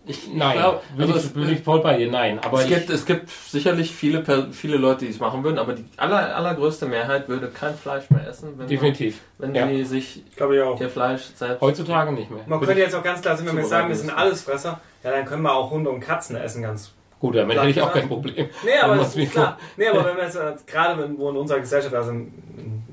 Ich, 0.07 0.33
nein, 0.33 0.57
glaub, 0.57 0.83
würde 0.95 1.13
also 1.13 1.27
ich, 1.27 1.35
würde 1.35 1.51
ich 1.51 1.61
voll 1.61 1.81
bei 1.81 1.97
dir, 1.97 2.09
nein. 2.09 2.39
Aber 2.39 2.59
es, 2.59 2.65
ich, 2.65 2.73
gibt, 2.73 2.89
es 2.89 3.05
gibt 3.05 3.29
sicherlich 3.29 3.91
viele, 3.93 4.23
viele 4.51 4.77
Leute, 4.77 5.05
die 5.05 5.11
es 5.11 5.19
machen 5.19 5.43
würden, 5.43 5.59
aber 5.59 5.73
die 5.73 5.83
aller, 5.97 6.35
allergrößte 6.35 6.85
Mehrheit 6.85 7.27
würde 7.27 7.49
kein 7.49 7.75
Fleisch 7.75 8.09
mehr 8.09 8.25
essen, 8.27 8.53
wenn, 8.57 8.67
definitiv. 8.67 9.19
wenn 9.37 9.53
Ja. 9.53 9.67
sie 9.67 9.83
sich 9.83 10.23
ihr 10.39 10.89
Fleisch 10.89 11.23
selbst. 11.35 11.61
Heutzutage 11.61 12.13
nicht 12.13 12.31
mehr. 12.31 12.43
Man 12.47 12.61
könnte 12.61 12.81
jetzt 12.81 12.95
auch 12.95 13.03
ganz 13.03 13.21
klar 13.21 13.35
sagen, 13.35 13.49
wenn 13.49 13.57
wir 13.57 13.65
sagen, 13.65 13.89
wir 13.89 13.95
sind. 13.95 14.17
Allesfresser, 14.17 14.79
ja, 15.03 15.11
dann 15.11 15.25
können 15.25 15.41
wir 15.43 15.53
auch 15.53 15.69
Hunde 15.71 15.89
und 15.89 15.99
Katzen 15.99 16.37
essen 16.37 16.61
ganz. 16.61 16.91
Gut, 17.19 17.35
damit 17.35 17.53
Klar, 17.53 17.65
hätte 17.65 17.79
ich 17.79 17.85
auch 17.85 17.91
kein 17.93 18.07
Problem. 18.07 18.47
Nee, 18.63 18.77
aber 18.81 18.97
das 18.97 19.15
ist 19.15 19.31
klar. 19.31 19.57
Nee, 19.75 19.87
aber 19.87 20.05
wenn 20.05 20.17
wir 20.17 20.23
jetzt 20.23 20.35
äh, 20.35 20.53
gerade 20.67 21.01
wenn, 21.01 21.17
wo 21.17 21.29
in 21.31 21.37
unserer 21.37 21.59
Gesellschaft, 21.59 21.93
also 21.95 22.11
in, 22.11 22.31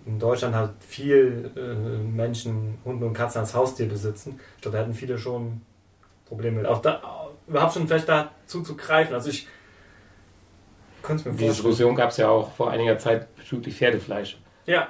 in 0.06 0.18
Deutschland 0.18 0.54
halt 0.54 0.70
viel 0.80 1.50
äh, 1.54 1.60
Menschen 2.10 2.78
Hunde 2.84 3.04
und 3.04 3.12
Katzen 3.12 3.42
als 3.42 3.54
Haustier 3.54 3.86
besitzen, 3.86 4.40
ich 4.56 4.62
glaube, 4.62 4.78
da 4.78 4.82
hätten 4.82 4.94
viele 4.94 5.18
schon 5.18 5.60
Probleme 6.34 6.58
mit. 6.58 6.66
Auch 6.66 6.82
da 6.82 7.00
überhaupt 7.46 7.74
schon 7.74 7.86
vielleicht 7.86 8.08
dazu 8.08 8.62
zu 8.62 8.76
greifen. 8.76 9.14
Also 9.14 9.30
ich 9.30 9.46
könnte 11.02 11.20
es 11.20 11.34
mir 11.34 11.38
Die. 11.38 11.46
Diskussion 11.48 11.94
gab 11.94 12.10
es 12.10 12.16
ja 12.16 12.28
auch 12.28 12.52
vor 12.52 12.70
einiger 12.70 12.98
Zeit 12.98 13.34
bezüglich 13.36 13.76
Pferdefleisch. 13.76 14.38
Ja, 14.66 14.88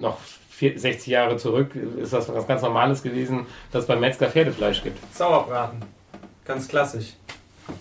Noch 0.00 0.18
vier- 0.48 0.76
60 0.78 1.06
Jahre 1.06 1.36
zurück 1.36 1.74
ist 1.76 2.12
das 2.12 2.28
was 2.28 2.46
ganz 2.48 2.62
Normales 2.62 3.02
gewesen, 3.04 3.46
dass 3.70 3.82
es 3.82 3.86
beim 3.86 4.00
Metzger 4.00 4.28
Pferdefleisch 4.28 4.82
gibt. 4.82 4.98
Sauerbraten. 5.14 5.80
Ganz 6.44 6.66
klassisch. 6.66 7.12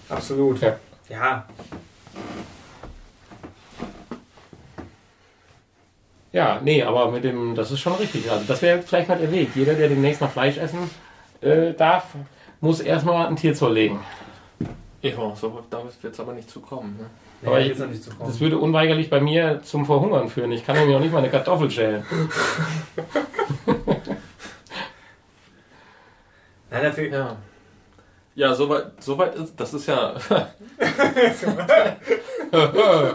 Absolut. 0.08 0.62
Ja. 0.62 0.78
Ja, 1.10 1.48
Ja, 6.32 6.60
nee, 6.64 6.84
aber 6.84 7.10
mit 7.10 7.24
dem, 7.24 7.56
das 7.56 7.72
ist 7.72 7.80
schon 7.80 7.94
richtig. 7.94 8.30
Also 8.30 8.46
das 8.48 8.62
wäre 8.62 8.82
vielleicht 8.84 9.10
mal 9.10 9.18
der 9.18 9.32
Weg. 9.32 9.50
Jeder, 9.56 9.74
der 9.74 9.90
demnächst 9.90 10.22
mal 10.22 10.28
Fleisch 10.28 10.58
essen 10.58 10.90
äh, 11.42 11.74
darf, 11.74 12.06
muss 12.62 12.80
erstmal 12.82 13.28
ein 13.28 13.36
Tier 13.36 13.54
zerlegen. 13.54 14.00
Ja, 15.02 15.34
so 15.36 15.64
da 15.70 15.82
wird 16.02 16.14
es 16.14 16.20
aber 16.20 16.34
nicht 16.34 16.50
zu 16.50 16.60
kommen. 16.60 16.98
Ne? 16.98 17.06
nee, 17.42 17.48
Aber 17.48 17.60
ich- 17.62 17.76
zu 17.76 18.10
kommen. 18.12 18.30
Das 18.30 18.40
würde 18.42 18.58
unweigerlich 18.58 19.10
bei 19.10 19.22
mir 19.22 19.62
zum 19.64 19.86
Verhungern 19.86 20.28
führen. 20.30 20.52
Ich 20.52 20.66
kann 20.66 20.76
nämlich 20.76 20.94
noch 20.94 21.02
nicht 21.02 21.14
mal 21.14 21.20
eine 21.20 21.30
Kartoffel 21.30 21.72
schälen. 21.72 22.04
Nein, 26.72 26.84
dafür, 26.84 27.08
Ja. 27.10 27.38
Ja, 28.36 28.54
soweit 28.54 28.92
so 29.04 29.18
weit 29.18 29.36
ist, 29.36 29.60
das 29.60 29.74
ist 29.74 29.88
ja. 29.88 30.14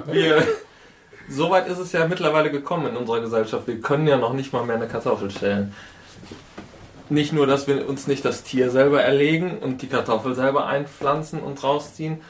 wir, 0.07 0.42
so 1.30 1.49
weit 1.51 1.66
ist 1.66 1.78
es 1.78 1.92
ja 1.92 2.07
mittlerweile 2.07 2.51
gekommen 2.51 2.88
in 2.88 2.97
unserer 2.97 3.20
Gesellschaft. 3.22 3.66
Wir 3.66 3.80
können 3.80 4.07
ja 4.07 4.18
noch 4.18 4.34
nicht 4.34 4.53
mal 4.53 4.66
mehr 4.66 4.76
eine 4.76 4.86
Kartoffel 4.86 5.30
stellen. 5.30 5.74
Nicht 7.11 7.32
nur, 7.32 7.46
dass 7.46 7.66
wir 7.66 7.88
uns 7.88 8.07
nicht 8.07 8.24
das 8.24 8.42
Tier 8.42 8.70
selber 8.70 9.02
erlegen 9.02 9.59
und 9.59 9.82
die 9.82 9.88
Kartoffel 9.88 10.34
selber 10.34 10.66
einpflanzen 10.66 11.40
und 11.40 11.62
rausziehen. 11.62 12.20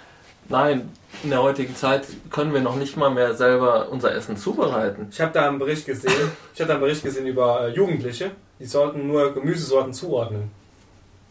Nein, 0.49 0.91
in 1.22 1.31
der 1.31 1.43
heutigen 1.43 1.75
Zeit 1.75 2.07
können 2.31 2.53
wir 2.53 2.61
noch 2.61 2.77
nicht 2.77 2.97
mal 2.97 3.11
mehr 3.11 3.35
selber 3.35 3.89
unser 3.91 4.14
Essen 4.14 4.37
zubereiten. 4.37 5.09
Ich 5.11 5.20
habe 5.20 5.33
da 5.33 5.49
einen 5.49 5.59
Bericht 5.59 5.87
gesehen. 5.87 6.12
Ich 6.53 6.61
habe 6.61 6.68
da 6.68 6.75
einen 6.75 6.83
Bericht 6.83 7.03
gesehen 7.03 7.27
über 7.27 7.68
äh, 7.68 7.70
Jugendliche, 7.70 8.33
die 8.59 8.66
sollten 8.66 9.07
nur 9.07 9.33
Gemüsesorten 9.33 9.93
zuordnen. 9.93 10.51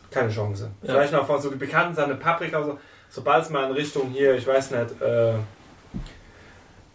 Keine 0.09 0.29
Chance. 0.29 0.71
Ja. 0.81 0.93
Vielleicht 0.93 1.13
noch 1.13 1.27
von 1.27 1.41
so 1.41 1.49
die 1.49 1.57
bekannten 1.57 1.95
Sachen, 1.95 2.11
eine 2.11 2.19
Paprika 2.19 2.57
oder 2.57 2.65
so. 2.67 2.79
Sobald 3.09 3.43
es 3.43 3.49
mal 3.51 3.67
in 3.67 3.73
Richtung 3.73 4.09
hier, 4.09 4.35
ich 4.35 4.47
weiß 4.47 4.71
nicht, 4.71 5.01
äh, 5.01 5.33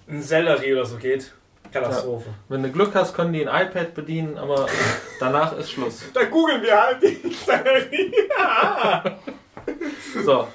ein 0.08 0.22
Sellerie 0.22 0.72
oder 0.72 0.86
so 0.86 0.96
geht, 0.96 1.32
Katastrophe. 1.72 2.30
Wenn 2.48 2.62
du 2.62 2.70
Glück 2.70 2.94
hast, 2.94 3.14
können 3.14 3.32
die 3.32 3.46
ein 3.46 3.66
iPad 3.68 3.94
bedienen, 3.94 4.38
aber 4.38 4.66
danach 5.20 5.56
ist 5.56 5.70
Schluss. 5.72 6.04
Dann 6.14 6.30
googeln 6.30 6.62
wir 6.62 6.80
halt 6.80 7.02
die 7.02 7.32
Sellerie. 7.32 8.12
So, 10.24 10.48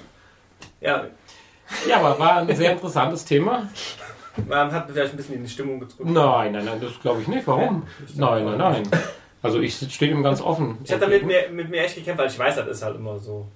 ja, 0.81 1.05
Ja, 1.87 1.97
aber 1.99 2.17
war 2.17 2.37
ein 2.37 2.55
sehr 2.55 2.71
interessantes 2.71 3.23
Thema. 3.25 3.67
man 4.47 4.71
hat 4.71 4.89
vielleicht 4.89 5.13
ein 5.13 5.17
bisschen 5.17 5.35
in 5.35 5.43
die 5.43 5.49
Stimmung 5.49 5.79
gedrückt. 5.79 6.03
Nein, 6.03 6.51
nein, 6.53 6.65
nein, 6.65 6.81
das 6.81 6.99
glaube 6.99 7.21
ich 7.21 7.27
nicht. 7.27 7.45
Warum? 7.45 7.85
Nein, 8.15 8.45
nein, 8.45 8.57
nein. 8.57 8.83
Also 9.43 9.59
ich 9.59 9.75
stehe 9.75 10.11
ihm 10.11 10.23
ganz 10.23 10.41
offen. 10.41 10.79
Ich 10.83 10.91
habe 10.91 11.01
da 11.01 11.07
mit 11.07 11.25
mir, 11.25 11.49
mit 11.51 11.69
mir 11.69 11.83
echt 11.83 11.95
gekämpft, 11.95 12.19
weil 12.19 12.29
ich 12.29 12.39
weiß, 12.39 12.55
das 12.55 12.67
ist 12.67 12.83
halt 12.83 12.95
immer 12.95 13.19
so. 13.19 13.47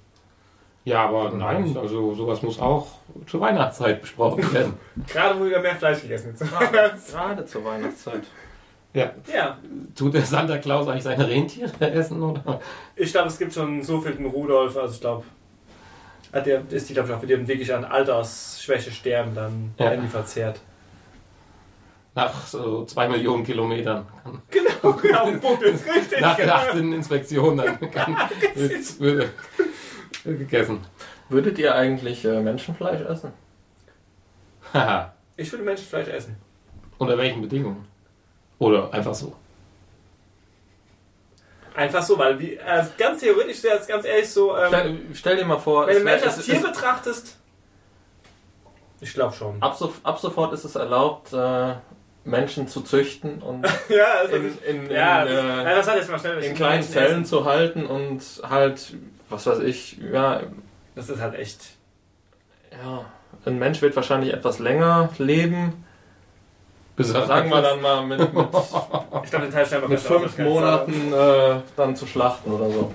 Ja, 0.88 1.04
aber 1.10 1.32
nein, 1.32 1.76
also 1.78 2.14
sowas 2.16 2.42
muss 2.42 2.62
auch 2.62 2.88
zur 3.26 3.42
Weihnachtszeit 3.42 4.00
besprochen 4.00 4.54
werden. 4.54 4.76
Gerade 5.06 5.38
wo 5.38 5.46
wieder 5.46 5.60
mehr 5.60 5.76
Fleisch 5.76 6.00
gegessen 6.02 6.34
wird. 6.40 6.50
gerade 7.12 7.46
zur 7.46 7.66
Weihnachtszeit. 7.66 8.24
Ja. 8.94 9.12
ja, 9.32 9.58
Tut 9.98 10.14
der 10.14 10.22
Santa 10.22 10.58
Claus 10.60 10.88
eigentlich 10.88 11.04
seine 11.04 11.28
Rentiere 11.28 11.74
essen 11.92 12.24
oder? 12.24 12.62
ich 12.96 13.12
glaube, 13.12 13.28
es 13.28 13.38
gibt 13.38 13.54
schon 13.54 13.84
so 13.84 14.00
viel 14.00 14.14
den 14.14 14.28
Rudolf, 14.28 14.78
also 14.78 14.94
ich 14.94 15.02
glaube, 15.02 15.26
der 16.34 16.62
ist 16.70 16.88
die, 16.88 16.94
glaube 16.94 17.10
ich, 17.10 17.16
auch, 17.16 17.20
die 17.20 17.48
wirklich 17.48 17.74
an 17.74 17.84
Altersschwäche 17.84 18.92
sterben, 18.92 19.36
dann 19.36 19.74
Ja. 19.78 19.88
werden 19.92 20.04
die 20.04 20.08
verzehrt. 20.08 20.62
Nach 22.16 22.48
so 22.48 22.86
zwei 22.86 23.10
Millionen 23.10 23.44
Kilometern. 23.44 24.08
Genau, 24.50 24.94
Punkt 25.42 25.64
ist 25.64 25.86
richtig. 25.86 26.22
Nach 26.22 26.38
der 26.38 26.46
genau. 26.46 26.58
18. 26.58 26.94
Inspektion 26.94 27.58
dann 27.58 27.92
kann, 27.92 28.18
wird 28.56 28.72
gegessen. 30.24 30.82
Würdet 31.30 31.58
ihr 31.60 31.76
eigentlich 31.76 32.24
äh, 32.26 32.42
Menschenfleisch 32.42 33.02
essen? 33.02 33.32
Haha. 34.74 35.14
Ich 35.40 35.52
würde 35.52 35.64
Menschenfleisch 35.64 36.08
essen. 36.08 36.36
Unter 36.98 37.16
welchen 37.16 37.42
Bedingungen? 37.44 37.86
Oder 38.58 38.92
einfach 38.92 39.14
so. 39.14 39.36
Einfach 41.76 42.02
so, 42.02 42.18
weil 42.18 42.40
wie, 42.40 42.60
also 42.60 42.90
ganz 42.98 43.20
theoretisch, 43.20 43.62
jetzt 43.62 43.88
ganz 43.88 44.04
ehrlich 44.04 44.28
so, 44.28 44.58
ähm, 44.58 44.66
Stell, 44.70 44.98
stell 45.14 45.38
dir 45.38 45.46
mal 45.46 45.60
vor, 45.60 45.86
wenn 45.86 45.98
du 45.98 46.04
Menschen 46.04 46.28
als 46.30 46.44
Tier 46.44 46.56
es- 46.56 46.64
betrachtest, 46.64 47.38
ich 49.00 49.14
glaube 49.14 49.36
schon. 49.36 49.62
ab, 49.62 49.76
so, 49.78 49.94
ab 50.02 50.18
sofort 50.20 50.54
ist 50.54 50.64
es 50.64 50.74
erlaubt, 50.76 51.32
äh, 51.34 51.76
Menschen 52.24 52.68
zu 52.68 52.82
züchten 52.82 53.44
und 53.44 53.64
Ja, 53.90 54.06
also 54.22 54.38
in, 54.38 54.58
in, 54.68 54.90
ja, 54.92 55.22
in, 55.22 55.28
das, 55.36 55.44
äh, 55.46 55.48
ja, 55.48 55.76
das 55.76 55.88
hat 55.88 55.96
jetzt 55.98 56.10
mal 56.10 56.20
schnell 56.20 56.40
in 56.44 56.56
kleinen 56.56 56.82
Zellen 56.82 57.12
essen. 57.22 57.26
zu 57.26 57.46
halten 57.46 57.86
und 57.86 58.24
halt, 58.50 58.96
was 59.30 59.46
weiß 59.46 59.60
ich, 59.60 59.98
ja, 60.12 60.42
Das 60.96 61.10
ist 61.10 61.22
halt 61.22 61.36
echt. 61.36 61.62
ja, 62.72 63.06
ein 63.46 63.60
Mensch 63.60 63.82
wird 63.82 63.96
wahrscheinlich 63.96 64.34
etwas 64.34 64.60
länger 64.60 65.10
leben. 65.18 65.86
Bis 66.96 67.14
er 67.14 67.28
Sagen 67.28 67.50
wir 67.52 67.62
dann 67.62 67.80
mal 67.82 68.06
mit, 68.06 68.20
mit, 68.20 68.30
Ich 69.24 69.30
glaube, 69.30 69.46
den 69.46 69.52
Teil 69.52 69.70
wir 69.70 69.88
mit 69.88 70.00
fünf. 70.00 70.38
Monaten 70.40 71.14
äh, 71.14 71.60
dann 71.76 71.96
zu 71.96 72.08
schlachten 72.08 72.52
oder 72.52 72.70
so. 72.72 72.92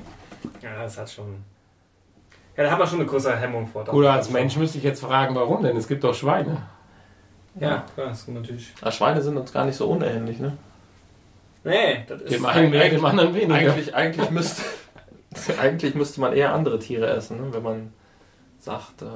Ja, 0.61 0.83
das 0.83 0.99
hat 0.99 1.09
schon. 1.09 1.45
Ja, 2.57 2.65
da 2.65 2.71
hat 2.73 2.79
man 2.81 2.89
schon 2.89 2.99
eine 2.99 3.09
größere 3.09 3.37
Hemmung 3.37 3.67
vor. 3.69 3.89
Oder 3.95 4.13
als 4.15 4.29
Mensch 4.31 4.57
müsste 4.57 4.79
ich 4.79 4.85
jetzt 4.85 5.01
fragen, 5.03 5.37
warum 5.37 5.63
denn? 5.63 5.77
Es 5.77 5.87
gibt 5.87 6.03
doch 6.03 6.15
Schweine. 6.15 6.67
Ja, 7.61 7.69
ja, 7.69 7.85
das 7.97 8.21
ist 8.21 8.29
natürlich. 8.29 8.73
Ja, 8.83 8.91
Schweine 8.91 9.23
sind 9.23 9.37
uns 9.37 9.53
gar 9.53 9.65
nicht 9.65 9.77
so 9.77 9.87
unähnlich, 9.89 10.41
ne? 10.41 10.57
Nee, 11.65 12.05
das 12.09 12.23
ist. 12.23 12.35
Dem 12.35 12.47
einen 12.47 12.71
mehr, 12.71 12.89
dem 12.89 13.05
anderen 13.05 13.35
weniger. 13.35 13.55
Eigentlich, 13.55 13.95
eigentlich, 13.95 14.31
müsste, 14.31 14.63
eigentlich 15.61 15.95
müsste 15.95 16.21
man 16.21 16.33
eher 16.33 16.53
andere 16.55 16.79
Tiere 16.79 17.09
essen, 17.09 17.41
ne? 17.41 17.53
wenn 17.53 17.63
man 17.63 17.93
sagt, 18.59 19.03
äh, 19.03 19.07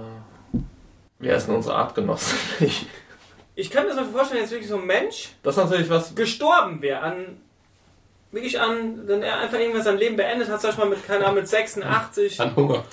wir 1.19 1.33
essen 1.33 1.55
unsere 1.55 1.77
Artgenossen 1.77 2.39
nicht. 2.61 2.87
Ich 3.55 3.71
kann 3.71 3.85
mir 3.85 3.91
das 3.95 3.97
mal 3.97 4.07
vorstellen, 4.07 4.43
jetzt 4.43 4.51
wirklich 4.51 4.69
so 4.69 4.77
ein 4.77 4.85
Mensch 4.87 5.31
Das 5.43 5.57
ist 5.57 5.64
natürlich 5.64 5.89
was. 5.89 6.14
gestorben 6.14 6.83
wäre 6.83 7.01
an. 7.01 7.41
Wirklich 8.33 8.61
an, 8.61 9.07
wenn 9.09 9.23
er 9.23 9.39
einfach 9.41 9.59
irgendwas 9.59 9.85
sein 9.85 9.97
Leben 9.97 10.17
beendet 10.17 10.51
hat, 10.51 10.61
sag 10.61 10.73
ich 10.73 10.79
mal 10.79 10.89
mit, 10.89 11.07
keine 11.07 11.25
Ahnung, 11.25 11.37
mit 11.37 11.49
86. 11.49 12.39
An 12.41 12.55
Hunger. 12.55 12.85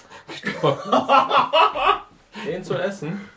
Den 2.47 2.63
zu 2.63 2.75
essen? 2.75 3.29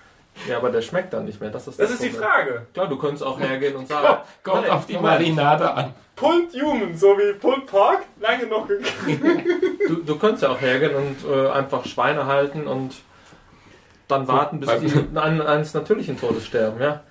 Ja, 0.49 0.59
aber 0.59 0.71
der 0.71 0.83
schmeckt 0.83 1.13
dann 1.13 1.25
nicht 1.25 1.41
mehr. 1.41 1.51
Das 1.51 1.67
ist, 1.67 1.81
Das 1.81 1.91
ist 1.91 2.03
die. 2.03 2.11
Frage. 2.11 2.67
Klar, 2.75 2.89
du 2.89 2.97
könntest 2.99 3.25
auch 3.25 3.41
hergehen 3.41 3.75
und 3.75 3.89
sagen, 3.89 4.23
Kommt 4.43 4.69
auf 4.69 4.87
die. 4.87 4.99
Marinade 4.99 5.71
an. 5.73 5.95
Pulled 6.17 6.55
Human, 6.55 6.97
so 6.97 7.09
wie 7.19 7.35
Pulled 7.35 7.67
Pork, 7.67 8.05
lange 8.21 8.47
noch 8.47 8.67
gegessen. 8.67 9.45
du, 9.87 9.95
du 9.97 10.19
könntest 10.19 10.43
ja 10.43 10.49
auch 10.49 10.61
hergehen 10.61 10.95
und 10.95 11.17
äh, 11.31 11.49
einfach 11.51 11.85
Schweine 11.85 12.27
halten 12.27 12.67
und 12.67 12.95
dann 14.09 14.27
warten, 14.27 14.59
bis 14.59 14.71
die 14.81 14.93
an, 15.15 15.43
eines 15.43 15.75
natürlichen 15.75 16.19
Todes 16.19 16.47
sterben, 16.47 16.81
ja? 16.81 17.03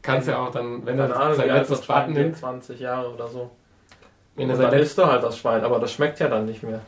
Kannst 0.00 0.28
ja 0.28 0.38
auch 0.38 0.50
dann, 0.50 0.84
wenn 0.86 0.98
er 0.98 1.14
Ahnung, 1.14 1.36
sein 1.36 1.48
letztes 1.48 1.84
Schwein 1.84 2.12
nimmt, 2.12 2.36
20 2.36 2.80
Jahre 2.80 3.12
oder 3.12 3.28
so. 3.28 3.50
wenn 4.34 4.44
Und 4.44 4.50
er 4.50 4.56
dann 4.56 4.70
sein 4.70 4.70
letztes 4.70 4.88
isst 4.90 4.98
du 4.98 5.06
halt 5.06 5.22
das 5.22 5.38
Schwein, 5.38 5.64
aber 5.64 5.78
das 5.78 5.92
schmeckt 5.92 6.20
ja 6.20 6.28
dann 6.28 6.46
nicht 6.46 6.62
mehr. 6.62 6.80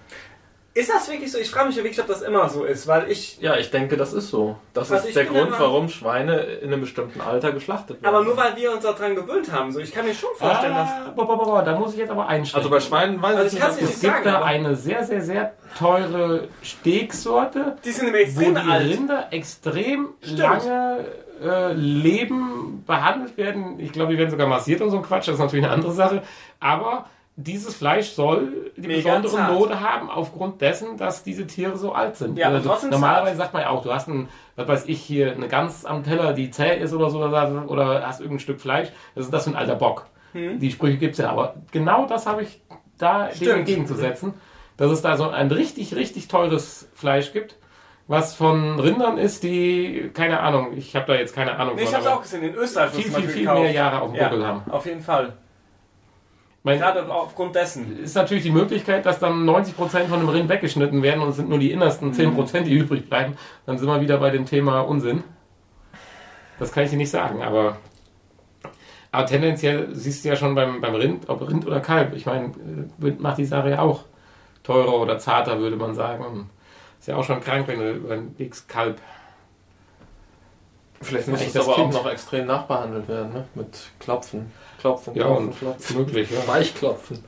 Ist 0.76 0.90
das 0.92 1.08
wirklich 1.08 1.30
so? 1.30 1.38
Ich 1.38 1.50
frage 1.52 1.68
mich 1.68 1.76
ja 1.76 1.84
wirklich, 1.84 2.00
ob 2.00 2.08
das 2.08 2.20
immer 2.22 2.48
so 2.48 2.64
ist, 2.64 2.88
weil 2.88 3.08
ich. 3.08 3.38
Ja, 3.40 3.56
ich 3.56 3.70
denke, 3.70 3.96
das 3.96 4.12
ist 4.12 4.28
so. 4.30 4.56
Das 4.72 4.90
ist 4.90 5.14
der 5.14 5.24
Grund, 5.24 5.46
immer- 5.48 5.60
warum 5.60 5.88
Schweine 5.88 6.36
in 6.40 6.72
einem 6.72 6.80
bestimmten 6.80 7.20
Alter 7.20 7.52
geschlachtet 7.52 8.02
werden. 8.02 8.12
Aber 8.12 8.24
nur 8.24 8.36
weil 8.36 8.56
wir 8.56 8.72
uns 8.72 8.82
daran 8.82 9.14
gewöhnt 9.14 9.52
haben. 9.52 9.70
So, 9.70 9.78
ich 9.78 9.92
kann 9.92 10.04
mir 10.04 10.14
schon 10.14 10.30
vorstellen, 10.36 10.74
dass. 10.74 10.88
Ah, 10.88 11.12
boah, 11.14 11.26
boah, 11.28 11.36
boah, 11.38 11.44
boah, 11.46 11.62
da 11.62 11.78
muss 11.78 11.92
ich 11.92 11.98
jetzt 12.00 12.10
aber 12.10 12.26
einschränken. 12.26 12.56
Also 12.58 12.70
bei 12.70 12.80
Schweinen 12.80 13.22
weiß 13.22 13.36
Also 13.36 13.56
ich 13.56 13.62
ich 13.62 13.68
nicht, 13.68 13.76
nicht 13.76 13.82
das 13.88 13.94
es 13.94 14.00
gibt 14.00 14.12
sagen, 14.14 14.24
da 14.24 14.34
aber- 14.38 14.44
eine 14.46 14.74
sehr, 14.74 15.04
sehr, 15.04 15.22
sehr 15.22 15.52
teure 15.78 16.48
Stegsorte, 16.62 17.76
Die 17.84 17.90
sind 17.92 18.06
nämlich 18.06 18.34
wo 18.36 18.40
extrem 18.40 18.54
die 18.64 18.70
alt. 18.70 18.84
Rinder 18.88 19.26
extrem 19.30 20.08
Stimmt. 20.22 20.38
lange 20.40 21.04
äh, 21.42 21.72
leben, 21.72 22.84
behandelt 22.86 23.36
werden. 23.36 23.78
Ich 23.80 23.92
glaube, 23.92 24.12
die 24.12 24.18
werden 24.18 24.30
sogar 24.30 24.46
massiert 24.46 24.80
und 24.80 24.90
so 24.90 24.96
ein 24.96 25.02
Quatsch, 25.02 25.26
das 25.28 25.34
ist 25.34 25.40
natürlich 25.40 25.64
eine 25.64 25.74
andere 25.74 25.92
Sache. 25.92 26.22
Aber 26.60 27.06
dieses 27.36 27.74
Fleisch 27.74 28.10
soll 28.10 28.70
die 28.76 28.86
Mega 28.86 29.18
besondere 29.18 29.32
zart. 29.32 29.52
Note 29.52 29.80
haben, 29.80 30.08
aufgrund 30.10 30.60
dessen, 30.60 30.96
dass 30.96 31.24
diese 31.24 31.46
Tiere 31.46 31.76
so 31.76 31.92
alt 31.92 32.16
sind. 32.16 32.38
Ja, 32.38 32.48
also, 32.48 32.76
normalerweise 32.88 33.36
sagt 33.36 33.52
man 33.52 33.62
ja 33.62 33.70
auch, 33.70 33.82
du 33.82 33.92
hast 33.92 34.08
ein, 34.08 34.28
was 34.56 34.68
weiß 34.68 34.84
ich, 34.86 35.00
hier 35.00 35.32
eine 35.32 35.48
Gans 35.48 35.84
am 35.84 36.04
Teller, 36.04 36.32
die 36.32 36.50
zäh 36.50 36.78
ist 36.78 36.92
oder 36.94 37.10
so, 37.10 37.18
oder, 37.24 37.64
oder 37.68 38.06
hast 38.06 38.20
irgendein 38.20 38.40
Stück 38.40 38.60
Fleisch, 38.60 38.88
das 39.16 39.24
ist 39.24 39.32
das 39.34 39.44
für 39.44 39.50
ein 39.50 39.56
alter 39.56 39.74
Bock. 39.76 40.06
Die 40.34 40.70
Sprüche 40.72 40.96
gibt 40.98 41.12
es 41.12 41.18
ja, 41.18 41.30
aber 41.30 41.54
genau 41.70 42.06
das 42.06 42.26
habe 42.26 42.42
ich 42.42 42.60
da 42.98 43.24
dem 43.26 43.30
Hm. 43.30 43.36
Stimmt. 43.36 43.58
entgegenzusetzen, 43.58 44.34
dass 44.76 44.90
es 44.90 45.00
da 45.02 45.16
so 45.16 45.28
ein 45.28 45.50
richtig, 45.50 45.94
richtig 45.94 46.26
teures 46.28 46.88
Fleisch 46.94 47.32
gibt, 47.32 47.56
was 48.08 48.34
von 48.34 48.78
Rindern 48.80 49.16
ist, 49.18 49.42
die, 49.44 50.10
keine 50.12 50.40
Ahnung, 50.40 50.72
ich 50.76 50.94
habe 50.96 51.06
da 51.06 51.14
jetzt 51.14 51.34
keine 51.34 51.56
Ahnung 51.56 51.76
Nee, 51.76 51.82
ich 51.82 51.88
von, 51.88 51.96
hab's 51.98 52.06
aber 52.06 52.16
auch 52.16 52.22
gesehen. 52.22 52.42
In 52.42 52.54
Österreich 52.54 52.90
viel, 52.90 53.04
viel, 53.10 53.28
viel 53.28 53.40
gekauft. 53.42 53.62
mehr 53.62 53.70
Jahre 53.72 54.00
auf 54.02 54.10
dem 54.12 54.16
Ja, 54.20 54.28
Buckel 54.28 54.46
haben. 54.46 54.62
auf 54.70 54.86
jeden 54.86 55.00
Fall. 55.02 55.32
Mein, 56.66 56.78
Gerade 56.78 57.06
aufgrund 57.12 57.54
dessen. 57.54 57.98
ist 57.98 58.16
natürlich 58.16 58.42
die 58.42 58.50
Möglichkeit, 58.50 59.04
dass 59.04 59.18
dann 59.18 59.44
90% 59.44 60.06
von 60.06 60.18
dem 60.20 60.28
Rind 60.30 60.48
weggeschnitten 60.48 61.02
werden 61.02 61.22
und 61.22 61.28
es 61.28 61.36
sind 61.36 61.50
nur 61.50 61.58
die 61.58 61.70
innersten 61.70 62.08
Mhm. 62.08 62.14
10%, 62.14 62.62
die 62.62 62.72
übrig 62.74 63.08
bleiben. 63.10 63.36
Dann 63.66 63.76
sind 63.76 63.86
wir 63.86 64.00
wieder 64.00 64.16
bei 64.16 64.30
dem 64.30 64.46
Thema 64.46 64.80
Unsinn. 64.80 65.22
Das 66.58 66.72
kann 66.72 66.84
ich 66.84 66.90
dir 66.90 66.96
nicht 66.96 67.10
sagen, 67.10 67.42
aber, 67.42 67.76
aber 69.12 69.26
tendenziell 69.26 69.88
siehst 69.94 70.24
du 70.24 70.30
ja 70.30 70.36
schon 70.36 70.54
beim, 70.54 70.80
beim 70.80 70.94
Rind, 70.94 71.28
ob 71.28 71.46
Rind 71.46 71.66
oder 71.66 71.80
Kalb. 71.80 72.14
Ich 72.14 72.24
meine, 72.24 72.52
äh, 73.02 73.10
macht 73.18 73.36
die 73.38 73.44
Sache 73.44 73.68
ja 73.70 73.80
auch 73.80 74.04
teurer 74.62 74.94
oder 75.00 75.18
zarter, 75.18 75.58
würde 75.58 75.76
man 75.76 75.94
sagen. 75.94 76.48
Ist 76.98 77.08
ja 77.08 77.16
auch 77.16 77.24
schon 77.24 77.40
krank, 77.40 77.68
wenn 77.68 77.78
du 77.80 77.90
über 77.92 78.14
ein 78.14 78.34
dickes 78.36 78.66
Kalb. 78.66 78.98
Vielleicht 81.02 81.28
muss 81.28 81.42
es 81.42 81.52
das 81.52 81.66
aber 81.66 81.74
Kind. 81.76 81.94
auch 81.94 82.04
noch 82.04 82.10
extrem 82.10 82.46
nachbehandelt 82.46 83.06
werden, 83.06 83.32
ne? 83.34 83.44
Mit 83.54 83.90
Klopfen. 83.98 84.50
Klopfen, 84.84 85.14
Ja, 85.14 85.24
Klopfen, 85.24 85.46
und 85.48 85.58
Klopfen. 85.58 85.96
möglich, 85.96 86.30
ja. 86.30 86.46
Weichklopfen. 86.46 87.24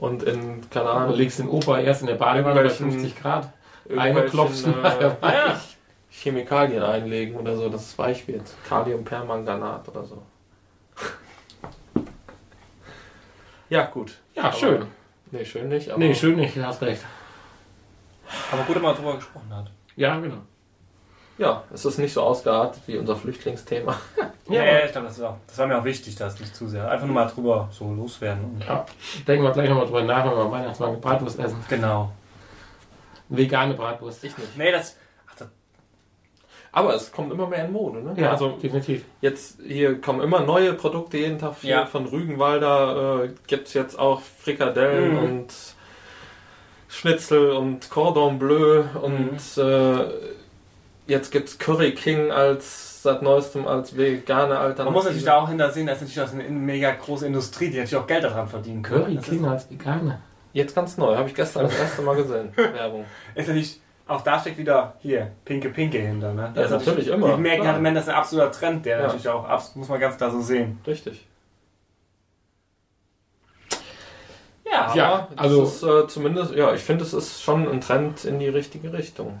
Und 0.00 0.24
in, 0.24 0.68
keine 0.70 0.86
Du 0.86 0.90
Ahnung, 0.90 1.14
legst 1.14 1.38
den 1.38 1.48
Opa 1.48 1.78
erst 1.78 2.00
in 2.00 2.08
der 2.08 2.16
Badewanne 2.16 2.52
bei 2.54 2.62
Irgendwelchen- 2.64 2.90
50 2.90 3.16
Grad. 3.22 3.52
du 3.88 4.70
äh, 4.70 4.82
nachher 4.82 5.16
Ja, 5.22 5.60
Chemikalien 6.10 6.82
einlegen 6.82 7.36
oder 7.36 7.54
so, 7.56 7.68
dass 7.68 7.82
es 7.82 7.96
weich 7.96 8.26
wird. 8.26 8.42
Kaliumpermanganat 8.68 9.88
oder 9.88 10.02
so. 10.04 10.20
ja, 13.68 13.84
gut. 13.86 14.18
Ja, 14.34 14.44
Aber- 14.44 14.52
schön. 14.52 14.86
Nee, 15.30 15.44
schön 15.44 15.68
nicht. 15.68 15.90
Aber 15.90 16.00
Nee, 16.00 16.12
schön 16.12 16.34
nicht, 16.34 16.56
du 16.56 16.66
hast 16.66 16.82
recht. 16.82 17.04
aber 18.50 18.62
gut, 18.64 18.74
dass 18.74 18.82
man 18.82 18.96
drüber 18.96 19.14
gesprochen 19.14 19.54
hat. 19.54 19.70
Ja, 19.94 20.18
genau. 20.18 20.38
Ja, 21.40 21.64
es 21.72 21.84
ist 21.84 21.98
nicht 21.98 22.12
so 22.12 22.20
ausgeartet 22.22 22.82
wie 22.86 22.98
unser 22.98 23.16
Flüchtlingsthema. 23.16 23.96
Ja, 24.48 24.64
ja, 24.64 24.84
ich 24.84 24.90
glaube, 24.90 25.06
das 25.06 25.20
war, 25.20 25.38
das 25.46 25.58
war 25.58 25.68
mir 25.68 25.78
auch 25.78 25.84
wichtig, 25.84 26.16
dass 26.16 26.40
nicht 26.40 26.56
zu 26.56 26.66
sehr. 26.66 26.90
Einfach 26.90 27.06
nur 27.06 27.14
mal 27.14 27.26
drüber 27.26 27.68
so 27.70 27.92
loswerden. 27.94 28.44
Und 28.56 28.64
Ja, 28.66 28.84
denken 29.28 29.44
wir 29.44 29.52
gleich 29.52 29.68
nochmal 29.68 29.86
drüber 29.86 30.02
nach, 30.02 30.24
wenn 30.24 30.32
wir 30.32 30.38
am 30.38 30.50
Weihnachtsmarkt 30.50 31.00
Bratwurst 31.00 31.38
essen. 31.38 31.64
genau. 31.68 32.10
Vegane 33.28 33.74
Bratwurst. 33.74 34.24
Ich 34.24 34.36
nicht. 34.36 34.56
Nee, 34.58 34.72
das. 34.72 34.96
Ach, 35.30 35.36
das 35.36 35.48
Aber 36.72 36.94
es 36.96 37.12
kommt 37.12 37.32
immer 37.32 37.46
mehr 37.46 37.64
in 37.66 37.70
Mode, 37.72 38.02
ne? 38.02 38.14
Ja, 38.16 38.32
Also 38.32 38.48
definitiv. 38.60 39.04
jetzt 39.20 39.60
hier 39.64 40.00
kommen 40.00 40.20
immer 40.20 40.40
neue 40.40 40.72
Produkte 40.72 41.18
jeden 41.18 41.38
Tag. 41.38 41.54
Hier 41.60 41.70
Ja. 41.70 41.86
von 41.86 42.06
Rügenwalder 42.06 43.22
äh, 43.26 43.28
gibt 43.46 43.68
es 43.68 43.74
jetzt 43.74 43.96
auch 44.00 44.20
Frikadellen 44.20 45.12
Mhm. 45.12 45.18
und 45.22 45.54
Schnitzel 46.88 47.52
und 47.52 47.88
Cordon 47.88 48.38
Bleu 48.40 48.82
und 49.00 49.38
äh, 49.58 50.08
jetzt 51.10 51.30
gibt 51.30 51.48
es 51.48 51.58
Curry 51.58 51.92
King 51.94 52.30
als 52.30 53.02
seit 53.02 53.22
neuestem 53.22 53.66
als 53.66 53.96
vegane 53.96 54.56
Alternative. 54.58 54.84
man 54.84 54.92
muss 54.94 55.04
natürlich 55.04 55.24
da 55.24 55.38
auch 55.40 55.48
hintersehen, 55.48 55.86
das 55.86 56.02
ist 56.02 56.16
natürlich 56.16 56.44
eine 56.46 56.50
mega 56.58 56.90
große 56.92 57.26
Industrie, 57.26 57.70
die 57.70 57.78
natürlich 57.78 57.96
auch 57.96 58.06
Geld 58.06 58.24
daran 58.24 58.46
verdienen 58.48 58.82
können. 58.82 59.04
Curry 59.04 59.14
Das 59.16 59.24
King 59.26 59.44
als 59.46 59.70
Veganer. 59.70 60.20
Jetzt 60.52 60.74
ganz 60.74 60.96
neu, 60.98 61.16
habe 61.16 61.28
ich 61.28 61.34
gestern 61.34 61.64
das 61.64 61.78
erste 61.78 62.02
Mal 62.02 62.16
gesehen. 62.16 62.52
Werbung. 62.56 63.04
ist 63.34 63.46
natürlich, 63.48 63.80
auch 64.08 64.20
da 64.22 64.38
steckt 64.38 64.58
wieder 64.58 64.94
hier 65.00 65.30
Pinke 65.44 65.70
Pinke 65.70 65.98
hinter. 65.98 66.32
Ne? 66.34 66.52
Ja, 66.54 66.62
ist 66.62 66.70
natürlich 66.72 67.08
immer, 67.08 67.36
Die 67.36 67.40
merken 67.40 67.66
halt, 67.66 67.96
das 67.96 68.02
ist 68.04 68.08
ein 68.10 68.14
absoluter 68.16 68.50
Trend, 68.52 68.84
der 68.86 68.96
Ja. 68.98 69.02
natürlich 69.06 69.28
auch, 69.28 69.74
muss 69.76 69.88
man 69.88 70.00
ganz 70.00 70.16
klar 70.16 70.30
so 70.30 70.40
sehen. 70.40 70.78
Richtig. 70.86 71.26
Ja, 74.70 74.94
Ja, 74.94 75.12
Aber 75.12 75.28
also- 75.40 75.60
das 75.62 75.74
ist 75.76 75.82
äh, 75.82 76.08
zumindest, 76.08 76.54
ja, 76.54 76.72
ich 76.74 76.82
finde, 76.82 77.04
es 77.04 77.12
ist 77.12 77.42
schon 77.42 77.68
ein 77.68 77.80
Trend 77.80 78.24
in 78.24 78.38
die 78.38 78.48
richtige 78.48 78.92
Richtung. 78.92 79.40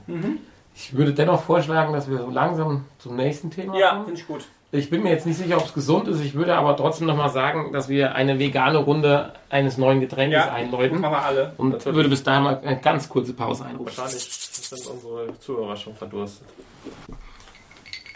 Ich 0.82 0.96
würde 0.96 1.12
dennoch 1.12 1.42
vorschlagen, 1.42 1.92
dass 1.92 2.08
wir 2.08 2.16
so 2.18 2.30
langsam 2.30 2.84
zum 2.98 3.14
nächsten 3.16 3.50
Thema 3.50 3.76
ja 3.78 3.90
kommen. 3.90 4.04
finde 4.06 4.20
ich 4.20 4.26
gut. 4.26 4.44
Ich 4.72 4.88
bin 4.88 5.02
mir 5.02 5.10
jetzt 5.10 5.26
nicht 5.26 5.36
sicher, 5.36 5.58
ob 5.58 5.64
es 5.66 5.74
gesund 5.74 6.08
ist. 6.08 6.20
Ich 6.20 6.34
würde 6.34 6.54
aber 6.56 6.74
trotzdem 6.76 7.06
nochmal 7.06 7.28
sagen, 7.28 7.72
dass 7.72 7.88
wir 7.88 8.14
eine 8.14 8.38
vegane 8.38 8.78
Runde 8.78 9.32
eines 9.50 9.76
neuen 9.78 10.00
Getränkes 10.00 10.36
Ja, 10.38 10.52
einläuten. 10.52 11.00
machen 11.00 11.12
wir 11.12 11.22
alle. 11.24 11.52
Und 11.58 11.70
Natürlich. 11.70 11.96
würde 11.96 12.08
bis 12.08 12.22
dahin 12.22 12.44
mal 12.44 12.60
eine 12.64 12.80
ganz 12.80 13.08
kurze 13.08 13.32
Pause 13.34 13.64
einrufen. 13.66 13.86
Wahrscheinlich 13.96 14.22
sind 14.22 14.86
unsere 14.86 15.38
Zuhörer 15.40 15.76
schon 15.76 15.94
verdurstet. 15.96 16.46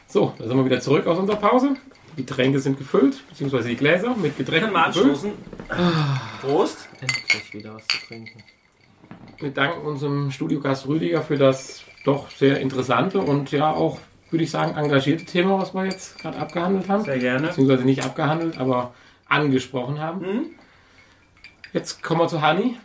So, 0.06 0.32
da 0.38 0.46
sind 0.46 0.56
wir 0.56 0.64
wieder 0.64 0.80
zurück 0.80 1.06
aus 1.06 1.18
unserer 1.18 1.36
Pause. 1.36 1.74
Die 2.16 2.24
Getränke 2.24 2.60
sind 2.60 2.78
gefüllt, 2.78 3.26
beziehungsweise 3.28 3.68
die 3.68 3.76
Gläser 3.76 4.10
mit 4.10 4.22
Wir 4.38 4.44
Getränken 4.44 4.70
können 4.70 4.72
mal 4.72 4.86
gefüllt. 4.92 5.06
anstoßen. 5.10 5.32
Prost. 6.40 6.88
Endlich 7.00 7.52
wieder 7.52 7.74
was 7.74 7.86
zu 7.88 7.98
trinken. 8.06 8.42
Wir 9.40 9.50
danken 9.50 9.84
unserem 9.86 10.30
Studiogast 10.30 10.86
Rüdiger 10.86 11.20
für 11.22 11.36
das 11.36 11.82
doch 12.04 12.30
sehr 12.30 12.60
interessante 12.60 13.20
und 13.20 13.50
ja 13.50 13.72
auch, 13.72 13.98
würde 14.30 14.44
ich 14.44 14.50
sagen, 14.50 14.76
engagierte 14.76 15.24
Thema, 15.24 15.58
was 15.58 15.74
wir 15.74 15.84
jetzt 15.84 16.18
gerade 16.18 16.38
abgehandelt 16.38 16.88
haben. 16.88 17.04
Sehr 17.04 17.18
gerne. 17.18 17.48
Beziehungsweise 17.48 17.84
nicht 17.84 18.04
abgehandelt, 18.04 18.58
aber 18.58 18.92
angesprochen 19.28 20.00
haben. 20.00 20.20
Mhm. 20.20 20.46
Jetzt 21.72 22.02
kommen 22.02 22.20
wir 22.20 22.28
zu 22.28 22.40
Hani. 22.40 22.76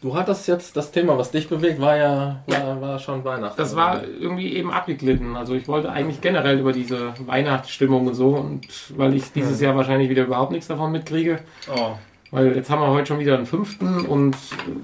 Du 0.00 0.14
hattest 0.14 0.48
jetzt 0.48 0.76
das 0.76 0.92
Thema, 0.92 1.16
was 1.16 1.30
dich 1.30 1.48
bewegt, 1.48 1.80
war 1.80 1.96
ja 1.96 2.42
war, 2.46 2.80
war 2.80 2.98
schon 2.98 3.24
Weihnachten. 3.24 3.56
Das 3.56 3.74
war 3.74 4.04
irgendwie 4.04 4.54
eben 4.54 4.70
abgeglitten. 4.70 5.34
Also 5.34 5.54
ich 5.54 5.66
wollte 5.66 5.90
eigentlich 5.90 6.20
generell 6.20 6.58
über 6.58 6.72
diese 6.72 7.14
Weihnachtsstimmung 7.24 8.08
und 8.08 8.14
so 8.14 8.30
und 8.36 8.66
weil 8.98 9.14
ich 9.14 9.32
dieses 9.32 9.62
Jahr 9.62 9.76
wahrscheinlich 9.76 10.10
wieder 10.10 10.24
überhaupt 10.24 10.52
nichts 10.52 10.66
davon 10.66 10.92
mitkriege. 10.92 11.40
Oh. 11.74 11.92
Weil 12.34 12.56
jetzt 12.56 12.68
haben 12.68 12.80
wir 12.82 12.88
heute 12.88 13.06
schon 13.06 13.20
wieder 13.20 13.36
den 13.36 13.46
fünften 13.46 14.06
und 14.06 14.36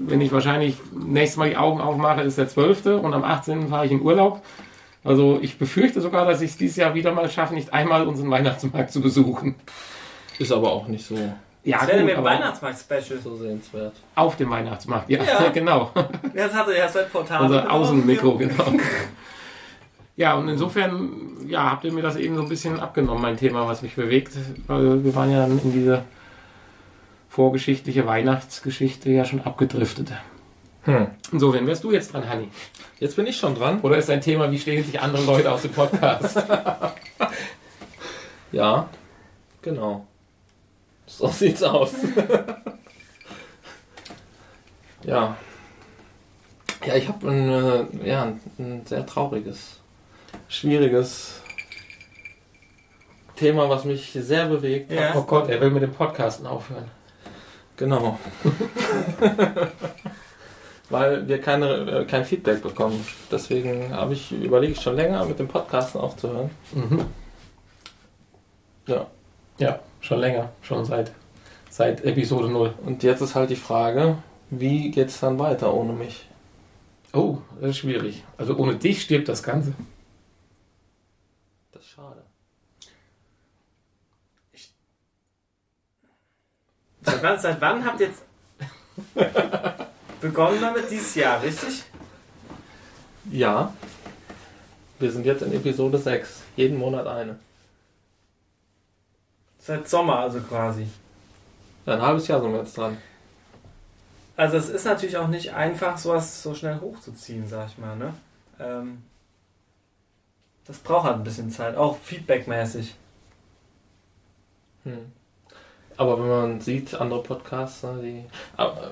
wenn 0.07 0.21
ich 0.21 0.31
wahrscheinlich 0.31 0.77
nächstes 0.93 1.37
Mal 1.37 1.49
die 1.51 1.57
Augen 1.57 1.81
aufmache, 1.81 2.21
ist 2.21 2.39
der 2.39 2.47
zwölfte 2.47 2.99
und 2.99 3.13
am 3.13 3.25
18. 3.25 3.71
fahre 3.71 3.87
ich 3.87 3.91
in 3.91 4.03
Urlaub. 4.03 4.41
Also 5.03 5.37
ich 5.43 5.59
befürchte 5.59 6.01
sogar, 6.01 6.27
dass 6.27 6.43
ich 6.43 6.51
es 6.53 6.57
dieses 6.59 6.77
Jahr 6.77 6.95
wieder 6.95 7.13
mal 7.13 7.29
schaffe, 7.29 7.55
nicht 7.55 7.75
einmal 7.75 8.07
unseren 8.07 8.31
Weihnachtsmarkt 8.31 8.93
zu 8.93 9.01
besuchen. 9.01 9.57
Ist 10.39 10.53
aber 10.53 10.71
auch 10.71 10.87
nicht 10.87 11.05
so, 11.05 11.17
Ja, 11.65 11.81
Was 11.81 11.89
wäre 11.89 12.05
mit 12.05 12.17
dem 12.19 12.23
Weihnachtsmarkt-Special? 12.23 13.19
so 13.21 13.35
sehenswert. 13.35 13.95
auf 14.15 14.37
dem 14.37 14.49
Weihnachtsmarkt. 14.49 15.11
Ja, 15.11 15.19
Ja. 15.25 15.49
genau. 15.53 15.91
Das 16.33 16.55
hatte 16.55 16.77
ja 16.77 16.85
das 16.85 16.95
Webportal. 16.95 17.43
Unser 17.43 17.69
Außenmikro, 17.73 18.37
genau. 18.37 18.75
Ja, 20.17 20.35
und 20.35 20.49
insofern, 20.49 21.11
ja, 21.49 21.69
habt 21.69 21.83
ihr 21.85 21.93
mir 21.93 22.03
das 22.03 22.15
eben 22.15 22.37
so 22.37 22.43
ein 22.43 22.49
bisschen 22.49 22.79
abgenommen, 22.79 23.23
mein 23.23 23.37
Thema, 23.37 23.67
was 23.67 23.83
mich 23.83 23.97
bewegt. 23.97 24.35
Weil 24.69 25.03
wir 25.03 25.15
waren 25.17 25.33
ja 25.33 25.41
dann 25.41 25.59
in 25.59 25.73
diese 25.73 26.05
vorgeschichtliche 27.31 28.07
Weihnachtsgeschichte 28.07 29.09
ja 29.11 29.25
schon 29.25 29.41
abgedriftet. 29.41 30.13
Hm. 30.83 31.07
Insofern 31.33 31.67
wärst 31.67 31.85
du 31.85 31.93
jetzt 31.93 32.13
dran, 32.13 32.29
Hanni. 32.29 32.49
Jetzt 32.99 33.17
bin 33.17 33.27
ich 33.27 33.37
schon 33.39 33.55
dran. 33.55 33.81
Oder 33.81 33.97
ist 33.97 34.09
dein 34.09 34.21
Thema, 34.21 34.51
wie 34.51 34.59
stehen 34.59 34.85
sich 34.85 35.01
andere 35.01 35.25
Leute 35.25 35.51
aus 35.51 35.63
dem 35.63 35.73
Podcast? 35.73 36.43
Ja, 38.53 38.89
genau. 39.63 40.07
So 41.07 41.29
sieht's 41.29 41.63
aus. 41.63 41.93
ja. 45.05 45.37
Ja, 46.85 46.97
ich 46.97 47.09
habe 47.09 47.29
ein, 47.29 47.49
äh, 47.49 48.09
ja, 48.09 48.23
ein, 48.25 48.41
ein 48.59 48.87
sehr 48.87 49.07
trauriges, 49.07 49.79
schwieriges 50.49 51.43
Thema, 53.37 53.69
was 53.69 53.85
mich 53.85 54.13
sehr 54.13 54.47
bewegt. 54.47 54.91
Ja. 54.91 55.15
oh 55.15 55.23
Gott, 55.23 55.49
er 55.49 55.61
will 55.61 55.71
mit 55.71 55.83
dem 55.83 55.93
Podcasten 55.93 56.47
aufhören. 56.47 56.91
Genau. 57.81 58.19
Weil 60.91 61.27
wir 61.27 61.41
keine, 61.41 62.01
äh, 62.01 62.05
kein 62.05 62.27
Feedback 62.27 62.63
bekommen. 62.63 63.07
Deswegen 63.33 63.91
habe 63.95 64.13
ich 64.13 64.31
überlege 64.33 64.75
ich 64.75 64.81
schon 64.83 64.97
länger, 64.97 65.25
mit 65.25 65.39
dem 65.39 65.49
Podcasten 65.49 65.99
aufzuhören. 65.99 66.51
Mhm. 66.75 67.07
Ja. 68.87 69.07
Ja, 69.59 69.81
schon 70.01 70.21
länger, 70.21 70.53
schon 70.61 70.85
seit, 70.85 71.13
seit 71.71 72.05
Episode 72.05 72.49
0. 72.49 72.75
Und 72.85 73.03
jetzt 73.03 73.23
ist 73.23 73.35
halt 73.35 73.49
die 73.49 73.57
Frage, 73.57 74.19
wie 74.51 74.91
geht's 74.91 75.21
dann 75.21 75.39
weiter 75.39 75.73
ohne 75.73 75.95
mich? 75.95 76.29
Oh, 77.15 77.39
das 77.63 77.71
ist 77.71 77.79
schwierig. 77.79 78.25
Also 78.37 78.57
ohne 78.59 78.77
dich 78.77 79.01
stirbt 79.01 79.29
das 79.31 79.43
Ganze. 79.43 79.73
Das 81.73 81.83
ist 81.83 81.89
schade. 81.89 82.25
Seit 87.11 87.23
wann, 87.23 87.39
seit 87.39 87.61
wann 87.61 87.85
habt 87.85 88.01
ihr 88.01 88.09
jetzt 88.09 88.23
begonnen 90.21 90.61
damit? 90.61 90.91
Dieses 90.91 91.15
Jahr, 91.15 91.43
richtig? 91.43 91.85
Ja. 93.31 93.73
Wir 94.99 95.11
sind 95.11 95.27
jetzt 95.27 95.43
in 95.43 95.53
Episode 95.53 95.99
6. 95.99 96.43
Jeden 96.57 96.79
Monat 96.79 97.07
eine. 97.07 97.39
Seit 99.59 99.89
Sommer 99.89 100.21
also 100.21 100.41
quasi. 100.41 100.89
Ein 101.87 102.03
halbes 102.03 102.29
Jahr 102.29 102.41
sind 102.41 102.53
wir 102.53 102.61
jetzt 102.61 102.77
dran. 102.77 102.99
Also 104.37 104.57
es 104.57 104.69
ist 104.69 104.85
natürlich 104.85 105.17
auch 105.17 105.29
nicht 105.29 105.53
einfach, 105.53 105.99
sowas 105.99 106.43
so 106.43 106.55
schnell 106.55 106.81
hochzuziehen, 106.81 107.47
sag 107.47 107.69
ich 107.69 107.79
mal. 107.79 107.97
Ne? 107.97 108.15
Ähm, 108.59 109.03
das 110.67 110.79
braucht 110.79 111.07
halt 111.07 111.17
ein 111.17 111.25
bisschen 111.25 111.51
Zeit, 111.51 111.77
auch 111.77 111.99
feedbackmäßig. 111.99 112.95
Hm. 114.85 115.13
Aber 116.01 116.19
wenn 116.19 116.29
man 116.29 116.61
sieht, 116.63 116.95
andere 116.99 117.23
Podcasts, 117.23 117.83
ne, 117.83 118.01
die, 118.03 118.25
aber, 118.57 118.91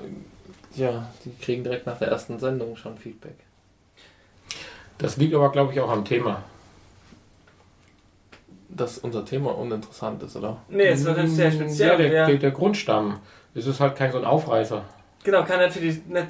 ja, 0.75 1.09
die 1.25 1.35
kriegen 1.43 1.63
direkt 1.63 1.87
nach 1.87 1.97
der 1.97 2.09
ersten 2.09 2.37
Sendung 2.37 2.75
schon 2.75 2.99
Feedback. 2.99 3.33
Das 4.99 5.17
liegt 5.17 5.33
aber, 5.33 5.51
glaube 5.51 5.73
ich, 5.73 5.79
auch 5.79 5.89
am 5.89 6.05
Thema. 6.05 6.43
Dass 8.67 8.99
unser 8.99 9.25
Thema 9.25 9.57
uninteressant 9.57 10.21
ist, 10.21 10.35
oder? 10.35 10.57
Nee, 10.69 10.89
es 10.89 11.03
wird 11.03 11.17
jetzt 11.17 11.35
sehr 11.35 11.45
Ja, 11.47 11.51
speziell. 11.51 11.97
der, 11.97 12.11
ja. 12.11 12.25
der, 12.27 12.37
der 12.37 12.51
Grundstamm. 12.51 13.19
Es 13.55 13.65
ist 13.65 13.79
halt 13.79 13.95
kein 13.95 14.11
so 14.11 14.19
ein 14.19 14.25
Aufreißer. 14.25 14.85
Genau, 15.23 15.43
kann 15.45 15.59
natürlich 15.59 16.05
nicht 16.05 16.27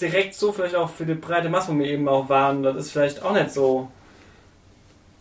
direkt 0.00 0.34
so 0.34 0.50
vielleicht 0.50 0.76
auch 0.76 0.88
für 0.88 1.04
die 1.04 1.12
breite 1.12 1.50
Masse, 1.50 1.74
wo 1.74 1.78
wir 1.78 1.84
eben 1.90 2.08
auch 2.08 2.30
waren, 2.30 2.62
das 2.62 2.76
ist 2.76 2.92
vielleicht 2.92 3.22
auch 3.22 3.34
nicht 3.34 3.50
so. 3.50 3.90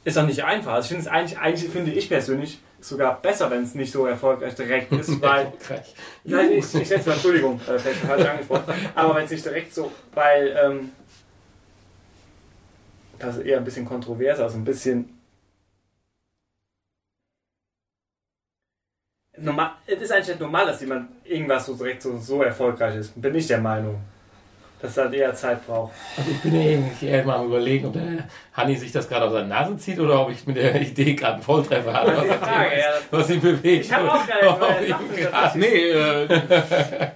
Ist 0.05 0.17
auch 0.17 0.25
nicht 0.25 0.45
einfach. 0.45 0.71
Also 0.71 0.85
ich 0.85 0.89
finde 0.91 1.01
es 1.01 1.07
eigentlich, 1.09 1.37
eigentlich 1.37 1.69
finde 1.69 1.91
ich 1.91 2.07
persönlich 2.07 2.59
sogar 2.81 3.21
besser, 3.21 3.49
wenn 3.49 3.63
es 3.63 3.75
nicht 3.75 3.91
so 3.91 4.05
erfolgreich 4.05 4.55
direkt 4.55 4.91
ist, 4.99 5.21
weil. 5.21 5.45
Erfolgreich. 5.45 5.95
Nein, 6.23 6.51
ich, 6.51 6.75
ich 6.75 6.87
setze 6.87 7.09
mal 7.09 7.13
Entschuldigung, 7.13 7.59
äh, 7.61 7.79
vielleicht 7.79 7.99
falsch 7.99 8.27
angesprochen. 8.27 8.73
Aber 8.95 9.15
wenn 9.15 9.25
es 9.25 9.31
nicht 9.31 9.45
direkt 9.45 9.73
so, 9.73 9.91
weil 10.13 10.57
ähm, 10.63 10.91
das 13.19 13.37
ist 13.37 13.45
eher 13.45 13.57
ein 13.57 13.63
bisschen 13.63 13.85
kontrovers, 13.85 14.39
also 14.39 14.57
ein 14.57 14.65
bisschen. 14.65 15.17
Normal, 19.37 19.71
es 19.87 20.01
ist 20.01 20.11
eigentlich 20.11 20.27
nicht 20.27 20.39
normal, 20.41 20.67
dass 20.67 20.81
jemand 20.81 21.09
irgendwas 21.25 21.65
so 21.65 21.75
direkt 21.75 22.01
so, 22.01 22.17
so 22.17 22.43
erfolgreich 22.43 22.95
ist. 22.95 23.19
Bin 23.19 23.33
ich 23.33 23.47
der 23.47 23.59
Meinung. 23.59 23.99
Dass 24.81 24.97
halt 24.97 25.13
eher 25.13 25.33
Zeit 25.35 25.65
braucht. 25.67 25.91
Also 26.17 26.31
ich 26.31 26.41
bin 26.41 26.55
ja 26.55 26.61
irgendwie 26.61 27.05
eher 27.07 27.25
mal 27.25 27.37
am 27.37 27.47
überlegen, 27.47 27.87
ob 27.87 27.93
der 27.93 28.25
Hanni 28.53 28.75
sich 28.75 28.91
das 28.91 29.07
gerade 29.07 29.25
aus 29.25 29.33
seiner 29.33 29.47
Nase 29.47 29.77
zieht 29.77 29.99
oder 29.99 30.21
ob 30.21 30.31
ich 30.31 30.45
mit 30.47 30.57
der 30.57 30.81
Idee 30.81 31.13
gerade 31.13 31.35
einen 31.35 31.43
Volltreffer 31.43 32.13
ist 32.13 32.23
die 32.23 32.27
Frage, 32.27 32.79
ja. 32.79 32.85
Was 33.11 33.29
ihn 33.29 33.41
bewegt. 33.41 33.85
Ich 33.85 33.93
habe 33.93 34.11
auch 34.11 34.27
gar 34.27 34.79
nicht, 34.81 34.93
er 35.19 35.55
Nee, 35.55 35.91
äh, 35.91 36.41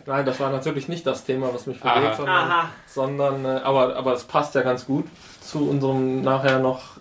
nein, 0.05 0.25
das 0.25 0.39
war 0.39 0.51
natürlich 0.51 0.87
nicht 0.87 1.05
das 1.05 1.23
Thema, 1.23 1.53
was 1.53 1.65
mich 1.67 1.79
bewegt, 1.79 1.97
Aha. 1.97 2.13
sondern, 2.15 2.51
Aha. 2.51 2.69
sondern 2.85 3.45
äh, 3.45 3.61
aber, 3.63 3.95
aber 3.95 4.13
es 4.13 4.23
passt 4.23 4.55
ja 4.55 4.61
ganz 4.61 4.85
gut 4.85 5.05
zu 5.41 5.69
unserem 5.69 6.21
nachher 6.21 6.59
noch 6.59 6.94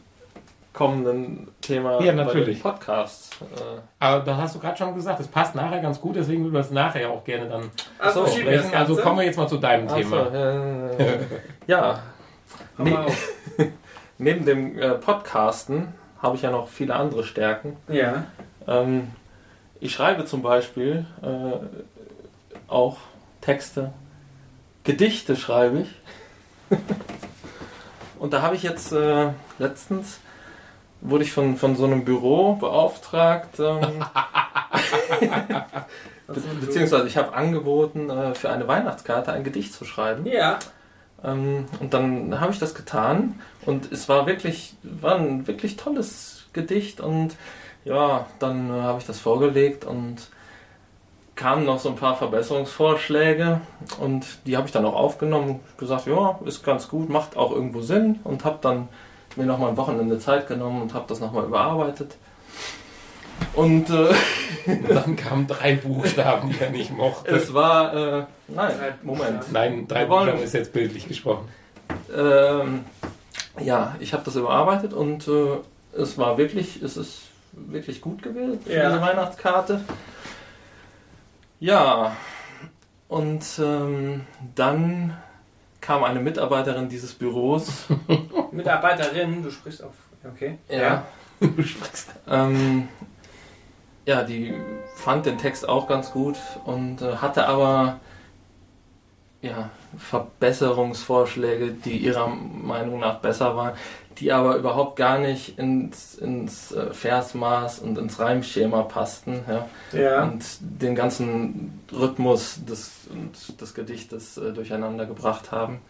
kommenden 0.75 1.49
Thema 1.63 2.01
Ja, 2.03 2.13
bei 2.13 2.25
natürlich. 2.25 2.59
den 2.59 2.63
Podcasts. 2.63 3.31
Äh, 3.41 3.81
Aber 4.01 4.23
da 4.25 4.37
hast 4.37 4.55
du 4.55 4.59
gerade 4.59 4.77
schon 4.77 4.95
gesagt, 4.95 5.21
es 5.21 5.29
passt 5.29 5.55
nachher 5.55 5.81
ganz 5.81 6.01
gut, 6.01 6.17
deswegen 6.17 6.43
würden 6.43 6.53
wir 6.53 6.61
es 6.61 6.71
nachher 6.71 7.09
auch 7.11 7.25
gerne 7.25 7.49
dann 7.49 7.71
Also, 7.99 8.27
sprechen. 8.27 8.75
Also 8.75 8.97
kommen 8.97 9.19
wir 9.19 9.25
jetzt 9.25 9.39
mal 9.39 9.49
zu 9.49 9.57
deinem 9.57 9.89
ach 9.89 9.95
Thema. 9.97 10.31
so, 10.31 10.37
äh, 10.37 11.19
ja, 11.67 12.01
nee, 12.79 12.97
neben 14.19 14.45
dem 14.45 14.79
äh, 14.79 14.91
Podcasten 14.97 15.89
habe 16.21 16.37
ich 16.37 16.43
ja 16.43 16.51
noch 16.51 16.69
viele 16.69 16.95
andere 16.95 17.25
Stärken. 17.25 17.77
Ja. 17.89 18.25
Ähm, 18.67 19.13
ich 19.81 19.93
schreibe 19.93 20.25
zum 20.25 20.43
Beispiel 20.43 21.07
äh, 21.23 21.57
auch 22.69 22.97
Texte, 23.41 23.93
Gedichte 24.83 25.37
schreibe 25.37 25.81
ich. 25.81 25.89
Und 28.19 28.33
da 28.33 28.43
habe 28.43 28.57
ich 28.57 28.63
jetzt 28.63 28.93
äh, 28.93 29.29
letztens 29.59 30.19
wurde 31.05 31.23
ich 31.23 31.33
von, 31.33 31.57
von 31.57 31.77
so 31.77 31.85
einem 31.85 32.05
Büro 32.05 32.55
beauftragt, 32.55 33.61
ähm, 33.61 33.81
be 36.27 36.41
beziehungsweise 36.61 37.07
ich 37.07 37.17
habe 37.17 37.35
angeboten, 37.35 38.11
äh, 38.11 38.35
für 38.35 38.51
eine 38.51 38.67
Weihnachtskarte 38.67 39.31
ein 39.33 39.45
Gedicht 39.45 39.75
zu 39.75 39.85
schreiben. 39.85 40.27
Ja. 40.27 40.59
Ähm, 41.23 41.67
und 41.79 41.95
dann 41.95 42.41
habe 42.41 42.53
ich 42.53 42.59
das 42.59 42.75
getan. 42.75 43.39
Und 43.67 43.93
es 43.93 44.09
war 44.09 44.27
wirklich, 44.27 44.75
war 44.83 45.17
ein 45.17 45.47
wirklich 45.47 45.77
tolles 45.77 46.47
Gedicht. 46.55 47.01
Und 47.01 47.37
ja, 47.85 48.27
dann 48.39 48.71
äh, 48.71 48.81
habe 48.81 48.99
ich 48.99 49.07
das 49.07 49.21
vorgelegt 49.21 49.85
und 49.85 50.29
kamen 51.37 51.67
noch 51.67 51.81
so 51.81 51.91
ein 51.91 51.97
paar 51.97 52.17
Verbesserungsvorschläge. 52.17 53.61
Und 54.01 54.25
die 54.47 54.57
habe 54.57 54.67
ich 54.67 54.73
dann 54.73 54.87
auch 54.87 54.95
aufgenommen, 54.95 55.61
gesagt, 55.77 56.07
ja, 56.07 56.39
ist 56.47 56.65
ganz 56.65 56.89
gut, 56.89 57.11
macht 57.11 57.37
auch 57.37 57.53
irgendwo 57.53 57.83
Sinn. 57.83 58.21
Und 58.25 58.47
habe 58.47 58.59
dann 58.63 58.89
mir 59.37 59.47
noch 59.47 59.59
mal 59.59 59.69
ein 59.71 59.77
Wochenende 59.77 60.19
Zeit 60.19 60.47
genommen 60.49 60.83
und 60.83 60.95
habe 60.95 61.05
das 61.09 61.21
noch 61.21 61.33
mal 61.33 61.45
überarbeitet. 61.45 62.17
Und 63.55 63.91
äh, 63.91 64.15
Dann 64.89 65.17
kamen 65.17 65.47
drei 65.47 65.75
Buchstaben, 65.77 66.51
die 66.51 66.61
er 66.61 66.71
nicht 66.71 66.91
mochte. 66.93 67.35
es 67.35 67.53
war, 67.53 67.95
äh, 67.95 68.25
nein, 68.49 68.73
Moment. 69.03 69.53
Nein, 69.53 69.87
drei 69.89 70.09
wollen- 70.09 70.27
Buchstaben 70.27 70.43
ist 70.45 70.55
jetzt 70.55 70.73
bildlich 70.73 71.07
gesprochen. 71.09 71.49
Ähm, 72.17 72.85
ja, 73.61 73.97
ich 74.01 74.13
habe 74.13 74.25
das 74.25 74.37
überarbeitet 74.37 74.93
und 74.95 75.29
äh, 75.29 75.59
es 75.97 76.17
war 76.19 76.39
wirklich, 76.39 76.81
es 76.83 76.97
ist 76.97 77.23
wirklich 77.53 78.01
gut 78.01 78.23
gewählt 78.23 78.61
für 78.65 78.73
Ja. 78.75 78.89
diese 78.89 79.01
Weihnachtskarte. 79.03 79.81
Ja, 81.61 82.17
und 83.09 83.43
ähm, 83.61 84.23
dann 84.55 85.17
kam 85.85 86.03
eine 86.03 86.19
Mitarbeiterin 86.19 86.89
dieses 86.89 87.13
Büros. 87.13 87.87
Mitarbeiterin, 88.53 89.43
du 89.43 89.51
sprichst 89.51 89.83
auf. 89.83 89.95
Okay. 90.25 90.59
Du 91.41 91.63
sprichst. 91.63 92.11
Ähm, 92.27 92.89
ja, 94.07 94.23
die 94.23 94.55
fand 94.95 95.27
den 95.27 95.37
Text 95.37 95.69
auch 95.69 95.89
ganz 95.89 96.13
gut 96.13 96.37
und 96.65 97.03
äh, 97.03 97.17
hatte 97.17 97.47
aber 97.47 98.01
ja, 99.43 99.69
Verbesserungsvorschläge, 99.99 101.73
die 101.73 101.99
ihrer 101.99 102.29
Meinung 102.29 103.01
nach 103.01 103.19
besser 103.19 103.57
waren, 103.57 103.75
die 104.19 104.33
aber 104.33 104.57
überhaupt 104.57 104.97
gar 104.97 105.19
nicht 105.19 105.59
ins, 105.59 106.15
ins 106.15 106.73
äh, 106.73 106.93
Versmaß 106.93 107.81
und 107.81 107.99
ins 107.99 108.19
Reimschema 108.19 108.83
passten. 108.83 109.41
Ja. 109.49 109.99
Ja. 109.99 110.23
Und 110.25 110.45
den 110.61 110.95
ganzen 110.95 111.81
Rhythmus 111.93 112.65
des, 112.65 113.09
und 113.11 113.61
des 113.61 113.75
Gedichtes 113.75 114.37
äh, 114.37 114.53
durcheinander 114.53 115.07
gebracht 115.07 115.53
haben. 115.53 115.81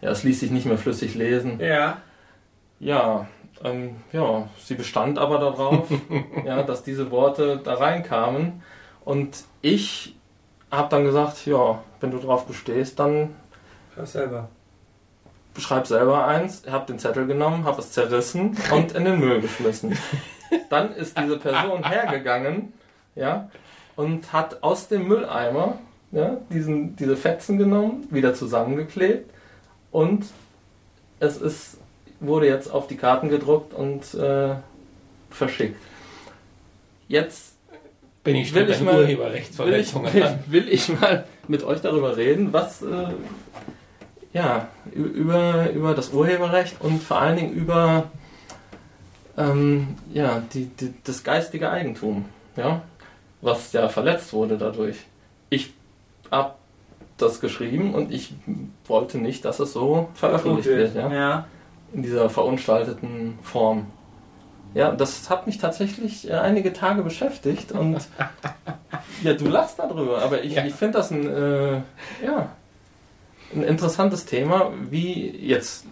Ja, 0.00 0.10
es 0.10 0.22
ließ 0.22 0.40
sich 0.40 0.50
nicht 0.50 0.66
mehr 0.66 0.78
flüssig 0.78 1.14
lesen. 1.14 1.60
Ja. 1.60 1.98
Ja, 2.78 3.26
ähm, 3.64 3.96
ja, 4.12 4.48
sie 4.62 4.74
bestand 4.74 5.18
aber 5.18 5.38
darauf, 5.38 5.88
ja, 6.44 6.62
dass 6.62 6.82
diese 6.82 7.10
Worte 7.10 7.58
da 7.62 7.74
reinkamen. 7.74 8.62
Und 9.04 9.44
ich 9.62 10.14
habe 10.70 10.88
dann 10.90 11.04
gesagt, 11.04 11.46
ja, 11.46 11.82
wenn 12.00 12.10
du 12.10 12.18
drauf 12.18 12.46
bestehst, 12.46 12.98
dann 12.98 13.34
Schau 13.96 14.04
selber. 14.04 14.48
beschreib 15.54 15.86
selber 15.86 16.26
eins. 16.26 16.62
Ich 16.66 16.70
habe 16.72 16.86
den 16.86 16.98
Zettel 16.98 17.26
genommen, 17.26 17.64
habe 17.64 17.80
es 17.80 17.92
zerrissen 17.92 18.56
und 18.72 18.92
in 18.92 19.04
den 19.06 19.18
Müll 19.18 19.40
geschmissen. 19.40 19.96
Dann 20.70 20.92
ist 20.94 21.18
diese 21.18 21.38
Person 21.38 21.82
hergegangen, 21.84 22.72
ja, 23.14 23.48
und 23.96 24.32
hat 24.32 24.62
aus 24.62 24.88
dem 24.88 25.08
Mülleimer 25.08 25.78
ja, 26.12 26.36
diesen, 26.50 26.94
diese 26.96 27.16
Fetzen 27.16 27.56
genommen, 27.58 28.06
wieder 28.10 28.34
zusammengeklebt 28.34 29.30
und 29.90 30.26
es 31.18 31.38
ist, 31.38 31.78
wurde 32.20 32.46
jetzt 32.46 32.70
auf 32.70 32.86
die 32.86 32.96
Karten 32.96 33.28
gedruckt 33.30 33.72
und 33.74 34.12
äh, 34.14 34.54
verschickt. 35.30 35.80
Jetzt 37.08 37.54
Bin 38.24 38.36
ich 38.36 38.52
Will 38.54 38.66
schon 38.66 38.72
ich 38.74 38.80
mal- 38.82 38.98
will 38.98 39.04
ich, 39.10 39.18
Urheberrechtsverletzungen 39.18 40.12
will, 40.12 40.22
an. 40.22 40.38
will 40.48 40.68
ich 40.68 40.88
mal 41.00 41.24
mit 41.48 41.62
euch 41.64 41.80
darüber 41.80 42.16
reden, 42.16 42.52
was 42.52 42.82
äh, 42.82 42.86
ja 44.36 44.68
über, 44.92 45.70
über 45.72 45.94
das 45.94 46.10
Urheberrecht 46.12 46.76
und 46.80 47.02
vor 47.02 47.18
allen 47.20 47.36
Dingen 47.36 47.52
über 47.54 48.04
ähm, 49.38 49.96
ja, 50.12 50.42
die, 50.52 50.66
die, 50.66 50.92
das 51.04 51.24
geistige 51.24 51.70
Eigentum, 51.70 52.26
ja, 52.56 52.82
was 53.40 53.72
ja 53.72 53.88
verletzt 53.88 54.32
wurde 54.34 54.58
dadurch. 54.58 54.96
Ich 55.50 55.72
habe 56.30 56.52
das 57.16 57.40
geschrieben 57.40 57.94
und 57.94 58.12
ich 58.12 58.34
wollte 58.86 59.16
nicht, 59.18 59.44
dass 59.46 59.58
es 59.58 59.72
so 59.72 60.08
veröffentlicht 60.14 60.68
wird, 60.68 60.94
ja 60.94 61.10
Ja. 61.12 61.46
in 61.94 62.02
dieser 62.02 62.28
verunstalteten 62.28 63.38
Form. 63.42 63.86
Ja, 64.74 64.90
das 64.90 65.30
hat 65.30 65.46
mich 65.46 65.56
tatsächlich 65.56 66.28
äh, 66.28 66.34
einige 66.34 66.74
Tage 66.74 67.02
beschäftigt 67.02 67.72
und 67.72 68.06
ja, 69.22 69.32
du 69.32 69.46
lachst 69.46 69.78
darüber, 69.78 70.20
aber 70.20 70.42
ich, 70.44 70.54
Ja. 70.54 70.66
ich 70.66 70.74
finde 70.74 70.98
das 70.98 71.10
ein, 71.10 71.26
äh, 71.26 71.72
ja, 72.22 72.50
ein 73.54 73.62
interessantes 73.62 74.24
Thema, 74.24 74.72
wie 74.90 75.30
jetzt, 75.30 75.84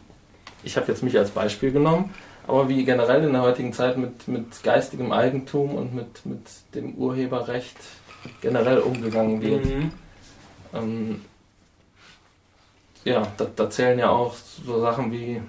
ich 0.63 0.77
habe 0.77 0.87
jetzt 0.89 1.03
mich 1.03 1.17
als 1.19 1.31
Beispiel 1.31 1.73
genommen, 1.73 2.15
aber 2.47 2.69
wie 2.69 2.85
generell 2.85 3.25
in 3.25 3.33
der 3.33 3.43
heutigen 3.43 3.73
Zeit 3.73 3.97
mit, 3.97 4.29
mit 4.29 4.63
geistigem 4.63 5.13
Eigentum 5.13 5.75
und 5.75 5.95
mit, 5.95 6.27
mit 6.27 6.47
dem 6.75 6.95
Urheberrecht 6.95 7.77
generell 8.41 8.79
umgegangen 8.79 9.41
wird. 9.41 9.65
Mhm. 9.65 9.93
Ähm, 10.75 11.21
ja, 13.05 13.27
da, 13.37 13.47
da 13.55 13.71
zählen 13.71 13.99
ja 13.99 14.11
auch 14.11 14.35
so 14.35 14.81
Sachen 14.81 15.13
wie, 15.13 15.41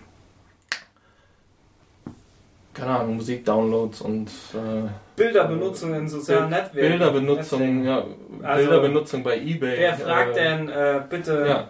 keine 2.74 3.00
Ahnung, 3.00 3.16
Musikdownloads 3.16 4.02
und 4.02 4.28
äh, 4.54 4.90
Bilderbenutzung 5.16 5.96
in 5.96 6.10
sozialen 6.10 6.50
Netzwerken. 6.50 6.90
Bilderbenutzung, 6.90 7.86
ja, 7.86 8.06
Also, 8.44 8.64
Bilderbenutzung 8.70 9.24
bei 9.24 9.40
Ebay. 9.40 9.78
Wer 9.80 9.94
fragt 9.98 10.38
äh, 10.38 10.44
denn 10.44 10.70
äh, 10.70 11.02
bitte 11.10 11.46
Ja. 11.48 11.70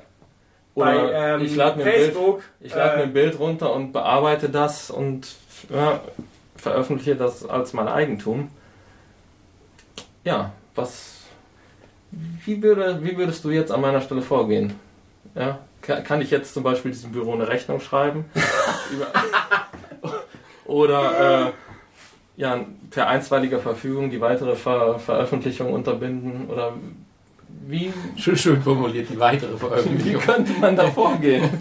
Bei 0.75 0.99
Oder 0.99 1.35
ähm, 1.35 1.41
ich 1.41 1.55
lade 1.55 1.77
mir, 1.77 1.85
ein 1.85 1.91
Bild, 1.91 2.05
Facebook? 2.05 2.43
ich 2.59 2.75
lad 2.75 2.97
mir 2.97 3.01
äh, 3.01 3.05
ein 3.05 3.13
Bild 3.13 3.39
runter 3.39 3.73
und 3.73 3.93
bearbeite 3.93 4.49
das 4.49 4.91
und 4.91 5.27
ja, 5.69 6.01
veröffentliche 6.57 7.15
das 7.15 7.47
als 7.47 7.73
mein 7.73 7.87
Eigentum. 7.87 8.49
Ja, 10.23 10.51
was. 10.75 11.13
Wie, 12.11 12.61
würde, 12.61 13.03
wie 13.03 13.17
würdest 13.17 13.43
du 13.43 13.49
jetzt 13.49 13.71
an 13.71 13.81
meiner 13.81 14.01
Stelle 14.01 14.21
vorgehen? 14.21 14.73
Ja, 15.33 15.59
kann, 15.81 16.03
kann 16.03 16.21
ich 16.21 16.31
jetzt 16.31 16.53
zum 16.53 16.63
Beispiel 16.63 16.91
diesem 16.91 17.11
Büro 17.11 17.33
eine 17.33 17.47
Rechnung 17.47 17.79
schreiben? 17.79 18.25
Oder 20.65 21.47
äh, 21.47 21.51
ja, 22.37 22.65
per 22.89 23.07
einstweiliger 23.07 23.59
Verfügung 23.59 24.09
die 24.09 24.21
weitere 24.21 24.55
Ver 24.55 24.99
Veröffentlichung 24.99 25.73
unterbinden? 25.73 26.49
Oder 26.49 26.73
wie, 27.67 27.91
Schön, 28.17 28.37
schön 28.37 28.61
formuliert, 28.61 29.09
die 29.09 29.19
weitere 29.19 29.53
wie 29.53 29.57
Veröffentlichung. 29.57 30.21
könnte 30.21 30.53
man 30.53 30.75
da 30.75 30.89
vorgehen? 30.91 31.49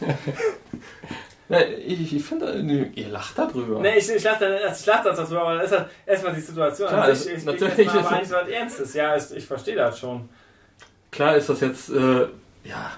Ich 1.87 2.17
ich 2.17 2.25
finde, 2.25 2.91
ihr 2.95 3.09
lacht 3.09 3.37
darüber. 3.39 3.79
Nee, 3.79 3.99
ich, 3.99 4.09
ich 4.11 4.25
lache 4.25 4.41
da- 4.47 4.59
das 4.65 4.83
dazu, 4.83 5.39
aber 5.39 5.57
das 5.57 5.67
ist 5.71 5.79
halt 5.79 5.89
erstmal 6.07 6.35
die 6.35 6.41
Situation. 6.41 6.89
Klar, 6.89 7.15
sich. 7.15 7.33
Ich, 7.33 7.39
ich, 7.39 7.45
natürlich 7.45 7.79
ich, 7.81 7.89
aber 7.91 8.01
es- 8.01 8.07
eigentlich 8.07 8.31
was 8.33 8.49
Ernstes. 8.49 8.95
Ja, 8.95 9.15
ich, 9.17 9.31
ich 9.37 9.47
verstehe 9.47 9.77
das 9.77 9.99
schon. 9.99 10.27
Klar 11.13 11.37
ist 11.37 11.49
das 11.51 11.61
jetzt, 11.61 11.91
äh, 11.91 12.27
ja, 12.65 12.93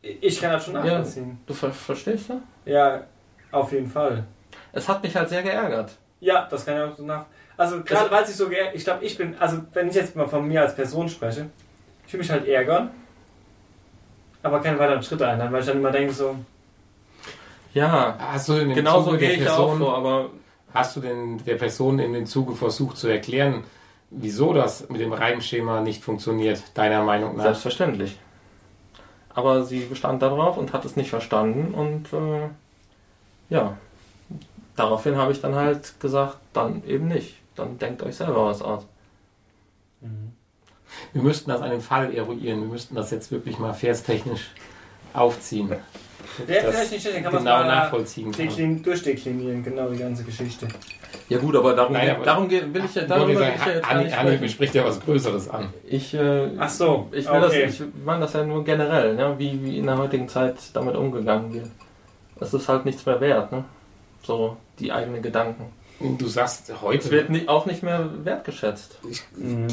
Ich, 0.00 0.40
kann 0.40 0.52
das 0.52 0.64
schon 0.64 0.74
nachvollziehen. 0.74 1.38
du 1.46 1.52
ver 1.54 1.70
verstehst 1.70 2.30
du? 2.30 2.40
Ja. 2.64 3.02
auf 3.50 3.70
jeden 3.72 3.90
Fall. 3.90 4.24
Es 4.72 4.88
hat 4.88 5.02
mich 5.02 5.14
halt 5.14 5.28
sehr 5.28 5.42
geärgert. 5.42 5.98
Ja, 6.20 6.46
das 6.50 6.64
kann 6.64 6.76
ich 6.76 6.82
auch 6.92 6.96
so 6.96 7.04
nach. 7.04 7.26
Also 7.56 7.82
gerade 7.82 8.10
weil 8.10 8.24
ich 8.24 8.30
so 8.36 8.48
geärgert, 8.48 8.74
ich 8.76 8.84
glaube, 8.84 9.04
ich 9.04 9.18
bin, 9.18 9.36
also 9.38 9.58
wenn 9.72 9.88
ich 9.88 9.94
jetzt 9.94 10.14
mal 10.14 10.28
von 10.28 10.46
mir 10.46 10.62
als 10.62 10.74
Person 10.76 11.08
spreche, 11.08 11.46
ich 12.06 12.12
will 12.12 12.20
mich 12.20 12.30
halt 12.30 12.46
ärgern, 12.46 12.90
aber 14.42 14.60
keine 14.60 14.78
weiteren 14.78 15.02
Schritte 15.02 15.26
einleiten, 15.26 15.52
weil 15.52 15.60
ich 15.60 15.66
dann 15.66 15.78
immer 15.78 15.90
denke 15.90 16.12
so, 16.12 16.36
Ja, 17.74 18.16
Hast 18.18 18.48
du 18.48 18.54
in 18.54 18.68
dem 18.68 18.74
genauso 18.76 19.10
Zuge 19.10 19.18
der 19.18 19.28
gehe 19.28 19.36
ich 19.38 19.48
auch 19.48 19.56
Person, 19.56 19.78
vor, 19.78 19.96
aber 19.96 20.30
Hast 20.72 20.96
du 20.96 21.00
denn 21.00 21.38
der 21.44 21.56
Person 21.56 21.98
in 21.98 22.12
dem 22.12 22.26
Zuge 22.26 22.54
versucht 22.54 22.96
zu 22.96 23.08
erklären, 23.08 23.64
wieso 24.10 24.52
das 24.52 24.88
mit 24.88 25.00
dem 25.00 25.12
Reimschema 25.12 25.80
nicht 25.80 26.04
funktioniert, 26.04 26.62
deiner 26.74 27.02
Meinung 27.02 27.36
nach? 27.36 27.44
selbstverständlich. 27.44 28.18
Aber 29.34 29.64
sie 29.64 29.80
bestand 29.80 30.22
darauf 30.22 30.56
und 30.56 30.72
hat 30.72 30.84
es 30.84 30.96
nicht 30.96 31.10
verstanden 31.10 31.74
und 31.74 32.12
äh, 32.12 32.48
ja, 33.50 33.76
daraufhin 34.78 35.16
habe 35.16 35.32
ich 35.32 35.40
dann 35.40 35.54
halt 35.54 35.98
gesagt, 36.00 36.38
dann 36.52 36.82
eben 36.86 37.08
nicht. 37.08 37.34
Dann 37.56 37.78
denkt 37.78 38.02
euch 38.02 38.16
selber 38.16 38.46
was 38.46 38.62
aus. 38.62 38.86
Wir 41.12 41.22
müssten 41.22 41.50
das 41.50 41.60
an 41.60 41.70
dem 41.70 41.80
Fall 41.80 42.14
eruieren. 42.14 42.60
Wir 42.62 42.68
müssten 42.68 42.94
das 42.94 43.10
jetzt 43.10 43.30
wirklich 43.30 43.58
mal 43.58 43.72
verstechnisch 43.74 44.50
aufziehen. 45.12 45.68
der 46.46 46.62
Das 46.62 46.74
vielleicht 46.74 46.92
nicht, 46.92 47.06
den 47.06 47.22
kann 47.22 47.34
man 47.34 47.44
genau 47.44 47.64
nachvollziehen 47.64 48.30
kann. 48.32 48.46
deklin- 48.46 48.82
durchdeklinieren, 48.82 49.62
genau 49.64 49.88
die 49.88 49.98
ganze 49.98 50.24
Geschichte. 50.24 50.68
Ja 51.28 51.38
gut, 51.38 51.56
aber 51.56 51.74
darum, 51.74 51.92
Nein, 51.94 52.10
aber- 52.10 52.24
darum 52.24 52.50
will 52.50 52.82
ich 52.84 52.94
ja, 52.94 53.08
wollte 53.08 53.28
will 53.28 53.36
sagen, 53.38 53.54
ich 53.56 53.66
ja 53.66 53.72
jetzt 53.72 53.82
gar 53.82 53.90
Anni, 53.92 54.04
nicht 54.04 54.16
Anni 54.18 54.36
bespricht 54.36 54.74
ja 54.74 54.84
was 54.84 55.00
Größeres 55.00 55.48
an. 55.50 55.72
Ich, 55.86 56.14
äh, 56.14 56.50
Ach 56.58 56.68
so, 56.68 57.08
ich 57.12 57.26
will 57.30 57.42
okay. 57.42 57.66
das, 57.66 57.74
ich 57.74 57.82
meine 58.04 58.20
das 58.20 58.32
ja 58.34 58.44
nur 58.44 58.64
generell, 58.64 59.14
ne? 59.14 59.34
wie, 59.38 59.62
wie 59.62 59.78
in 59.78 59.86
der 59.86 59.98
heutigen 59.98 60.28
Zeit 60.28 60.56
damit 60.74 60.94
umgegangen 60.96 61.52
wird. 61.52 61.70
Es 62.40 62.54
ist 62.54 62.68
halt 62.68 62.84
nichts 62.84 63.04
mehr 63.04 63.20
wert, 63.20 63.50
ne? 63.52 63.64
So, 64.22 64.56
die 64.78 64.92
eigenen 64.92 65.22
Gedanken. 65.22 65.64
Du 66.00 66.28
sagst 66.28 66.70
Es 66.70 66.80
heute, 66.80 67.10
wird 67.10 67.28
ni- 67.30 67.48
auch 67.48 67.66
nicht 67.66 67.82
mehr 67.82 68.08
wertgeschätzt. 68.24 68.98
ich 69.10 69.22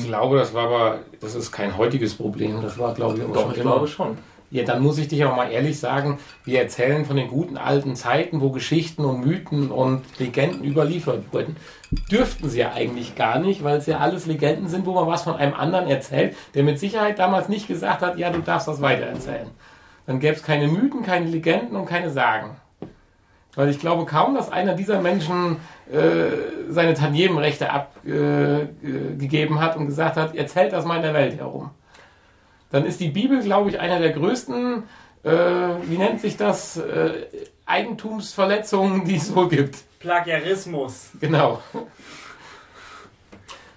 glaube, 0.07 0.37
das 0.37 0.53
war 0.55 0.65
aber, 0.65 0.99
das 1.21 1.35
ist 1.35 1.51
kein 1.51 1.77
heutiges 1.77 2.15
Problem. 2.15 2.61
Das 2.63 2.79
war, 2.79 2.93
glaube 2.95 3.17
ich, 3.17 3.23
aber 3.23 3.33
Doch, 3.33 3.41
schon 3.43 3.51
ich 3.51 3.57
immer. 3.59 3.71
glaube 3.71 3.87
schon. 3.87 4.17
Ja, 4.51 4.63
dann 4.63 4.81
muss 4.81 4.97
ich 4.97 5.07
dich 5.07 5.23
auch 5.25 5.35
mal 5.35 5.51
ehrlich 5.51 5.79
sagen, 5.79 6.17
wir 6.45 6.61
erzählen 6.61 7.03
von 7.05 7.15
den 7.17 7.27
guten 7.27 7.57
alten 7.57 7.95
Zeiten, 7.95 8.41
wo 8.41 8.51
Geschichten 8.51 9.03
und 9.03 9.25
Mythen 9.25 9.69
und 9.69 10.01
Legenden 10.19 10.63
überliefert 10.63 11.31
wurden. 11.33 11.57
Dürften 12.11 12.49
sie 12.49 12.59
ja 12.59 12.71
eigentlich 12.73 13.15
gar 13.15 13.39
nicht, 13.39 13.63
weil 13.63 13.77
es 13.77 13.85
ja 13.85 13.97
alles 13.99 14.25
Legenden 14.27 14.67
sind, 14.67 14.85
wo 14.85 14.93
man 14.93 15.07
was 15.07 15.23
von 15.23 15.35
einem 15.35 15.53
anderen 15.53 15.87
erzählt, 15.87 16.35
der 16.53 16.63
mit 16.63 16.79
Sicherheit 16.79 17.19
damals 17.19 17.49
nicht 17.49 17.67
gesagt 17.67 18.01
hat, 18.01 18.17
ja, 18.17 18.29
du 18.31 18.39
darfst 18.39 18.67
das 18.67 18.81
weitererzählen. 18.81 19.49
Dann 20.07 20.19
gäbe 20.19 20.35
es 20.35 20.43
keine 20.43 20.67
Mythen, 20.67 21.01
keine 21.03 21.25
Legenden 21.27 21.75
und 21.75 21.85
keine 21.85 22.09
Sagen. 22.11 22.55
Weil 23.55 23.69
ich 23.69 23.79
glaube 23.79 24.05
kaum, 24.05 24.35
dass 24.35 24.51
einer 24.51 24.73
dieser 24.73 25.01
Menschen 25.01 25.57
äh, 25.91 26.69
seine 26.69 26.93
Tantiemenrechte 26.93 27.71
abgegeben 27.71 28.69
äh, 28.83 29.15
gegeben 29.17 29.61
hat 29.61 29.77
und 29.77 29.87
gesagt 29.87 30.17
hat, 30.17 30.35
erzählt 30.35 30.73
das 30.73 30.85
mal 30.85 30.97
in 30.97 31.03
der 31.03 31.13
Welt 31.13 31.37
herum 31.37 31.71
dann 32.75 32.85
ist 32.85 32.99
die 32.99 33.07
Bibel, 33.07 33.41
glaube 33.41 33.69
ich, 33.69 33.79
einer 33.79 33.99
der 33.99 34.11
größten, 34.11 34.83
äh, 35.23 35.29
wie 35.31 35.97
nennt 35.97 36.19
sich 36.19 36.35
das, 36.35 36.75
äh, 36.75 37.25
Eigentumsverletzungen, 37.65 39.05
die 39.05 39.15
es 39.15 39.33
wohl 39.33 39.47
gibt. 39.47 39.77
Plagiarismus. 39.99 41.11
Genau. 41.19 41.61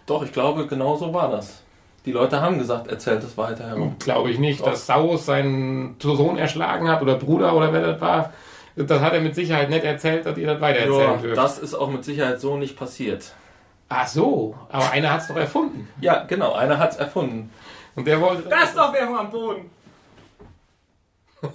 Doch, 0.04 0.24
ich 0.24 0.32
glaube, 0.32 0.66
genau 0.66 0.96
so 0.96 1.14
war 1.14 1.30
das. 1.30 1.62
Die 2.04 2.12
Leute 2.12 2.40
haben 2.40 2.58
gesagt, 2.58 2.88
erzählt 2.88 3.22
es 3.22 3.36
weiter 3.36 3.68
herum. 3.68 3.96
Glaube 3.98 4.30
ich 4.30 4.38
nicht, 4.38 4.66
dass 4.66 4.86
Saus 4.86 5.26
seinen 5.26 5.96
Sohn 6.00 6.36
erschlagen 6.36 6.88
hat 6.88 7.00
oder 7.00 7.14
Bruder 7.14 7.54
oder 7.54 7.72
wer 7.72 7.92
das 7.92 8.00
war. 8.00 8.32
Das 8.86 9.00
hat 9.00 9.12
er 9.12 9.20
mit 9.20 9.34
Sicherheit 9.34 9.70
nicht 9.70 9.84
erzählt, 9.84 10.24
dass 10.24 10.38
ihr 10.38 10.46
das 10.46 10.60
weitererzählen 10.60 11.00
Ja, 11.00 11.16
dürft. 11.16 11.36
das 11.36 11.58
ist 11.58 11.74
auch 11.74 11.90
mit 11.90 12.04
Sicherheit 12.04 12.40
so 12.40 12.56
nicht 12.56 12.76
passiert. 12.76 13.32
Ach 13.88 14.06
so, 14.06 14.54
aber 14.70 14.90
einer 14.92 15.12
hat 15.12 15.22
es 15.22 15.28
doch 15.28 15.36
erfunden. 15.36 15.88
Ja, 16.00 16.22
genau, 16.24 16.52
einer 16.52 16.78
hat 16.78 16.92
es 16.92 16.96
erfunden. 16.98 17.50
Und 17.96 18.06
der 18.06 18.20
wollte. 18.20 18.48
Da 18.48 18.62
ist 18.62 18.76
doch 18.76 18.92
Werbung 18.92 19.18
am 19.18 19.30
Boden. 19.30 19.70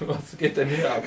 Was 0.00 0.36
geht 0.38 0.56
denn 0.56 0.68
hier 0.68 0.90
ab? 0.92 1.02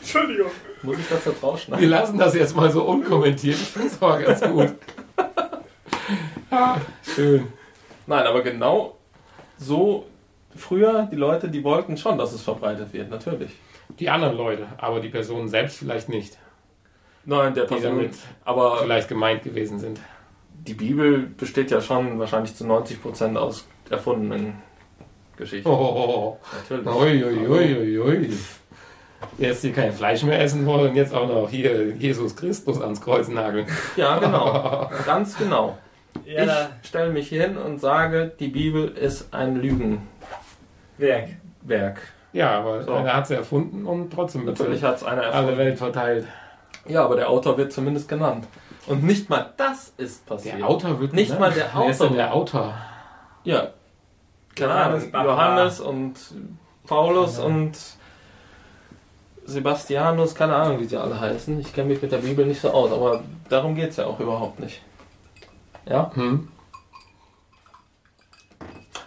Entschuldigung. 0.00 0.50
Muss 0.82 0.98
ich 0.98 1.08
das 1.08 1.24
Wir 1.26 1.32
rausschneiden? 1.42 1.88
lassen 1.88 2.18
das 2.18 2.34
jetzt 2.34 2.54
mal 2.56 2.70
so 2.70 2.82
unkommentiert. 2.84 3.56
Ich 3.56 3.68
finde 3.70 3.88
es 3.88 4.02
aber 4.02 4.18
ganz 4.20 4.40
gut. 4.42 4.74
Ah, 6.50 6.76
schön. 7.14 7.48
Nein, 8.06 8.26
aber 8.26 8.42
genau 8.42 8.97
so 9.58 10.06
früher, 10.56 11.08
die 11.10 11.16
Leute, 11.16 11.48
die 11.48 11.62
wollten 11.64 11.96
schon, 11.96 12.16
dass 12.18 12.32
es 12.32 12.42
verbreitet 12.42 12.92
wird, 12.92 13.10
natürlich. 13.10 13.50
Die 13.98 14.08
anderen 14.08 14.36
Leute, 14.36 14.66
aber 14.78 15.00
die 15.00 15.08
Personen 15.08 15.48
selbst 15.48 15.78
vielleicht 15.78 16.08
nicht, 16.08 16.38
Nein, 17.24 17.54
der 17.54 17.64
die 17.64 17.74
Person. 17.74 17.96
damit 17.98 18.14
Aber 18.44 18.78
vielleicht 18.78 19.08
gemeint 19.08 19.42
gewesen 19.42 19.78
sind. 19.78 20.00
die 20.66 20.74
Bibel 20.74 21.18
besteht 21.36 21.70
ja 21.70 21.80
schon 21.80 22.18
wahrscheinlich 22.18 22.54
zu 22.54 22.64
90% 22.64 23.36
aus 23.36 23.66
erfundenen 23.90 24.54
Geschichten. 25.36 25.68
Oh, 25.68 26.38
Natürlich. 26.52 26.86
ui, 26.86 27.24
ui, 27.24 27.76
ui, 27.78 27.98
ui. 27.98 28.30
Erst 29.38 29.64
die 29.64 29.72
kein 29.72 29.92
Fleisch 29.92 30.22
mehr 30.22 30.40
essen 30.40 30.64
wollen 30.66 30.90
und 30.90 30.96
jetzt 30.96 31.12
auch 31.14 31.28
noch 31.28 31.48
hier 31.48 31.90
Jesus 31.96 32.36
Christus 32.36 32.80
ans 32.80 33.00
Kreuz 33.00 33.28
nageln. 33.28 33.66
Ja, 33.96 34.18
genau. 34.18 34.90
Ganz 35.06 35.36
genau. 35.36 35.76
Ja, 36.24 36.68
Ich 36.82 36.88
stelle 36.88 37.10
mich 37.12 37.28
hin 37.28 37.56
und 37.56 37.80
sage, 37.80 38.32
die 38.38 38.48
Bibel 38.48 38.88
ist 38.88 39.32
ein 39.32 39.56
Lügenwerk. 39.56 41.28
Werk. 41.62 42.00
Ja, 42.32 42.58
aber 42.58 42.82
So. 42.82 42.92
einer 42.94 43.14
hat 43.14 43.26
sie 43.26 43.34
erfunden 43.34 43.86
und 43.86 44.12
trotzdem 44.12 44.44
wird 44.46 44.58
Natürlich 44.58 44.80
sie 44.80 44.86
hat 44.86 44.96
es 44.96 45.04
einer 45.04 45.22
alle 45.22 45.32
erfunden. 45.32 45.58
Welt 45.58 45.78
verteilt. 45.78 46.26
Ja, 46.86 47.04
aber 47.04 47.16
der 47.16 47.28
Autor 47.30 47.56
wird 47.56 47.72
zumindest 47.72 48.08
genannt. 48.08 48.46
Und 48.86 49.04
nicht 49.04 49.28
mal 49.30 49.52
das 49.56 49.92
ist 49.96 50.24
passiert. 50.26 50.58
Der 50.58 50.66
Autor 50.66 51.00
wird 51.00 51.12
Nicht 51.12 51.32
genannt. 51.32 51.40
mal 51.40 51.52
der 51.52 51.70
Wer 51.74 51.90
ist 51.90 52.00
denn 52.00 52.06
Autor. 52.08 52.16
der 52.16 52.34
Autor? 52.34 52.74
Ja. 53.44 53.68
Keine 54.54 54.72
Johannes 54.72 55.14
Ahnung. 55.14 55.26
Johannes 55.26 55.80
und 55.80 56.14
Paulus 56.86 57.38
und 57.38 57.72
Sebastianus, 59.44 60.34
keine 60.34 60.54
Ahnung, 60.56 60.80
wie 60.80 60.84
sie 60.84 60.96
alle 60.96 61.18
heißen. 61.18 61.58
Ich 61.60 61.72
kenne 61.72 61.88
mich 61.88 62.02
mit 62.02 62.12
der 62.12 62.18
Bibel 62.18 62.44
nicht 62.44 62.60
so 62.60 62.70
aus, 62.70 62.92
aber 62.92 63.22
darum 63.48 63.74
geht 63.74 63.90
es 63.90 63.96
ja 63.96 64.06
auch 64.06 64.20
überhaupt 64.20 64.60
nicht. 64.60 64.82
Ja? 65.88 66.10
Hm? 66.14 66.48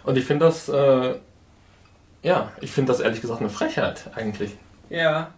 Und 0.04 0.18
ich 0.18 0.24
finde 0.24 0.46
das, 0.46 0.68
äh, 0.68 1.14
ja, 2.22 2.50
ich 2.60 2.72
finde 2.72 2.92
das 2.92 3.00
ehrlich 3.00 3.20
gesagt 3.20 3.40
eine 3.40 3.50
Frechheit 3.50 4.10
eigentlich. 4.14 4.56
Ja. 4.90 5.30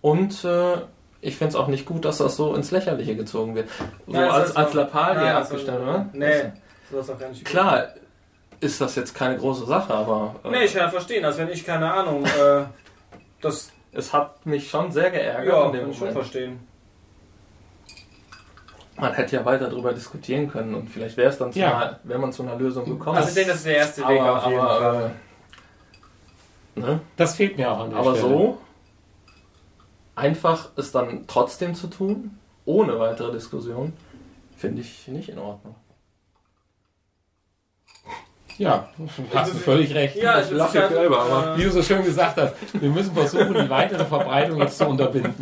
Und 0.00 0.44
äh, 0.44 0.76
ich 1.20 1.36
finde 1.36 1.50
es 1.50 1.56
auch 1.56 1.68
nicht 1.68 1.86
gut, 1.86 2.04
dass 2.04 2.18
das 2.18 2.36
so 2.36 2.54
ins 2.54 2.70
Lächerliche 2.70 3.16
gezogen 3.16 3.54
wird. 3.54 3.68
So 4.06 4.12
Ja, 4.12 4.26
das 4.26 4.34
als, 4.34 4.56
als 4.56 4.74
Lappalie 4.74 5.24
Ja, 5.24 5.38
das 5.40 5.48
abgestellt, 5.50 5.78
ist- 5.78 5.82
oder? 5.84 6.08
Nee, 6.12 6.52
sowas 6.90 7.10
auch 7.10 7.18
gar 7.18 7.28
nicht. 7.28 7.44
Klar 7.44 7.88
ist 8.60 8.80
das 8.80 8.94
jetzt 8.96 9.14
keine 9.14 9.36
große 9.36 9.66
Sache, 9.66 9.92
aber 9.94 10.36
äh, 10.44 10.50
Nee, 10.50 10.64
ich 10.64 10.74
kann 10.74 10.90
verstehen, 10.90 11.24
als 11.24 11.38
wenn 11.38 11.48
ich, 11.48 11.64
keine 11.64 11.92
Ahnung, 11.92 12.24
äh, 12.24 12.64
das 13.40 13.70
es 13.92 14.12
hat 14.12 14.44
mich 14.46 14.68
schon 14.68 14.92
sehr 14.92 15.10
geärgert 15.10 15.46
ja, 15.46 15.66
in 15.66 15.72
dem 15.72 15.80
kann 15.82 15.90
ich 15.90 15.98
schon 15.98 16.12
verstehen. 16.12 16.60
Man 18.98 19.12
hätte 19.12 19.36
ja 19.36 19.44
weiter 19.44 19.68
darüber 19.68 19.92
diskutieren 19.92 20.50
können 20.50 20.74
und 20.74 20.88
vielleicht 20.88 21.16
wäre 21.16 21.28
es 21.30 21.36
dann 21.38 21.52
zu 21.52 21.58
Ja. 21.58 21.76
einer, 21.76 22.00
wäre 22.04 22.18
man 22.18 22.32
zu 22.32 22.42
einer 22.42 22.56
Lösung 22.56 22.84
gekommen. 22.86 23.16
Also 23.16 23.28
ich 23.28 23.34
denke, 23.34 23.50
das 23.50 23.58
ist 23.58 23.66
der 23.66 23.76
erste 23.76 24.00
Weg 24.08 24.20
aber, 24.20 24.36
auf 24.38 24.46
jeden 24.46 24.60
aber, 24.60 24.78
Fall. 24.78 25.10
äh, 26.76 26.80
ne? 26.80 27.00
Das 27.16 27.34
fehlt 27.36 27.56
mir 27.58 27.70
auch 27.70 27.80
an 27.80 27.90
der 27.90 27.98
aber 27.98 28.14
Stelle. 28.16 28.28
so 28.28 28.58
einfach 30.14 30.70
es 30.76 30.92
dann 30.92 31.24
trotzdem 31.26 31.74
zu 31.74 31.88
tun, 31.88 32.38
ohne 32.64 32.98
weitere 32.98 33.32
Diskussion, 33.32 33.92
finde 34.56 34.80
ich 34.80 35.06
nicht 35.08 35.28
in 35.28 35.38
Ordnung. 35.38 35.74
Ja, 38.56 38.88
hast 39.34 39.52
du 39.52 39.58
völlig 39.58 39.92
recht. 39.94 40.16
Ja, 40.16 40.40
ich 40.40 40.50
lache 40.50 40.88
selber, 40.88 41.20
aber- 41.20 41.58
Wie 41.58 41.64
du 41.64 41.70
so 41.70 41.82
schön 41.82 42.02
gesagt 42.02 42.38
hast, 42.38 42.54
wir 42.72 42.88
müssen 42.88 43.12
versuchen, 43.14 43.52
die 43.52 43.68
weitere 43.68 44.06
Verbreitung 44.06 44.58
jetzt 44.60 44.78
zu 44.78 44.86
unterbinden. 44.86 45.34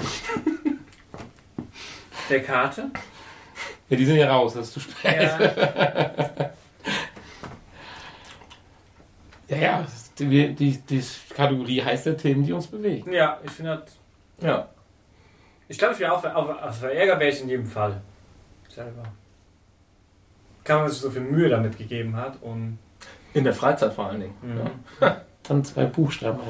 Der 2.28 2.42
Karte? 2.42 2.90
Ja, 3.88 3.96
die 3.96 4.06
sind 4.06 4.16
ja 4.16 4.30
raus, 4.32 4.54
das 4.54 4.68
ist 4.68 4.72
zu 4.74 4.80
spät. 4.80 5.22
Ja. 5.22 6.50
Ja, 9.48 9.56
ja, 9.58 9.86
die, 10.18 10.54
die, 10.54 10.78
die 10.78 11.04
Kategorie 11.34 11.82
heißt 11.82 12.06
der 12.06 12.16
Themen, 12.16 12.44
die 12.44 12.52
uns 12.52 12.66
bewegen. 12.66 13.12
ja, 13.12 13.38
ich 13.44 13.50
finde 13.50 13.82
das. 13.84 13.94
Ja. 14.44 14.68
Ich 15.68 15.78
glaube, 15.78 15.94
ich 15.94 16.00
wäre 16.00 16.12
auch 16.12 16.24
auf, 16.24 16.62
auf 16.62 16.78
verärgert 16.78 17.20
wäre 17.20 17.30
ich 17.30 17.42
in 17.42 17.48
jedem 17.50 17.66
Fall. 17.66 18.00
Selber. 18.68 19.04
Kann 20.64 20.80
man 20.80 20.88
sich 20.90 20.98
so 20.98 21.10
viel 21.10 21.20
Mühe 21.22 21.48
damit 21.50 21.76
gegeben 21.76 22.16
hat 22.16 22.38
und. 22.42 22.78
In 23.34 23.44
der 23.44 23.52
Freizeit 23.54 23.92
vor 23.92 24.06
allen 24.06 24.20
Dingen. 24.20 24.34
Mhm. 24.42 24.70
Ja. 25.00 25.20
Dann 25.42 25.62
zwei 25.62 25.84
Buchstaben, 25.84 26.40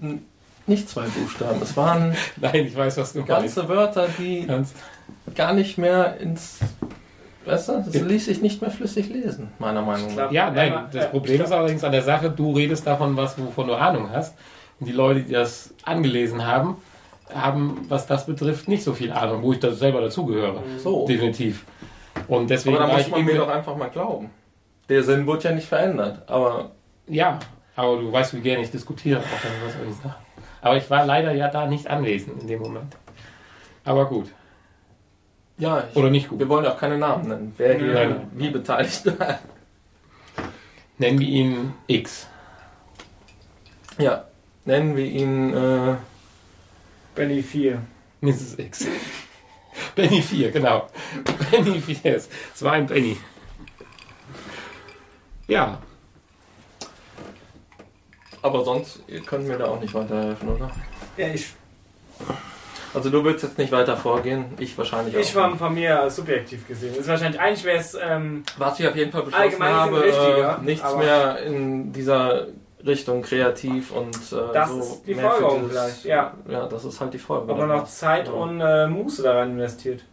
ne? 0.00 0.18
Nicht 0.66 0.88
zwei 0.88 1.06
Buchstaben, 1.06 1.62
es 1.62 1.76
waren 1.76 2.16
Nein, 2.36 2.66
ich 2.66 2.74
weiß, 2.76 2.96
was 2.96 3.12
du 3.12 3.20
meinst. 3.20 3.30
ganze 3.56 3.68
Wörter, 3.68 4.08
die 4.18 4.44
Ganz, 4.46 4.74
gar 5.34 5.52
nicht 5.52 5.78
mehr 5.78 6.16
ins. 6.18 6.58
Weißt 7.44 7.68
du, 7.70 7.72
das 7.84 7.94
ließ 8.00 8.26
sich 8.26 8.40
nicht 8.40 8.60
mehr 8.62 8.70
flüssig 8.70 9.08
lesen, 9.08 9.48
meiner 9.58 9.82
Meinung 9.82 10.08
nach. 10.08 10.14
glaub- 10.14 10.32
ja, 10.32 10.50
nein, 10.50 10.86
das 10.92 11.10
Problem 11.10 11.42
ist 11.42 11.50
allerdings 11.50 11.82
an 11.82 11.90
der 11.90 12.02
Sache, 12.02 12.30
du 12.30 12.52
redest 12.52 12.86
davon, 12.86 13.16
was, 13.16 13.36
wovon 13.36 13.66
du 13.66 13.74
Ahnung 13.74 14.10
hast. 14.10 14.36
Und 14.78 14.86
die 14.86 14.92
Leute, 14.92 15.22
die 15.22 15.32
das 15.32 15.74
angelesen 15.84 16.46
haben, 16.46 16.76
haben, 17.34 17.84
was 17.88 18.06
das 18.06 18.26
betrifft, 18.26 18.68
nicht 18.68 18.84
so 18.84 18.92
viel 18.92 19.10
Ahnung, 19.12 19.42
wo 19.42 19.52
ich 19.52 19.58
da 19.58 19.72
selber 19.72 20.00
dazugehöre. 20.00 20.62
So. 20.78 21.06
Definitiv. 21.06 21.64
Und 22.28 22.48
deswegen 22.50 22.76
Aber 22.76 22.86
da 22.86 22.92
muss 22.92 23.02
ich 23.06 23.10
man 23.10 23.24
mir 23.24 23.34
doch 23.36 23.48
einfach 23.48 23.76
mal 23.76 23.90
glauben. 23.90 24.30
Der 24.88 25.02
Sinn 25.02 25.26
wird 25.26 25.42
ja 25.42 25.52
nicht 25.52 25.66
verändert, 25.66 26.22
aber 26.28 26.70
Ja, 27.08 27.38
aber 27.74 27.96
du 27.96 28.12
weißt, 28.12 28.34
wie 28.34 28.40
gerne 28.40 28.62
ich 28.62 28.70
diskutiere. 28.70 29.18
Auch 29.18 29.22
wenn 29.22 29.86
was 29.88 29.96
ich 29.96 30.02
sagen. 30.02 30.14
Aber 30.60 30.76
ich 30.76 30.88
war 30.90 31.04
leider 31.06 31.32
ja 31.32 31.48
da 31.48 31.66
nicht 31.66 31.88
anwesend 31.88 32.40
in 32.42 32.46
dem 32.46 32.60
Moment. 32.60 32.96
Aber 33.84 34.06
gut. 34.06 34.28
Ja, 35.58 35.84
ich, 35.90 35.96
Oder 35.96 36.10
nicht 36.10 36.28
gut. 36.28 36.38
wir 36.38 36.48
wollen 36.48 36.66
auch 36.66 36.78
keine 36.78 36.98
Namen 36.98 37.28
nennen. 37.28 37.54
Wer 37.56 37.78
hier 37.78 37.94
Nein. 37.94 38.30
wie 38.32 38.50
beteiligt 38.50 39.06
war. 39.18 39.38
Nennen 40.98 41.18
wir 41.18 41.28
ihn 41.28 41.74
X. 41.86 42.28
Ja, 43.98 44.24
nennen 44.64 44.96
wir 44.96 45.04
ihn. 45.04 45.52
Äh, 45.54 45.96
Benny 47.14 47.42
4. 47.42 47.82
Mrs. 48.20 48.58
X. 48.58 48.86
Benny 49.94 50.22
4, 50.22 50.50
genau. 50.50 50.88
Benny 51.50 51.80
4. 51.80 52.14
Es 52.14 52.28
war 52.60 52.72
ein 52.72 52.86
Benny. 52.86 53.16
Ja, 55.48 55.80
aber 58.42 58.64
sonst 58.64 59.00
ihr 59.06 59.20
könnt 59.20 59.46
mir 59.46 59.56
da 59.56 59.66
auch 59.66 59.80
nicht 59.80 59.94
weiterhelfen, 59.94 60.48
oder? 60.48 60.70
Ja, 61.16 61.28
ich, 61.28 61.54
Also 62.94 63.08
du 63.08 63.24
willst 63.24 63.42
jetzt 63.42 63.56
nicht 63.56 63.72
weiter 63.72 63.96
vorgehen, 63.96 64.46
ich 64.58 64.76
wahrscheinlich 64.76 65.14
ich 65.14 65.30
auch. 65.30 65.36
war 65.50 65.56
von 65.56 65.72
mir 65.74 66.10
subjektiv 66.10 66.68
gesehen. 66.68 66.90
Das 66.90 67.00
ist 67.00 67.08
wahrscheinlich, 67.08 67.40
eigentlich 67.40 67.64
wäre 67.64 67.78
es, 67.78 67.94
ähm, 68.00 68.44
Was 68.58 68.78
ich 68.78 68.86
auf 68.86 68.94
jeden 68.96 69.10
Fall 69.10 69.22
beschlossen 69.22 69.62
habe, 69.62 70.04
äh, 70.04 70.62
nichts 70.64 70.84
aber- 70.84 70.98
mehr 70.98 71.38
in 71.42 71.92
dieser 71.92 72.48
Richtung 72.84 73.22
kreativ 73.22 73.92
und 73.92 74.14
äh, 74.14 74.52
Das 74.52 74.68
so 74.70 74.78
ist 74.80 75.02
die 75.06 75.14
Folgerung 75.14 75.68
vielleicht, 75.70 76.04
ja. 76.04 76.34
Ja, 76.48 76.66
das 76.66 76.84
ist 76.84 77.00
halt 77.00 77.14
die 77.14 77.18
Folge. 77.18 77.50
ob 77.52 77.58
man 77.58 77.68
noch 77.68 77.86
Zeit 77.86 78.26
Ja. 78.26 78.32
und 78.32 78.60
äh, 78.60 78.86
Muße 78.88 79.22
daran 79.22 79.52
investiert. 79.52 80.04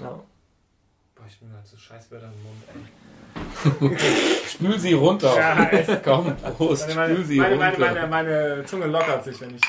Ja. 0.00 0.08
Boah, 0.08 1.24
ich 1.28 1.38
bin 1.38 1.52
halt 1.54 1.66
so 1.66 1.76
Scheißwörter 1.76 2.26
im 2.26 2.42
Mund, 2.42 3.92
ey. 3.92 3.98
spül 4.48 4.78
sie 4.78 4.94
runter. 4.94 5.36
Ja. 5.36 5.96
Komm, 6.04 6.34
Prost, 6.56 6.88
Meine, 6.88 6.94
meine, 7.00 7.14
spül 7.14 7.24
sie 7.26 7.36
meine, 7.38 7.56
meine, 7.56 7.76
runter. 7.76 7.94
meine, 7.94 8.06
meine 8.08 8.64
Zunge 8.64 8.86
lockert 8.86 9.22
sich, 9.24 9.40
wenn 9.40 9.54
ich 9.54 9.62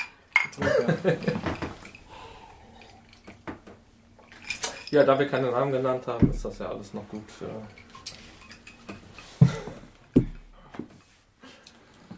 getrunken 0.52 0.88
habe. 1.04 1.18
ja, 4.96 5.04
da 5.04 5.20
wir 5.20 5.28
keine 5.28 5.52
Namen 5.52 5.72
genannt 5.72 6.08
haben, 6.08 6.30
ist 6.30 6.44
das 6.46 6.58
ja 6.60 6.70
alles 6.70 6.94
noch 6.94 7.08
gut 7.10 7.30
für. 7.30 7.50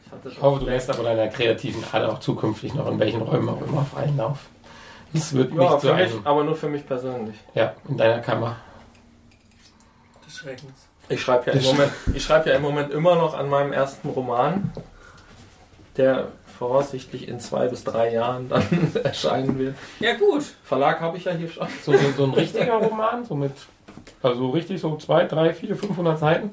Ich, 0.06 0.12
hatte 0.12 0.30
Ich 0.30 0.42
hoffe, 0.42 0.60
du 0.60 0.66
lässt 0.68 0.90
aber 0.90 1.04
deiner 1.04 1.28
kreativen 1.28 1.84
Ader 1.92 2.14
auch 2.14 2.20
zukünftig 2.20 2.74
noch 2.74 2.88
in 2.88 3.00
welchen 3.00 3.22
Räumen 3.22 3.50
auch 3.50 3.62
immer 3.62 3.84
freien 3.86 4.16
Lauf. 4.18 4.46
Es 5.14 5.34
wird 5.34 5.54
ja, 5.54 5.72
nicht 5.74 5.84
mich, 5.84 5.92
einem. 5.92 6.22
aber 6.28 6.44
nur 6.44 6.56
für 6.56 6.70
mich 6.70 6.86
persönlich. 6.86 7.36
Ja, 7.56 7.74
in 7.88 7.98
deiner 7.98 8.20
Kammer. 8.20 8.58
Des 10.26 10.36
Schreckens. 10.38 10.88
Ich 11.10 11.22
schreibe 11.22 11.48
ja, 11.48 11.54
im 11.54 11.60
Das- 11.60 11.68
Moment- 11.68 11.92
ich 12.14 12.24
schreib 12.24 12.46
ja 12.46 12.54
im 12.56 12.62
Moment 12.62 12.92
immer 12.92 13.16
noch 13.16 13.34
an 13.34 13.50
meinem 13.50 13.72
ersten 13.74 14.10
Roman, 14.10 14.72
der 15.96 16.28
voraussichtlich 16.58 17.28
in 17.28 17.40
zwei 17.40 17.68
bis 17.68 17.84
drei 17.84 18.14
Jahren 18.14 18.50
dann 18.50 18.64
erscheinen 19.04 19.58
wird. 19.60 19.76
Ja, 20.00 20.16
gut. 20.16 20.44
Verlag 20.64 21.00
habe 21.00 21.18
ich 21.18 21.26
ja 21.26 21.34
hier 21.34 21.50
schon. 21.50 21.68
So, 21.84 21.94
so, 21.94 22.12
so 22.16 22.24
ein 22.24 22.34
richtiger 22.34 22.76
Roman, 22.76 23.26
so 23.26 23.36
mit, 23.36 23.54
also 24.22 24.50
richtig 24.50 24.82
so 24.82 24.96
zwei, 24.98 25.26
drei, 25.26 25.54
vier, 25.54 25.76
500 25.76 26.20
Seiten. 26.20 26.52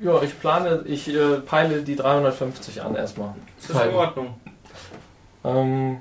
Ja, 0.00 0.22
ich 0.22 0.38
plane, 0.38 0.82
ich 0.84 1.08
äh, 1.08 1.40
peile 1.40 1.82
die 1.82 1.96
350 1.96 2.82
an 2.82 2.94
erstmal. 2.94 3.34
Das 3.56 3.70
ist 3.70 3.84
in 3.84 3.94
Ordnung. 3.94 4.34
Ähm, 5.44 5.98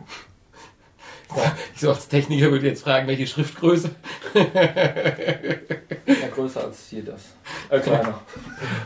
Ich 1.76 1.82
so 1.82 1.90
als 1.90 2.08
Techniker 2.08 2.52
würde 2.52 2.68
jetzt 2.68 2.84
fragen, 2.84 3.08
welche 3.08 3.28
Schriftgröße. 3.28 3.92
ja, 4.34 6.28
größer 6.34 6.64
als 6.64 6.88
hier 6.90 7.04
das. 7.04 7.22
Äh, 7.70 7.80
kleiner. 7.80 8.20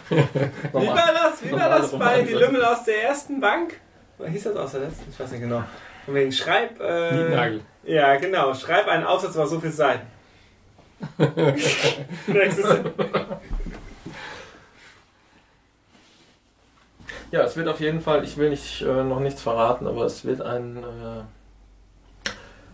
Wie 0.09 0.87
war 0.87 1.13
das? 1.13 1.43
Wie 1.43 1.51
war 1.51 1.69
das 1.69 1.97
bei. 1.97 2.23
Die 2.23 2.33
Lümmel 2.33 2.63
aus 2.65 2.83
der 2.83 3.03
ersten 3.03 3.39
Bank? 3.39 3.79
Oder 4.17 4.29
hieß 4.29 4.43
das 4.43 4.55
aus 4.55 4.71
der 4.71 4.81
letzten? 4.81 5.09
Ich 5.09 5.19
weiß 5.19 5.31
nicht 5.31 5.41
genau. 5.41 5.63
Von 6.05 6.15
wegen 6.15 6.31
Schreib. 6.31 6.79
Äh, 6.81 7.11
Nietnagel. 7.13 7.61
ja, 7.83 8.15
genau. 8.17 8.53
Schreib 8.53 8.87
einen 8.87 9.05
Aufsatz 9.05 9.35
über 9.35 9.47
so 9.47 9.59
viele 9.59 9.73
Seiten. 9.73 10.07
Nächstes. 12.27 12.65
Ja, 17.31 17.43
es 17.43 17.55
wird 17.55 17.69
auf 17.69 17.79
jeden 17.79 18.01
Fall, 18.01 18.25
ich 18.25 18.35
will 18.35 18.49
nicht, 18.49 18.81
äh, 18.81 19.03
noch 19.05 19.21
nichts 19.21 19.41
verraten, 19.41 19.87
aber 19.87 20.03
es 20.03 20.25
wird 20.25 20.41
ein, 20.41 20.75
äh, 20.83 21.23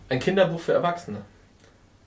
ein 0.08 0.18
Kinderbuch 0.20 0.60
für 0.60 0.72
Erwachsene. 0.72 1.22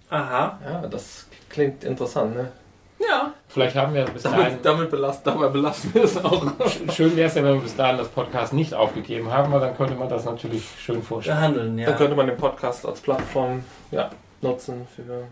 Aha. 0.09 0.59
Ja, 0.65 0.87
das 0.87 1.27
klingt 1.49 1.83
interessant, 1.83 2.35
ne? 2.35 2.51
Ja. 2.99 3.33
Vielleicht 3.47 3.75
haben 3.75 3.93
wir 3.93 4.05
bis 4.05 4.23
dahin. 4.23 4.39
Damit, 4.39 4.65
damit 4.65 4.91
belast, 4.91 5.25
dabei 5.25 5.53
wir 5.53 6.03
es 6.03 6.23
auch. 6.23 6.45
Schön 6.93 7.15
wäre 7.15 7.27
es 7.27 7.35
ja, 7.35 7.43
wenn 7.43 7.55
wir 7.55 7.61
bis 7.61 7.75
dahin 7.75 7.97
das 7.97 8.09
Podcast 8.09 8.53
nicht 8.53 8.73
aufgegeben 8.73 9.31
haben, 9.31 9.51
weil 9.51 9.59
dann 9.59 9.75
könnte 9.75 9.95
man 9.95 10.09
das 10.09 10.25
natürlich 10.25 10.67
schön 10.79 11.01
vorstellen. 11.01 11.37
Behandeln, 11.37 11.79
ja. 11.79 11.87
Dann 11.87 11.97
könnte 11.97 12.15
man 12.15 12.27
den 12.27 12.37
Podcast 12.37 12.85
als 12.85 13.01
Plattform 13.01 13.63
ja, 13.91 14.09
nutzen 14.41 14.87
für 14.95 15.25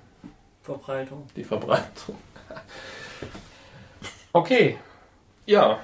Verbreitung. 0.64 1.28
die 1.36 1.44
Verbreitung. 1.44 2.16
Okay, 4.34 4.78
Ja, 5.46 5.80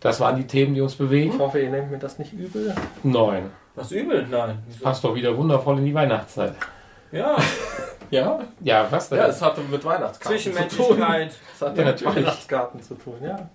das 0.00 0.18
waren 0.18 0.34
die 0.36 0.46
Themen, 0.46 0.74
die 0.74 0.80
uns 0.80 0.92
ich 0.92 0.98
bewegen. 0.98 1.38
hoffe, 1.38 1.60
ihr 1.60 1.70
nehmt 1.70 1.90
mir 1.92 1.98
das 1.98 2.18
nicht 2.18 2.32
übel. 2.32 2.74
Neun. 3.04 3.50
Was 3.74 3.90
übel? 3.92 4.26
Nein. 4.30 4.62
Wieso? 4.66 4.84
Passt 4.84 5.02
doch 5.04 5.14
wieder 5.14 5.36
wundervoll 5.36 5.78
in 5.78 5.84
die 5.86 5.94
Weihnachtszeit. 5.94 6.54
Ja. 7.10 7.36
Ja, 8.10 8.40
Ja, 8.60 8.86
was 8.90 9.08
denn? 9.08 9.16
ja 9.16 9.26
es 9.28 9.40
hatte 9.40 9.62
mit 9.62 9.82
Weihnachtskarten 9.86 10.38
zu 10.38 10.50
tun. 10.50 10.58
Zwischenmenschlichkeit. 10.66 11.34
Es 11.54 11.62
hatte 11.62 11.80
Ja, 11.80 11.86
mit 11.86 11.94
natürlich. 12.02 12.16
Weihnachtskarten 12.26 12.82
zu 12.82 12.94
tun, 12.94 13.14
ja. 13.24 13.48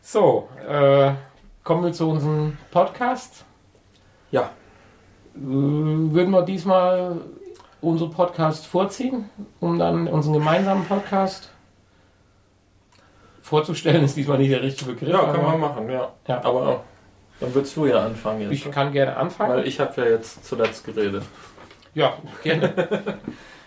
So, 0.00 0.48
äh, 0.68 1.10
kommen 1.64 1.82
wir 1.86 1.92
zu 1.92 2.08
unserem 2.08 2.56
Podcast. 2.70 3.44
Ja. 4.30 4.42
Äh, 5.34 5.38
würden 5.40 6.30
wir 6.30 6.42
diesmal 6.42 7.16
unseren 7.80 8.12
Podcast 8.12 8.66
vorziehen, 8.68 9.28
um 9.58 9.76
dann 9.76 10.06
unseren 10.06 10.34
gemeinsamen 10.34 10.84
Podcast 10.84 11.50
vorzustellen, 13.42 14.04
ist 14.04 14.16
diesmal 14.16 14.38
nicht 14.38 14.52
der 14.52 14.62
richtige 14.62 14.92
Begriff. 14.92 15.08
Ja, 15.08 15.32
wir 15.32 15.40
aber- 15.40 15.58
machen, 15.58 15.90
ja. 15.90 16.12
Ja. 16.28 16.44
Aber 16.44 16.84
Dann 17.40 17.54
würdest 17.54 17.76
du 17.76 17.86
ja 17.86 18.04
anfangen 18.04 18.42
jetzt. 18.42 18.52
Ich 18.52 18.70
kann 18.70 18.92
gerne 18.92 19.16
anfangen. 19.16 19.56
Weil 19.56 19.66
ich 19.66 19.78
habe 19.80 20.00
ja 20.00 20.08
jetzt 20.08 20.44
zuletzt 20.44 20.84
geredet. 20.84 21.22
Ja, 21.94 22.14
gerne. 22.42 22.72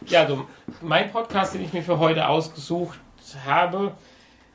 ja, 0.05 0.21
also 0.21 0.45
mein 0.81 1.11
Podcast, 1.11 1.53
den 1.53 1.63
ich 1.63 1.73
mir 1.73 1.83
für 1.83 1.99
heute 1.99 2.27
ausgesucht 2.27 2.99
habe, 3.45 3.91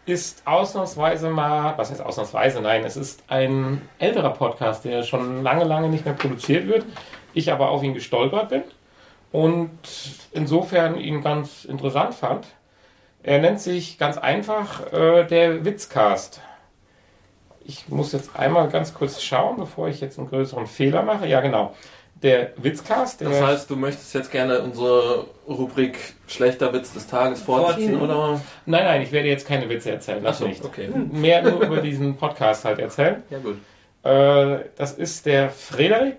ist 0.07 0.47
ausnahmsweise 0.47 1.31
mal, 1.31 1.75
was 1.79 1.91
heißt 1.91 2.03
ausnahmsweise? 2.03 2.61
Nein, 2.61 2.85
es 2.85 2.97
ist 2.97 3.23
ein 3.29 3.81
älterer 3.99 4.31
Podcast, 4.31 4.85
der 4.85 5.03
schon 5.03 5.43
lange, 5.43 5.65
lange 5.65 5.89
nicht 5.89 6.05
mehr 6.05 6.15
produziert 6.15 6.67
wird. 6.67 6.85
Ich 7.33 7.51
aber 7.53 7.71
auf 7.71 7.83
ihn 7.83 7.95
gestolpert 7.95 8.51
bin 8.51 8.63
und 9.33 9.71
insofern 10.33 10.97
ihn 10.97 11.23
ganz 11.23 11.65
interessant 11.65 12.15
fand. 12.15 12.47
Er 13.23 13.39
nennt 13.39 13.59
sich 13.59 13.97
ganz 13.99 14.19
einfach 14.19 14.93
äh, 14.93 15.25
der 15.25 15.65
Witzcast. 15.65 16.41
Ich 17.65 17.89
muss 17.89 18.13
jetzt 18.13 18.37
einmal 18.37 18.69
ganz 18.69 18.93
kurz 18.95 19.23
schauen, 19.23 19.57
bevor 19.57 19.89
ich 19.89 20.01
jetzt 20.01 20.19
einen 20.19 20.29
größeren 20.29 20.67
Fehler 20.67 21.03
mache. 21.03 21.27
Ja, 21.27 21.41
genau. 21.41 21.75
Der 22.23 22.53
Witzcast, 22.57 23.21
der 23.21 23.31
Das 23.31 23.43
heißt, 23.43 23.71
du 23.71 23.77
möchtest 23.77 24.15
jetzt 24.15 24.31
gerne 24.31 24.61
unsere 24.61 25.27
Rubrik 25.49 25.99
schlechter 26.27 26.73
Witz 26.73 26.93
des 26.95 27.07
Tages 27.07 27.43
vorziehen, 27.43 27.99
Vorziehen. 27.99 28.01
oder? 28.01 28.41
Nein, 28.67 28.85
nein, 28.85 29.03
ich 29.03 29.13
werde 29.13 29.29
jetzt 29.29 29.47
keine 29.47 29.69
Witze 29.69 29.91
erzählen, 29.91 30.23
das 30.23 30.37
Achso, 30.37 30.49
nicht. 30.49 30.65
okay. 30.65 30.89
Mehr 31.11 31.43
nur 31.43 31.61
über 31.61 31.81
diesen 31.81 32.17
Podcast 32.17 32.65
halt 32.65 32.79
erzählen. 32.79 33.23
Ja 33.31 33.39
gut. 33.39 33.57
Äh, 34.05 34.69
das 34.77 34.93
ist 34.93 35.27
der 35.27 35.51
Frederik, 35.51 36.19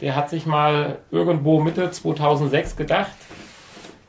der 0.00 0.14
hat 0.16 0.30
sich 0.30 0.46
mal 0.46 0.98
irgendwo 1.10 1.60
Mitte 1.60 1.90
2006 1.90 2.76
gedacht, 2.76 3.12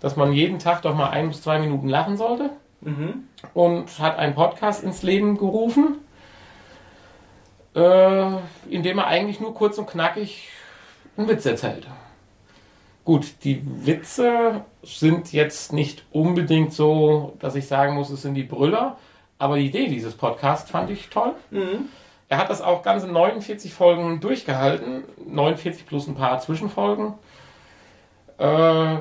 dass 0.01 0.15
man 0.15 0.31
jeden 0.33 0.59
Tag 0.59 0.81
doch 0.83 0.93
mal 0.95 1.09
ein 1.09 1.29
bis 1.29 1.41
zwei 1.41 1.57
Minuten 1.59 1.87
lachen 1.89 2.17
sollte 2.17 2.49
Mhm. 2.81 3.23
und 3.53 3.99
hat 3.99 4.19
einen 4.19 4.35
Podcast 4.35 4.83
ins 4.83 5.01
Leben 5.01 5.37
gerufen, 5.37 5.97
äh, 7.75 8.27
in 8.69 8.83
dem 8.83 8.97
er 8.97 9.07
eigentlich 9.07 9.39
nur 9.39 9.53
kurz 9.53 9.77
und 9.77 9.87
knackig 9.87 10.49
einen 11.17 11.27
Witz 11.27 11.45
erzählt. 11.45 11.87
Gut, 13.03 13.43
die 13.43 13.61
Witze 13.85 14.63
sind 14.81 15.31
jetzt 15.31 15.73
nicht 15.73 16.03
unbedingt 16.11 16.73
so, 16.73 17.33
dass 17.39 17.55
ich 17.55 17.67
sagen 17.67 17.93
muss, 17.93 18.09
es 18.09 18.23
sind 18.23 18.33
die 18.33 18.43
Brüller, 18.43 18.97
aber 19.37 19.57
die 19.57 19.67
Idee 19.67 19.87
dieses 19.87 20.15
Podcasts 20.15 20.71
fand 20.71 20.89
ich 20.89 21.09
toll. 21.09 21.33
Mhm. 21.51 21.89
Er 22.29 22.39
hat 22.39 22.49
das 22.49 22.61
auch 22.61 22.81
ganze 22.81 23.07
49 23.07 23.73
Folgen 23.73 24.19
durchgehalten, 24.19 25.03
49 25.27 25.85
plus 25.85 26.07
ein 26.07 26.15
paar 26.15 26.39
Zwischenfolgen. 26.39 27.13
Äh, 28.39 28.97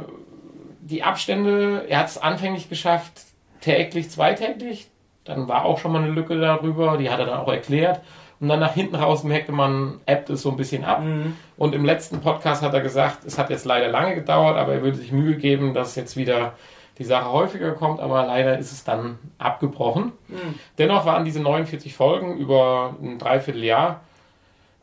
die 0.81 1.03
Abstände, 1.03 1.87
er 1.89 2.01
hat 2.01 2.09
es 2.09 2.19
anfänglich 2.19 2.69
geschafft, 2.69 3.23
täglich, 3.63 4.11
zweitäglich. 4.11 4.89
Dann 5.25 5.49
war 5.49 5.65
auch 5.65 5.79
schon 5.79 5.93
mal 5.93 6.03
eine 6.03 6.13
Lücke 6.13 6.39
darüber, 6.39 6.99
die 6.99 7.09
hat 7.09 7.21
er 7.21 7.27
dann 7.27 7.41
auch 7.41 7.49
erklärt. 7.49 8.03
Und 8.41 8.49
dann 8.49 8.61
nach 8.61 8.75
hinten 8.75 8.97
raus 8.97 9.25
merkte 9.25 9.53
man, 9.53 10.01
appt 10.07 10.31
es 10.31 10.43
so 10.43 10.51
ein 10.51 10.57
bisschen 10.57 10.85
ab. 10.85 11.03
Mhm. 11.03 11.37
Und 11.57 11.75
im 11.75 11.85
letzten 11.85 12.21
Podcast 12.21 12.63
hat 12.63 12.75
er 12.75 12.81
gesagt, 12.81 13.25
es 13.25 13.39
hat 13.39 13.51
jetzt 13.51 13.65
leider 13.65 13.89
lange 13.89 14.15
gedauert, 14.15 14.57
aber 14.57 14.75
er 14.75 14.83
würde 14.83 14.99
sich 14.99 15.13
Mühe 15.13 15.37
geben, 15.37 15.75
dass 15.75 15.95
jetzt 15.97 16.17
wieder 16.17 16.55
die 16.99 17.05
Sache 17.05 17.31
häufiger 17.31 17.73
kommt, 17.73 18.01
aber 18.01 18.25
leider 18.27 18.59
ist 18.59 18.71
es 18.71 18.85
dann 18.85 19.19
abgebrochen. 19.39 20.13
Mhm. 20.29 20.59
Dennoch 20.79 21.07
waren 21.07 21.25
diese 21.25 21.41
49 21.41 21.95
Folgen 21.95 22.37
über 22.37 22.97
ein 23.03 23.19
Dreivierteljahr 23.19 24.01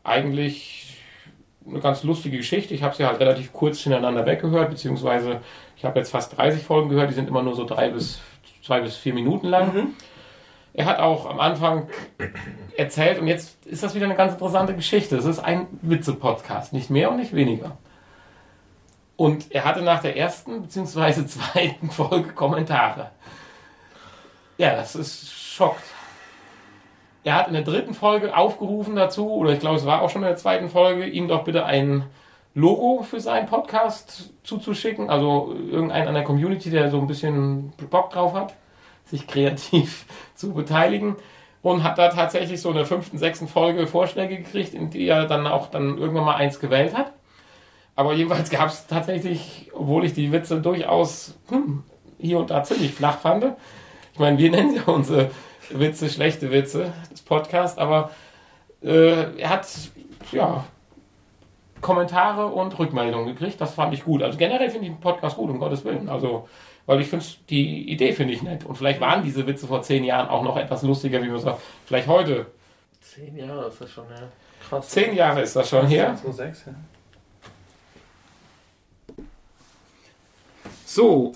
eigentlich 0.04 0.98
eine 1.66 1.80
ganz 1.80 2.02
lustige 2.02 2.36
Geschichte. 2.36 2.74
Ich 2.74 2.82
habe 2.82 2.94
sie 2.94 3.06
halt 3.06 3.20
relativ 3.20 3.52
kurz 3.52 3.80
hintereinander 3.80 4.26
weggehört, 4.26 4.70
beziehungsweise 4.70 5.40
ich 5.76 5.84
habe 5.84 5.98
jetzt 5.98 6.10
fast 6.10 6.36
30 6.36 6.62
Folgen 6.62 6.88
gehört, 6.88 7.10
die 7.10 7.14
sind 7.14 7.28
immer 7.28 7.42
nur 7.42 7.54
so 7.54 7.64
drei 7.64 7.88
bis 7.88 8.20
zwei 8.62 8.80
bis 8.80 8.96
vier 8.96 9.14
Minuten 9.14 9.48
lang. 9.48 9.74
Mhm. 9.74 9.94
Er 10.74 10.86
hat 10.86 10.98
auch 11.00 11.28
am 11.28 11.38
Anfang 11.38 11.88
erzählt, 12.76 13.18
und 13.18 13.26
jetzt 13.26 13.66
ist 13.66 13.82
das 13.82 13.94
wieder 13.94 14.06
eine 14.06 14.14
ganz 14.14 14.32
interessante 14.32 14.74
Geschichte. 14.74 15.16
Es 15.16 15.26
ist 15.26 15.38
ein 15.38 15.66
Witze-Podcast, 15.82 16.72
nicht 16.72 16.88
mehr 16.88 17.10
und 17.10 17.18
nicht 17.18 17.34
weniger. 17.34 17.76
Und 19.16 19.52
er 19.52 19.64
hatte 19.64 19.82
nach 19.82 20.00
der 20.00 20.16
ersten 20.16 20.62
bzw. 20.62 21.26
zweiten 21.26 21.90
Folge 21.90 22.32
Kommentare. 22.32 23.10
Ja, 24.56 24.74
das 24.74 24.94
ist 24.94 25.30
schockt. 25.30 25.84
Er 27.24 27.34
hat 27.34 27.48
in 27.48 27.54
der 27.54 27.62
dritten 27.62 27.94
Folge 27.94 28.36
aufgerufen 28.36 28.96
dazu, 28.96 29.30
oder 29.30 29.52
ich 29.52 29.60
glaube, 29.60 29.76
es 29.76 29.86
war 29.86 30.02
auch 30.02 30.10
schon 30.10 30.22
in 30.22 30.28
der 30.28 30.36
zweiten 30.36 30.70
Folge, 30.70 31.06
ihm 31.06 31.28
doch 31.28 31.44
bitte 31.44 31.66
ein 31.66 32.04
Logo 32.54 33.02
für 33.02 33.20
seinen 33.20 33.46
Podcast 33.46 34.30
zuzuschicken. 34.42 35.08
Also 35.08 35.54
irgendeinen 35.70 36.08
an 36.08 36.14
der 36.14 36.24
Community, 36.24 36.70
der 36.70 36.90
so 36.90 36.98
ein 36.98 37.06
bisschen 37.06 37.72
Bock 37.90 38.10
drauf 38.10 38.34
hat, 38.34 38.54
sich 39.12 39.26
kreativ 39.28 40.06
zu 40.34 40.52
beteiligen. 40.52 41.16
Und 41.62 41.84
hat 41.84 41.96
da 41.96 42.08
tatsächlich 42.08 42.60
so 42.60 42.70
in 42.70 42.74
der 42.74 42.86
fünften, 42.86 43.18
sechsten 43.18 43.46
Folge 43.46 43.86
Vorschläge 43.86 44.36
gekriegt, 44.36 44.74
in 44.74 44.90
die 44.90 45.06
er 45.06 45.26
dann 45.26 45.46
auch 45.46 45.70
dann 45.70 45.96
irgendwann 45.96 46.24
mal 46.24 46.34
eins 46.34 46.58
gewählt 46.58 46.92
hat. 46.92 47.12
Aber 47.94 48.14
jedenfalls 48.14 48.50
gab 48.50 48.66
es 48.66 48.88
tatsächlich, 48.88 49.70
obwohl 49.72 50.04
ich 50.04 50.12
die 50.12 50.32
Witze 50.32 50.60
durchaus 50.60 51.38
hm, 51.50 51.84
hier 52.18 52.40
und 52.40 52.50
da 52.50 52.64
ziemlich 52.64 52.92
flach 52.92 53.18
fand. 53.18 53.44
Ich 54.12 54.18
meine, 54.18 54.38
wir 54.38 54.50
nennen 54.50 54.74
ja 54.74 54.82
unsere 54.86 55.30
Witze 55.70 56.08
schlechte 56.08 56.50
Witze, 56.50 56.92
das 57.10 57.22
Podcast, 57.22 57.78
aber 57.78 58.10
äh, 58.82 59.38
er 59.38 59.50
hat 59.50 59.68
ja 60.32 60.64
Kommentare 61.80 62.46
und 62.46 62.78
Rückmeldungen 62.78 63.26
gekriegt. 63.26 63.60
Das 63.60 63.74
fand 63.74 63.92
ich 63.92 64.04
gut. 64.04 64.22
Also 64.22 64.38
generell 64.38 64.70
finde 64.70 64.86
ich 64.86 64.92
den 64.92 65.00
Podcast 65.00 65.36
gut, 65.36 65.50
um 65.50 65.58
Gottes 65.58 65.84
Willen. 65.84 66.08
Also, 66.08 66.48
weil 66.86 67.00
ich 67.00 67.08
finde, 67.08 67.24
die 67.48 67.90
Idee 67.90 68.12
finde 68.12 68.34
ich 68.34 68.42
nett. 68.42 68.64
Und 68.64 68.76
vielleicht 68.76 69.00
waren 69.00 69.22
diese 69.22 69.46
Witze 69.46 69.66
vor 69.66 69.82
zehn 69.82 70.04
Jahren 70.04 70.28
auch 70.28 70.42
noch 70.42 70.56
etwas 70.56 70.82
lustiger, 70.82 71.22
wie 71.22 71.28
man 71.28 71.40
sagt. 71.40 71.60
Vielleicht 71.86 72.08
heute. 72.08 72.46
Zehn 73.00 73.36
Jahre 73.36 73.68
ist 73.68 73.80
das 73.80 73.90
schon, 73.90 74.04
ja. 74.10 74.28
Krass. 74.68 74.88
Zehn 74.88 75.14
Jahre 75.14 75.42
ist 75.42 75.54
das 75.54 75.68
schon 75.68 75.86
her. 75.86 76.16
2006, 76.16 76.66
ja. 76.66 76.74
So. 80.86 81.32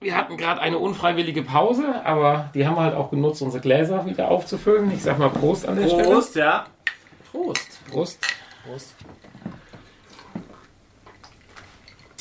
Wir 0.00 0.16
hatten 0.16 0.36
gerade 0.36 0.60
eine 0.60 0.78
unfreiwillige 0.78 1.42
Pause, 1.42 2.04
aber 2.04 2.50
die 2.54 2.66
haben 2.66 2.76
wir 2.76 2.82
halt 2.82 2.94
auch 2.94 3.10
genutzt, 3.10 3.42
unsere 3.42 3.62
Gläser 3.62 4.04
wieder 4.06 4.30
aufzufüllen. 4.30 4.90
Ich 4.92 5.02
sag 5.02 5.18
mal 5.18 5.30
Prost 5.30 5.66
an 5.66 5.76
der 5.76 5.88
Stelle. 5.88 6.04
Prost, 6.04 6.36
ja. 6.36 6.66
Prost. 7.32 7.80
Prost. 7.90 8.20
Prost. 8.64 8.95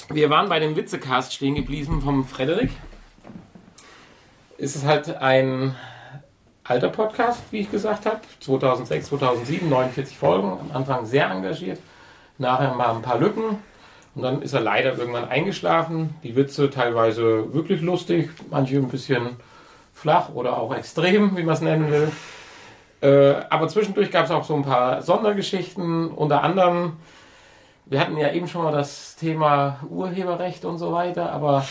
Wir 0.10 0.30
waren 0.30 0.50
bei 0.50 0.60
dem 0.60 0.76
Witzecast 0.76 1.34
stehen 1.34 1.56
geblieben 1.56 2.00
vom 2.00 2.26
Frederik. 2.26 2.70
Es 4.58 4.76
ist 4.76 4.86
halt 4.86 5.18
ein 5.18 5.76
alter 6.64 6.90
Podcast, 6.90 7.42
wie 7.50 7.62
ich 7.62 7.72
gesagt 7.72 8.06
habe. 8.06 8.22
2006, 8.40 9.08
2007, 9.08 9.68
49 9.68 10.16
Folgen. 10.16 10.52
Am 10.52 10.72
Anfang 10.74 11.08
sehr 11.08 11.30
engagiert. 11.32 11.80
Nachher 12.38 12.76
mal 12.76 12.96
ein 12.96 13.02
paar 13.02 13.18
Lücken. 13.18 13.58
Und 14.14 14.22
dann 14.22 14.44
ist 14.44 14.54
er 14.54 14.62
leider 14.62 14.96
irgendwann 14.96 15.28
eingeschlafen. 15.28 16.16
Die 16.24 16.36
Witze 16.36 16.70
teilweise 16.70 17.54
wirklich 17.54 17.82
lustig, 17.82 18.30
manche 18.52 18.78
ein 18.78 18.90
bisschen 18.90 19.38
flach 19.94 20.30
oder 20.34 20.58
auch 20.58 20.74
extrem, 20.76 21.36
wie 21.36 21.44
man 21.44 21.56
es 21.56 21.62
nennen 21.62 21.92
will. 21.92 22.12
Äh, 23.02 23.44
aber 23.50 23.68
zwischendurch 23.70 24.12
gab 24.12 24.26
es 24.26 24.32
auch 24.32 24.44
so 24.44 24.56
ein 24.56 24.64
paar 24.64 25.02
Sondergeschichten. 25.02 26.12
Unter 26.12 26.44
anderem 26.44 26.94
wir 27.86 28.00
hatten 28.00 28.18
ja 28.18 28.32
eben 28.32 28.48
schon 28.48 28.64
mal 28.64 28.72
das 28.72 29.16
Thema 29.16 29.80
Urheberrecht 29.90 30.66
und 30.66 30.78
so 30.78 30.92
weiter, 30.92 31.32
aber 31.32 31.66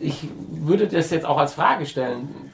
ich 0.00 0.28
würde 0.50 0.88
das 0.88 1.10
jetzt 1.10 1.26
auch 1.26 1.38
als 1.38 1.54
Frage 1.54 1.86
stellen. 1.86 2.52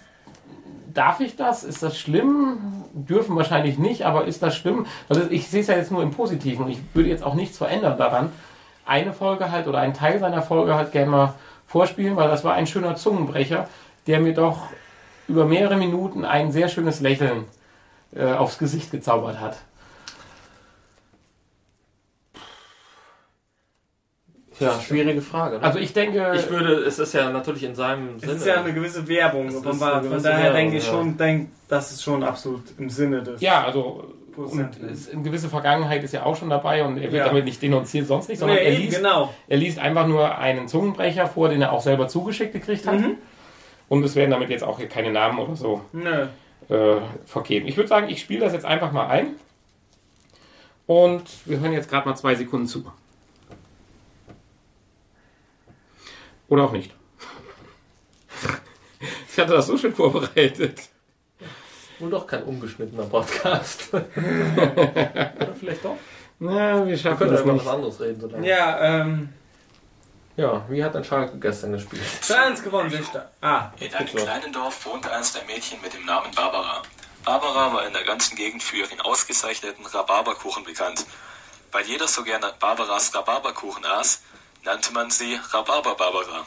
Darf 0.93 1.20
ich 1.20 1.36
das? 1.36 1.64
Ist 1.64 1.82
das 1.82 1.98
schlimm? 1.98 2.59
Dürfen 2.93 3.36
wahrscheinlich 3.36 3.78
nicht, 3.78 4.05
aber 4.05 4.24
ist 4.24 4.43
das 4.43 4.56
schlimm? 4.56 4.86
Also 5.09 5.22
ich 5.31 5.48
sehe 5.48 5.60
es 5.60 5.68
ja 5.68 5.77
jetzt 5.77 5.93
nur 5.93 6.02
im 6.02 6.10
Positiven 6.10 6.64
und 6.64 6.70
ich 6.70 6.81
würde 6.94 7.09
jetzt 7.09 7.22
auch 7.22 7.35
nichts 7.35 7.56
verändern 7.59 7.97
daran. 7.97 8.32
Eine 8.85 9.12
Folge 9.12 9.52
halt 9.52 9.68
oder 9.68 9.78
einen 9.78 9.94
Teil 9.94 10.18
seiner 10.18 10.43
Folge 10.43 10.74
halt 10.74 10.90
gerne 10.93 11.10
mal 11.10 11.35
vorspielen, 11.66 12.16
weil 12.16 12.28
das 12.28 12.43
war 12.43 12.55
ein 12.55 12.66
schöner 12.66 12.97
Zungenbrecher, 12.97 13.68
der 14.09 14.20
mir 14.20 14.35
doch 14.35 14.66
über 15.28 15.44
mehrere 15.44 15.77
Minuten 15.77 16.24
ein 16.24 16.51
sehr 16.51 16.68
schönes 16.68 17.01
Lächeln 17.01 17.44
äh, 18.12 18.32
aufs 18.32 18.59
Gesicht 18.59 18.90
gezaubert 18.90 19.39
hat. 19.39 19.59
Ja, 24.61 24.78
schwierige 24.81 25.23
Frage. 25.23 25.57
Ne? 25.59 25.62
Also 25.62 25.78
ich 25.78 25.93
denke, 25.93 26.32
ich 26.37 26.49
würde, 26.51 26.74
es 26.74 26.99
ist 26.99 27.12
ja 27.15 27.31
natürlich 27.31 27.65
in 27.65 27.74
seinem 27.74 28.16
Es 28.16 28.23
Sinne. 28.23 28.32
ist 28.35 28.47
ja 28.47 28.61
eine 28.61 28.73
gewisse 28.73 29.09
Werbung. 29.09 29.49
Es 29.49 29.55
Von, 29.55 29.74
von 29.74 30.03
gewisse 30.03 30.23
daher 30.23 30.43
Werbung, 30.45 30.57
denke 30.57 30.77
ich 30.77 30.85
ja. 30.87 30.91
schon, 30.93 31.16
denk, 31.16 31.49
das 31.69 31.91
ist 31.93 32.03
schon 32.03 32.23
absolut 32.23 32.62
im 32.78 32.91
Sinne 32.91 33.23
des 33.23 33.41
Ja, 33.41 33.65
also 33.65 34.15
und 34.37 34.81
es, 34.91 35.11
eine 35.11 35.23
gewisse 35.23 35.49
Vergangenheit 35.49 36.03
ist 36.05 36.12
ja 36.15 36.24
auch 36.24 36.37
schon 36.37 36.49
dabei 36.51 36.85
und 36.85 36.97
er 36.97 37.05
wird 37.05 37.15
Ja. 37.15 37.27
damit 37.27 37.45
nicht 37.45 37.61
denunziert, 37.61 38.07
sonst 38.07 38.28
nicht, 38.28 38.39
sondern 38.39 38.59
Nee, 38.59 38.65
er, 38.65 38.70
liest, 38.78 38.97
genau. 38.97 39.35
er 39.49 39.57
liest 39.57 39.78
einfach 39.78 40.07
nur 40.07 40.39
einen 40.39 40.69
Zungenbrecher 40.69 41.27
vor, 41.27 41.49
den 41.49 41.61
er 41.61 41.73
auch 41.73 41.82
selber 41.82 42.09
zugeschickt 42.09 42.53
gekriegt 42.53 42.87
hat. 42.87 43.01
Mhm. 43.01 43.16
Und 43.89 44.05
es 44.05 44.15
werden 44.15 44.31
damit 44.31 44.49
jetzt 44.51 44.62
auch 44.62 44.78
keine 44.89 45.11
Namen 45.11 45.39
oder 45.41 45.57
so 45.57 45.81
Nö. 45.93 46.27
äh, 46.69 47.01
vergeben. 47.27 47.66
Ich 47.66 47.77
würde 47.77 47.89
sagen, 47.89 48.09
ich 48.09 48.20
spiele 48.20 48.41
das 48.41 48.53
jetzt 48.53 48.65
einfach 48.65 48.93
mal 48.93 49.09
ein. 49.09 49.28
Und 50.87 51.23
wir 51.45 51.61
hören 51.61 51.73
jetzt 51.73 51.89
gerade 51.91 52.09
mal 52.09 52.15
zwei 52.16 52.35
Sekunden 52.35 52.66
zu. 52.66 52.85
Oder 56.51 56.64
auch 56.64 56.72
nicht. 56.72 56.93
Ich 59.32 59.39
hatte 59.39 59.55
das 59.55 59.66
so 59.66 59.78
schön 59.78 59.94
vorbereitet. 59.94 60.81
Wohl 61.98 62.10
doch 62.10 62.27
kein 62.27 62.43
ungeschnittener 62.43 63.05
Podcast. 63.05 63.89
Oder 63.94 65.55
vielleicht 65.59 65.85
doch. 65.85 65.97
Na, 66.39 66.78
wir 66.81 66.86
Wir 66.86 66.98
schaffen 66.98 67.18
können 67.18 67.32
das 67.32 67.40
über 67.43 67.52
nicht. 67.55 67.64
was 67.64 67.72
anderes 67.74 68.01
reden. 68.01 68.20
Solange. 68.20 68.48
Ja, 68.48 68.81
ähm, 69.01 69.28
ja, 70.36 70.64
wie 70.68 70.82
hat 70.82 70.97
ein 70.97 71.05
Schalke 71.05 71.39
gestern 71.39 71.72
gespielt? 71.72 72.02
2-1 72.22 72.62
gewonnen, 72.62 72.90
sehe 72.90 73.01
ich 73.01 73.09
da. 73.09 73.31
Ah, 73.43 73.70
In 73.78 73.94
einem 73.94 74.09
kleinen 74.09 74.52
Dorf 74.52 74.86
wohnte 74.86 75.12
einst 75.12 75.39
ein 75.39 75.47
Mädchen 75.47 75.81
mit 75.82 75.93
dem 75.94 76.05
Namen 76.06 76.31
Barbara. 76.35 76.82
Barbara 77.24 77.72
war 77.74 77.86
in 77.86 77.93
der 77.93 78.05
ganzen 78.05 78.36
Gegend 78.36 78.62
für 78.62 78.77
ihren 78.78 79.01
ausgezeichneten 79.02 79.85
Rhabarberkuchen 79.86 80.64
bekannt. 80.64 81.05
Weil 81.72 81.85
jeder 81.85 82.09
so 82.09 82.22
gerne 82.24 82.52
Barbaras 82.59 83.14
Rhabarberkuchen 83.14 83.85
aß, 83.85 84.22
nannte 84.65 84.93
man 84.93 85.11
sie 85.11 85.35
Rhabarber-Barbara. 85.53 86.47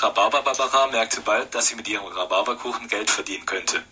Rhabarber-Barbara 0.00 0.86
merkte 0.88 1.20
bald, 1.20 1.54
dass 1.54 1.68
sie 1.68 1.76
mit 1.76 1.88
ihrem 1.88 2.06
Rhabarberkuchen 2.06 2.88
Geld 2.88 3.10
verdienen 3.10 3.46
könnte. 3.46 3.82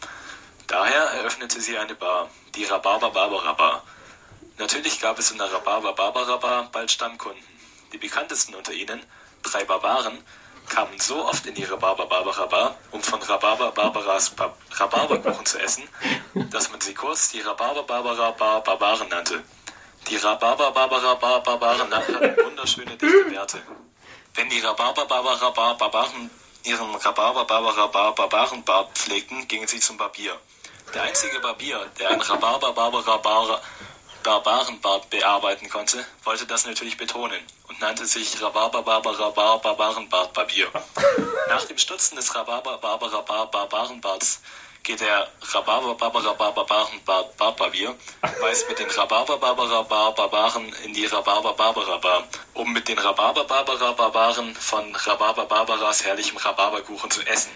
Daher 0.67 1.03
eröffnete 1.19 1.61
sie 1.61 1.77
eine 1.77 1.95
Bar, 1.95 2.31
die 2.55 2.65
Rhabarber-Barbara-Bar. 2.65 3.83
Natürlich 4.59 5.01
gab 5.01 5.19
es 5.19 5.31
in 5.31 5.39
der 5.39 5.53
Rhabarber-Barbara-Bar 5.53 6.69
bald 6.73 6.91
Stammkunden. 6.91 7.43
Die 7.93 7.99
bekanntesten 7.99 8.55
unter 8.55 8.73
ihnen, 8.73 9.01
drei 9.43 9.65
Barbaren, 9.65 10.19
kamen 10.69 10.99
so 10.99 11.27
oft 11.27 11.45
in 11.47 11.55
die 11.55 11.65
Rhabarber-Barbara-Bar, 11.65 12.77
um 12.93 13.03
von 13.03 13.21
Rhabarber-Barbaras 13.21 14.31
Ba- 14.31 14.55
Rhabarberkuchen 14.79 15.45
zu 15.45 15.59
essen, 15.59 15.89
dass 16.51 16.71
man 16.71 16.81
sie 16.81 16.95
kurz 16.95 17.31
die 17.31 17.41
Rhabarber-Barbara-Bar-Barbaren 17.41 19.09
nannte. 19.09 19.43
Die 20.09 20.17
Rhabarber-Barbara-Bar-Barbaren 20.17 21.95
hatten 21.95 22.37
wunderschöne 22.45 22.97
dichte 22.97 23.31
Werte. 23.31 23.63
Wenn 24.35 24.49
die 24.49 24.61
Rhabarber-Barbara-Bar-Barbaren 24.61 26.31
ihren 26.65 26.95
Rhabarber-Barbara-Bar-Barbarenbart 26.95 28.99
pflegten, 28.99 29.49
gingen 29.49 29.67
sie 29.67 29.81
zum 29.81 29.97
Barbier. 29.97 30.39
Der 30.95 31.03
einzige 31.03 31.41
Barbier, 31.41 31.91
der 31.99 32.11
ein 32.11 32.21
Rhabarber-Barbara-Bar 32.21 33.61
Barbarenbart 34.23 35.11
bearbeiten 35.11 35.69
konnte, 35.69 36.05
wollte 36.23 36.47
das 36.47 36.65
natürlich 36.65 36.97
betonen 36.97 37.41
und 37.69 37.81
nannte 37.81 38.07
sich 38.07 38.41
Rhabarber 38.41 38.83
Barbara 38.83 39.31
Bar 39.31 39.61
Barbarenbart 39.61 40.33
Barbier. 40.33 40.69
Nach 41.49 41.65
dem 41.65 41.77
Stutzen 41.77 42.15
des 42.15 42.33
Rhabarber 42.35 42.79
Barbara 42.79 43.21
Bar 43.23 43.51
Barbarenbarts 43.51 44.41
geht 44.83 45.01
der 45.01 45.29
Rhabarber 45.55 45.95
Barbara 45.95 46.33
Bar 46.33 46.53
Barbarenbart 46.53 47.37
Bar 47.37 47.55
Barbier 47.57 47.95
weist 48.41 48.69
mit 48.69 48.79
den 48.79 48.89
Rhabarber 48.89 49.39
Barbara 49.39 49.83
Bar 49.83 50.15
Barbaren 50.15 50.65
in 50.85 50.93
die 50.93 51.07
Rhabarber 51.07 51.53
Barbara 51.55 51.99
Bar, 51.99 52.25
um 52.55 52.73
mit 52.73 52.89
den 52.89 52.99
Rhabarber 52.99 53.45
Barbara 53.45 53.93
Barbaren 53.93 54.55
von 54.55 54.85
Rhabarber 54.95 55.47
Barbaras 55.47 56.05
herrlichem 56.05 56.37
Rhabarberkuchen 56.37 57.11
zu 57.11 57.23
essen. 57.27 57.51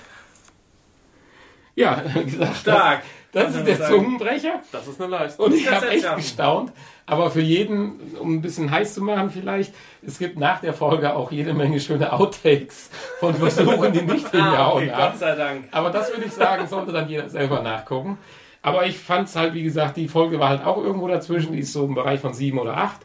Ja, 1.74 1.94
gesagt, 2.24 2.56
stark. 2.56 3.02
das, 3.32 3.52
das 3.52 3.56
ist 3.56 3.66
der 3.66 3.76
sagen. 3.76 3.94
Zungenbrecher. 3.94 4.62
Das 4.72 4.86
ist 4.86 5.00
eine 5.00 5.10
Leistung. 5.10 5.46
Und 5.46 5.54
ich 5.54 5.70
habe 5.70 5.88
echt 5.88 6.16
gestaunt. 6.16 6.72
Aber 7.04 7.30
für 7.30 7.40
jeden, 7.40 8.16
um 8.18 8.34
ein 8.34 8.40
bisschen 8.40 8.70
heiß 8.70 8.94
zu 8.94 9.02
machen 9.02 9.30
vielleicht, 9.30 9.74
es 10.06 10.18
gibt 10.18 10.38
nach 10.38 10.60
der 10.60 10.72
Folge 10.72 11.14
auch 11.14 11.32
jede 11.32 11.52
Menge 11.52 11.80
schöne 11.80 12.12
Outtakes 12.12 12.90
von 13.18 13.34
Versuchen, 13.34 13.92
die 13.92 14.02
nicht 14.02 14.26
Ah, 14.26 14.30
hingehauen 14.30 14.82
okay, 14.84 14.92
haben. 14.92 15.10
Gott 15.10 15.18
sei 15.18 15.34
Dank. 15.34 15.64
Aber 15.72 15.90
das 15.90 16.10
würde 16.12 16.24
ich 16.24 16.32
sagen, 16.32 16.66
sollte 16.68 16.92
dann 16.92 17.08
jeder 17.08 17.28
selber 17.28 17.62
nachgucken. 17.62 18.18
Aber 18.62 18.86
ich 18.86 18.98
fand 18.98 19.28
es 19.28 19.36
halt, 19.36 19.54
wie 19.54 19.62
gesagt, 19.62 19.96
die 19.96 20.08
Folge 20.08 20.40
war 20.40 20.48
halt 20.48 20.64
auch 20.64 20.78
irgendwo 20.78 21.08
dazwischen. 21.08 21.52
Die 21.52 21.60
ist 21.60 21.72
so 21.72 21.84
im 21.84 21.94
Bereich 21.94 22.20
von 22.20 22.34
sieben 22.34 22.58
oder 22.58 22.76
acht. 22.76 23.00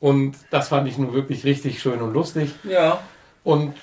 Und 0.00 0.36
das 0.50 0.68
fand 0.68 0.88
ich 0.88 0.98
nun 0.98 1.12
wirklich 1.12 1.44
richtig 1.44 1.80
schön 1.80 2.00
und 2.02 2.12
lustig. 2.12 2.54
Ja. 2.64 2.98
Und 3.44 3.74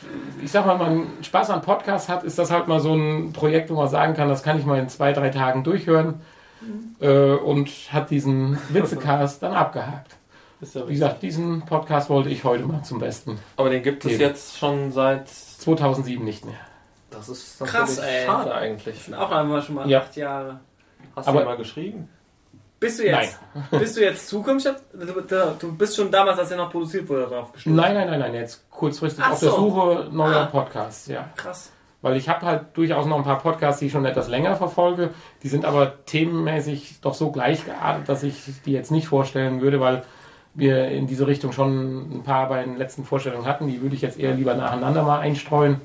ich 0.43 0.51
sag 0.51 0.65
mal, 0.65 0.79
wenn 0.79 0.97
man 0.97 1.07
Spaß 1.21 1.49
am 1.49 1.61
Podcast 1.61 2.09
hat, 2.09 2.23
ist 2.23 2.39
das 2.39 2.51
halt 2.51 2.67
mal 2.67 2.79
so 2.79 2.93
ein 2.93 3.33
Projekt, 3.33 3.69
wo 3.69 3.75
man 3.75 3.89
sagen 3.89 4.13
kann, 4.13 4.29
das 4.29 4.43
kann 4.43 4.57
ich 4.57 4.65
mal 4.65 4.79
in 4.79 4.89
zwei, 4.89 5.13
drei 5.13 5.29
Tagen 5.29 5.63
durchhören. 5.63 6.21
Äh, 6.99 7.33
und 7.35 7.69
hat 7.91 8.09
diesen 8.09 8.57
Witzecast 8.69 9.41
dann 9.41 9.53
abgehakt. 9.53 10.18
Wie 10.61 10.93
gesagt, 10.93 11.21
diesen 11.23 11.61
Podcast 11.65 12.09
wollte 12.09 12.29
ich 12.29 12.43
heute 12.43 12.63
mal 12.65 12.83
zum 12.83 12.99
Besten. 12.99 13.39
Aber 13.55 13.69
den 13.69 13.81
gibt 13.81 14.03
es 14.05 14.11
Eben. 14.13 14.21
jetzt 14.21 14.57
schon 14.57 14.91
seit. 14.91 15.27
2007 15.29 16.23
nicht 16.23 16.45
mehr. 16.45 16.55
Das 17.11 17.27
ist 17.29 17.59
Krass, 17.59 17.97
ey. 17.97 18.25
schade 18.25 18.53
eigentlich. 18.53 19.03
Sind 19.03 19.13
auch 19.15 19.31
einmal 19.31 19.61
schon 19.61 19.75
mal 19.75 19.89
Ja. 19.89 19.99
acht 20.01 20.15
Jahre. 20.15 20.59
Hast 21.15 21.27
Aber- 21.27 21.39
du 21.41 21.45
mal 21.45 21.57
geschrieben? 21.57 22.09
Bist 22.79 22.99
du 22.99 23.05
jetzt, 23.05 23.37
bist 23.71 23.97
du 23.97 24.01
jetzt 24.01 24.29
zukünftig? 24.29 24.71
Du, 25.59 25.75
bist 25.75 25.97
schon 25.97 26.09
damals, 26.11 26.39
als 26.39 26.51
er 26.51 26.55
noch 26.57 26.71
produziert 26.71 27.09
wurde, 27.09 27.25
drauf 27.27 27.51
gestoßen. 27.51 27.75
Nein, 27.75 27.93
nein, 27.93 28.07
nein, 28.09 28.19
nein, 28.21 28.33
jetzt 28.35 28.69
kurzfristig 28.69 29.21
Ach 29.21 29.31
auf 29.33 29.39
der 29.41 29.49
so. 29.49 29.55
Suche 29.57 30.07
neuer 30.13 30.43
Ah. 30.43 30.45
Podcasts, 30.45 31.07
ja. 31.07 31.27
Krass. 31.35 31.73
Weil 32.01 32.15
ich 32.15 32.29
habe 32.29 32.45
halt 32.45 32.67
durchaus 32.77 33.05
noch 33.05 33.17
ein 33.17 33.25
paar 33.25 33.39
Podcasts, 33.39 33.79
die 33.81 33.87
ich 33.87 33.91
schon 33.91 34.05
etwas 34.05 34.29
länger 34.29 34.55
verfolge. 34.55 35.09
Die 35.43 35.49
sind 35.49 35.65
aber 35.65 36.05
themenmäßig 36.05 37.01
doch 37.01 37.13
so 37.15 37.31
gleichgeartet, 37.33 38.07
dass 38.07 38.23
ich 38.23 38.35
die 38.65 38.71
jetzt 38.71 38.91
nicht 38.91 39.07
vorstellen 39.09 39.59
würde, 39.59 39.81
weil 39.81 40.03
wir 40.59 40.89
in 40.89 41.07
diese 41.07 41.27
Richtung 41.27 41.51
schon 41.51 42.19
ein 42.19 42.23
paar 42.23 42.49
bei 42.49 42.63
den 42.63 42.77
letzten 42.77 43.05
Vorstellungen 43.05 43.45
hatten. 43.45 43.67
Die 43.67 43.81
würde 43.81 43.95
ich 43.95 44.01
jetzt 44.01 44.19
eher 44.19 44.33
lieber 44.33 44.53
nacheinander 44.53 45.03
mal 45.03 45.19
einstreuen 45.19 45.81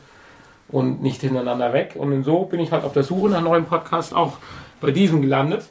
und 0.69 1.03
nicht 1.03 1.21
hintereinander 1.21 1.73
weg. 1.73 1.95
Und 1.97 2.25
so 2.25 2.45
bin 2.45 2.61
ich 2.61 2.73
halt 2.73 2.85
auf 2.85 2.93
der 2.93 3.03
Suche 3.03 3.31
nach 3.31 3.43
neuen 3.43 3.65
Podcasts 3.65 4.13
auch 4.13 4.39
bei 4.81 4.91
diesem 4.91 5.23
gelandet. 5.23 5.69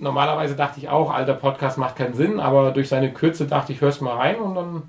Normalerweise 0.00 0.56
dachte 0.56 0.80
ich 0.80 0.88
auch, 0.88 1.12
alter 1.12 1.34
Podcast 1.34 1.76
macht 1.78 1.96
keinen 1.96 2.14
Sinn, 2.14 2.40
aber 2.40 2.70
durch 2.70 2.88
seine 2.88 3.12
Kürze 3.12 3.46
dachte 3.46 3.72
ich, 3.72 3.80
hörst 3.80 4.00
mal 4.00 4.16
rein 4.16 4.36
und 4.36 4.54
dann 4.54 4.82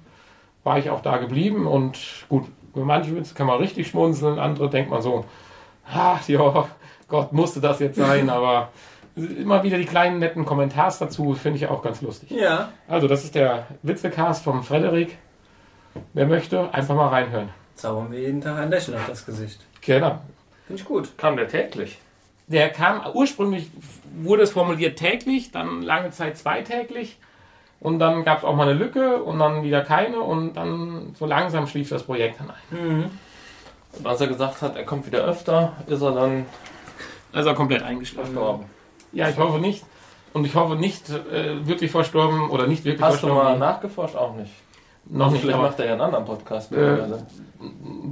war 0.64 0.80
ich 0.80 0.90
auch 0.90 1.02
da 1.02 1.18
geblieben 1.18 1.68
und 1.68 1.98
gut, 2.30 2.46
bei 2.74 2.82
manchen 2.82 3.16
Witze 3.18 3.36
kann 3.36 3.48
man 3.48 3.58
richtig 3.58 3.88
schmunzeln, 3.88 4.40
andere 4.40 4.70
denkt 4.70 4.90
man 4.90 5.02
so, 5.02 5.26
ach 5.92 6.28
ja, 6.28 6.68
Gott, 7.10 7.34
musste 7.34 7.60
das 7.60 7.80
jetzt 7.80 7.98
sein, 7.98 8.30
aber 8.32 8.70
immer 9.16 9.64
wieder 9.64 9.78
die 9.78 9.86
kleinen 9.86 10.20
netten 10.20 10.46
Kommentars 10.46 11.00
dazu 11.00 11.34
finde 11.34 11.58
ich 11.58 11.68
auch 11.68 11.82
ganz 11.82 12.02
lustig. 12.02 12.32
Ja. 12.32 12.72
Also, 12.88 13.08
das 13.08 13.24
ist 13.24 13.36
der 13.36 13.68
Witzecast 13.84 14.44
vom 14.44 14.64
Frederik. 14.64 15.18
Wer 16.14 16.26
möchte, 16.26 16.74
einfach 16.74 16.96
mal 16.96 17.10
reinhören. 17.10 17.50
Zaubern 17.76 18.12
wir 18.12 18.20
jeden 18.20 18.42
Tag 18.42 18.58
ein 18.58 18.70
Lächeln 18.70 18.98
auf 18.98 19.08
das 19.08 19.26
Gesicht. 19.26 19.60
Genau. 19.82 20.20
Finde 20.68 20.82
ich 20.82 20.88
gut. 20.88 21.18
Kam 21.18 21.36
der 21.36 21.48
täglich? 21.48 22.00
Der 22.48 22.70
kam, 22.70 23.02
ursprünglich 23.14 23.70
wurde 24.22 24.44
es 24.44 24.52
formuliert 24.52 24.98
täglich, 25.00 25.52
dann 25.52 25.82
lange 25.82 26.12
Zeit 26.12 26.38
zweitäglich. 26.38 27.18
Und 27.80 28.00
dann 28.00 28.24
gab 28.24 28.40
es 28.40 28.44
auch 28.44 28.56
mal 28.56 28.70
eine 28.70 28.78
Lücke 28.78 29.24
und 29.24 29.40
dann 29.40 29.64
wieder 29.64 29.82
keine 29.82 30.22
und 30.22 30.54
dann 30.54 31.16
so 31.18 31.26
langsam 31.26 31.66
schlief 31.66 31.90
das 31.90 32.04
Projekt 32.04 32.40
dann 32.40 32.52
ein. 32.52 33.10
Und 33.98 34.08
als 34.08 34.22
er 34.22 34.28
gesagt 34.28 34.62
hat, 34.62 34.76
er 34.76 34.86
kommt 34.86 35.08
wieder 35.08 35.24
öfter, 35.26 35.74
ist 35.88 36.02
er 36.02 36.12
dann 36.12 36.46
Also 37.34 37.54
komplett 37.54 37.84
eingeschlafen. 37.84 38.34
verstorben. 38.34 38.66
Ja, 39.14 39.30
ich 39.30 39.38
hoffe 39.38 39.60
nicht. 39.60 39.84
Und 40.34 40.46
ich 40.46 40.56
hoffe 40.56 40.76
nicht 40.76 41.10
äh, 41.10 41.68
wirklich 41.68 41.92
verstorben 41.92 42.50
oder 42.50 42.66
nicht 42.68 42.86
wirklich 42.86 43.02
Hast 43.02 43.22
du 43.24 43.28
verstorben. 43.28 43.60
mal 43.60 43.60
nachgeforscht? 43.60 44.16
Auch 44.16 44.34
nicht. 44.36 44.52
Noch 45.06 45.26
Also 45.26 45.34
nicht. 45.34 45.42
vielleicht 45.42 45.58
Aber 45.60 45.68
macht 45.68 45.80
er 45.80 45.86
ja 45.88 45.92
einen 45.94 46.02
anderen 46.02 46.26
Podcast. 46.26 46.72
Äh, 46.72 46.98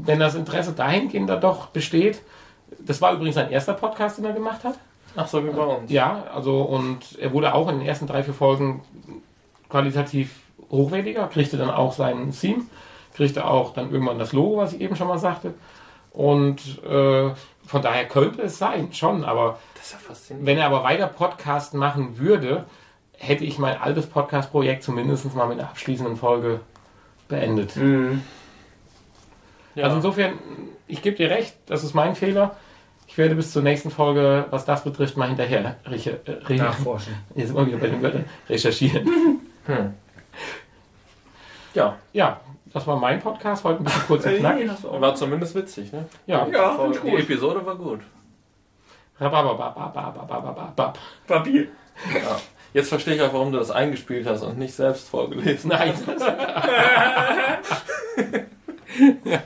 wenn 0.03 0.19
das 0.19 0.35
Interesse 0.35 0.73
dahingehend 0.73 1.29
da 1.29 1.37
doch 1.37 1.67
besteht. 1.67 2.21
Das 2.85 3.01
war 3.01 3.13
übrigens 3.13 3.35
sein 3.35 3.49
erster 3.49 3.73
Podcast, 3.73 4.17
den 4.17 4.25
er 4.25 4.33
gemacht 4.33 4.63
hat. 4.63 4.75
Ach 5.15 5.27
so, 5.27 5.43
wie 5.45 5.49
bei 5.49 5.63
uns. 5.63 5.89
Ja, 5.91 6.23
also 6.33 6.61
und 6.61 7.17
er 7.19 7.31
wurde 7.33 7.53
auch 7.55 7.67
in 7.69 7.79
den 7.79 7.87
ersten 7.87 8.05
drei, 8.05 8.21
vier 8.23 8.33
Folgen 8.33 8.81
qualitativ 9.69 10.35
hochwertiger, 10.71 11.27
kriegte 11.27 11.57
dann 11.57 11.69
auch 11.71 11.93
seinen 11.93 12.31
Theme, 12.31 12.63
kriegte 13.15 13.45
auch 13.47 13.73
dann 13.73 13.91
irgendwann 13.91 14.19
das 14.19 14.33
Logo, 14.33 14.57
was 14.57 14.73
ich 14.73 14.81
eben 14.81 14.95
schon 14.95 15.07
mal 15.07 15.17
sagte. 15.17 15.53
Und 16.13 16.83
äh, 16.83 17.29
von 17.69 17.81
daher 17.83 18.07
könnte 18.07 18.41
es 18.41 18.57
sein, 18.57 18.91
schon, 18.93 19.23
aber 19.23 19.59
ja 19.75 19.97
wenn 20.41 20.57
er 20.57 20.65
aber 20.65 20.83
weiter 20.83 21.07
Podcast 21.07 21.73
machen 21.75 22.17
würde, 22.17 22.65
hätte 23.17 23.43
ich 23.45 23.59
mein 23.59 23.77
altes 23.79 24.07
Podcast-Projekt 24.07 24.81
zumindest 24.83 25.33
mal 25.35 25.47
mit 25.47 25.59
einer 25.59 25.69
abschließenden 25.69 26.15
Folge 26.17 26.61
beendet. 27.27 27.75
Ja. 29.75 29.83
Also 29.83 29.97
insofern, 29.97 30.33
ich 30.87 31.01
gebe 31.01 31.15
dir 31.15 31.29
recht, 31.29 31.55
das 31.67 31.83
ist 31.83 31.93
mein 31.93 32.15
Fehler. 32.15 32.55
Ich 33.07 33.17
werde 33.17 33.35
bis 33.35 33.51
zur 33.51 33.61
nächsten 33.61 33.91
Folge, 33.91 34.45
was 34.49 34.65
das 34.65 34.83
betrifft, 34.83 35.15
mal 35.17 35.27
hinterher 35.27 35.77
recher- 35.85 36.19
äh, 36.27 36.55
Nachforschen. 36.55 37.13
Jetzt 37.35 37.51
immer 37.51 37.65
wieder 37.67 37.77
bei 37.77 37.87
den 37.87 38.01
Wörtern 38.01 38.25
recherchieren. 38.49 39.07
Hm. 39.65 39.93
Ja, 41.73 41.97
Ja, 42.13 42.39
das 42.71 42.85
war 42.85 42.97
mein 42.97 43.19
Podcast, 43.19 43.63
heute 43.63 43.79
ein 43.79 43.83
bisschen 43.85 44.03
kurz 44.07 44.25
und 44.25 44.37
knackig. 44.37 44.69
War 44.83 45.15
zumindest 45.15 45.55
witzig, 45.55 45.91
ne? 45.91 46.05
Ja, 46.27 46.47
ja 46.47 46.77
war, 46.77 46.91
die. 46.91 47.15
Episode 47.15 47.65
war 47.65 47.75
gut. 47.75 48.01
Papier. 51.27 51.67
Ja. 52.13 52.39
Jetzt 52.73 52.89
verstehe 52.89 53.15
ich 53.15 53.21
auch, 53.21 53.33
warum 53.33 53.51
du 53.51 53.57
das 53.57 53.71
eingespielt 53.71 54.27
hast 54.27 54.43
und 54.43 54.59
nicht 54.59 54.73
selbst 54.73 55.09
vorgelesen 55.09 55.69
Nein. 55.69 55.93
ja, 59.25 59.41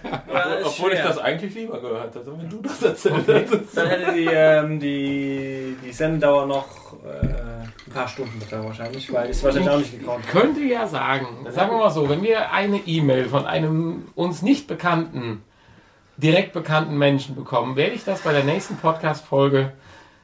obwohl 0.65 0.91
schwer. 0.91 0.99
ich 0.99 1.07
das 1.07 1.17
eigentlich 1.17 1.55
lieber 1.55 1.79
gehört 1.79 2.13
hätte, 2.13 2.37
wenn 2.37 2.49
du 2.49 2.61
das 2.61 2.83
erzählt 2.83 3.19
okay. 3.19 3.33
hättest. 3.35 3.77
Dann 3.77 3.87
hätte 3.87 4.13
die, 4.13 4.25
ähm, 4.25 4.79
die, 4.79 5.77
die 5.83 5.91
Sendedauer 5.93 6.45
noch... 6.45 6.93
Äh, 7.05 7.62
paar 7.93 8.07
Stunden 8.07 8.39
betragen 8.39 8.65
wahrscheinlich, 8.65 9.11
weil 9.13 9.25
ich 9.25 9.37
es 9.37 9.43
wahrscheinlich 9.43 9.69
auch 9.69 9.77
nicht 9.77 9.99
gekonnt. 9.99 10.27
könnte 10.27 10.61
ja 10.61 10.87
sagen, 10.87 11.27
sagen 11.49 11.71
wir 11.71 11.77
mal 11.77 11.89
so, 11.91 12.09
wenn 12.09 12.21
wir 12.23 12.51
eine 12.51 12.77
E-Mail 12.85 13.29
von 13.29 13.45
einem 13.45 14.07
uns 14.15 14.41
nicht 14.41 14.67
bekannten, 14.67 15.43
direkt 16.17 16.53
bekannten 16.53 16.97
Menschen 16.97 17.35
bekommen, 17.35 17.75
werde 17.75 17.95
ich 17.95 18.03
das 18.03 18.21
bei 18.21 18.33
der 18.33 18.43
nächsten 18.43 18.77
Podcast-Folge 18.77 19.73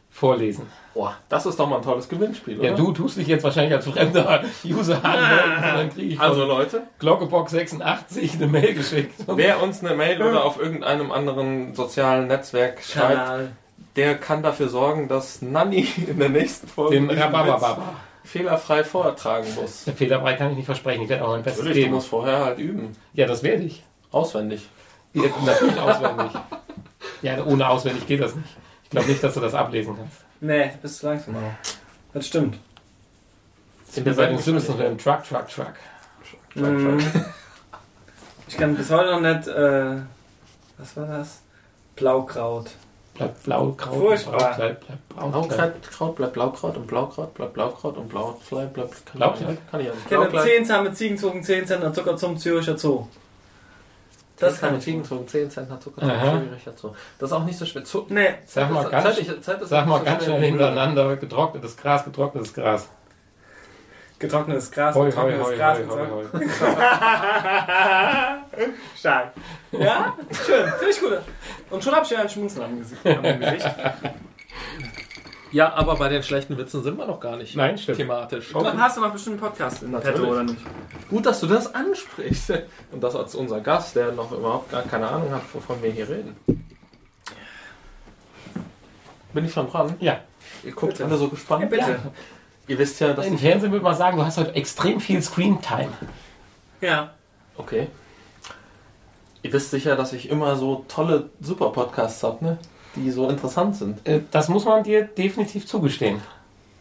vorlesen. 0.09 0.67
Boah, 0.93 1.15
das 1.29 1.45
ist 1.45 1.59
doch 1.59 1.69
mal 1.69 1.77
ein 1.77 1.83
tolles 1.83 2.09
Gewinnspiel, 2.09 2.59
oder? 2.59 2.69
Ja, 2.69 2.75
du 2.75 2.91
tust 2.91 3.17
dich 3.17 3.27
jetzt 3.27 3.43
wahrscheinlich 3.43 3.73
als 3.73 3.87
fremder 3.87 4.43
User 4.65 4.95
anmelden, 5.05 5.55
und 5.55 5.77
dann 5.77 5.89
kriege 5.89 6.13
ich 6.13 6.19
Also 6.19 6.45
Leute, 6.45 6.83
Glockebox86 6.99 8.33
eine 8.33 8.47
Mail 8.47 8.73
geschickt. 8.73 9.13
wer 9.27 9.61
uns 9.61 9.83
eine 9.83 9.95
Mail 9.95 10.21
oder 10.21 10.43
auf 10.43 10.59
irgendeinem 10.59 11.11
anderen 11.11 11.73
sozialen 11.75 12.27
Netzwerk 12.27 12.81
schreibt, 12.83 13.15
Kanal. 13.15 13.51
Der 13.99 14.17
kann 14.17 14.41
dafür 14.41 14.69
sorgen, 14.69 15.09
dass 15.09 15.41
Nanni 15.41 15.81
in 16.07 16.17
der 16.19 16.29
nächsten 16.29 16.67
Folge 16.67 16.95
Den 16.95 17.09
fehlerfrei 18.23 18.83
vortragen 18.83 19.47
muss. 19.55 19.83
Der 19.83 19.93
Fehlerbrei 19.93 20.35
kann 20.35 20.51
ich 20.51 20.57
nicht 20.57 20.65
versprechen. 20.65 21.01
Ich 21.03 21.09
werde 21.09 21.25
auch 21.25 21.31
mein 21.31 21.43
Bestes 21.43 21.59
Natürlich, 21.63 21.77
du 21.79 21.83
geben. 21.83 21.95
musst 21.95 22.07
vorher 22.07 22.45
halt 22.45 22.59
üben. 22.59 22.95
Ja, 23.13 23.27
das 23.27 23.43
werde 23.43 23.63
ich. 23.63 23.83
Auswendig. 24.11 24.69
Ja, 25.13 25.23
natürlich 25.45 25.79
auswendig. 25.79 26.31
Ja, 27.21 27.43
ohne 27.43 27.67
auswendig 27.67 28.07
geht 28.07 28.21
das 28.21 28.35
nicht. 28.35 28.47
Ich 28.83 28.89
glaube 28.89 29.07
nicht, 29.07 29.21
dass 29.21 29.33
du 29.33 29.41
das 29.41 29.53
ablesen 29.53 29.95
kannst. 29.97 30.17
Nee, 30.39 30.69
du 30.69 30.77
bist 30.77 30.99
zu 30.99 31.07
langsam. 31.07 31.35
Das 32.13 32.25
stimmt. 32.25 32.57
Ich 33.93 34.03
bin 34.03 34.15
bei 34.15 34.27
den 34.27 34.37
Simpsons 34.37 34.77
mit 34.77 34.87
dem 34.87 34.97
Truck, 34.97 35.23
Truck, 35.27 35.49
Truck. 35.49 35.73
Mhm. 36.55 36.99
Ich 38.47 38.55
kann 38.57 38.75
bis 38.75 38.89
heute 38.91 39.11
noch 39.11 39.21
nicht, 39.21 39.47
äh, 39.47 39.97
was 40.77 40.95
war 40.95 41.07
das? 41.07 41.41
Blaukraut. 41.95 42.71
Bleibt 43.19 43.43
blau, 43.43 43.73
Kraut, 43.73 43.97
Furchtbar. 43.97 44.55
Bleibt. 44.55 44.85
Blaukraut 45.09 45.81
Kraut 45.91 46.15
bleibt 46.15 46.33
Blaukraut 46.33 46.77
und 46.77 46.87
Blaukraut 46.87 47.33
bleibt 47.33 47.53
Blaukraut 47.53 47.97
und 47.97 48.07
Blaukleid 48.07 48.71
bleibt? 48.71 48.93
Ich, 48.93 49.05
kann 49.69 49.81
ich 49.81 49.87
ja 49.87 49.91
nicht. 49.91 50.03
Ich 50.03 50.07
kenne 50.07 50.21
Blaukleid. 50.21 50.45
10 50.45 50.65
Zahn 50.65 50.83
mit 50.85 50.95
Ziegenzogen, 50.95 51.43
10 51.43 51.67
Cent 51.67 51.95
Zucker 51.95 52.15
zum 52.15 52.37
Züricher 52.37 52.77
Zoo. 52.77 53.07
Das 54.37 54.61
kann 54.61 54.77
ich 54.77 54.85
kriegen, 54.85 55.03
so 55.03 55.21
10 55.21 55.51
Cent 55.51 55.69
hat 55.69 55.83
Zucker. 55.83 56.01
Aha. 56.01 56.39
schwierig 56.39 56.61
dazu. 56.63 56.95
Das 57.17 57.29
ist 57.29 57.35
auch 57.35 57.43
nicht 57.43 57.59
so 57.59 57.65
schwer. 57.65 57.83
Zu, 57.83 58.05
Nee. 58.07 58.35
Sag 58.45 58.71
mal 58.71 58.89
ganz, 58.89 59.19
sag 59.65 59.85
mal 59.85 60.01
ganz 60.01 60.23
schnell 60.23 60.41
hintereinander. 60.41 61.17
Getrocknetes 61.17 61.75
Gras, 61.75 62.05
getrocknetes 62.05 62.53
Gras. 62.53 62.87
Getrocknetes 64.19 64.71
Gras, 64.71 64.95
Hoi, 64.95 65.05
getrocknetes 65.07 65.45
hoi, 65.47 65.55
Gras. 65.55 65.77
hoi, 65.77 65.83
getrocknetes- 65.83 66.61
hoi. 66.61 66.67
Stark. 68.97 69.31
Ja, 69.71 70.15
schön. 70.45 70.67
Finde 70.77 70.89
ich 70.91 70.99
gut. 70.99 71.19
Und 71.69 71.83
schon 71.83 71.95
hab 71.95 72.03
ich 72.03 72.09
ja 72.11 72.19
ein 72.19 72.29
Schmunzeln 72.29 72.65
am 72.65 72.79
Gesicht. 72.79 73.05
Am 73.05 73.23
Gesicht. 73.39 73.69
Ja, 75.51 75.73
aber 75.73 75.95
bei 75.95 76.09
den 76.09 76.21
schlechten 76.21 76.57
Witzen 76.57 76.83
sind 76.83 76.97
wir 76.97 77.07
noch 77.07 77.19
gar 77.19 77.35
nicht 77.37 77.55
Nein, 77.55 77.77
stimmt. 77.77 77.97
thematisch. 77.97 78.51
Du 78.51 78.63
hast 78.63 78.97
du 78.97 79.01
mal 79.01 79.09
bestimmt 79.09 79.41
einen 79.41 79.51
Podcast 79.51 79.81
in 79.83 79.91
Natürlich. 79.91 80.17
Petto, 80.19 80.31
oder 80.31 80.43
nicht? 80.43 80.59
Gut, 81.09 81.25
dass 81.25 81.39
du 81.39 81.47
das 81.47 81.73
ansprichst. 81.73 82.53
Und 82.91 83.01
das 83.03 83.15
als 83.15 83.33
unser 83.35 83.59
Gast, 83.61 83.95
der 83.95 84.11
noch 84.11 84.31
überhaupt 84.31 84.71
gar 84.71 84.83
keine 84.83 85.07
Ahnung 85.07 85.31
hat, 85.31 85.41
wovon 85.53 85.81
wir 85.81 85.91
hier 85.91 86.07
reden. 86.07 86.35
Bin 89.33 89.45
ich 89.45 89.53
schon 89.53 89.69
dran? 89.69 89.95
Ja, 89.99 90.19
Ihr 90.63 90.71
guckt 90.73 90.93
Bitte. 90.93 91.05
alle 91.05 91.17
so 91.17 91.29
gespannt. 91.29 91.63
Ja, 91.63 91.69
bitte. 91.69 91.99
Ihr 92.69 92.77
wisst 92.77 92.99
ja, 93.01 93.13
dass 93.13 93.25
im. 93.25 93.37
Fernsehen 93.37 93.71
würde 93.71 93.83
man 93.83 93.95
sagen, 93.97 94.15
du 94.17 94.23
hast 94.23 94.37
heute 94.37 94.53
extrem 94.55 94.99
viel 95.01 95.21
Screentime. 95.21 95.89
Ja. 96.81 97.09
Okay. 97.57 97.87
Ihr 99.41 99.51
wisst 99.51 99.71
sicher, 99.71 99.95
dass 99.95 100.13
ich 100.13 100.29
immer 100.29 100.55
so 100.55 100.85
tolle, 100.87 101.29
super 101.41 101.71
Podcasts 101.71 102.21
habe, 102.23 102.45
ne? 102.45 102.57
Die 102.95 103.09
so 103.11 103.27
interessant 103.27 103.75
sind. 103.75 104.07
Äh, 104.07 104.21
Das 104.31 104.49
muss 104.49 104.65
man 104.65 104.83
dir 104.83 105.03
definitiv 105.03 105.65
zugestehen. 105.65 106.21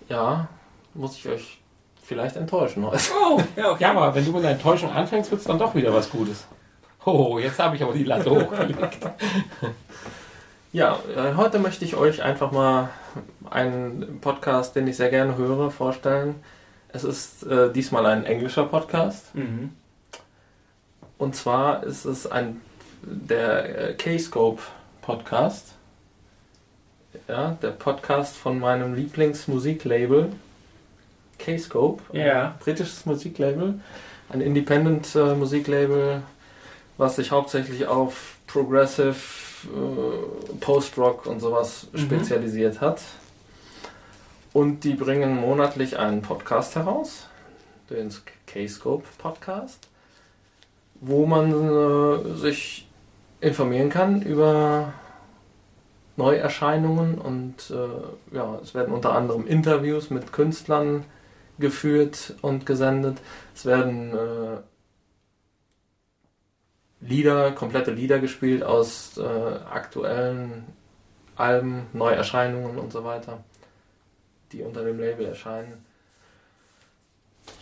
Ja, 0.08 0.48
muss 0.94 1.16
ich 1.16 1.26
euch 1.28 1.58
vielleicht 2.02 2.36
enttäuschen 2.36 2.84
heute. 2.86 3.02
Oh, 3.18 3.40
ja, 3.56 3.70
okay. 3.70 3.78
Ja, 3.84 3.90
aber 3.92 4.14
wenn 4.14 4.24
du 4.24 4.32
mit 4.32 4.40
einer 4.42 4.50
Enttäuschung 4.52 4.90
anfängst, 4.92 5.30
wird 5.30 5.40
es 5.40 5.46
dann 5.46 5.58
doch 5.58 5.74
wieder 5.74 5.92
was 5.92 6.10
Gutes. 6.10 6.46
Oh, 7.04 7.38
jetzt 7.38 7.58
habe 7.58 7.76
ich 7.76 7.82
aber 7.82 7.92
die 7.94 8.04
Latte 8.04 8.30
hochgelegt. 8.46 8.98
Ja, 10.72 11.00
äh, 11.16 11.34
heute 11.34 11.58
möchte 11.58 11.86
ich 11.86 11.96
euch 11.96 12.22
einfach 12.22 12.52
mal 12.52 12.90
einen 13.48 14.20
Podcast, 14.20 14.76
den 14.76 14.86
ich 14.86 14.98
sehr 14.98 15.08
gerne 15.08 15.38
höre, 15.38 15.70
vorstellen. 15.70 16.34
Es 16.88 17.04
ist 17.04 17.42
äh, 17.44 17.72
diesmal 17.72 18.04
ein 18.04 18.26
englischer 18.26 18.64
Podcast. 18.64 19.34
Mhm. 19.34 19.70
Und 21.16 21.34
zwar 21.34 21.84
ist 21.84 22.04
es 22.04 22.30
ein 22.30 22.60
der 23.02 23.90
äh, 23.90 23.94
K-Scope 23.94 24.60
Podcast. 25.00 25.72
Ja, 27.26 27.56
der 27.62 27.70
Podcast 27.70 28.36
von 28.36 28.58
meinem 28.58 28.94
Lieblingsmusiklabel 28.94 30.32
K-Scope. 31.38 32.02
Ja. 32.12 32.48
Ein 32.48 32.58
britisches 32.58 33.06
Musiklabel. 33.06 33.80
Ein 34.28 34.42
Independent 34.42 35.14
äh, 35.14 35.34
Musiklabel, 35.34 36.22
was 36.98 37.16
sich 37.16 37.30
hauptsächlich 37.30 37.86
auf 37.86 38.36
Progressive, 38.46 39.16
äh, 39.64 40.56
Post-Rock 40.60 41.26
und 41.26 41.40
sowas 41.40 41.86
Mhm. 41.92 41.98
spezialisiert 41.98 42.80
hat. 42.80 43.00
Und 44.52 44.84
die 44.84 44.94
bringen 44.94 45.36
monatlich 45.36 45.98
einen 45.98 46.22
Podcast 46.22 46.74
heraus, 46.76 47.28
den 47.90 48.12
K-Scope 48.46 49.04
Podcast 49.18 49.88
wo 51.00 51.26
man 51.26 51.52
äh, 51.52 52.34
sich 52.36 52.88
informieren 53.40 53.88
kann 53.90 54.22
über 54.22 54.92
Neuerscheinungen 56.16 57.18
und 57.18 57.70
äh, 57.70 58.34
ja, 58.36 58.58
es 58.62 58.74
werden 58.74 58.92
unter 58.92 59.14
anderem 59.14 59.46
Interviews 59.46 60.10
mit 60.10 60.32
Künstlern 60.32 61.04
geführt 61.58 62.34
und 62.42 62.66
gesendet. 62.66 63.18
Es 63.54 63.64
werden 63.64 64.12
äh, 64.12 64.56
Lieder, 67.08 67.52
komplette 67.52 67.90
Lieder 67.90 68.18
gespielt 68.18 68.62
aus 68.62 69.16
äh, 69.18 69.22
aktuellen 69.22 70.64
Alben, 71.36 71.86
Neuerscheinungen 71.92 72.78
und 72.78 72.92
so 72.92 73.04
weiter, 73.04 73.44
die 74.52 74.62
unter 74.62 74.84
dem 74.84 74.98
Label 74.98 75.26
erscheinen. 75.26 75.84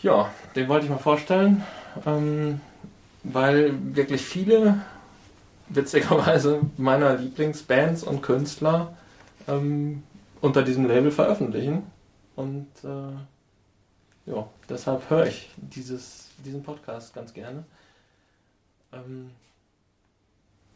Ja, 0.03 0.31
den 0.55 0.69
wollte 0.69 0.87
ich 0.87 0.91
mal 0.91 0.99
vorstellen. 0.99 1.63
Ähm, 2.05 2.61
weil 3.23 3.75
wirklich 3.95 4.23
viele, 4.23 4.81
witzigerweise, 5.69 6.61
meiner 6.77 7.17
Lieblingsbands 7.17 8.03
und 8.03 8.23
Künstler 8.23 8.97
ähm, 9.49 10.03
unter 10.41 10.63
diesem 10.63 10.87
Label 10.87 11.11
veröffentlichen. 11.11 11.85
Und 12.37 12.69
äh, 12.85 14.31
ja, 14.31 14.49
deshalb 14.69 15.09
höre 15.11 15.27
ich 15.27 15.51
dieses, 15.57 16.29
diesen 16.45 16.63
Podcast 16.63 17.15
ganz 17.15 17.33
gerne. 17.33 17.65
Ähm, 18.97 19.31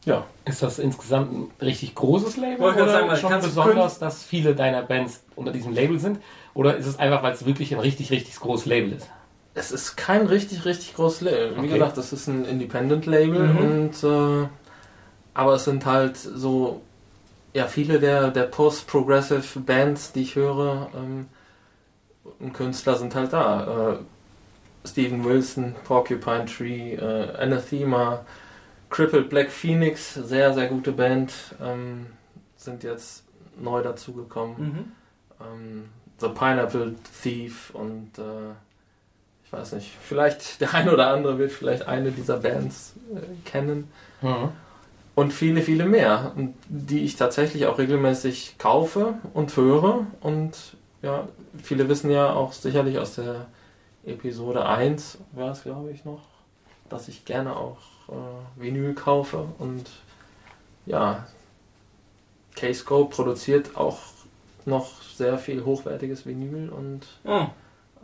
ja, 0.05 0.25
Ist 0.45 0.63
das 0.63 0.79
insgesamt 0.79 1.31
ein 1.31 1.51
richtig 1.61 1.93
großes 1.93 2.37
Label 2.37 2.65
oder 2.65 2.87
sagen, 2.89 3.07
weil 3.07 3.17
schon 3.17 3.39
besonders, 3.39 3.99
dass 3.99 4.23
viele 4.23 4.55
deiner 4.55 4.81
Bands 4.81 5.23
unter 5.35 5.51
diesem 5.51 5.73
Label 5.73 5.99
sind? 5.99 6.19
Oder 6.53 6.75
ist 6.75 6.87
es 6.87 6.97
einfach, 6.97 7.21
weil 7.21 7.33
es 7.33 7.45
wirklich 7.45 7.73
ein 7.73 7.79
richtig, 7.79 8.11
richtig 8.11 8.35
großes 8.39 8.65
Label 8.65 8.93
ist? 8.93 9.09
es 9.53 9.71
ist 9.71 9.97
kein 9.97 10.25
richtig, 10.27 10.63
richtig 10.65 10.95
großes 10.95 11.21
Label. 11.21 11.55
Wie 11.55 11.59
Okay. 11.59 11.67
gesagt, 11.73 11.97
das 11.97 12.13
ist 12.13 12.27
ein 12.27 12.45
Independent-Label 12.45 13.49
Mhm. 13.53 13.57
und 13.59 14.03
äh, 14.03 14.47
aber 15.33 15.55
es 15.55 15.65
sind 15.65 15.85
halt 15.85 16.17
so 16.17 16.81
ja 17.53 17.67
viele 17.67 17.99
der, 17.99 18.31
der 18.31 18.43
Post-Progressive 18.43 19.59
Bands, 19.59 20.13
die 20.13 20.21
ich 20.21 20.35
höre, 20.35 20.89
ähm, 20.95 21.27
und 22.39 22.53
Künstler 22.53 22.95
sind 22.95 23.13
halt 23.13 23.33
da. 23.33 23.93
Äh, 23.93 23.97
Steven 24.85 25.23
Wilson, 25.23 25.75
Porcupine 25.85 26.45
Tree, 26.45 26.95
äh, 26.95 27.35
Anathema, 27.37 28.25
Crippled 28.89 29.29
Black 29.29 29.51
Phoenix, 29.51 30.13
sehr, 30.13 30.53
sehr 30.53 30.67
gute 30.67 30.91
Band, 30.91 31.31
ähm, 31.61 32.07
sind 32.55 32.83
jetzt 32.83 33.23
neu 33.59 33.81
dazugekommen. 33.81 34.55
Mhm. 34.59 34.91
Ähm, 35.39 35.89
The 36.19 36.29
Pineapple 36.29 36.95
Thief 37.23 37.71
und 37.71 38.17
äh, 38.19 38.51
ich 39.43 39.51
weiß 39.51 39.73
nicht, 39.73 39.91
vielleicht 40.01 40.61
der 40.61 40.73
eine 40.73 40.93
oder 40.93 41.07
andere 41.07 41.37
wird 41.37 41.51
vielleicht 41.51 41.87
eine 41.87 42.11
dieser 42.11 42.37
Bands 42.37 42.93
äh, 43.13 43.49
kennen. 43.49 43.89
Und 45.13 45.33
viele, 45.33 45.61
viele 45.61 45.85
mehr, 45.85 46.31
die 46.67 47.03
ich 47.03 47.15
tatsächlich 47.15 47.65
auch 47.65 47.77
regelmäßig 47.77 48.55
kaufe 48.57 49.15
und 49.33 49.55
höre. 49.57 50.05
Und 50.21 50.57
ja, 51.01 51.27
viele 51.61 51.89
wissen 51.89 52.11
ja 52.11 52.31
auch 52.31 52.53
sicherlich 52.53 52.97
aus 52.97 53.15
der 53.15 53.47
Episode 54.05 54.65
1, 54.65 55.19
war 55.33 55.51
es 55.51 55.63
glaube 55.63 55.91
ich 55.91 56.05
noch, 56.05 56.21
dass 56.89 57.07
ich 57.07 57.25
gerne 57.25 57.55
auch 57.55 57.77
äh, 58.09 58.61
Vinyl 58.61 58.93
kaufe. 58.95 59.45
Und 59.59 59.89
ja, 60.85 61.25
K-Scope 62.55 63.15
produziert 63.15 63.75
auch 63.77 63.99
noch 64.65 65.01
sehr 65.01 65.37
viel 65.37 65.63
hochwertiges 65.65 66.25
Vinyl 66.25 66.69
und 66.69 67.07
Oh. 67.23 67.45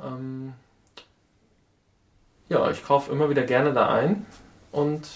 ähm, 0.03 0.53
ja, 2.49 2.69
ich 2.72 2.84
kaufe 2.84 3.11
immer 3.11 3.30
wieder 3.30 3.44
gerne 3.44 3.74
da 3.74 3.90
ein 3.90 4.26
und 4.72 5.07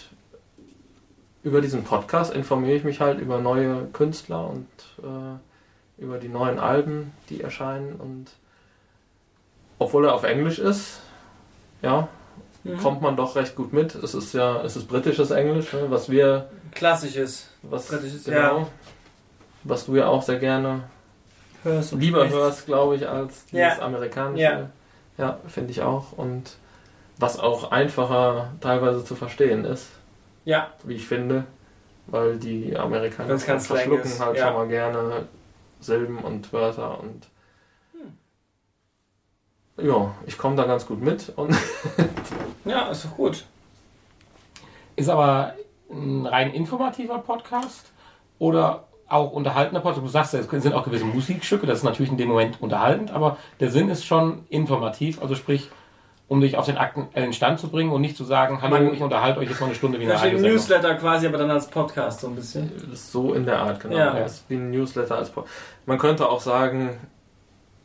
über 1.43 1.61
diesen 1.61 1.83
Podcast 1.83 2.33
informiere 2.33 2.75
ich 2.75 2.83
mich 2.83 2.99
halt 2.99 3.19
über 3.19 3.39
neue 3.39 3.85
Künstler 3.93 4.47
und 4.47 4.67
äh, 5.01 6.01
über 6.03 6.17
die 6.17 6.27
neuen 6.27 6.59
Alben, 6.59 7.13
die 7.29 7.41
erscheinen 7.41 7.95
und 7.95 8.31
obwohl 9.81 10.05
er 10.05 10.13
auf 10.13 10.23
Englisch 10.23 10.59
ist, 10.59 10.99
ja, 11.81 12.07
Mhm. 12.63 12.77
kommt 12.77 13.01
man 13.01 13.15
doch 13.15 13.35
recht 13.35 13.55
gut 13.55 13.73
mit. 13.73 13.95
Es 13.95 14.13
ist 14.13 14.33
ja, 14.33 14.61
es 14.61 14.75
ist 14.75 14.87
britisches 14.87 15.31
Englisch, 15.31 15.73
ne, 15.73 15.85
was 15.89 16.09
wir, 16.11 16.47
Klassisches. 16.75 17.49
was 17.63 17.87
Britisches, 17.87 18.25
genau, 18.25 18.59
ja. 18.59 18.67
was 19.63 19.87
du 19.87 19.95
ja 19.95 20.05
auch 20.07 20.21
sehr 20.21 20.37
gerne 20.37 20.83
hörst 21.63 21.93
lieber 21.93 22.19
sprichst. 22.19 22.37
hörst, 22.37 22.65
glaube 22.67 22.95
ich, 22.97 23.09
als 23.09 23.45
dieses 23.47 23.77
Ja. 23.77 23.81
amerikanische. 23.81 24.43
Ja. 24.43 24.69
Ja, 25.17 25.39
finde 25.47 25.71
ich 25.71 25.81
auch. 25.81 26.11
Und 26.15 26.55
was 27.17 27.39
auch 27.39 27.71
einfacher 27.71 28.51
teilweise 28.61 29.03
zu 29.03 29.15
verstehen 29.15 29.65
ist, 29.65 29.87
Ja, 30.45 30.67
wie 30.83 30.95
ich 30.95 31.07
finde, 31.07 31.45
weil 32.07 32.37
die 32.37 32.77
Amerikaner 32.77 33.39
verschlucken 33.39 34.11
halt 34.19 34.37
ja. 34.37 34.45
schon 34.47 34.53
mal 34.55 34.67
gerne 34.67 35.25
Silben 35.79 36.19
und 36.19 36.53
Wörter 36.53 36.99
und 36.99 37.27
ja, 39.77 40.11
ich 40.27 40.37
komme 40.37 40.55
da 40.55 40.63
ganz 40.65 40.85
gut 40.85 41.01
mit 41.01 41.31
und 41.35 41.55
ja, 42.65 42.87
ist 42.89 43.05
doch 43.05 43.15
gut. 43.15 43.45
Ist 44.95 45.09
aber 45.09 45.53
ein 45.91 46.25
rein 46.25 46.53
informativer 46.53 47.17
Podcast 47.19 47.91
oder 48.39 48.83
auch 49.07 49.31
unterhaltender 49.31 49.81
Podcast? 49.81 50.05
Du 50.05 50.09
sagst 50.09 50.33
ja, 50.33 50.39
es 50.39 50.49
sind 50.49 50.73
auch 50.73 50.83
gewisse 50.83 51.05
Musikstücke, 51.05 51.65
das 51.65 51.79
ist 51.79 51.83
natürlich 51.83 52.11
in 52.11 52.17
dem 52.17 52.29
Moment 52.29 52.61
unterhaltend, 52.61 53.11
aber 53.11 53.37
der 53.59 53.69
Sinn 53.71 53.89
ist 53.89 54.05
schon 54.05 54.45
informativ, 54.49 55.21
also 55.21 55.35
sprich, 55.35 55.69
um 56.27 56.39
dich 56.39 56.55
auf 56.57 56.65
den 56.65 56.77
aktuellen 56.77 57.33
Stand 57.33 57.59
zu 57.59 57.67
bringen 57.69 57.91
und 57.91 57.99
nicht 58.01 58.15
zu 58.15 58.23
sagen, 58.23 58.61
hallo, 58.61 58.71
Man- 58.77 58.93
ich 58.93 59.01
unterhalte 59.01 59.39
euch 59.41 59.49
jetzt 59.49 59.59
mal 59.59 59.65
eine 59.67 59.75
Stunde 59.75 59.99
wie 59.99 60.03
eine 60.03 60.11
Verstehe 60.11 60.29
Radiosendung. 60.31 60.57
Newsletter 60.57 60.95
quasi, 60.95 61.27
aber 61.27 61.37
dann 61.37 61.51
als 61.51 61.67
Podcast 61.67 62.21
so 62.21 62.27
ein 62.27 62.35
bisschen. 62.35 62.71
so 62.93 63.33
in 63.33 63.45
der 63.45 63.59
Art, 63.59 63.79
genau. 63.81 63.97
Ja. 63.97 64.13
Das 64.13 64.33
ist 64.35 64.49
wie 64.49 64.55
ein 64.55 64.71
Newsletter 64.71 65.17
als 65.17 65.29
Po- 65.29 65.45
Man 65.85 65.97
könnte 65.97 66.29
auch 66.29 66.39
sagen, 66.39 66.91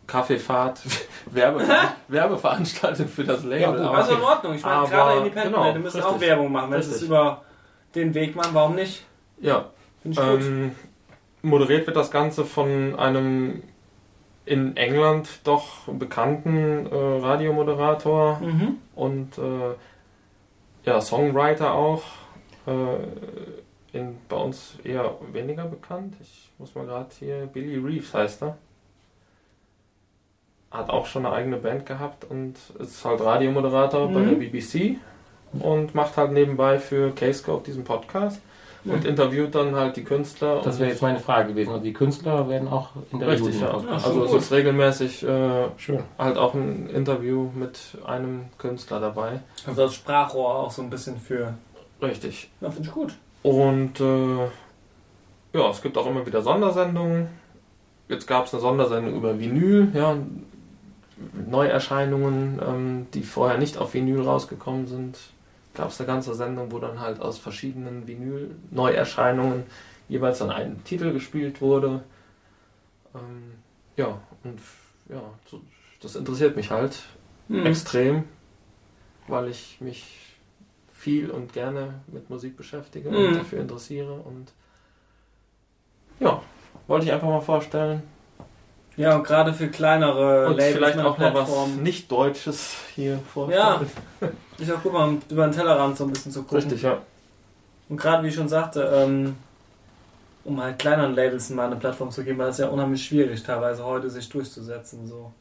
Kaffeefahrt, 0.06 0.80
Werbe, 1.26 1.62
Werbeveranstaltung 2.08 3.08
für 3.08 3.24
das 3.24 3.42
Label. 3.44 3.60
Ja, 3.60 3.70
gut, 3.72 3.80
aber- 3.80 3.96
Also 3.98 4.14
in 4.14 4.20
Ordnung. 4.22 4.54
Ich 4.54 4.62
meine, 4.64 4.88
gerade 4.88 5.18
Independent 5.18 5.54
genau, 5.54 5.66
Leute 5.66 5.78
müssen 5.80 6.02
auch. 6.02 6.20
Werbung 6.20 6.52
machen. 6.52 6.70
Wenn 6.70 6.82
sie 6.82 6.90
es 6.92 7.02
über 7.02 7.42
den 7.94 8.14
Weg 8.14 8.36
machen, 8.36 8.50
warum 8.54 8.74
nicht? 8.74 9.04
ja, 9.40 9.66
Finde 10.02 10.20
ich 10.20 10.28
gut. 10.28 10.44
Ähm, 10.46 10.72
moderiert 11.42 11.86
wird 11.86 11.96
das 11.96 12.10
Ganze 12.10 12.44
von 12.44 12.94
einem 12.98 13.62
in 14.44 14.76
England 14.76 15.28
doch 15.44 15.88
bekannten 15.88 16.86
äh, 16.86 16.94
Radiomoderator 16.94 18.38
Mhm. 18.40 18.76
und 18.94 19.36
äh, 19.38 19.74
ja, 20.84 21.00
Songwriter 21.00 21.72
auch. 21.74 22.02
Äh, 22.66 23.96
in, 23.96 24.18
bei 24.28 24.36
uns 24.36 24.76
eher 24.84 25.12
weniger 25.32 25.64
bekannt. 25.64 26.14
Ich 26.20 26.50
muss 26.58 26.74
mal 26.74 26.84
gerade 26.84 27.08
hier, 27.18 27.46
Billy 27.46 27.76
Reeves 27.78 28.12
heißt 28.14 28.42
er. 28.42 28.58
Hat 30.76 30.90
auch 30.90 31.06
schon 31.06 31.24
eine 31.26 31.34
eigene 31.34 31.56
Band 31.56 31.86
gehabt 31.86 32.24
und 32.28 32.54
ist 32.78 33.04
halt 33.04 33.20
Radiomoderator 33.20 34.08
bei 34.08 34.20
Mhm. 34.20 34.28
der 34.28 34.36
BBC 34.36 34.96
und 35.60 35.94
macht 35.94 36.16
halt 36.16 36.32
nebenbei 36.32 36.78
für 36.78 37.10
K-Scope 37.12 37.64
diesen 37.64 37.84
Podcast 37.84 38.40
und 38.84 39.02
Ja. 39.04 39.10
interviewt 39.10 39.54
dann 39.54 39.74
halt 39.74 39.96
die 39.96 40.04
Künstler. 40.04 40.60
Das 40.62 40.74
und- 40.76 40.80
wäre 40.80 40.90
jetzt 40.90 41.02
meine 41.02 41.18
Frage 41.18 41.48
gewesen. 41.48 41.70
Also 41.70 41.82
die 41.82 41.92
Künstler 41.92 42.48
werden 42.48 42.68
auch 42.68 42.90
interviewt. 43.12 43.46
Richtig, 43.46 43.60
ja. 43.60 43.68
Podcast. 43.68 44.06
Also 44.06 44.24
es 44.24 44.32
ist 44.34 44.52
regelmäßig 44.52 45.22
äh, 45.26 45.64
Schön. 45.78 46.00
halt 46.18 46.36
auch 46.36 46.54
ein 46.54 46.88
Interview 46.90 47.48
mit 47.54 47.78
einem 48.06 48.42
Künstler 48.58 49.00
dabei. 49.00 49.40
Also 49.66 49.82
das 49.82 49.94
Sprachrohr 49.94 50.56
auch 50.56 50.70
so 50.70 50.82
ein 50.82 50.90
bisschen 50.90 51.16
für. 51.18 51.54
Richtig. 52.02 52.50
Ja, 52.60 52.70
finde 52.70 52.88
ich 52.88 52.94
gut. 52.94 53.14
Und 53.42 53.98
äh, 54.00 54.38
ja, 55.58 55.70
es 55.70 55.80
gibt 55.80 55.96
auch 55.96 56.06
immer 56.06 56.26
wieder 56.26 56.42
Sondersendungen. 56.42 57.28
Jetzt 58.08 58.26
gab 58.26 58.46
es 58.46 58.52
eine 58.54 58.60
Sondersendung 58.60 59.14
über 59.16 59.38
Vinyl, 59.38 59.88
ja, 59.94 60.16
Neuerscheinungen, 61.48 62.60
ähm, 62.66 63.06
die 63.14 63.22
vorher 63.22 63.58
nicht 63.58 63.78
auf 63.78 63.94
Vinyl 63.94 64.20
rausgekommen 64.22 64.86
sind. 64.86 65.18
Gab 65.74 65.88
es 65.90 66.00
eine 66.00 66.06
ganze 66.06 66.34
Sendung, 66.34 66.72
wo 66.72 66.78
dann 66.78 67.00
halt 67.00 67.20
aus 67.20 67.38
verschiedenen 67.38 68.06
Vinyl-Neuerscheinungen 68.06 69.64
jeweils 70.08 70.38
dann 70.38 70.50
ein 70.50 70.82
Titel 70.84 71.12
gespielt 71.12 71.60
wurde. 71.60 72.02
Ähm, 73.14 73.54
ja, 73.96 74.18
und 74.44 74.60
ja, 75.08 75.22
so, 75.50 75.60
das 76.00 76.16
interessiert 76.16 76.56
mich 76.56 76.70
halt 76.70 77.02
Mhm. 77.48 77.66
extrem, 77.66 78.24
weil 79.28 79.48
ich 79.48 79.80
mich 79.80 80.36
viel 80.92 81.30
und 81.30 81.52
gerne 81.52 82.00
mit 82.08 82.28
Musik 82.28 82.56
beschäftige 82.56 83.10
Mhm. 83.10 83.16
und 83.28 83.36
dafür 83.36 83.60
interessiere 83.60 84.12
und 84.14 84.52
ja, 86.18 86.42
wollte 86.88 87.06
ich 87.06 87.12
einfach 87.12 87.28
mal 87.28 87.40
vorstellen 87.40 88.02
Ja, 88.96 89.16
und 89.16 89.24
gerade 89.24 89.52
für 89.52 89.68
kleinere 89.68 90.46
und 90.46 90.56
Labels 90.56 90.74
vielleicht 90.76 90.98
auch 90.98 91.18
mal 91.18 91.34
was 91.34 91.50
nicht 91.80 92.10
Deutsches 92.10 92.74
hier 92.94 93.18
vorstellen. 93.32 93.90
Ist 94.58 94.72
auch 94.72 94.82
gut, 94.82 94.92
mal 94.92 95.16
über 95.28 95.46
den 95.46 95.52
Tellerrand 95.52 95.96
so 95.98 96.04
ein 96.04 96.10
bisschen 96.12 96.32
zu 96.32 96.42
gucken. 96.42 96.58
Richtig, 96.58 96.82
ja. 96.82 96.98
Und 97.88 97.98
gerade 97.98 98.24
wie 98.24 98.28
ich 98.28 98.34
schon 98.34 98.48
sagte, 98.48 98.90
ähm, 98.94 99.36
um 100.44 100.62
halt 100.62 100.78
kleineren 100.78 101.14
Labels 101.14 101.50
mal 101.50 101.66
eine 101.66 101.76
Plattform 101.76 102.10
zu 102.10 102.24
geben, 102.24 102.38
weil 102.38 102.46
das 102.46 102.58
ist 102.58 102.64
ja 102.64 102.70
unheimlich 102.70 103.04
schwierig 103.04 103.42
teilweise 103.42 103.84
heute 103.84 104.08
sich 104.08 104.28
durchzusetzen. 104.28 105.06
So. 105.06 105.32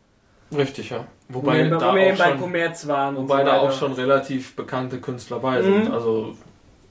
Richtig, 0.55 0.89
ja. 0.89 1.05
Wo 1.29 1.39
Wobei 1.39 1.63
wir, 1.63 1.69
da 1.77 1.95
wir 1.95 2.13
auch 2.13 2.17
bei 2.17 2.29
schon, 2.31 2.39
Kommerz 2.39 2.87
waren 2.87 3.15
und 3.15 3.29
wobei 3.29 3.39
so 3.39 3.45
da 3.45 3.57
auch 3.59 3.71
schon 3.71 3.93
relativ 3.93 4.55
bekannte 4.55 4.99
Künstler 4.99 5.39
bei 5.39 5.59
Mhm. 5.61 5.63
sind. 5.63 5.91
Also 5.93 6.35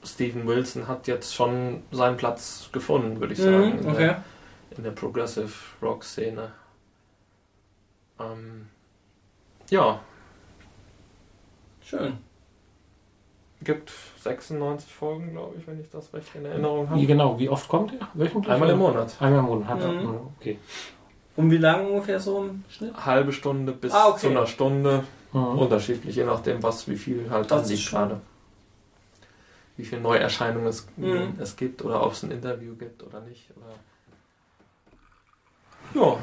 Steven 0.03 0.47
Wilson 0.47 0.87
hat 0.87 1.07
jetzt 1.07 1.33
schon 1.33 1.83
seinen 1.91 2.17
Platz 2.17 2.69
gefunden, 2.71 3.19
würde 3.19 3.33
ich 3.33 3.39
sagen, 3.39 3.79
Mhm, 3.81 3.89
okay. 3.89 4.15
In 4.77 4.83
der 4.83 4.91
Progressive 4.91 5.51
Rock 5.81 6.03
Szene. 6.03 6.51
Ähm, 8.19 8.67
ja, 9.69 9.99
Schön. 11.81 12.17
gibt 13.61 13.91
96 14.21 14.91
Folgen, 14.91 15.31
glaube 15.31 15.55
ich, 15.59 15.67
wenn 15.67 15.79
ich 15.79 15.89
das 15.89 16.13
recht 16.13 16.33
in 16.35 16.45
Erinnerung 16.45 16.85
Wie 16.85 16.89
habe. 16.93 17.05
genau, 17.05 17.39
wie 17.39 17.49
oft 17.49 17.67
kommt 17.67 17.91
der? 17.93 18.07
Wöchentlich? 18.13 18.51
Einmal 18.53 18.69
im? 18.69 18.77
Monat. 18.79 19.15
Einmal 19.21 19.39
im 19.39 19.45
Monat. 19.45 19.67
Hat 19.67 19.81
er. 19.81 19.91
Mhm. 19.91 20.19
Okay. 20.39 20.59
Und 21.35 21.51
wie 21.51 21.57
lange 21.57 21.87
ungefähr 21.89 22.19
so 22.19 22.45
im 22.45 22.63
Schnitt? 22.69 22.93
Halbe 23.05 23.33
Stunde 23.33 23.73
bis 23.73 23.91
Ah, 23.91 24.09
okay. 24.09 24.19
zu 24.21 24.27
einer 24.29 24.47
Stunde. 24.47 25.03
Mhm. 25.33 25.59
Unterschiedlich, 25.59 26.15
je 26.15 26.23
nachdem, 26.23 26.63
was, 26.63 26.87
wie 26.87 26.95
viel 26.95 27.29
halt 27.29 27.51
Das 27.51 27.69
schon- 27.79 27.99
gerade. 27.99 28.21
Wie 29.77 29.83
viele 29.83 29.99
Neuerscheinungen 29.99 30.67
es, 30.67 30.87
Mhm. 30.95 31.33
es 31.37 31.57
gibt 31.57 31.83
oder 31.83 32.05
ob 32.05 32.13
es 32.13 32.23
ein 32.23 32.31
Interview 32.31 32.75
gibt 32.75 33.03
oder 33.03 33.19
nicht. 33.19 33.49
Oder 33.57 33.73
ja. 35.93 36.17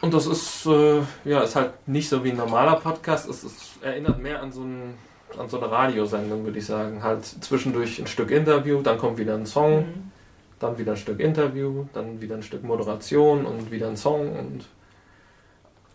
Und 0.00 0.12
das 0.12 0.26
ist, 0.26 0.66
äh, 0.66 1.00
ja, 1.24 1.40
ist 1.42 1.56
halt 1.56 1.72
nicht 1.88 2.08
so 2.08 2.22
wie 2.24 2.30
ein 2.30 2.36
normaler 2.36 2.76
Podcast. 2.76 3.28
Es, 3.28 3.42
es 3.42 3.78
erinnert 3.80 4.20
mehr 4.20 4.42
an 4.42 4.52
so, 4.52 4.62
ein, 4.62 4.94
an 5.38 5.48
so 5.48 5.58
eine 5.58 5.70
Radiosendung, 5.70 6.44
würde 6.44 6.58
ich 6.58 6.66
sagen. 6.66 7.02
Halt 7.02 7.24
zwischendurch 7.24 7.98
ein 7.98 8.06
Stück 8.06 8.30
Interview, 8.30 8.82
dann 8.82 8.98
kommt 8.98 9.16
wieder 9.18 9.34
ein 9.34 9.46
Song, 9.46 9.78
Mhm. 9.78 10.10
dann 10.58 10.76
wieder 10.78 10.92
ein 10.92 10.98
Stück 10.98 11.20
Interview, 11.20 11.86
dann 11.94 12.20
wieder 12.20 12.34
ein 12.36 12.42
Stück 12.42 12.64
Moderation 12.64 13.46
und 13.46 13.70
wieder 13.70 13.88
ein 13.88 13.96
Song 13.96 14.36
und 14.38 14.66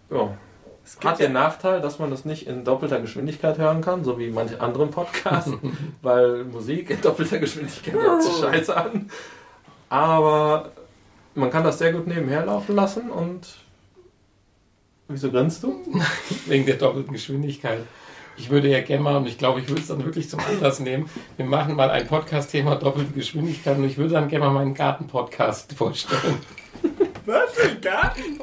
ja. 0.09 0.35
Es 0.83 0.97
Hat 1.05 1.19
ja, 1.19 1.27
den 1.27 1.33
Nachteil, 1.33 1.81
dass 1.81 1.99
man 1.99 2.09
das 2.09 2.25
nicht 2.25 2.47
in 2.47 2.63
doppelter 2.63 2.99
Geschwindigkeit 2.99 3.59
hören 3.59 3.81
kann, 3.81 4.03
so 4.03 4.17
wie 4.17 4.31
manche 4.31 4.59
anderen 4.59 4.89
Podcasts, 4.89 5.51
weil 6.01 6.45
Musik 6.45 6.89
in 6.89 6.99
doppelter 7.01 7.37
Geschwindigkeit 7.37 7.93
hört 7.93 8.23
sich 8.23 8.33
scheiße 8.37 8.75
an. 8.75 9.11
Aber 9.89 10.71
man 11.39 11.51
kann 11.51 11.63
das 11.63 11.79
sehr 11.79 11.91
gut 11.93 12.07
nebenher 12.07 12.45
laufen 12.45 12.75
lassen 12.75 13.09
und 13.09 13.47
wieso 15.07 15.31
grinst 15.31 15.63
du? 15.63 15.83
Wegen 16.47 16.65
der 16.65 16.75
doppelten 16.75 17.13
Geschwindigkeit. 17.13 17.79
Ich 18.37 18.49
würde 18.49 18.69
ja 18.69 18.79
gerne 18.81 19.03
mal, 19.03 19.17
und 19.17 19.27
ich 19.27 19.37
glaube, 19.37 19.59
ich 19.59 19.67
würde 19.67 19.81
es 19.81 19.87
dann 19.87 20.03
wirklich 20.05 20.29
zum 20.29 20.39
Anlass 20.39 20.79
nehmen, 20.79 21.09
wir 21.35 21.45
machen 21.45 21.75
mal 21.75 21.89
ein 21.89 22.07
Podcast-Thema 22.07 22.75
doppelte 22.75 23.11
Geschwindigkeit 23.11 23.77
und 23.77 23.83
ich 23.83 23.97
würde 23.97 24.13
dann 24.13 24.29
gerne 24.29 24.45
mal 24.45 24.51
meinen 24.51 24.73
Garten-Podcast 24.73 25.73
vorstellen. 25.73 26.39
was 27.25 27.51
für 27.53 27.69
ein 27.69 27.81
Garten? 27.81 28.39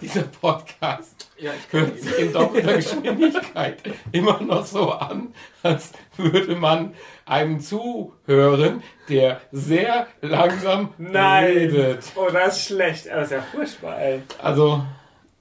Dieser 0.00 0.22
Podcast 0.22 1.28
Ja, 1.38 1.52
hört 1.70 2.00
sich 2.00 2.18
in 2.18 2.32
doppelter 2.32 2.74
Geschwindigkeit 2.76 3.78
immer 4.12 4.40
noch 4.40 4.64
so 4.64 4.90
an, 4.92 5.34
als 5.62 5.92
würde 6.16 6.54
man 6.56 6.94
einem 7.26 7.60
zuhören, 7.60 8.82
der 9.08 9.40
sehr 9.52 10.06
langsam 10.20 10.94
Nein. 10.98 11.44
redet. 11.44 12.04
Oh, 12.14 12.28
das 12.32 12.56
ist 12.58 12.66
schlecht. 12.66 13.06
Das 13.06 13.24
ist 13.26 13.32
ja 13.32 13.42
furchtbar, 13.42 13.98
ey. 14.00 14.22
Also, 14.42 14.84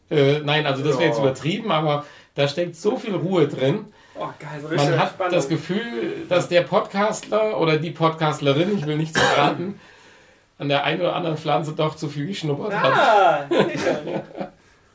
äh, 0.10 0.40
nein, 0.40 0.66
also 0.66 0.84
das 0.84 0.98
wäre 0.98 1.10
jetzt 1.10 1.20
übertrieben, 1.20 1.72
aber 1.72 2.06
da 2.36 2.48
steckt 2.48 2.76
so 2.76 2.98
viel 2.98 3.16
Ruhe 3.16 3.48
drin. 3.48 3.86
Oh, 4.16 4.28
geil. 4.40 4.60
So 4.62 4.68
Man 4.76 5.00
hat 5.00 5.12
Spannung. 5.12 5.34
das 5.34 5.48
Gefühl, 5.48 6.26
dass 6.28 6.50
der 6.50 6.62
Podcastler 6.62 7.60
oder 7.60 7.78
die 7.78 7.92
Podcastlerin, 7.92 8.78
ich 8.78 8.86
will 8.86 8.98
nicht 8.98 9.14
zu 9.16 9.22
raten, 9.38 9.80
an 10.60 10.70
der 10.70 10.84
einen 10.84 11.02
oder 11.02 11.16
anderen 11.16 11.38
Pflanze 11.38 11.74
doch 11.74 11.96
zu 11.96 12.08
viel 12.08 12.28
geschnuppert 12.28 12.74
hat. 12.80 12.94
Ah, 12.94 13.46
sicher. 13.50 14.00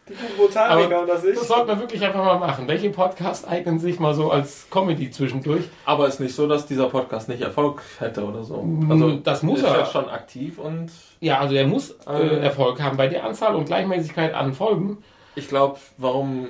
Die 0.06 0.12
Botaniker 0.36 0.96
Aber 0.98 1.00
und 1.00 1.06
das 1.08 1.22
Das 1.22 1.30
ich. 1.32 1.38
sollte 1.48 1.66
man 1.68 1.80
wirklich 1.80 2.04
einfach 2.04 2.22
mal 2.22 2.38
machen. 2.38 2.68
Welche 2.68 2.90
Podcasts 2.90 3.46
eignen 3.48 3.78
sich 3.78 3.98
mal 3.98 4.12
so 4.12 4.30
als 4.30 4.66
Comedy 4.70 5.10
zwischendurch? 5.10 5.64
Aber 5.86 6.06
ist 6.06 6.20
nicht 6.20 6.34
so, 6.34 6.46
dass 6.46 6.66
dieser 6.66 6.90
Podcast 6.90 7.30
nicht 7.30 7.40
Erfolg 7.40 7.80
hätte 7.98 8.22
oder 8.22 8.44
so. 8.44 8.60
Mm, 8.60 8.90
Also 8.92 9.12
das 9.16 9.42
muss 9.42 9.60
ist 9.60 9.64
er. 9.64 9.78
ja 9.78 9.86
schon 9.86 10.10
aktiv 10.10 10.58
und 10.58 10.90
Ja, 11.20 11.38
also 11.40 11.54
er 11.54 11.66
muss 11.66 11.92
äh, 12.06 12.12
Äh. 12.18 12.40
Erfolg 12.40 12.82
haben 12.82 12.98
bei 12.98 13.06
der 13.08 13.24
Anzahl 13.24 13.54
und 13.54 13.64
Gleichmäßigkeit 13.64 14.34
an 14.34 14.52
Folgen. 14.52 14.98
ich 15.36 15.48
glaube, 15.48 15.78
warum 15.96 16.48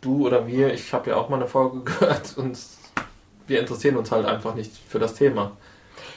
du 0.00 0.26
oder 0.26 0.48
wir, 0.48 0.74
ich 0.74 0.92
habe 0.92 1.10
ja 1.10 1.16
auch 1.18 1.28
mal 1.28 1.36
eine 1.36 1.46
Folge 1.46 1.80
gehört 1.84 2.34
und 2.36 2.58
wir 3.46 3.60
interessieren 3.60 3.96
uns 3.96 4.10
halt 4.10 4.26
einfach 4.26 4.56
nicht 4.56 4.72
für 4.88 4.98
das 4.98 5.14
Thema. 5.14 5.52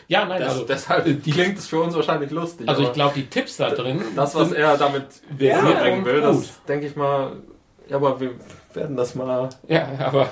Ja, 0.09 0.25
nein, 0.25 0.41
Das, 0.41 0.53
also, 0.53 0.65
deshalb 0.65 1.05
die, 1.23 1.31
klingt 1.31 1.59
es 1.59 1.67
für 1.67 1.79
uns 1.81 1.95
wahrscheinlich 1.95 2.31
lustig. 2.31 2.67
also 2.67 2.81
ich 2.81 2.93
glaube, 2.93 3.13
die 3.15 3.27
Tipps 3.27 3.57
da 3.57 3.69
drin, 3.69 4.01
das, 4.15 4.33
was 4.33 4.51
er 4.51 4.75
damit 4.75 5.05
Ja, 5.37 5.61
bringen 5.61 6.03
will, 6.03 6.21
gut. 6.21 6.23
das 6.41 6.63
denke 6.67 6.87
ich 6.87 6.95
mal. 6.95 7.33
Ja, 7.87 7.97
aber 7.97 8.19
wir 8.19 8.31
werden 8.73 8.97
das 8.97 9.13
mal. 9.15 9.49
ja, 9.67 9.87
aber 9.99 10.27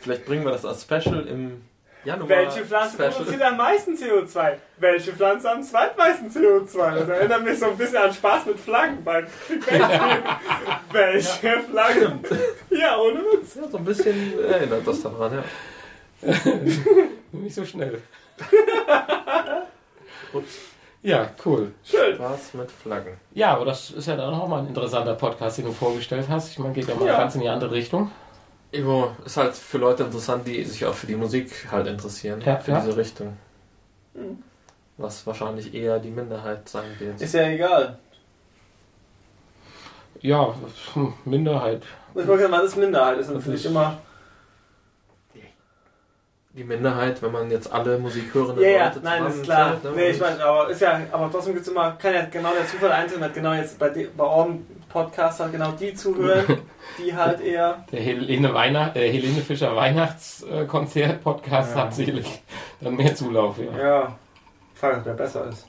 Vielleicht 0.00 0.26
bringen 0.26 0.44
wir 0.44 0.52
das 0.52 0.64
als 0.66 0.82
Special 0.82 1.26
im 1.26 1.62
Januar. 2.04 2.28
Welche 2.28 2.66
Pflanze 2.66 2.98
produziert 2.98 3.40
am 3.40 3.56
meisten 3.56 3.94
CO2? 3.94 4.56
Welche 4.76 5.12
Pflanze 5.14 5.50
am 5.50 5.62
zweitmeisten 5.62 6.30
CO2? 6.30 6.94
Das 6.98 7.08
erinnert 7.08 7.44
mich 7.44 7.58
so 7.58 7.64
ein 7.66 7.78
bisschen 7.78 7.96
an 7.96 8.12
Spaß 8.12 8.44
mit 8.44 8.60
Flaggen 8.60 9.02
beim. 9.02 9.26
Welche 10.92 11.60
Flaggen? 11.70 12.20
Ja, 12.70 12.98
ohne 13.00 13.20
Witz. 13.20 13.54
Ja, 13.54 13.68
so 13.70 13.78
ein 13.78 13.84
bisschen 13.86 14.38
erinnert 14.46 14.86
das 14.86 15.02
daran, 15.02 15.32
ja. 15.32 15.44
nicht 17.32 17.54
so 17.54 17.64
schnell. 17.64 18.02
Ja, 21.02 21.28
cool. 21.44 21.72
Schön. 21.84 22.14
Spaß 22.16 22.54
mit 22.54 22.70
Flaggen. 22.70 23.18
Ja, 23.34 23.54
aber 23.54 23.66
das 23.66 23.90
ist 23.90 24.06
ja 24.08 24.16
dann 24.16 24.32
auch 24.32 24.48
mal 24.48 24.60
ein 24.60 24.68
interessanter 24.68 25.14
Podcast, 25.14 25.58
den 25.58 25.66
du 25.66 25.72
vorgestellt 25.72 26.26
hast. 26.30 26.50
Ich 26.52 26.58
meine, 26.58 26.72
geht 26.72 26.88
ja 26.88 26.94
mal 26.94 27.06
Ja. 27.06 27.18
ganz 27.18 27.34
in 27.34 27.42
die 27.42 27.48
andere 27.48 27.72
Richtung. 27.72 28.10
Ivo 28.72 29.12
ist 29.24 29.36
halt 29.36 29.54
für 29.54 29.78
Leute 29.78 30.04
interessant, 30.04 30.46
die 30.46 30.64
sich 30.64 30.84
auch 30.86 30.94
für 30.94 31.06
die 31.06 31.14
Musik 31.16 31.68
halt 31.70 31.86
interessieren. 31.86 32.40
Ja, 32.44 32.56
für 32.56 32.72
ja. 32.72 32.80
diese 32.80 32.96
Richtung. 32.96 33.36
Was 34.96 35.26
wahrscheinlich 35.26 35.74
eher 35.74 35.98
die 35.98 36.10
Minderheit 36.10 36.68
sein 36.68 36.86
wird. 36.98 37.20
Ist 37.20 37.34
ja 37.34 37.48
egal. 37.48 37.98
Ja, 40.20 40.54
hm, 40.94 41.12
Minderheit. 41.26 41.82
Ich 42.14 42.26
wollte 42.26 42.42
sagen, 42.44 42.52
was 42.54 42.64
ist 42.64 42.76
Minderheit? 42.76 43.18
Ist 43.18 43.30
natürlich 43.30 43.66
immer. 43.66 43.98
Die 46.56 46.62
Minderheit, 46.62 47.20
wenn 47.20 47.32
man 47.32 47.50
jetzt 47.50 47.72
alle 47.72 47.98
musikhörenden 47.98 48.62
Ja, 48.62 48.68
ja, 48.70 48.84
Leute 48.86 49.00
nein, 49.02 49.26
ist 49.26 49.42
klar. 49.42 49.74
zusammenzählt, 49.82 49.96
ne? 49.96 50.02
Nee, 50.02 50.10
ich 50.10 50.20
meine, 50.20 50.44
aber 50.44 50.70
ist 50.70 50.80
ja, 50.80 51.00
aber 51.10 51.28
trotzdem 51.32 51.54
gibt 51.54 51.66
es 51.66 51.72
immer, 51.72 51.90
kann 51.92 52.14
ja 52.14 52.26
genau 52.30 52.50
der 52.56 52.64
Zufall 52.68 52.92
einzeln 52.92 53.24
hat, 53.24 53.34
genau 53.34 53.52
jetzt 53.54 53.76
bei, 53.78 53.88
de- 53.88 54.08
bei 54.16 54.24
eurem 54.24 54.64
Podcast 54.88 55.40
halt 55.40 55.50
genau 55.50 55.72
die 55.72 55.94
zuhören, 55.94 56.58
die 56.98 57.12
halt 57.12 57.40
eher. 57.40 57.84
Der 57.90 58.00
Helene, 58.00 58.54
Weihnacht, 58.54 58.94
äh, 58.94 59.10
Helene 59.10 59.40
Fischer 59.40 59.74
Weihnachtskonzert-Podcast 59.74 61.74
Ja. 61.74 61.82
hat 61.82 61.94
sicherlich 61.94 62.40
dann 62.80 62.94
mehr 62.94 63.16
Zulauf. 63.16 63.56
Ja. 63.58 63.82
Ja. 63.82 64.18
Frage, 64.84 65.00
wer 65.04 65.14
besser 65.14 65.46
ist. 65.48 65.66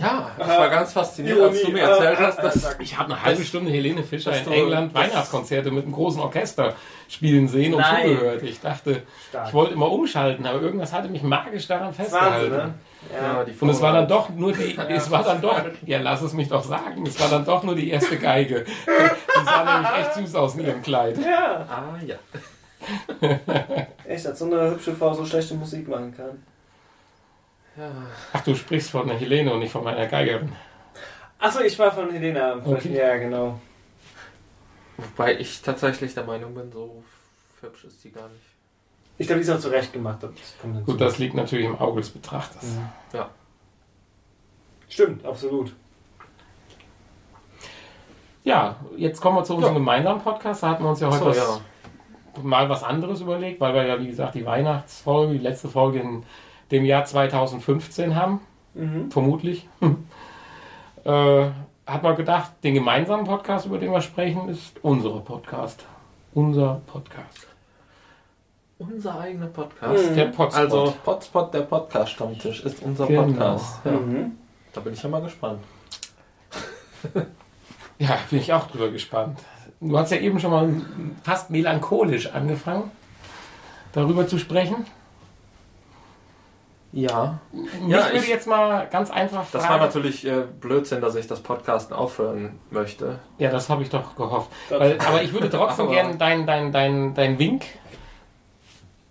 Ja, 0.00 0.30
ich 0.38 0.46
war 0.46 0.68
ganz 0.68 0.92
fasziniert, 0.92 1.40
als 1.40 1.62
du 1.62 1.70
mir 1.72 1.80
erzählt 1.82 2.18
hast, 2.20 2.38
dass. 2.38 2.76
Ich 2.80 2.96
habe 2.98 3.12
eine 3.12 3.22
halbe 3.22 3.42
Stunde 3.44 3.70
Helene 3.70 4.02
Fischer 4.02 4.36
in 4.38 4.52
England 4.52 4.94
Weihnachtskonzerte 4.94 5.70
mit 5.70 5.84
einem 5.84 5.92
großen 5.92 6.20
Orchester 6.20 6.74
spielen 7.08 7.48
sehen 7.48 7.74
und 7.74 7.80
Nein. 7.80 8.08
zugehört. 8.08 8.42
Ich 8.42 8.60
dachte, 8.60 9.02
Stark. 9.28 9.48
ich 9.48 9.54
wollte 9.54 9.74
immer 9.74 9.90
umschalten, 9.90 10.46
aber 10.46 10.60
irgendwas 10.60 10.92
hatte 10.92 11.08
mich 11.08 11.22
magisch 11.22 11.66
daran 11.66 11.88
Wahnsinn, 11.88 12.04
festgehalten. 12.04 12.56
ne? 12.56 12.74
Ja, 13.12 13.44
Und 13.60 13.68
es 13.68 13.80
war 13.80 13.92
dann 13.92 14.06
doch 14.08 14.28
nur 14.30 14.52
die, 14.52 14.78
es 14.88 15.10
war 15.10 15.24
dann 15.24 15.40
doch, 15.40 15.60
ja 15.84 16.00
lass 16.00 16.22
es 16.22 16.32
mich 16.34 16.48
doch 16.48 16.62
sagen, 16.62 17.04
es 17.06 17.18
war 17.20 17.28
dann 17.28 17.44
doch 17.44 17.64
nur 17.64 17.74
die 17.74 17.90
erste 17.90 18.16
Geige. 18.16 18.64
Die 18.64 19.44
sah 19.44 19.64
nämlich 19.74 19.92
echt 20.00 20.14
süß 20.14 20.34
aus 20.36 20.54
in 20.54 20.66
ihrem 20.66 20.82
Kleid. 20.82 21.18
Ja, 21.18 21.66
Ah, 21.68 21.98
ja. 22.06 22.14
echt, 24.06 24.24
dass 24.26 24.38
so 24.38 24.44
eine 24.46 24.70
hübsche 24.70 24.94
Frau 24.94 25.12
so 25.14 25.24
schlechte 25.24 25.54
Musik 25.54 25.88
machen 25.88 26.14
kann. 26.16 26.42
Ja. 27.76 27.90
Ach, 28.32 28.40
du 28.42 28.54
sprichst 28.54 28.90
von 28.90 29.06
der 29.06 29.16
Helene 29.16 29.52
und 29.52 29.60
nicht 29.60 29.72
von 29.72 29.84
meiner 29.84 30.06
Geigerin. 30.06 30.52
Achso, 31.38 31.60
ich 31.60 31.78
war 31.78 31.90
von 31.90 32.10
Helena. 32.10 32.56
Okay. 32.64 32.96
Ja, 32.96 33.16
genau. 33.16 33.60
Wobei 34.96 35.38
ich 35.38 35.62
tatsächlich 35.62 36.14
der 36.14 36.24
Meinung 36.24 36.54
bin, 36.54 36.70
so 36.70 37.02
hübsch 37.60 37.84
ist 37.84 38.04
die 38.04 38.12
gar 38.12 38.28
nicht. 38.28 38.42
Ich 39.18 39.26
glaube, 39.26 39.40
die 39.40 39.48
ist 39.48 39.54
auch 39.54 39.60
zurecht 39.60 39.92
gemacht. 39.92 40.22
Das. 40.22 40.32
Gut, 40.86 41.00
das 41.00 41.18
liegt 41.18 41.34
natürlich 41.34 41.66
im 41.66 41.78
Auge 41.78 42.00
des 42.00 42.10
Betrachters. 42.10 42.64
Ja. 43.12 43.30
Stimmt, 44.88 45.24
absolut. 45.24 45.72
Ja, 48.44 48.76
jetzt 48.96 49.20
kommen 49.20 49.36
wir 49.36 49.44
zu 49.44 49.54
unserem 49.54 49.74
gemeinsamen 49.74 50.20
Podcast. 50.20 50.62
Da 50.62 50.70
hatten 50.70 50.82
wir 50.82 50.90
uns 50.90 51.00
ja 51.00 51.08
heute 51.08 51.18
So, 51.18 51.26
was, 51.26 51.36
ja. 52.36 52.42
mal 52.42 52.68
was 52.68 52.82
anderes 52.82 53.20
überlegt, 53.20 53.60
weil 53.60 53.74
wir 53.74 53.84
ja, 53.86 54.00
wie 54.00 54.08
gesagt, 54.08 54.34
die 54.34 54.44
Weihnachtsfolge, 54.44 55.34
die 55.34 55.38
letzte 55.38 55.68
Folge 55.68 56.00
in 56.00 56.24
dem 56.72 56.84
Jahr 56.84 57.04
2015 57.04 58.16
haben, 58.16 58.40
Mhm. 58.74 59.10
vermutlich. 59.10 59.68
äh, 61.04 61.44
hat 61.86 62.02
man 62.02 62.16
gedacht, 62.16 62.52
den 62.64 62.74
gemeinsamen 62.74 63.24
Podcast, 63.26 63.66
über 63.66 63.78
den 63.78 63.92
wir 63.92 64.00
sprechen, 64.00 64.48
ist 64.48 64.78
unser 64.82 65.20
Podcast. 65.20 65.84
Unser 66.34 66.80
Podcast. 66.86 67.46
Unser 68.78 69.20
eigener 69.20 69.46
Podcast. 69.46 70.10
Mhm. 70.10 70.16
Der 70.16 70.24
Potspot. 70.26 70.54
Also 70.60 70.94
Potspot, 71.04 71.54
der 71.54 71.60
Podcast-Stammtisch, 71.60 72.64
ist 72.64 72.82
unser 72.82 73.06
Genau. 73.06 73.24
Podcast. 73.24 73.80
Ja. 73.84 73.92
Mhm. 73.92 74.32
Da 74.72 74.80
bin 74.80 74.92
ich 74.94 75.02
ja 75.02 75.08
mal 75.08 75.22
gespannt. 75.22 75.60
Ja, 77.98 78.18
bin 78.30 78.40
ich 78.40 78.52
auch 78.52 78.66
drüber 78.66 78.88
gespannt. 78.90 79.38
Du 79.80 79.96
hast 79.96 80.10
ja 80.10 80.16
eben 80.18 80.40
schon 80.40 80.50
mal 80.50 80.68
fast 81.22 81.50
melancholisch 81.50 82.32
angefangen, 82.32 82.90
darüber 83.92 84.26
zu 84.26 84.38
sprechen. 84.38 84.86
Ja. 86.92 87.38
Mich 87.52 87.70
Ja, 87.88 88.04
würde 88.06 88.18
ich- 88.18 88.28
jetzt 88.28 88.46
mal 88.46 88.86
ganz 88.90 89.10
einfach 89.10 89.46
Das 89.50 89.64
fragen. 89.64 89.80
war 89.80 89.86
natürlich 89.86 90.26
äh, 90.26 90.42
Blödsinn, 90.60 91.00
dass 91.00 91.14
ich 91.14 91.26
das 91.26 91.40
Podcasten 91.40 91.94
aufhören 91.96 92.58
möchte. 92.70 93.18
Ja, 93.38 93.50
das 93.50 93.70
habe 93.70 93.82
ich 93.82 93.88
doch 93.90 94.14
gehofft. 94.14 94.50
Das- 94.68 94.78
Weil, 94.80 94.98
aber 95.00 95.22
ich 95.22 95.32
würde 95.32 95.48
trotzdem 95.48 95.88
gerne 95.90 96.16
dein, 96.16 96.46
dein, 96.46 96.70
dein, 96.70 97.14
dein 97.14 97.38
Wink, 97.38 97.64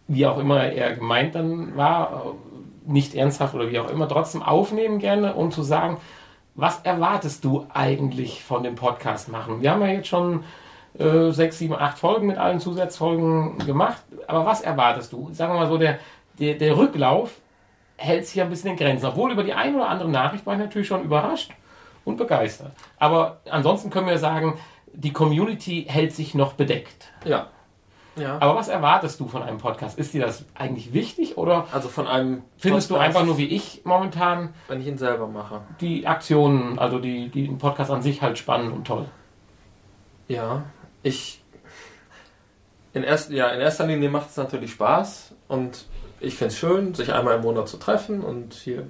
wie 0.08 0.26
auch 0.28 0.38
immer 0.38 0.64
er 0.64 0.94
gemeint 0.95 1.36
dann 1.36 1.76
war, 1.76 2.36
nicht 2.86 3.16
ernsthaft 3.16 3.56
oder 3.56 3.70
wie 3.72 3.80
auch 3.80 3.90
immer, 3.90 4.08
trotzdem 4.08 4.44
aufnehmen 4.44 4.99
gerne, 4.99 5.34
um 5.36 5.52
zu 5.52 5.64
sagen, 5.64 5.98
was 6.56 6.82
erwartest 6.84 7.45
du 7.45 7.66
eigentlich 7.74 8.44
von 8.44 8.64
dem 8.64 8.76
Podcast 8.76 9.30
machen? 9.30 9.62
Wir 9.62 9.72
haben 9.72 9.82
ja 9.82 9.88
jetzt 9.88 10.08
schon 10.08 10.44
äh, 10.99 11.32
sechs, 11.32 11.58
sieben, 11.60 11.76
acht 11.76 11.98
Folgen 11.98 12.28
mit 12.28 12.38
allen 12.38 12.60
Zusatzfolgen 12.60 13.58
gemacht, 13.60 14.02
aber 14.28 14.45
was 14.45 14.62
erwartest 14.62 15.14
du? 15.14 15.30
Sagen 15.32 15.53
wir 15.53 15.62
mal 15.62 15.68
so, 15.68 15.78
der, 15.78 15.98
der, 16.40 16.56
der 16.56 16.76
Rücklauf 16.76 17.32
hält 18.02 18.26
sich 18.26 18.36
ja 18.36 18.44
ein 18.44 18.49
bisschen 18.49 18.72
in 18.72 18.78
Grenzen. 18.78 19.06
Obwohl 19.06 19.32
über 19.32 19.44
die 19.44 19.53
eine 19.53 19.78
oder 19.78 19.90
andere 19.90 20.10
Nachricht 20.10 20.45
war 20.45 20.53
ich 20.53 20.60
natürlich 20.60 20.88
schon 20.88 21.03
überrascht 21.03 21.52
und 22.06 22.18
begeistert. 22.18 22.72
Aber 22.98 23.40
ansonsten 23.49 23.90
können 23.90 24.07
wir 24.07 24.18
sagen, 24.18 24.57
die 24.94 25.14
Community 25.14 25.86
hält 25.88 26.14
sich 26.14 26.36
noch 26.36 26.53
bedeckt. 26.53 27.11
Ja. 27.26 27.48
Ja. 28.18 28.38
Aber 28.41 28.56
was 28.56 28.68
erwartest 28.68 29.22
du 29.22 29.28
von 29.30 29.41
einem 29.41 29.57
Podcast? 29.57 29.98
Ist 29.98 30.14
dir 30.14 30.22
das 30.26 30.44
eigentlich 30.53 30.91
wichtig 30.91 31.38
oder 31.38 31.68
Also 31.72 31.88
von 31.88 32.07
einem. 32.07 32.41
findest 32.57 32.90
du 32.90 32.95
Podcast, 32.95 33.15
einfach 33.15 33.26
nur 33.26 33.38
wie 33.38 33.45
ich 33.48 33.82
momentan 33.86 34.53
Wenn 34.68 34.82
ich 34.82 34.88
ihn 34.88 34.98
selber 34.98 35.28
mache. 35.28 35.61
die 35.80 36.06
Aktionen, 36.06 36.78
also 36.78 36.99
die, 36.99 37.30
die 37.30 37.48
den 37.48 37.57
Podcast 37.57 37.90
an 37.90 38.02
sich 38.02 38.22
halt 38.22 38.38
spannend 38.38 38.73
und 38.73 38.86
toll? 38.86 39.06
Ja. 40.28 40.64
Ich. 41.03 41.41
In, 42.94 43.03
erst, 43.03 43.32
ja, 43.32 43.48
in 43.48 43.61
erster 43.61 43.88
Linie 43.88 44.10
macht 44.10 44.30
es 44.30 44.36
natürlich 44.36 44.72
Spaß 44.72 45.34
und 45.48 45.86
ich 46.22 46.35
finde 46.35 46.53
es 46.53 46.60
schön, 46.60 46.93
sich 46.93 47.11
einmal 47.14 47.35
im 47.35 47.41
Monat 47.41 47.68
zu 47.68 47.77
treffen 47.77 48.22
und 48.22 48.53
hier 48.53 48.85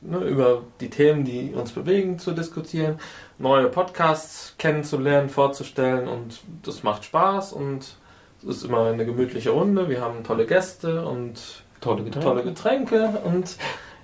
ne, 0.00 0.18
über 0.18 0.62
die 0.80 0.90
Themen, 0.90 1.24
die 1.24 1.52
uns 1.54 1.72
bewegen, 1.72 2.18
zu 2.18 2.32
diskutieren, 2.32 2.98
neue 3.38 3.68
Podcasts 3.68 4.54
kennenzulernen, 4.58 5.28
vorzustellen 5.28 6.08
und 6.08 6.40
das 6.62 6.82
macht 6.82 7.04
Spaß 7.04 7.52
und 7.52 7.96
es 8.42 8.56
ist 8.56 8.64
immer 8.64 8.86
eine 8.86 9.06
gemütliche 9.06 9.50
Runde. 9.50 9.88
Wir 9.88 10.00
haben 10.02 10.22
tolle 10.22 10.46
Gäste 10.46 11.06
und 11.06 11.62
Tolle 11.80 12.04
Getränke. 12.04 12.28
tolle 12.28 12.42
Getränke 12.44 13.08
und 13.24 13.56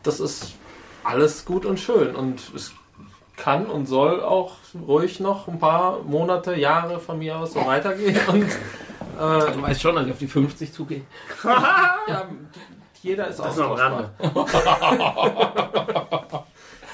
das 0.03 0.21
ist 0.21 0.55
alles 1.05 1.45
gut 1.45 1.65
und 1.65 1.79
schön 1.79 2.15
und 2.15 2.41
es 2.55 2.73
kann 3.41 3.67
und 3.67 3.87
soll 3.87 4.23
auch 4.23 4.53
ruhig 4.87 5.19
noch 5.19 5.49
ein 5.49 5.59
paar 5.59 6.03
Monate, 6.03 6.55
Jahre 6.55 7.01
von 7.01 7.19
mir 7.19 7.37
aus 7.37 7.55
so 7.55 7.67
weitergehen 7.67 8.17
und 8.29 8.45
äh, 8.45 9.53
Du 9.53 9.63
weißt 9.63 9.81
schon, 9.81 9.97
dass 9.97 10.07
ich 10.07 10.13
auf 10.13 10.19
die 10.19 10.29
50 10.29 10.73
zugehe. 10.73 11.03
ja, 11.45 12.29
jeder 13.03 13.29
ist 13.29 13.41
Das 13.41 13.53
ist 13.53 13.59
noch 13.59 13.71
austauschbar. 13.71 14.11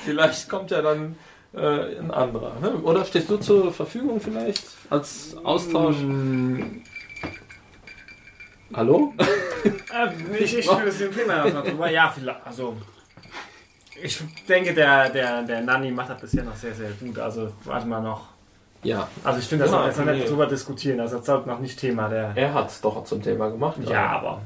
Vielleicht 0.05 0.48
kommt 0.48 0.70
ja 0.70 0.82
dann 0.82 1.16
äh, 1.52 1.98
ein 1.98 2.12
anderer. 2.12 2.52
Ne? 2.60 2.77
Oder 2.82 3.05
stehst 3.05 3.28
du 3.28 3.39
zur 3.39 3.73
Verfügung 3.73 4.20
vielleicht 4.20 4.64
als 4.89 5.36
Austausch? 5.43 5.97
Hallo? 8.73 9.14
Äh, 9.64 10.10
ich 10.39 10.59
ich 10.59 10.68
es 10.68 10.98
dem 10.98 11.12
Film 11.12 11.28
noch 11.28 11.64
drüber. 11.64 11.90
Ja, 11.90 12.09
vielleicht. 12.09 12.47
Also. 12.47 12.77
Ich 14.02 14.23
denke, 14.48 14.74
der, 14.74 15.09
der, 15.10 15.43
der 15.43 15.60
Nanni 15.62 15.90
macht 15.90 16.10
das 16.10 16.20
bisher 16.20 16.44
noch 16.44 16.56
sehr, 16.56 16.74
sehr 16.74 16.90
gut. 16.90 17.18
Also, 17.18 17.52
warte 17.64 17.86
mal 17.86 18.01
noch. 18.02 18.28
Ja, 18.82 19.09
Also, 19.24 19.39
ich 19.40 19.47
finde 19.47 19.64
das 19.64 19.73
Ja, 19.73 19.86
jetzt 19.86 19.98
noch 19.98 20.05
nee. 20.05 20.12
nicht 20.16 20.28
drüber 20.31 20.47
diskutieren. 20.47 21.01
Also, 21.01 21.18
das 21.18 21.28
ist 21.28 21.47
noch 21.47 21.59
nicht 21.60 21.78
Thema. 21.78 22.09
Der, 22.09 22.32
er 22.35 22.55
hat 22.55 22.68
es 22.70 22.81
doch 22.81 23.02
zum 23.05 23.23
Thema 23.23 23.48
gemacht. 23.51 23.77
ja, 23.89 24.06
aber. 24.10 24.40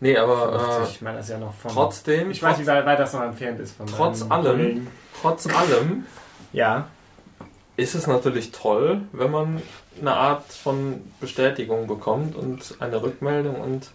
Nee, 0.00 0.16
aber 0.18 0.80
äh, 0.82 0.88
ich 0.90 1.00
meine, 1.00 1.18
das 1.18 1.26
ist 1.26 1.32
ja 1.32 1.38
noch 1.38 1.54
von. 1.54 1.70
trotzdem, 1.70 2.32
ich 2.32 2.42
weiß, 2.42 2.58
wie 2.58 2.66
weit, 2.66 2.98
das 2.98 3.12
noch 3.12 3.22
entfernt 3.22 3.60
ist 3.60 3.76
von 3.76 3.86
Trotz 3.86 4.22
allem- 4.28 4.42
Kollegen. 4.58 4.86
trotz 5.20 5.46
allem 5.46 6.06
Ja. 6.52 6.88
ist 7.76 7.94
es 7.94 8.08
natürlich 8.08 8.50
toll, 8.50 9.02
wenn 9.12 9.30
man 9.30 9.62
eine 10.00 10.14
Art 10.14 10.52
von 10.52 11.02
Bestätigung 11.20 11.86
bekommt 11.86 12.34
und 12.36 12.76
eine 12.80 13.02
Rückmeldung 13.02 13.60
und 13.60 13.90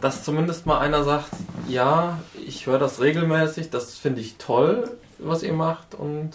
dass 0.00 0.24
zumindest 0.24 0.66
mal 0.66 0.78
einer 0.78 1.04
sagt, 1.04 1.30
ja, 1.68 2.18
ich 2.46 2.66
höre 2.66 2.78
das 2.78 3.00
regelmäßig, 3.00 3.70
das 3.70 3.96
finde 3.96 4.20
ich 4.20 4.36
toll, 4.36 4.90
was 5.18 5.42
ihr 5.42 5.52
macht 5.52 5.94
und 5.94 6.30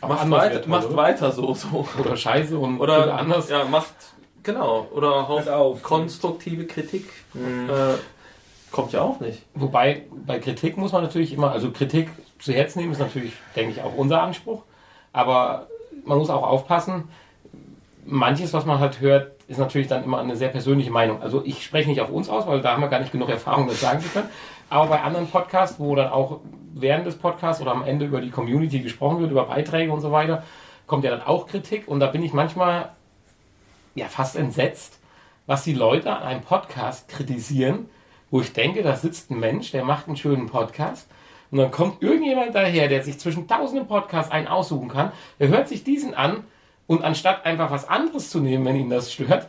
macht, 0.00 0.30
weiter, 0.30 0.60
toll, 0.60 0.68
macht 0.70 0.96
weiter 0.96 1.32
so, 1.32 1.54
so. 1.54 1.86
Oder 1.98 2.16
Scheiße 2.16 2.58
und 2.58 2.80
Oder, 2.80 3.04
oder 3.04 3.14
anders. 3.18 3.48
Ja, 3.48 3.64
macht, 3.64 3.94
genau. 4.42 4.86
Oder 4.92 5.28
Hört 5.28 5.48
auch 5.48 5.72
auf. 5.72 5.82
konstruktive 5.82 6.66
Kritik 6.66 7.10
Mhm. 7.34 7.68
äh, 7.68 7.94
kommt 8.72 8.92
ja 8.92 9.02
auch 9.02 9.20
nicht. 9.20 9.42
Wobei 9.54 10.04
bei 10.26 10.38
Kritik 10.38 10.76
muss 10.76 10.92
man 10.92 11.02
natürlich 11.02 11.32
immer, 11.32 11.50
also 11.52 11.70
Kritik 11.70 12.08
zu 12.38 12.52
Herzen 12.52 12.78
nehmen 12.80 12.92
ist 12.92 12.98
natürlich, 12.98 13.32
denke 13.54 13.72
ich, 13.72 13.82
auch 13.82 13.94
unser 13.94 14.22
Anspruch. 14.22 14.62
Aber 15.12 15.66
man 16.04 16.18
muss 16.18 16.30
auch 16.30 16.42
aufpassen, 16.42 17.04
manches, 18.06 18.52
was 18.52 18.64
man 18.64 18.78
halt 18.78 19.00
hört, 19.00 19.32
ist 19.48 19.58
natürlich 19.58 19.88
dann 19.88 20.04
immer 20.04 20.18
eine 20.18 20.36
sehr 20.36 20.48
persönliche 20.48 20.90
Meinung. 20.90 21.22
Also 21.22 21.42
ich 21.44 21.64
spreche 21.64 21.88
nicht 21.88 22.00
auf 22.00 22.10
uns 22.10 22.28
aus, 22.28 22.46
weil 22.46 22.60
da 22.60 22.72
haben 22.72 22.82
wir 22.82 22.88
gar 22.88 23.00
nicht 23.00 23.12
genug 23.12 23.28
Erfahrung, 23.28 23.68
das 23.68 23.80
sagen 23.80 24.00
zu 24.00 24.08
können. 24.08 24.28
Aber 24.70 24.88
bei 24.88 25.00
anderen 25.00 25.28
Podcasts, 25.28 25.78
wo 25.78 25.94
dann 25.94 26.10
auch 26.10 26.40
während 26.74 27.06
des 27.06 27.16
Podcasts 27.16 27.62
oder 27.62 27.70
am 27.70 27.84
Ende 27.84 28.06
über 28.06 28.20
die 28.20 28.30
Community 28.30 28.80
gesprochen 28.80 29.20
wird, 29.20 29.30
über 29.30 29.44
Beiträge 29.44 29.92
und 29.92 30.00
so 30.00 30.10
weiter, 30.10 30.42
kommt 30.86 31.04
ja 31.04 31.10
dann 31.10 31.22
auch 31.22 31.46
Kritik. 31.46 31.86
Und 31.86 32.00
da 32.00 32.06
bin 32.06 32.22
ich 32.22 32.32
manchmal 32.32 32.90
ja 33.94 34.06
fast 34.06 34.36
entsetzt, 34.36 34.98
was 35.46 35.62
die 35.62 35.74
Leute 35.74 36.12
an 36.12 36.22
einem 36.22 36.42
Podcast 36.42 37.08
kritisieren, 37.08 37.88
wo 38.30 38.40
ich 38.40 38.52
denke, 38.52 38.82
da 38.82 38.96
sitzt 38.96 39.30
ein 39.30 39.38
Mensch, 39.38 39.70
der 39.70 39.84
macht 39.84 40.08
einen 40.08 40.16
schönen 40.16 40.46
Podcast 40.46 41.08
und 41.50 41.58
dann 41.58 41.70
kommt 41.70 42.02
irgendjemand 42.02 42.54
daher, 42.54 42.88
der 42.88 43.02
sich 43.02 43.18
zwischen 43.18 43.46
tausenden 43.46 43.86
Podcasts 43.86 44.32
einen 44.32 44.48
aussuchen 44.48 44.88
kann, 44.88 45.12
der 45.38 45.48
hört 45.48 45.68
sich 45.68 45.84
diesen 45.84 46.14
an 46.14 46.44
und 46.86 47.02
anstatt 47.04 47.44
einfach 47.46 47.70
was 47.70 47.88
anderes 47.88 48.30
zu 48.30 48.40
nehmen, 48.40 48.64
wenn 48.64 48.76
ihn 48.76 48.90
das 48.90 49.12
stört, 49.12 49.48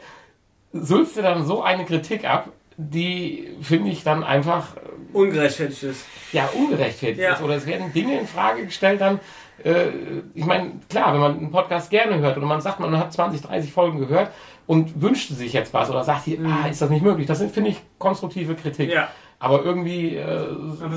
sülzt 0.73 1.17
er 1.17 1.23
dann 1.23 1.45
so 1.45 1.61
eine 1.63 1.85
Kritik 1.85 2.25
ab, 2.25 2.49
die 2.77 3.49
finde 3.61 3.89
ich 3.89 4.03
dann 4.03 4.23
einfach 4.23 4.67
Ungerechtfertigt 5.13 5.83
ist. 5.83 6.05
ja, 6.31 6.47
ungerechtfertigt 6.53 7.19
Ja. 7.21 7.33
ist. 7.33 7.41
Oder 7.41 7.55
es 7.55 7.65
werden 7.65 7.91
Dinge 7.93 8.19
in 8.19 8.27
Frage 8.27 8.65
gestellt 8.65 9.01
dann. 9.01 9.19
Äh, 9.63 9.87
ich 10.35 10.45
meine, 10.45 10.73
klar, 10.89 11.13
wenn 11.13 11.19
man 11.21 11.37
einen 11.37 11.51
Podcast 11.51 11.89
gerne 11.89 12.19
hört 12.19 12.37
oder 12.37 12.45
man 12.45 12.61
sagt, 12.61 12.79
man 12.79 12.95
hat 12.97 13.11
20, 13.13 13.41
30 13.41 13.71
Folgen 13.71 13.97
gehört 13.99 14.29
und 14.67 15.01
wünschte 15.01 15.33
sich 15.33 15.53
jetzt 15.53 15.73
was 15.73 15.89
oder 15.89 16.03
sagt 16.03 16.25
hier, 16.25 16.37
ah, 16.45 16.67
ist 16.67 16.81
das 16.81 16.89
nicht 16.91 17.01
möglich? 17.03 17.25
Das 17.25 17.39
sind, 17.39 17.51
finde 17.51 17.71
ich, 17.71 17.81
konstruktive 17.97 18.53
Kritik. 18.53 18.89
Mhm. 18.89 18.93
Ja. 18.95 19.07
Aber 19.39 19.63
irgendwie 19.63 20.15
äh, 20.15 20.47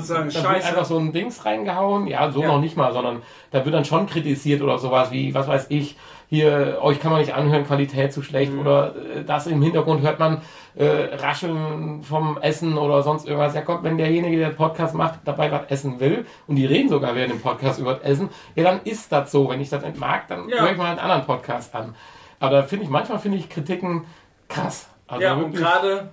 sagen, 0.01 0.29
da 0.33 0.43
wird 0.51 0.65
einfach 0.65 0.85
so 0.85 0.97
ein 0.97 1.11
Dings 1.13 1.45
reingehauen. 1.45 2.05
Ja, 2.07 2.31
so 2.31 2.41
Ja. 2.41 2.47
noch 2.49 2.59
nicht 2.59 2.75
mal, 2.77 2.91
sondern 2.93 3.21
da 3.51 3.63
wird 3.65 3.73
dann 3.73 3.85
schon 3.85 4.05
kritisiert 4.07 4.61
oder 4.61 4.77
sowas 4.77 5.11
wie, 5.11 5.33
was 5.33 5.47
weiß 5.47 5.67
ich, 5.69 5.95
hier, 6.31 6.77
euch 6.81 7.01
kann 7.01 7.11
man 7.11 7.19
nicht 7.19 7.33
anhören, 7.33 7.65
Qualität 7.65 8.13
zu 8.13 8.21
schlecht 8.23 8.53
Mhm. 8.53 8.59
oder 8.61 8.95
äh, 8.95 9.23
das 9.25 9.47
im 9.47 9.61
Hintergrund 9.61 10.01
hört 10.01 10.17
man 10.17 10.41
äh, 10.75 10.85
Rascheln 11.15 12.01
vom 12.03 12.37
Essen 12.41 12.77
oder 12.77 13.03
sonst 13.03 13.27
irgendwas. 13.27 13.53
Ja 13.53 13.59
Gott, 13.61 13.83
wenn 13.83 13.97
derjenige, 13.97 14.37
der 14.37 14.49
den 14.51 14.55
Podcast 14.55 14.95
macht, 14.95 15.19
dabei 15.25 15.51
was 15.51 15.63
essen 15.69 15.99
will 15.99 16.25
und 16.47 16.55
die 16.55 16.65
reden 16.65 16.87
sogar 16.87 17.15
während 17.15 17.33
dem 17.33 17.41
Podcast 17.41 17.79
über 17.81 17.95
das 17.95 18.03
Essen, 18.03 18.29
ja 18.55 18.63
dann 18.63 18.79
ist 18.85 19.11
das 19.11 19.29
so. 19.29 19.49
Wenn 19.49 19.59
ich 19.59 19.69
das 19.69 19.83
nicht 19.83 19.99
mag, 19.99 20.29
dann 20.29 20.47
Ja. 20.47 20.61
höre 20.61 20.71
ich 20.71 20.77
mal 20.77 20.85
einen 20.91 20.99
anderen 20.99 21.25
Podcast 21.25 21.75
an. 21.75 21.95
Aber 22.39 22.55
da 22.57 22.63
finde 22.63 22.85
ich, 22.85 22.89
manchmal 22.89 23.19
finde 23.19 23.37
ich 23.37 23.49
Kritiken 23.49 24.05
krass. 24.47 24.89
Also 25.07 25.21
ja, 25.23 25.33
und 25.33 25.41
wirklich- 25.41 25.61
gerade, 25.61 26.11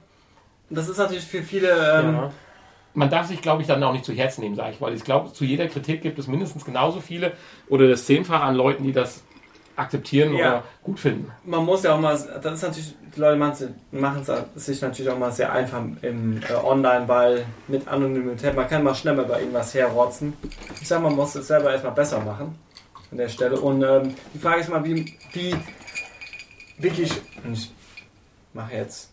das 0.69 0.89
ist 0.89 0.99
natürlich 0.99 1.24
für 1.27 1.43
viele, 1.45 1.69
ähm, 1.70 2.15
Ja. 2.15 2.31
man 2.95 3.09
darf 3.09 3.27
sich, 3.28 3.40
glaube 3.40 3.62
ich, 3.62 3.69
dann 3.69 3.81
auch 3.85 3.93
nicht 3.93 4.05
zu 4.05 4.12
Herzen 4.12 4.40
nehmen, 4.43 4.57
sage 4.57 4.73
ich, 4.73 4.81
weil 4.81 4.93
ich 4.95 5.05
glaube, 5.05 5.32
zu 5.32 5.45
jeder 5.45 5.69
Kritik 5.69 6.03
gibt 6.03 6.19
es 6.19 6.27
mindestens 6.27 6.65
genauso 6.65 7.01
viele 7.01 7.35
oder 7.69 7.86
das 7.89 8.07
Zehnfache 8.07 8.43
an 8.43 8.57
Leuten, 8.57 8.82
die 8.82 8.93
das 8.93 9.24
akzeptieren 9.78 10.34
Ja. 10.34 10.48
oder 10.48 10.64
gut 10.82 10.98
finden. 11.00 11.30
man 11.44 11.64
muss 11.64 11.82
ja 11.82 11.94
auch 11.94 12.00
mal, 12.00 12.12
das 12.42 12.55
ist 12.55 12.62
natürlich, 12.62 12.94
die 13.14 13.20
Leute 13.20 13.36
machen 13.92 14.26
es 14.56 14.66
sich 14.66 14.80
natürlich 14.82 15.10
auch 15.10 15.18
mal 15.18 15.30
sehr 15.32 15.52
einfach 15.52 15.82
im 16.02 16.40
äh, 16.48 16.55
Online, 16.55 17.06
weil 17.06 17.46
mit 17.68 17.86
Anonymität, 17.88 18.55
man 18.56 18.68
kann 18.68 18.82
mal 18.82 18.94
schnell 18.94 19.14
mal 19.14 19.24
bei 19.24 19.40
irgendwas 19.40 19.74
herrotzen. 19.74 20.34
Ich 20.80 20.88
sag, 20.88 21.02
man 21.02 21.14
muss 21.14 21.34
es 21.34 21.46
selber 21.46 21.70
erstmal 21.72 21.92
besser 21.94 22.20
machen 22.20 22.59
an 23.10 23.18
der 23.18 23.28
Stelle. 23.28 23.60
Und 23.60 23.82
ähm, 23.82 24.14
die 24.34 24.38
Frage 24.38 24.60
ist 24.60 24.68
mal, 24.68 24.84
wie, 24.84 25.16
wie 25.32 25.55
wirklich, 26.78 27.12
und 27.44 27.52
ich 27.55 27.72
mache 28.52 28.74
jetzt 28.74 29.12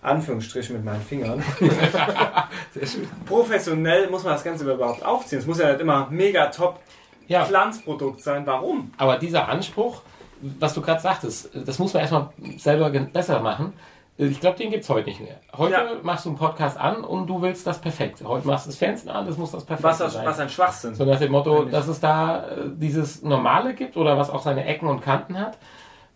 Anführungsstriche 0.00 0.72
mit 0.72 0.84
meinen 0.84 1.02
Fingern, 1.02 1.42
professionell 3.26 4.08
muss 4.10 4.24
man 4.24 4.34
das 4.34 4.44
Ganze 4.44 4.70
überhaupt 4.70 5.04
aufziehen. 5.04 5.38
Es 5.40 5.46
muss 5.46 5.58
ja 5.58 5.70
nicht 5.70 5.80
immer 5.80 6.08
mega 6.10 6.46
top 6.46 6.80
Ja, 7.28 7.44
Glanzprodukt 7.44 8.20
sein. 8.20 8.46
Warum? 8.46 8.90
aber 8.96 9.16
dieser 9.18 9.48
Anspruch, 9.48 10.02
was 10.40 10.74
du 10.74 10.80
gerade 10.80 11.00
sagtest, 11.00 11.50
das 11.54 11.78
muss 11.78 11.92
man 11.94 12.00
erstmal 12.02 12.28
selber 12.56 12.90
besser 12.90 13.40
machen. 13.40 13.72
Ich 14.20 14.40
glaube, 14.40 14.56
den 14.58 14.70
gibt 14.70 14.82
es 14.82 14.90
heute 14.90 15.08
nicht 15.08 15.20
mehr. 15.20 15.36
Heute 15.56 15.74
Ja. 15.74 15.84
machst 16.02 16.24
du 16.24 16.30
einen 16.30 16.38
Podcast 16.38 16.76
an 16.76 17.04
und 17.04 17.28
du 17.28 17.40
willst 17.40 17.64
das 17.68 17.80
Perfekte. 17.80 18.26
Heute 18.26 18.48
machst 18.48 18.66
du 18.66 18.70
das 18.70 18.76
Fernsehen 18.78 19.10
an, 19.10 19.26
das 19.26 19.36
muss 19.36 19.52
das 19.52 19.64
Perfekte 19.64 19.88
Was, 20.00 20.12
sein. 20.12 20.26
was 20.26 20.40
ein 20.40 20.48
Schwachsinn. 20.48 20.94
So 20.96 21.04
nach 21.04 21.20
dem 21.20 21.30
Motto, 21.30 21.56
Eigentlich. 21.58 21.70
dass 21.72 21.86
es 21.86 22.00
da 22.00 22.44
äh, 22.48 22.56
dieses 22.74 23.22
Normale 23.22 23.74
gibt 23.74 23.96
oder 23.96 24.18
was 24.18 24.28
auch 24.30 24.42
seine 24.42 24.64
Ecken 24.64 24.88
und 24.88 25.02
Kanten 25.02 25.38
hat, 25.38 25.56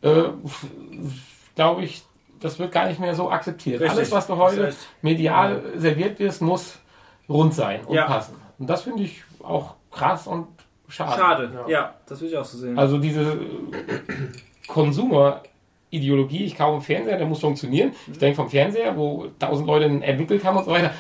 äh, 0.03 0.25
glaube 1.55 1.83
ich, 1.85 2.03
das 2.41 2.59
wird 2.59 2.73
gar 2.73 2.87
nicht 2.89 2.99
mehr 2.99 3.15
so 3.15 3.31
akzeptiert. 3.31 3.81
Richtig. 3.81 3.99
Alles, 3.99 4.11
was 4.13 4.27
du 4.27 4.37
heute 4.37 4.75
medial 5.01 5.63
serviert 5.77 6.19
wirst, 6.19 6.43
muss 6.43 6.79
rund 7.29 7.55
sein 7.55 7.85
und 7.85 7.95
Ja. 7.95 8.07
passen. 8.07 8.35
Und 8.59 8.69
das 8.69 8.83
finde 8.83 9.05
ich 9.05 9.23
auch 9.45 9.75
krass 9.93 10.27
und 10.27 10.49
schade. 10.93 11.17
Schade. 11.21 11.51
Ja. 11.67 11.69
Ja. 11.69 11.95
das 12.07 12.21
will 12.21 12.29
ich 12.29 12.37
auch 12.37 12.45
so 12.45 12.59
sehen. 12.59 12.79
Also 12.79 12.99
diese 12.99 13.23
äh, 13.23 13.37
Consumer-Ideologie, 14.69 16.45
ich 16.45 16.57
kaufe 16.57 16.73
einen 16.75 16.83
Fernseher, 16.83 17.19
der 17.19 17.27
muss 17.27 17.41
funktionieren. 17.41 17.93
Ich 18.11 18.19
denke 18.19 18.37
vom 18.37 18.49
Fernseher, 18.49 18.97
wo 18.97 19.27
tausend 19.39 19.67
Leute 19.67 19.87
ihn 19.87 20.03
entwickelt 20.03 20.45
haben 20.45 20.57
und 20.57 20.65
so 20.65 20.71
weiter, 20.71 20.93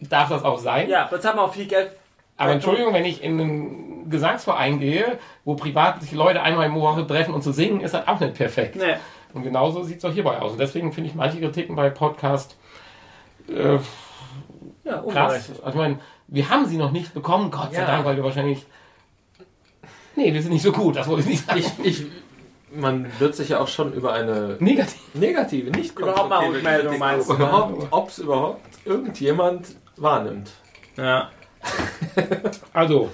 darf 0.00 0.28
das 0.28 0.42
auch 0.44 0.58
sein. 0.58 0.88
ja, 0.88 1.08
jetzt 1.10 1.26
haben 1.26 1.38
wir 1.38 1.42
auch 1.42 1.52
viel 1.54 1.66
Geld. 1.66 1.92
Aber 2.36 2.50
Entschuldigung, 2.50 2.92
wenn 2.92 3.04
ich 3.04 3.22
in 3.22 3.40
einen 3.40 4.10
Gesangsverein 4.10 4.80
gehe, 4.80 5.18
wo 5.44 5.54
privat 5.54 6.02
sich 6.02 6.12
Leute 6.12 6.42
einmal 6.42 6.66
im 6.66 6.74
Woche 6.74 7.06
treffen 7.06 7.32
und 7.32 7.42
zu 7.42 7.52
singen, 7.52 7.80
ist 7.80 7.94
das 7.94 8.08
auch 8.08 8.18
nicht 8.18 8.34
perfekt. 8.34 8.74
Nee. 8.76 8.96
Und 9.34 9.44
genauso 9.44 9.82
sieht 9.84 9.98
es 9.98 10.04
auch 10.04 10.12
hierbei 10.12 10.40
aus. 10.40 10.52
Und 10.52 10.58
deswegen 10.60 10.92
finde 10.92 11.10
ich 11.10 11.14
manche 11.14 11.38
Kritiken 11.38 11.76
bei 11.76 11.90
Podcast 11.90 12.56
äh, 13.48 13.78
Ja, 14.84 15.02
krass. 15.08 15.50
Also 15.50 15.68
ich 15.68 15.74
meine, 15.74 15.98
wir 16.26 16.48
haben 16.50 16.66
sie 16.66 16.76
noch 16.76 16.90
nicht 16.90 17.14
bekommen, 17.14 17.50
Gott 17.52 17.72
sei 17.72 17.82
Ja. 17.82 17.86
Dank, 17.86 18.04
weil 18.04 18.16
wir 18.16 18.24
wahrscheinlich. 18.24 18.66
Nee, 20.16 20.32
wir 20.32 20.42
sind 20.42 20.52
nicht 20.52 20.62
so 20.62 20.72
gut, 20.72 20.96
das 20.96 21.08
wollte 21.08 21.22
ich 21.22 21.28
nicht 21.28 21.46
sagen. 21.46 21.60
Ich, 21.82 22.00
ich, 22.02 22.06
man 22.72 23.06
wird 23.18 23.34
sich 23.34 23.50
ja 23.50 23.60
auch 23.60 23.68
schon 23.68 23.92
über 23.92 24.12
eine 24.12 24.56
Negativ. 24.60 25.00
negative, 25.14 25.70
nicht 25.70 25.98
Überhaupt 25.98 26.28
mal 26.28 26.46
Rückmeldung, 26.46 26.98
meinst 26.98 27.28
du, 27.28 27.34
überhaupt, 27.34 27.86
ob 27.90 28.08
es 28.08 28.18
überhaupt 28.18 28.60
irgendjemand 28.84 29.76
wahrnimmt. 29.96 30.50
Ja. 30.96 31.30
Also, 32.72 33.10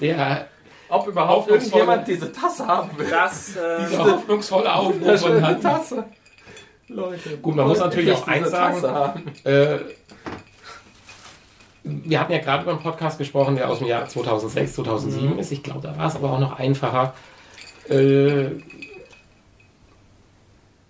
der 0.00 0.48
Ob 0.88 1.06
überhaupt 1.06 1.48
irgendjemand 1.48 2.08
diese 2.08 2.32
Tasse 2.32 2.66
haben 2.66 2.90
will. 2.98 3.06
Das, 3.08 3.54
äh, 3.56 3.86
diese 3.88 4.04
hoffnungsvolle 4.04 4.74
Aufruf 4.74 5.20
von 5.20 5.30
Schöne 5.30 5.46
hat. 5.46 5.62
Tasse. 5.62 6.04
Leute. 6.88 7.36
Gut, 7.38 7.56
man 7.56 7.68
muss 7.68 7.78
natürlich 7.78 8.12
auch 8.12 8.26
eins 8.26 8.50
sagen. 8.50 8.74
Tasse 8.74 8.92
haben. 8.92 9.22
Äh, 9.44 9.78
wir 11.88 12.20
hatten 12.20 12.32
ja 12.32 12.38
gerade 12.38 12.64
über 12.64 12.72
einen 12.72 12.80
Podcast 12.82 13.16
gesprochen, 13.18 13.54
der 13.56 13.70
aus 13.70 13.78
dem 13.78 13.86
Jahr 13.86 14.06
2006, 14.08 14.74
2007 14.74 15.38
ist. 15.38 15.52
Ich 15.52 15.62
glaube, 15.62 15.80
da 15.82 15.96
war 15.96 16.06
es 16.08 16.16
aber 16.16 16.32
auch 16.32 16.40
noch 16.40 16.58
einfacher, 16.58 17.14
äh, 17.88 18.46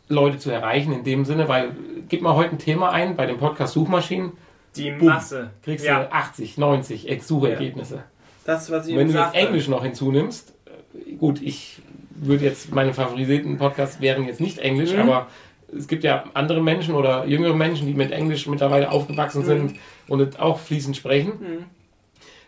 Leute 0.09 0.39
zu 0.39 0.51
erreichen 0.51 0.93
in 0.93 1.05
dem 1.05 1.24
Sinne, 1.24 1.48
weil 1.48 1.73
gib 2.09 2.23
mal 2.23 2.35
heute 2.35 2.52
ein 2.52 2.59
Thema 2.59 2.90
ein 2.93 3.16
bei 3.16 3.27
den 3.27 3.39
Podcast-Suchmaschinen, 3.39 4.32
die 4.77 4.93
Boom. 4.93 5.09
Masse. 5.09 5.51
kriegst 5.64 5.85
ja, 5.85 6.05
du 6.05 6.12
80, 6.12 6.59
90 6.59 7.09
Ex- 7.09 7.27
Suchergebnisse. 7.28 8.05
das, 8.44 8.70
was 8.70 8.86
ich 8.86 8.93
Und 8.93 9.01
wenn 9.01 9.12
du 9.12 9.18
jetzt 9.18 9.35
Englisch 9.35 9.66
noch 9.68 9.82
hinzunimmst, 9.82 10.55
äh, 10.94 11.14
gut, 11.16 11.43
ich 11.43 11.78
würde 12.10 12.44
jetzt, 12.44 12.73
meine 12.73 12.94
favorisierten 12.94 13.59
Podcasts 13.59 14.01
wären 14.01 14.27
jetzt 14.27 14.40
nicht 14.40 14.59
Englisch, 14.59 14.93
Mhm. 14.94 15.01
aber 15.01 15.27
es 15.76 15.88
gibt 15.88 16.05
ja 16.05 16.24
andere 16.34 16.60
Menschen 16.62 16.94
oder 16.94 17.26
jüngere 17.26 17.55
Menschen, 17.55 17.86
die 17.86 17.94
mit 17.94 18.12
Englisch 18.12 18.47
mittlerweile 18.47 18.90
aufgewachsen 18.90 19.43
Mhm. 19.43 19.47
sind 19.47 19.74
und 20.09 20.38
auch 20.40 20.59
fließend 20.59 20.97
sprechen. 20.97 21.66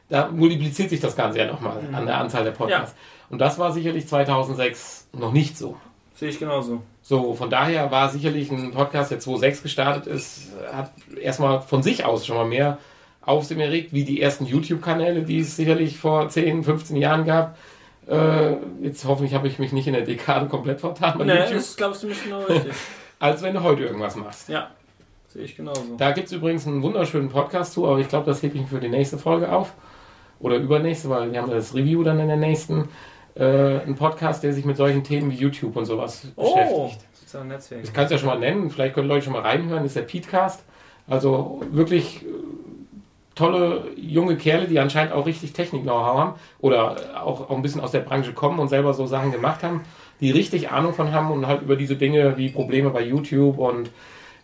Da 0.08 0.28
multipliziert 0.28 0.90
sich 0.90 1.00
das 1.00 1.16
Ganze 1.16 1.38
ja 1.38 1.46
nochmal 1.46 1.82
Mhm. 1.82 1.94
an 1.94 2.06
der 2.06 2.18
Anzahl 2.18 2.44
der 2.44 2.52
Podcasts. 2.52 2.96
Und 3.30 3.38
das 3.40 3.58
war 3.58 3.72
sicherlich 3.72 4.06
2006 4.08 5.08
noch 5.12 5.32
nicht 5.32 5.58
so. 5.58 5.76
Sehe 6.14 6.30
ich 6.30 6.38
genauso. 6.38 6.82
So, 7.02 7.34
von 7.34 7.50
daher 7.50 7.90
war 7.90 8.08
sicherlich 8.08 8.50
ein 8.50 8.72
Podcast, 8.72 9.10
der 9.10 9.18
2006 9.20 9.62
gestartet 9.62 10.06
ist, 10.06 10.52
hat 10.72 10.90
erstmal 11.20 11.60
von 11.60 11.82
sich 11.82 12.04
aus 12.04 12.26
schon 12.26 12.36
mal 12.36 12.46
mehr 12.46 12.78
Aufsehen 13.20 13.60
erregt, 13.60 13.92
wie 13.92 14.04
die 14.04 14.22
ersten 14.22 14.46
YouTube-Kanäle, 14.46 15.22
die 15.22 15.40
es 15.40 15.54
sicherlich 15.56 15.98
vor 15.98 16.28
10, 16.30 16.64
15 16.64 16.96
Jahren 16.96 17.26
gab. 17.26 17.58
Äh, 18.08 18.54
jetzt 18.80 19.04
hoffentlich 19.04 19.34
habe 19.34 19.46
ich 19.48 19.58
mich 19.58 19.72
nicht 19.72 19.86
in 19.86 19.92
der 19.92 20.02
Dekade 20.02 20.46
komplett 20.46 20.80
vertan 20.80 21.18
bei 21.18 21.24
Nee, 21.26 21.34
YouTube, 21.34 21.52
das 21.56 21.76
glaubst 21.76 22.02
du 22.02 22.06
mich 22.08 22.24
genau 22.24 22.40
richtig. 22.44 22.72
als 23.18 23.42
wenn 23.42 23.54
du 23.54 23.62
heute 23.62 23.84
irgendwas 23.84 24.16
machst. 24.16 24.48
ja, 24.48 24.68
sehe 25.28 25.42
ich 25.44 25.56
genauso. 25.56 25.96
Da 25.96 26.12
gibt 26.12 26.26
es 26.28 26.32
übrigens 26.32 26.66
einen 26.66 26.82
wunderschönen 26.82 27.28
Podcast 27.28 27.72
zu, 27.72 27.86
aber 27.86 27.98
ich 27.98 28.08
glaube, 28.08 28.26
das 28.26 28.42
hebe 28.42 28.54
ich 28.56 28.62
mir 28.62 28.68
für 28.68 28.80
die 28.80 28.88
nächste 28.88 29.18
Folge 29.18 29.50
auf. 29.52 29.72
Oder 30.40 30.56
übernächste, 30.56 31.10
weil 31.10 31.32
wir 31.32 31.42
haben 31.42 31.50
das 31.50 31.74
Review 31.74 32.02
dann 32.04 32.20
in 32.20 32.28
der 32.28 32.36
nächsten. 32.36 32.88
äh, 33.34 33.80
einen 33.80 33.94
Podcast, 33.96 34.42
der 34.42 34.52
sich 34.52 34.64
mit 34.64 34.76
solchen 34.76 35.04
Themen 35.04 35.30
wie 35.30 35.36
YouTube 35.36 35.76
und 35.76 35.84
sowas 35.84 36.26
Oh, 36.36 36.54
beschäftigt. 36.54 37.06
soziale 37.14 37.44
Netzwerke. 37.46 37.84
Ich 37.84 37.92
kann 37.92 38.04
es 38.06 38.10
ja 38.10 38.18
schon 38.18 38.28
mal 38.28 38.38
nennen, 38.38 38.68
vielleicht 38.70 38.94
können 38.94 39.06
Leute 39.08 39.24
schon 39.26 39.32
mal 39.32 39.42
reinhören, 39.42 39.82
das 39.84 39.90
ist 39.92 39.96
der 39.96 40.02
Petecast. 40.02 40.64
Also 41.08 41.62
wirklich 41.70 42.22
äh, 42.22 42.26
tolle 43.34 43.84
junge 43.96 44.36
Kerle, 44.36 44.66
die 44.66 44.78
anscheinend 44.80 45.12
auch 45.12 45.26
richtig 45.26 45.52
Technik-Know-how 45.52 46.18
haben 46.18 46.34
oder 46.60 46.96
auch, 47.24 47.48
auch 47.50 47.56
ein 47.56 47.62
bisschen 47.62 47.80
aus 47.80 47.92
der 47.92 48.00
Branche 48.00 48.32
kommen 48.32 48.58
und 48.58 48.68
selber 48.68 48.92
so 48.94 49.06
Sachen 49.06 49.30
gemacht 49.30 49.62
haben, 49.62 49.82
die 50.20 50.30
richtig 50.30 50.70
Ahnung 50.70 50.94
von 50.94 51.12
haben 51.12 51.30
und 51.30 51.46
halt 51.46 51.62
über 51.62 51.76
diese 51.76 51.96
Dinge 51.96 52.36
wie 52.36 52.50
Probleme 52.50 52.90
bei 52.90 53.02
YouTube 53.02 53.58
und 53.58 53.90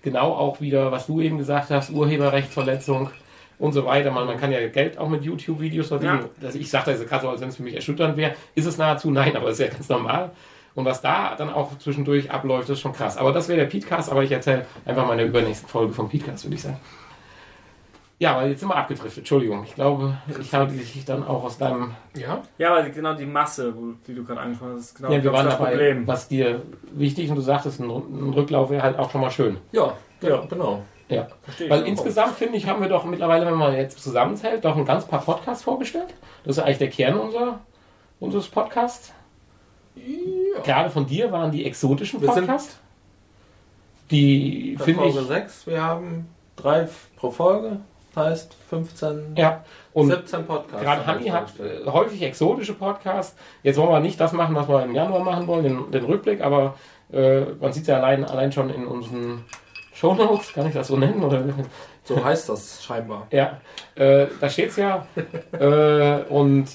genau 0.03 0.33
auch 0.33 0.61
wieder, 0.61 0.93
was 0.93 1.07
du 1.07 1.21
eben 1.21 1.39
gesagt 1.39 1.71
hast, 1.71 1.91
Urheberrechtsverletzung 1.91 3.11
und 3.59 3.73
so 3.73 3.85
weiter. 3.85 4.11
Man, 4.11 4.27
man 4.27 4.39
kann 4.39 4.53
ja 4.53 4.67
Geld 4.69 4.99
auch 4.99 5.09
mit 5.09 5.25
YouTube-Videos 5.25 5.89
verdienen. 5.89 6.27
Ja. 6.41 6.47
Also 6.47 6.59
ich 6.59 6.71
sage 6.71 6.93
das 6.93 7.07
gerade 7.07 7.23
so, 7.23 7.31
als 7.31 7.41
wenn 7.41 7.49
es 7.49 7.57
für 7.57 7.63
mich 7.63 7.75
erschütternd 7.75 8.17
wäre. 8.17 8.35
Ist 8.55 8.67
es 8.67 8.79
nahezu? 8.79 9.11
Nein, 9.11 9.37
aber 9.37 9.51
ist 9.51 9.61
ja 9.61 9.69
ganz 9.69 9.89
normal. 9.89 10.31
Und 10.75 10.85
was 10.85 11.01
da 11.01 11.37
dann 11.37 11.51
auch 11.51 11.79
zwischendurch 11.79 12.31
abläuft, 12.31 12.69
ist 12.69 12.81
schon 12.81 12.93
krass. 12.93 13.17
Aber 13.17 13.33
das 13.33 13.49
wäre 13.49 13.61
der 13.61 13.67
Podcast, 13.67 14.11
aber 14.11 14.25
ich 14.25 14.33
erzähle 14.33 14.67
einfach 14.85 15.07
mal 15.07 15.13
in 15.13 15.19
der 15.19 15.27
übernächsten 15.29 15.69
Folge 15.69 15.93
vom 15.93 16.09
Podcast, 16.09 16.45
würde 16.45 16.57
ich 16.57 16.63
sagen. 16.63 16.81
Ja, 18.25 18.37
aber 18.39 18.47
jetzt 18.47 18.61
sind 18.61 18.71
wir 18.71 18.77
abgedriftet. 18.77 19.19
Entschuldigung. 19.19 19.65
Ich 19.65 19.75
glaube, 19.75 20.17
ich 20.41 20.55
habe 20.55 20.73
dich 20.73 21.05
dann 21.05 21.27
auch 21.27 21.45
aus 21.45 21.59
deinem. 21.59 21.91
Ja? 22.17 22.41
Ja, 22.57 22.71
aber 22.71 22.89
genau 22.89 23.13
die 23.13 23.27
Masse, 23.27 23.75
die 24.07 24.15
du 24.15 24.25
gerade 24.25 24.41
angesprochen 24.41 24.73
hast, 24.77 24.81
ist 24.81 24.95
genau 24.95 25.13
ja, 25.13 25.23
wir 25.23 25.31
waren 25.31 25.45
das 25.45 25.59
dabei, 25.59 25.73
Problem. 25.73 26.07
was 26.07 26.27
dir 26.29 26.63
wichtig 26.93 27.29
und 27.29 27.37
du 27.37 27.43
sagtest, 27.43 27.81
ein, 27.81 27.91
ein 27.91 28.33
Rücklauf 28.33 28.71
wäre 28.71 28.83
halt 28.83 28.99
auch 28.99 29.11
schon 29.11 29.21
mal 29.21 29.31
schön. 29.31 29.59
Ja, 29.73 29.93
Ja. 30.23 30.29
ja. 30.31 30.45
genau. 30.49 30.83
Ja. 31.11 31.27
Verstehe 31.43 31.69
Weil 31.69 31.83
auch. 31.83 31.87
insgesamt 31.87 32.35
finde 32.37 32.57
ich, 32.57 32.67
haben 32.67 32.81
wir 32.81 32.89
doch 32.89 33.05
mittlerweile, 33.05 33.45
wenn 33.45 33.59
man 33.59 33.75
jetzt 33.75 34.03
zusammenzählt, 34.03 34.65
doch 34.65 34.75
ein 34.75 34.87
ganz 34.87 35.05
paar 35.05 35.21
Podcasts 35.21 35.63
vorgestellt. 35.63 36.15
Das 36.45 36.57
ist 36.57 36.63
eigentlich 36.65 36.79
der 36.79 36.89
Kern 36.89 37.19
unser, 37.19 37.61
unseres 38.21 38.49
Podcasts. 38.49 39.13
Gerade 40.65 40.89
von 40.89 41.05
dir 41.07 41.31
waren 41.31 41.51
die 41.51 41.67
exotischen 41.67 42.23
Podcasts. 42.23 42.81
Die 44.11 44.79
finde 44.81 45.03
Folge 45.03 45.21
ich. 45.21 45.27
6, 45.27 45.67
wir 45.67 45.83
haben 45.83 46.29
drei 46.57 46.89
pro 47.17 47.31
Folge, 47.31 47.81
heißt 48.17 48.55
15, 48.71 49.35
Ja. 49.37 49.65
Und 49.93 50.09
17 50.09 50.47
Podcasts. 50.47 50.83
gerade 50.83 51.07
Hanni 51.07 51.29
hat 51.29 51.53
äh, 51.61 51.89
häufig 51.89 52.23
exotische 52.23 52.75
Podcasts. 52.75 53.37
Jetzt 53.63 53.77
wollen 53.77 53.91
wir 53.91 54.01
nicht 54.01 54.21
das 54.21 54.33
machen, 54.33 54.55
was 54.55 54.69
wir 54.69 54.83
im 54.83 54.95
Januar 54.95 55.23
machen 55.23 55.47
wollen, 55.47 55.63
den, 55.65 55.91
den 55.91 56.05
Rückblick, 56.05 56.41
aber 56.41 56.75
äh, 57.13 57.43
man 57.61 57.73
sieht 57.73 57.87
ja 57.87 57.97
allein, 57.97 58.25
allein 58.25 58.51
schon 58.51 58.71
in 58.71 58.87
unseren 58.87 59.45
Shownotes, 59.93 60.53
kann 60.53 60.67
ich 60.67 60.75
das 60.75 60.89
so 60.89 60.97
nennen? 60.97 61.23
Oder? 61.23 61.45
So 62.03 62.23
heißt 62.23 62.49
das 62.49 62.83
scheinbar. 62.85 63.27
Ja, 63.31 63.61
äh, 63.95 64.27
da 64.41 64.49
steht's 64.49 64.77
ja. 64.77 65.07
äh, 65.53 66.23
und 66.29 66.67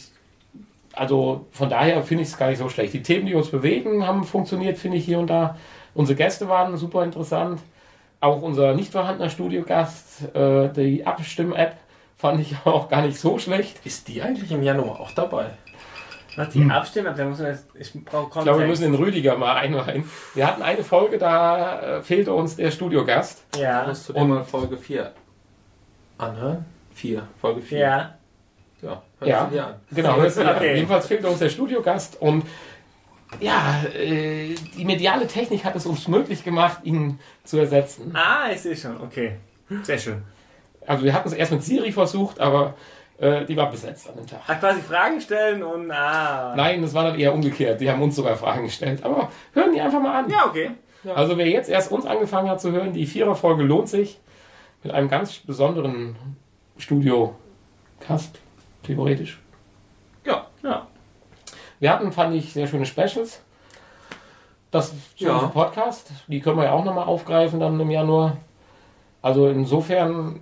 also 0.94 1.46
von 1.52 1.70
daher 1.70 2.04
finde 2.04 2.24
ich 2.24 2.30
es 2.30 2.38
gar 2.38 2.50
nicht 2.50 2.60
so 2.60 2.70
schlecht. 2.70 2.94
Die 2.94 3.04
Themen, 3.04 3.26
die 3.26 3.36
uns 3.36 3.50
bewegen, 3.50 4.06
haben 4.06 4.24
funktioniert, 4.24 4.78
finde 4.78 4.98
ich 4.98 5.06
hier 5.06 5.20
und 5.20 5.28
da. 5.28 5.58
Unsere 5.94 6.18
Gäste 6.18 6.48
waren 6.50 6.78
super 6.78 7.04
interessant. 7.04 7.62
Auch 8.22 8.42
unser 8.42 8.74
nicht 8.74 8.92
vorhandener 8.92 9.30
Studiogast, 9.30 10.36
äh, 10.36 10.70
die 10.70 11.06
Abstimm-App, 11.06 11.76
fand 12.18 12.42
ich 12.42 12.56
auch 12.66 12.90
gar 12.90 13.02
nicht 13.02 13.18
so 13.20 13.40
schlecht. 13.40 13.86
Ist 13.86 14.08
die 14.08 14.22
eigentlich 14.22 14.52
im 14.52 14.62
Januar 14.64 15.00
auch 15.00 15.12
dabei? 15.12 15.52
Was 16.36 16.50
die 16.50 16.64
Abstimmung, 16.70 17.14
da 17.18 17.26
muss 17.26 17.40
man 17.40 17.48
jetzt, 17.48 17.68
ich 17.78 17.92
brauche. 18.06 18.28
Ich 18.40 18.44
glaube, 18.44 18.60
wir 18.60 18.68
müssen 18.68 18.84
den 18.84 18.96
Rüdiger 18.96 19.36
mal 19.38 19.56
einweihen. 19.56 20.04
Wir 20.36 20.48
hatten 20.48 20.62
eine 20.62 20.84
Folge, 20.84 21.18
da 21.18 21.98
äh, 21.98 22.02
fehlte 22.02 22.34
uns 22.34 22.56
der 22.56 22.72
Studiogast. 22.72 23.44
Ja, 23.58 23.86
Musst 23.88 24.08
du 24.10 24.14
mal 24.14 24.44
Folge 24.44 24.78
4 24.78 25.12
anhören? 26.18 26.66
4, 26.94 27.24
Folge 27.42 27.62
4. 27.62 27.80
ja. 27.80 28.16
Ja, 28.82 29.02
hör 29.20 29.28
Ja. 29.28 29.46
dir 29.52 29.68
an. 29.68 29.74
Genau, 29.92 30.22
das, 30.22 30.38
Okay. 30.38 30.76
jedenfalls 30.76 31.08
fehlte 31.08 31.28
uns 31.28 31.40
der 31.40 31.50
Studiogast 31.50 32.22
und 32.22 32.46
ja, 33.40 33.84
äh, 33.96 34.56
die 34.78 34.86
mediale 34.86 35.28
Technik 35.28 35.64
hat 35.64 35.76
es 35.76 35.86
uns 35.86 36.08
möglich 36.08 36.44
gemacht, 36.44 36.80
ihn 36.84 37.20
zu 37.44 37.58
ersetzen. 37.58 38.12
Ah, 38.16 38.50
ich 38.52 38.62
sehe 38.62 38.76
schon, 38.76 39.00
okay. 39.02 39.36
Sehr 39.84 39.98
schön. 39.98 40.24
Also 40.86 41.04
wir 41.04 41.14
hatten 41.14 41.28
es 41.28 41.34
erst 41.34 41.52
mit 41.52 41.64
Siri 41.64 41.92
versucht, 41.92 42.40
aber 42.40 42.74
äh, 43.20 43.46
die 43.46 43.56
war 43.56 43.70
besetzt 43.70 44.10
an 44.10 44.16
dem 44.16 44.28
Tag. 44.28 44.40
Ach, 44.48 44.60
quasi 44.60 44.82
Fragen 44.82 45.22
stellen 45.22 45.62
und 45.62 45.92
ah. 45.92 46.56
Nein, 46.56 46.82
das 46.82 46.94
war 46.94 47.04
dann 47.04 47.20
eher 47.20 47.34
umgekehrt. 47.34 47.80
Die 47.80 47.90
haben 47.90 48.02
uns 48.02 48.16
sogar 48.16 48.36
Fragen 48.36 48.64
gestellt. 48.64 49.04
Aber 49.04 49.32
hören 49.54 49.74
die 49.74 49.82
einfach 49.82 50.02
mal 50.02 50.24
an. 50.24 50.30
Ja, 50.30 50.46
okay. 50.48 50.72
Also 51.16 51.38
wer 51.38 51.48
jetzt 51.48 51.70
erst 51.70 51.92
uns 51.92 52.06
angefangen 52.06 52.50
hat 52.50 52.60
zu 52.60 52.72
hören, 52.72 52.94
die 52.94 53.06
Vierer-Folge 53.06 53.64
lohnt 53.64 53.90
sich. 53.90 54.20
Mit 54.84 54.94
einem 54.94 55.10
ganz 55.10 55.40
besonderen 55.40 56.16
Studio-Cast, 56.78 58.40
theoretisch. 58.84 59.40
Ja, 60.26 60.48
Ja. 60.64 60.88
Wir 61.80 61.92
hatten, 61.92 62.12
fand 62.12 62.36
ich, 62.36 62.54
sehr 62.54 62.68
schöne 62.68 62.86
Specials. 62.86 63.42
Das 64.72 64.92
zu 65.16 65.26
Ja. 65.26 65.34
unserem 65.34 65.52
Podcast. 65.52 66.12
Die 66.28 66.40
können 66.42 66.58
wir 66.58 66.66
ja 66.66 66.72
auch 66.74 66.84
nochmal 66.86 67.06
aufgreifen 67.06 67.60
dann 67.60 67.80
im 67.80 67.90
Januar. 67.90 68.38
Also 69.22 69.48
insofern 69.50 70.40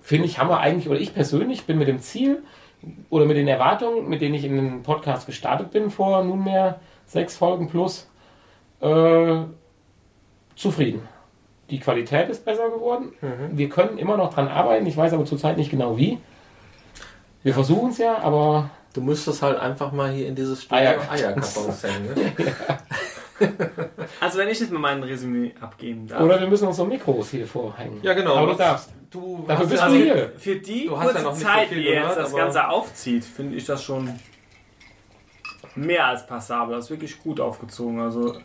finde 0.00 0.26
ich, 0.26 0.38
haben 0.38 0.48
wir 0.50 0.58
eigentlich, 0.60 0.88
oder 0.88 0.98
ich 0.98 1.14
persönlich 1.14 1.64
bin 1.64 1.78
mit 1.78 1.88
dem 1.88 2.00
Ziel 2.00 2.42
oder 3.10 3.24
mit 3.26 3.36
den 3.36 3.46
Erwartungen, 3.46 4.08
mit 4.08 4.20
denen 4.20 4.34
ich 4.34 4.44
in 4.44 4.56
den 4.56 4.82
Podcast 4.82 5.26
gestartet 5.26 5.70
bin 5.70 5.90
vor 5.90 6.24
nunmehr 6.24 6.80
sechs 7.06 7.36
Folgen 7.36 7.68
plus, 7.68 8.08
äh, 8.80 9.36
zufrieden. 10.56 11.02
Die 11.70 11.78
Qualität 11.78 12.28
ist 12.28 12.44
besser 12.44 12.68
geworden. 12.68 13.12
Wir 13.52 13.68
können 13.70 13.96
immer 13.96 14.16
noch 14.18 14.34
dran 14.34 14.48
arbeiten. 14.48 14.84
Ich 14.86 14.96
weiß 14.96 15.12
aber 15.14 15.24
zurzeit 15.24 15.56
nicht 15.56 15.70
genau 15.70 15.96
wie. 15.96 16.18
Wir 17.42 17.54
versuchen 17.54 17.90
es 17.90 17.98
ja, 17.98 18.18
aber 18.18 18.68
du 18.94 19.00
müsstest 19.00 19.42
halt 19.42 19.58
einfach 19.58 19.92
mal 19.92 20.10
hier 20.10 20.28
in 20.28 20.34
dieses 20.34 20.62
Studio. 20.62 20.78
Eierkartons 21.10 21.82
hängen. 21.82 22.14
Ne? 22.14 22.32
Also 24.20 24.38
wenn 24.38 24.48
ich 24.48 24.60
jetzt 24.60 24.70
mal 24.72 24.78
mein 24.78 25.02
Resümee 25.02 25.52
abgeben 25.60 26.06
darf. 26.06 26.20
Oder 26.22 26.40
wir 26.40 26.46
müssen 26.46 26.68
uns 26.68 26.76
so 26.76 26.84
Mikros 26.84 27.30
hier 27.30 27.46
vorhängen. 27.46 27.98
Ja, 28.02 28.12
genau. 28.14 28.36
Aber 28.36 28.52
du 28.52 28.58
darfst. 28.58 28.90
Du 29.10 29.44
Dafür 29.46 29.66
bist 29.66 29.80
ja 29.82 29.88
du 29.88 29.92
also- 29.94 30.04
hier. 30.04 30.32
Für 30.38 30.56
die 30.56 30.86
Du 30.86 30.98
hast 30.98 31.06
ja 31.06 31.12
kurze 31.12 31.24
noch 31.24 31.32
nicht 31.32 31.40
so 31.42 31.46
Zeit, 31.48 31.68
viel 31.68 31.78
die 31.78 31.84
jetzt 31.84 32.00
gehört, 32.02 32.18
das 32.18 32.30
aber- 32.30 32.38
Ganze 32.38 32.68
aufzieht, 32.68 33.24
finde 33.24 33.56
ich 33.56 33.64
das 33.66 33.82
schon 33.82 34.10
mehr 35.74 36.06
als 36.06 36.26
passabel. 36.26 36.76
Das 36.76 36.84
ist 36.86 36.90
wirklich 36.90 37.18
gut 37.22 37.40
aufgezogen. 37.40 38.00
Also, 38.00 38.36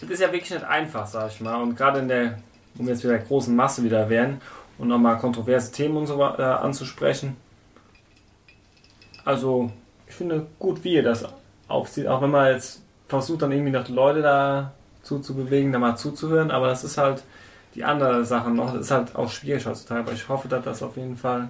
das 0.00 0.10
ist 0.10 0.20
ja 0.20 0.32
wirklich 0.32 0.50
nicht 0.50 0.64
einfach, 0.64 1.06
sag 1.06 1.30
ich 1.30 1.40
mal. 1.40 1.62
Und 1.62 1.76
gerade 1.76 2.00
in 2.00 2.08
der, 2.08 2.38
um 2.78 2.88
jetzt 2.88 3.04
wieder 3.04 3.14
der 3.14 3.22
großen 3.26 3.54
Masse 3.54 3.82
wieder 3.84 4.08
wären 4.10 4.40
und 4.78 4.88
nochmal 4.88 5.18
kontroverse 5.18 5.72
Themen 5.72 5.96
und 5.96 6.06
so 6.06 6.20
äh, 6.20 6.42
anzusprechen. 6.42 7.36
Also, 9.30 9.70
ich 10.08 10.14
finde 10.16 10.46
gut, 10.58 10.82
wie 10.82 10.94
ihr 10.94 11.04
das 11.04 11.24
aufzieht. 11.68 12.08
Auch 12.08 12.20
wenn 12.20 12.30
man 12.32 12.52
jetzt 12.52 12.82
versucht, 13.06 13.42
dann 13.42 13.52
irgendwie 13.52 13.70
noch 13.70 13.84
die 13.84 13.92
Leute 13.92 14.22
da 14.22 14.72
zu 15.04 15.20
bewegen, 15.34 15.70
da 15.72 15.78
mal 15.78 15.94
zuzuhören. 15.94 16.50
Aber 16.50 16.66
das 16.66 16.82
ist 16.82 16.98
halt 16.98 17.22
die 17.76 17.84
andere 17.84 18.24
Sache 18.24 18.50
noch. 18.50 18.72
Das 18.72 18.80
ist 18.86 18.90
halt 18.90 19.14
auch 19.14 19.30
schwierig 19.30 19.64
heutzutage. 19.66 20.00
Aber 20.00 20.12
ich 20.12 20.28
hoffe, 20.28 20.48
dass 20.48 20.64
das 20.64 20.82
auf 20.82 20.96
jeden 20.96 21.16
Fall 21.16 21.48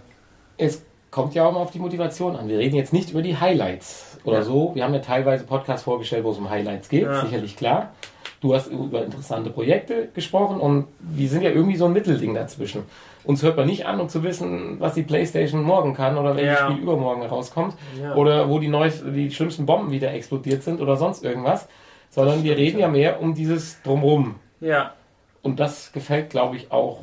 Es 0.58 0.82
kommt 1.10 1.34
ja 1.34 1.44
auch 1.46 1.52
mal 1.52 1.60
auf 1.60 1.70
die 1.70 1.78
Motivation 1.78 2.36
an. 2.36 2.48
Wir 2.48 2.58
reden 2.58 2.76
jetzt 2.76 2.92
nicht 2.92 3.10
über 3.12 3.22
die 3.22 3.38
Highlights 3.38 4.18
oder 4.24 4.38
Ja. 4.40 4.42
so. 4.42 4.74
Wir 4.74 4.84
haben 4.84 4.92
ja 4.92 5.00
teilweise 5.00 5.44
Podcasts 5.44 5.84
vorgestellt, 5.84 6.22
wo 6.24 6.32
es 6.32 6.36
um 6.38 6.50
Highlights 6.50 6.90
geht, 6.90 7.04
Ja. 7.04 7.22
sicherlich 7.22 7.56
klar. 7.56 7.94
Du 8.40 8.54
hast 8.54 8.68
über 8.68 9.04
interessante 9.04 9.50
Projekte 9.50 10.08
gesprochen 10.14 10.60
und 10.60 10.86
wir 10.98 11.28
sind 11.28 11.42
ja 11.42 11.50
irgendwie 11.50 11.76
so 11.76 11.84
ein 11.84 11.92
Mittelding 11.92 12.32
dazwischen. 12.34 12.84
Uns 13.24 13.42
hört 13.42 13.58
man 13.58 13.66
nicht 13.66 13.84
an, 13.84 14.00
um 14.00 14.08
zu 14.08 14.22
wissen, 14.22 14.80
was 14.80 14.94
die 14.94 15.02
Playstation 15.02 15.62
morgen 15.62 15.92
kann 15.92 16.16
oder 16.16 16.34
welches 16.36 16.58
Ja. 16.58 16.70
Spiel 16.70 16.82
übermorgen 16.82 17.22
rauskommt 17.22 17.74
Ja. 18.00 18.14
oder 18.14 18.48
wo 18.48 18.58
die, 18.58 18.68
neues, 18.68 19.02
die 19.04 19.30
schlimmsten 19.30 19.66
Bomben 19.66 19.90
wieder 19.90 20.10
explodiert 20.14 20.62
sind 20.62 20.80
oder 20.80 20.96
sonst 20.96 21.22
irgendwas, 21.22 21.68
sondern 22.08 22.42
wir 22.42 22.56
reden 22.56 22.78
ja 22.78 22.88
mehr 22.88 23.20
um 23.20 23.34
dieses 23.34 23.82
Drumrum. 23.82 24.36
Ja, 24.60 24.94
Und 25.42 25.60
das 25.60 25.92
gefällt, 25.92 26.30
glaube 26.30 26.56
ich, 26.56 26.70
auch. 26.72 27.00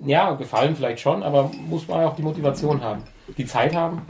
Ja, 0.00 0.32
gefallen 0.34 0.74
vielleicht 0.74 1.00
schon, 1.00 1.22
aber 1.22 1.50
muss 1.68 1.86
man 1.86 2.04
auch 2.04 2.16
die 2.16 2.22
Motivation 2.22 2.82
haben. 2.82 3.02
Die 3.38 3.46
Zeit 3.46 3.74
haben. 3.74 4.02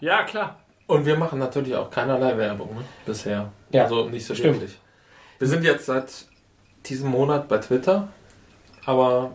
ja 0.00 0.24
klar. 0.24 0.56
Und 0.86 1.06
wir 1.06 1.16
machen 1.16 1.38
natürlich 1.38 1.74
auch 1.76 1.88
keinerlei 1.90 2.36
Werbung 2.36 2.74
ne? 2.74 2.80
bisher. 3.06 3.50
Ja, 3.70 3.84
also 3.84 4.08
nicht 4.08 4.26
so 4.26 4.34
stimmt. 4.34 4.56
wirklich. 4.60 4.78
Wir 5.40 5.48
sind 5.48 5.64
jetzt 5.64 5.86
seit 5.86 6.26
diesem 6.86 7.10
Monat 7.10 7.48
bei 7.48 7.56
Twitter, 7.58 8.08
aber 8.84 9.32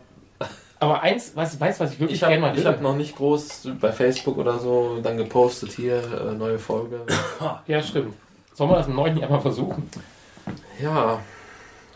Aber 0.80 1.02
eins, 1.02 1.32
was, 1.36 1.60
weißt 1.60 1.80
du, 1.80 1.84
was 1.84 1.94
ich 1.94 1.99
wirklich 1.99 2.18
ich 2.18 2.23
habe 2.23 2.34
gerne 2.34 2.45
mal 2.45 2.53
ich 2.56 2.64
will? 2.64 2.72
hab 2.72 2.80
noch 2.82 2.95
nicht 2.95 3.15
groß 3.15 3.69
bei 3.82 3.91
Facebook 3.91 4.38
oder 4.38 4.60
so 4.60 4.99
dann 5.02 5.18
gepostet 5.18 5.72
hier 5.72 5.95
äh, 5.98 6.34
neue 6.36 6.60
Folge. 6.60 7.02
Ja, 7.68 7.82
stimmt. 7.82 8.14
Sollen 8.53 8.69
wir 8.69 8.77
das 8.77 8.88
im 8.88 8.95
neuen 8.95 9.18
Jahr 9.18 9.30
mal 9.32 9.41
versuchen? 9.41 9.90
ja, 10.80 11.19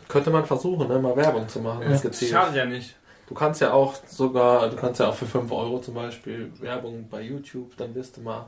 könnte 0.07 0.31
man 0.31 0.43
versuchen, 0.45 0.87
ne, 0.87 0.97
mal 0.97 1.15
Werbung 1.15 1.47
zu 1.47 1.59
machen. 1.59 1.83
Ja. 1.83 1.89
Das 1.89 2.01
gezielt. 2.01 2.31
Schadet 2.31 2.55
ja 2.55 2.65
nicht. 2.65 2.95
Du 3.27 3.35
kannst 3.35 3.61
ja 3.61 3.73
auch 3.73 3.93
sogar, 4.07 4.69
du 4.69 4.75
kannst 4.75 4.99
ja 4.99 5.07
auch 5.07 5.13
für 5.13 5.27
5 5.27 5.51
Euro 5.51 5.79
zum 5.79 5.93
Beispiel 5.93 6.51
Werbung 6.59 7.07
bei 7.11 7.21
YouTube, 7.21 7.77
dann 7.77 7.93
wirst 7.93 8.17
du 8.17 8.21
mal 8.21 8.47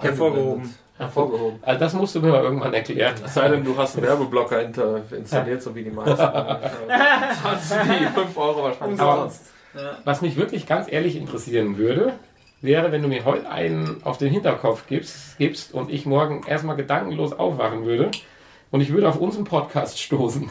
Hervorgehoben. 0.00 0.74
Hervorgehoben. 0.98 1.58
Also 1.62 1.80
das 1.80 1.92
musst 1.94 2.14
du 2.14 2.20
mir 2.20 2.28
mal 2.30 2.42
irgendwann 2.42 2.74
erklären. 2.74 3.14
Es 3.24 3.34
sei 3.34 3.48
denn, 3.48 3.64
du 3.64 3.76
hast 3.76 3.96
einen 3.96 4.06
Werbeblocker 4.06 4.62
installiert, 5.16 5.62
so 5.62 5.74
wie 5.74 5.84
die 5.84 5.90
meisten. 5.90 6.16
Zahlst 6.16 7.72
du 7.72 7.76
die 7.98 8.06
5 8.06 8.36
Euro 8.36 8.62
wahrscheinlich 8.64 9.00
Aber- 9.00 9.24
umsonst. 9.24 9.50
Was 10.04 10.20
mich 10.20 10.34
wirklich 10.36 10.66
ganz 10.66 10.90
ehrlich 10.90 11.14
interessieren 11.16 11.78
würde, 11.78 12.12
wäre, 12.60 12.90
wenn 12.90 13.02
du 13.02 13.08
mir 13.08 13.24
heute 13.24 13.48
einen 13.48 14.02
auf 14.04 14.18
den 14.18 14.28
Hinterkopf 14.30 14.86
gibst, 14.88 15.38
gibst 15.38 15.72
und 15.72 15.90
ich 15.90 16.06
morgen 16.06 16.44
erstmal 16.46 16.74
gedankenlos 16.76 17.32
aufwachen 17.32 17.84
würde 17.84 18.10
und 18.72 18.80
ich 18.80 18.92
würde 18.92 19.08
auf 19.08 19.16
unseren 19.20 19.44
Podcast 19.44 20.00
stoßen. 20.00 20.50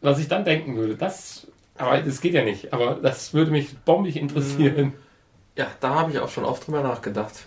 Was 0.00 0.18
ich 0.18 0.28
dann 0.28 0.44
denken 0.46 0.76
würde, 0.76 0.94
das, 0.96 1.46
aber 1.76 1.98
das 1.98 2.20
geht 2.22 2.32
ja 2.34 2.42
nicht, 2.42 2.72
aber 2.72 2.94
das 3.02 3.34
würde 3.34 3.50
mich 3.50 3.76
bombig 3.80 4.16
interessieren. 4.16 4.94
Ja, 5.56 5.66
da 5.80 5.90
habe 5.96 6.12
ich 6.12 6.18
auch 6.20 6.28
schon 6.30 6.44
oft 6.46 6.66
drüber 6.66 6.82
nachgedacht. 6.82 7.46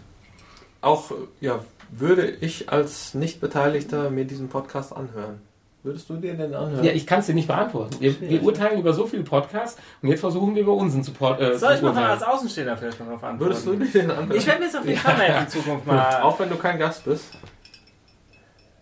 Auch, 0.82 1.12
äh, 1.12 1.16
ja, 1.42 1.60
würde 1.92 2.28
ich 2.30 2.70
als 2.70 3.14
Nicht-Beteiligter 3.14 4.10
mir 4.10 4.26
diesen 4.26 4.50
Podcast 4.50 4.96
anhören? 4.96 5.42
Würdest 5.84 6.08
du 6.10 6.16
dir 6.18 6.36
den 6.36 6.54
anhören? 6.54 6.84
Ja, 6.84 6.92
ich 6.92 7.08
kann 7.08 7.22
es 7.22 7.26
dir 7.26 7.34
nicht 7.34 7.48
beantworten. 7.48 7.96
Wir, 8.00 8.20
wir 8.22 8.44
urteilen 8.44 8.80
über 8.80 8.94
so 8.94 9.08
viele 9.08 9.24
Podcasts 9.24 9.80
und 10.04 10.10
jetzt 10.10 10.20
versuchen 10.20 10.54
wir 10.54 10.62
über 10.62 10.74
unseren 10.74 11.04
zu, 11.04 11.12
pod- 11.12 11.40
äh, 11.40 11.58
Soll 11.58 11.74
ich 11.74 11.82
mal 11.82 11.96
als 12.12 12.22
Außenstehender 12.22 12.78
vielleicht 12.78 13.00
noch 13.00 13.08
darauf 13.08 13.24
antworten? 13.24 13.40
Würdest 13.50 13.66
du 13.66 13.76
dir 13.76 13.88
den 14.02 14.12
anhören? 14.12 14.38
Ich 14.38 14.46
werde 14.46 14.60
mir 14.60 14.66
jetzt 14.68 14.78
auf 14.78 14.86
jeden 14.86 15.00
Fall 15.00 15.18
mal 15.18 15.42
in 15.42 15.48
Zukunft 15.50 15.88
mal. 15.88 16.22
Auch 16.24 16.40
wenn 16.40 16.50
du 16.50 16.56
kein 16.58 16.78
Gast 16.78 17.04
bist? 17.06 17.26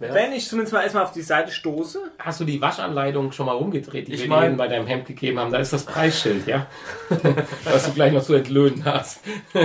Wer? 0.01 0.13
Wenn 0.13 0.31
ich 0.33 0.47
zumindest 0.47 0.73
mal 0.73 0.81
erstmal 0.83 1.03
auf 1.03 1.11
die 1.11 1.21
Seite 1.21 1.51
stoße. 1.51 1.99
Hast 2.19 2.39
du 2.41 2.45
die 2.45 2.61
Waschanleitung 2.61 3.31
schon 3.33 3.45
mal 3.45 3.53
rumgedreht, 3.55 4.07
die 4.07 4.13
Ich 4.13 4.29
wir 4.29 4.43
eben 4.45 4.55
bei 4.57 4.67
deinem 4.69 4.87
Hemd 4.87 5.05
gegeben 5.07 5.39
haben? 5.39 5.51
Da 5.51 5.57
ist 5.59 5.71
das 5.73 5.83
Preisschild, 5.85 6.47
ja? 6.47 6.67
Was 7.65 7.85
du 7.85 7.91
gleich 7.93 8.11
noch 8.13 8.23
zu 8.23 8.33
entlöhnen 8.33 8.83
hast. 8.85 9.19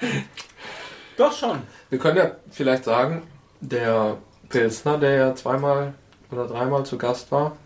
Doch 1.16 1.32
schon. 1.32 1.62
Wir 1.90 1.98
können 1.98 2.16
ja 2.16 2.30
vielleicht 2.50 2.84
sagen, 2.84 3.22
der 3.60 4.16
Pilsner, 4.48 4.98
der 4.98 5.14
ja 5.14 5.34
zweimal 5.34 5.94
oder 6.30 6.46
dreimal 6.46 6.84
zu 6.84 6.96
Gast 6.98 7.30
war, 7.32 7.56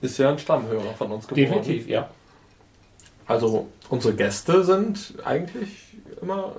ist 0.00 0.18
ja 0.18 0.30
ein 0.30 0.38
Stammhörer 0.38 0.94
von 0.94 1.12
uns 1.12 1.26
geworden. 1.26 1.62
Definitiv, 1.62 1.88
ja. 1.88 2.08
Also 3.26 3.68
unsere 3.88 4.14
Gäste 4.14 4.62
sind 4.64 5.14
eigentlich 5.24 5.96
immer, 6.20 6.52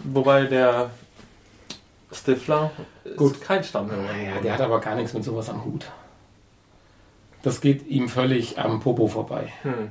wobei 0.00 0.44
der 0.44 0.90
Stifler 2.12 2.70
ist 3.04 3.16
Gut. 3.16 3.40
kein 3.40 3.64
Stammhörer. 3.64 4.02
Naja, 4.02 4.40
der 4.42 4.54
hat 4.54 4.60
aber 4.60 4.80
gar 4.80 4.96
nichts 4.96 5.14
mit 5.14 5.24
sowas 5.24 5.48
am 5.48 5.64
Hut. 5.64 5.86
Das 7.42 7.60
geht 7.60 7.86
ihm 7.86 8.08
völlig 8.08 8.58
am 8.58 8.80
Popo 8.80 9.06
vorbei. 9.08 9.52
Hm. 9.62 9.90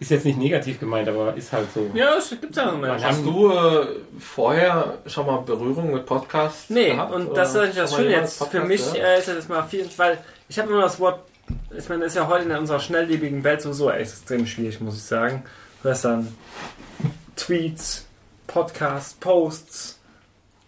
Ist 0.00 0.10
jetzt 0.12 0.24
nicht 0.24 0.38
negativ 0.38 0.78
gemeint, 0.78 1.08
aber 1.08 1.34
ist 1.34 1.52
halt 1.52 1.72
so. 1.74 1.90
Ja, 1.92 2.16
es 2.18 2.30
gibt 2.30 2.54
ja 2.54 2.66
noch 2.66 2.78
mehr. 2.78 2.90
Man 2.92 3.02
Hast 3.04 3.24
du 3.24 3.50
äh, 3.52 3.86
vorher 4.20 4.98
schon 5.06 5.26
mal 5.26 5.38
Berührung 5.38 5.92
mit 5.92 6.06
Podcasts 6.06 6.70
Nee, 6.70 6.90
gehabt? 6.90 7.12
und 7.12 7.36
das 7.36 7.50
ist 7.50 7.56
eigentlich 7.56 7.76
das 7.76 7.96
Schöne 7.96 8.10
jetzt. 8.10 8.38
Für 8.38 8.44
Podcast 8.44 8.68
mich 8.68 8.92
gehört? 8.92 8.98
äh, 9.04 9.18
ist 9.18 9.28
das 9.28 9.48
mal 9.48 9.62
viel, 9.64 9.88
weil 9.96 10.18
ich 10.48 10.58
habe 10.58 10.70
immer 10.70 10.82
das 10.82 11.00
Wort, 11.00 11.20
ich 11.76 11.88
meine, 11.88 12.04
das 12.04 12.12
ist 12.12 12.16
ja 12.16 12.28
heute 12.28 12.44
in 12.44 12.52
unserer 12.52 12.78
schnelllebigen 12.78 13.42
Welt 13.42 13.60
sowieso 13.60 13.90
extrem 13.90 14.46
schwierig, 14.46 14.80
muss 14.80 14.96
ich 14.96 15.02
sagen. 15.02 15.42
Du 15.82 15.88
hast 15.88 16.04
dann 16.04 16.28
Tweets, 17.36 18.06
Podcasts, 18.46 19.14
Posts. 19.14 19.98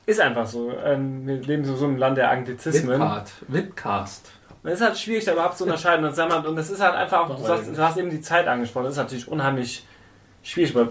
Ist 0.06 0.20
einfach 0.20 0.46
so. 0.48 0.72
Ähm, 0.84 1.26
wir 1.26 1.36
leben 1.36 1.64
so 1.64 1.84
im 1.84 1.96
Land 1.96 2.18
der 2.18 2.30
Anglizismen. 2.30 3.00
Vidcast. 3.00 3.32
Vidcast. 3.48 4.30
Und 4.62 4.70
es 4.70 4.80
ist 4.80 4.86
halt 4.86 4.98
schwierig, 4.98 5.24
da 5.24 5.32
überhaupt 5.32 5.56
zu 5.56 5.64
unterscheiden. 5.64 6.04
Und, 6.04 6.16
wir- 6.16 6.48
und 6.48 6.56
das 6.56 6.70
ist 6.70 6.80
halt 6.80 6.94
einfach 6.94 7.20
auch, 7.30 7.36
du 7.36 7.48
hast, 7.48 7.66
du 7.68 7.78
hast 7.82 7.96
eben 7.96 8.10
die 8.10 8.20
Zeit 8.20 8.46
angesprochen, 8.46 8.84
das 8.84 8.92
ist 8.92 8.98
natürlich 8.98 9.28
unheimlich 9.28 9.86
schwierig, 10.42 10.74
weil 10.74 10.90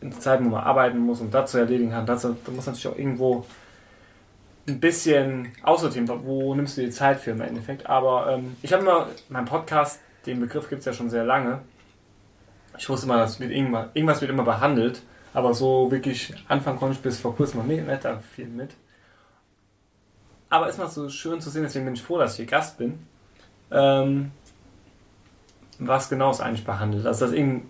in 0.00 0.10
der 0.10 0.20
Zeit, 0.20 0.44
wo 0.44 0.48
man 0.48 0.64
arbeiten 0.64 0.98
muss 0.98 1.20
und 1.20 1.32
dazu 1.32 1.58
erledigen 1.58 1.94
hat, 1.94 2.08
dazu, 2.08 2.36
da 2.44 2.52
muss 2.52 2.66
natürlich 2.66 2.88
auch 2.88 2.98
irgendwo 2.98 3.44
ein 4.68 4.80
bisschen 4.80 5.52
aussortieren, 5.62 6.08
wo 6.24 6.54
nimmst 6.54 6.76
du 6.76 6.82
die 6.82 6.90
Zeit 6.90 7.20
für 7.20 7.30
im 7.32 7.40
Endeffekt. 7.40 7.86
Aber 7.86 8.30
ähm, 8.32 8.56
ich 8.62 8.72
habe 8.72 8.82
immer, 8.82 9.08
mein 9.28 9.44
Podcast, 9.44 10.00
den 10.26 10.40
Begriff 10.40 10.68
gibt 10.68 10.80
es 10.80 10.86
ja 10.86 10.92
schon 10.92 11.10
sehr 11.10 11.24
lange. 11.24 11.60
Ich 12.78 12.88
wusste 12.88 13.06
immer, 13.06 13.18
dass 13.18 13.38
wird 13.40 13.50
irgendwas, 13.52 13.88
irgendwas 13.94 14.20
wird 14.20 14.30
immer 14.30 14.42
behandelt, 14.42 15.02
aber 15.34 15.54
so 15.54 15.90
wirklich 15.90 16.34
anfangen 16.48 16.78
konnte 16.78 16.94
ich 16.96 17.02
bis 17.02 17.20
vor 17.20 17.36
kurzem 17.36 17.60
noch 17.60 17.66
nicht, 17.66 17.86
nicht 17.86 18.04
da 18.04 18.18
viel 18.34 18.46
mit. 18.48 18.70
Aber 20.50 20.68
ist 20.68 20.78
mal 20.78 20.88
so 20.88 21.08
schön 21.08 21.40
zu 21.40 21.50
sehen, 21.50 21.62
deswegen 21.62 21.84
bin 21.84 21.94
ich 21.94 22.02
froh, 22.02 22.18
dass 22.18 22.32
ich 22.32 22.36
hier 22.38 22.46
Gast 22.46 22.78
bin. 22.78 23.06
Ähm, 23.70 24.30
was 25.78 26.08
genau 26.08 26.30
es 26.30 26.40
eigentlich 26.40 26.64
behandelt. 26.64 27.06
Also 27.06 27.24
das 27.26 27.34
irgend, 27.34 27.64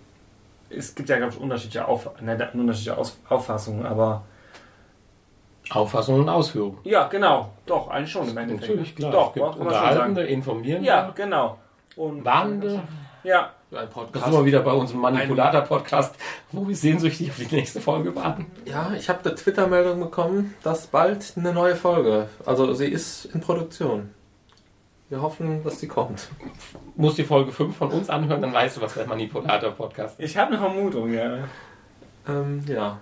es 0.71 0.95
gibt 0.95 1.09
ja, 1.09 1.17
glaube 1.17 1.33
ich, 1.33 1.41
unterschiedliche, 1.41 1.87
Auf, 1.87 2.11
ne, 2.21 2.51
unterschiedliche 2.53 2.97
Aus, 2.99 3.19
Auffassungen, 3.29 3.87
aber 3.87 4.23
Auffassung 5.71 6.21
und 6.21 6.29
Ausführung. 6.29 6.79
ja, 6.85 7.09
genau, 7.09 7.51
doch, 7.65 7.89
eigentlich 7.89 8.13
schon 8.13 8.29
im 8.29 8.37
Endeffekt. 8.37 8.69
Natürlich, 8.69 8.97
klar. 8.97 9.13
Doch, 9.13 9.29
es 9.29 9.35
gibt 9.35 9.57
unterhaltende, 9.57 10.25
informierende, 10.25 10.87
Ja, 10.87 11.11
genau. 11.15 11.59
Und 11.97 12.25
warnende. 12.25 12.83
ja, 13.23 13.53
Ein 13.77 13.87
Da 13.89 13.93
Podcast. 13.93 14.25
sind 14.25 14.35
wir 14.35 14.45
wieder 14.45 14.61
bei 14.61 14.73
unserem 14.73 15.01
Manipulator-Podcast, 15.01 16.15
wo 16.53 16.67
wir 16.67 16.77
sehnsüchtig 16.77 17.31
auf 17.31 17.37
die 17.37 17.55
nächste 17.55 17.81
Folge 17.81 18.15
warten. 18.15 18.47
Ja, 18.65 18.93
ich 18.97 19.09
habe 19.09 19.21
eine 19.25 19.35
Twitter-Meldung 19.35 20.01
bekommen, 20.01 20.55
dass 20.63 20.87
bald 20.87 21.35
eine 21.37 21.53
neue 21.53 21.77
Folge, 21.77 22.29
also 22.47 22.73
sie 22.75 22.87
ist 22.87 23.25
in 23.27 23.41
Produktion. 23.41 24.11
Wir 25.11 25.21
hoffen, 25.21 25.63
dass 25.65 25.81
sie 25.81 25.89
kommt. 25.89 26.29
Musst 26.97 27.19
die 27.19 27.25
Folge 27.25 27.53
5 27.53 27.77
von 27.77 27.91
uns 27.91 28.09
anhören, 28.09 28.41
dann 28.41 28.53
weißt 28.53 28.77
du, 28.79 28.81
was 28.81 28.95
der 28.95 29.07
Manipulator-Podcast 29.07 30.19
ist. 30.19 30.31
ich 30.31 30.37
habe 30.37 30.53
eine 30.53 30.59
Vermutung, 30.59 31.13
ja. 31.13 31.39
Ähm, 32.27 32.63
ja. 32.67 32.99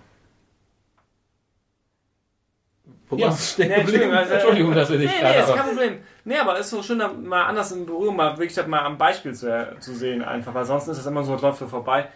Wo 3.12 3.16
Ja. 3.18 3.26
warst 3.26 3.58
du 3.58 3.62
Nee, 3.64 3.68
Entschuldigung, 3.74 4.14
also, 4.14 4.32
Entschuldigung, 4.32 4.74
dass 4.74 4.90
wir 4.90 4.96
dich 4.98 5.10
Nee, 5.10 5.20
gerade- 5.20 5.34
nee, 5.34 5.40
ist 5.44 5.54
kein 5.54 5.66
Problem. 5.68 5.98
Nee, 6.24 6.38
aber 6.38 6.58
ist 6.58 6.70
so 6.70 6.82
schön, 6.82 6.98
da 6.98 7.08
mal 7.08 7.44
anders 7.44 7.70
in 7.72 7.84
Berührung, 7.84 8.16
mal 8.16 8.32
wirklich 8.38 8.54
das 8.54 8.66
mal 8.66 8.80
am 8.80 8.96
Beispiel 8.96 9.34
zu, 9.34 9.76
zu 9.80 9.94
sehen, 9.94 10.22
einfach, 10.22 10.54
weil 10.54 10.64
sonst 10.64 10.88
ist 10.88 10.96
es 10.96 11.04
immer 11.04 11.22
so, 11.22 11.34
es 11.34 11.42
läuft 11.42 11.58
so 11.58 11.66
vorbei. 11.66 12.06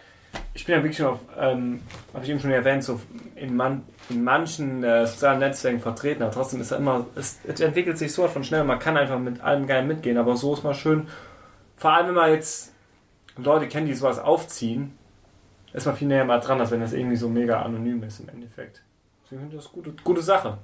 Ich 0.55 0.65
bin 0.65 0.73
ja 0.75 0.81
wirklich 0.81 0.97
schon 0.97 1.05
auf, 1.05 1.19
ähm, 1.39 1.81
habe 2.15 2.23
ich 2.23 2.31
eben 2.31 2.39
schon 2.39 2.49
erwähnt, 2.51 2.83
so 2.83 2.99
in, 3.35 3.55
man, 3.55 3.83
in 4.09 4.23
manchen 4.23 4.83
äh, 4.83 5.05
sozialen 5.05 5.37
Netzwerken 5.39 5.79
vertreten, 5.79 6.23
aber 6.23 6.31
trotzdem 6.31 6.61
ist 6.61 6.71
ja 6.71 6.77
immer, 6.77 7.05
es, 7.15 7.39
es 7.45 7.59
entwickelt 7.59 7.99
sich 7.99 8.11
so 8.11 8.27
von 8.27 8.43
schnell, 8.43 8.63
man 8.63 8.79
kann 8.79 8.97
einfach 8.97 9.19
mit 9.19 9.39
allem 9.41 9.67
geil 9.67 9.85
mitgehen, 9.85 10.17
aber 10.17 10.35
so 10.35 10.53
ist 10.55 10.63
mal 10.63 10.73
schön, 10.73 11.07
vor 11.75 11.91
allem 11.93 12.07
wenn 12.07 12.15
man 12.15 12.31
jetzt 12.31 12.73
Leute 13.37 13.67
kennt, 13.67 13.87
die 13.87 13.93
sowas 13.93 14.17
aufziehen, 14.17 14.97
ist 15.73 15.85
man 15.85 15.95
viel 15.95 16.07
näher 16.07 16.25
mal 16.25 16.39
dran, 16.39 16.59
als 16.59 16.71
wenn 16.71 16.81
das 16.81 16.93
irgendwie 16.93 17.17
so 17.17 17.29
mega 17.29 17.61
anonym 17.61 18.01
ist 18.03 18.19
im 18.19 18.29
Endeffekt. 18.29 18.81
Deswegen 19.25 19.41
finde 19.43 19.57
ich 19.57 19.63
das 19.63 19.71
eine 19.73 19.83
gute, 19.83 20.03
gute 20.03 20.21
Sache. 20.23 20.57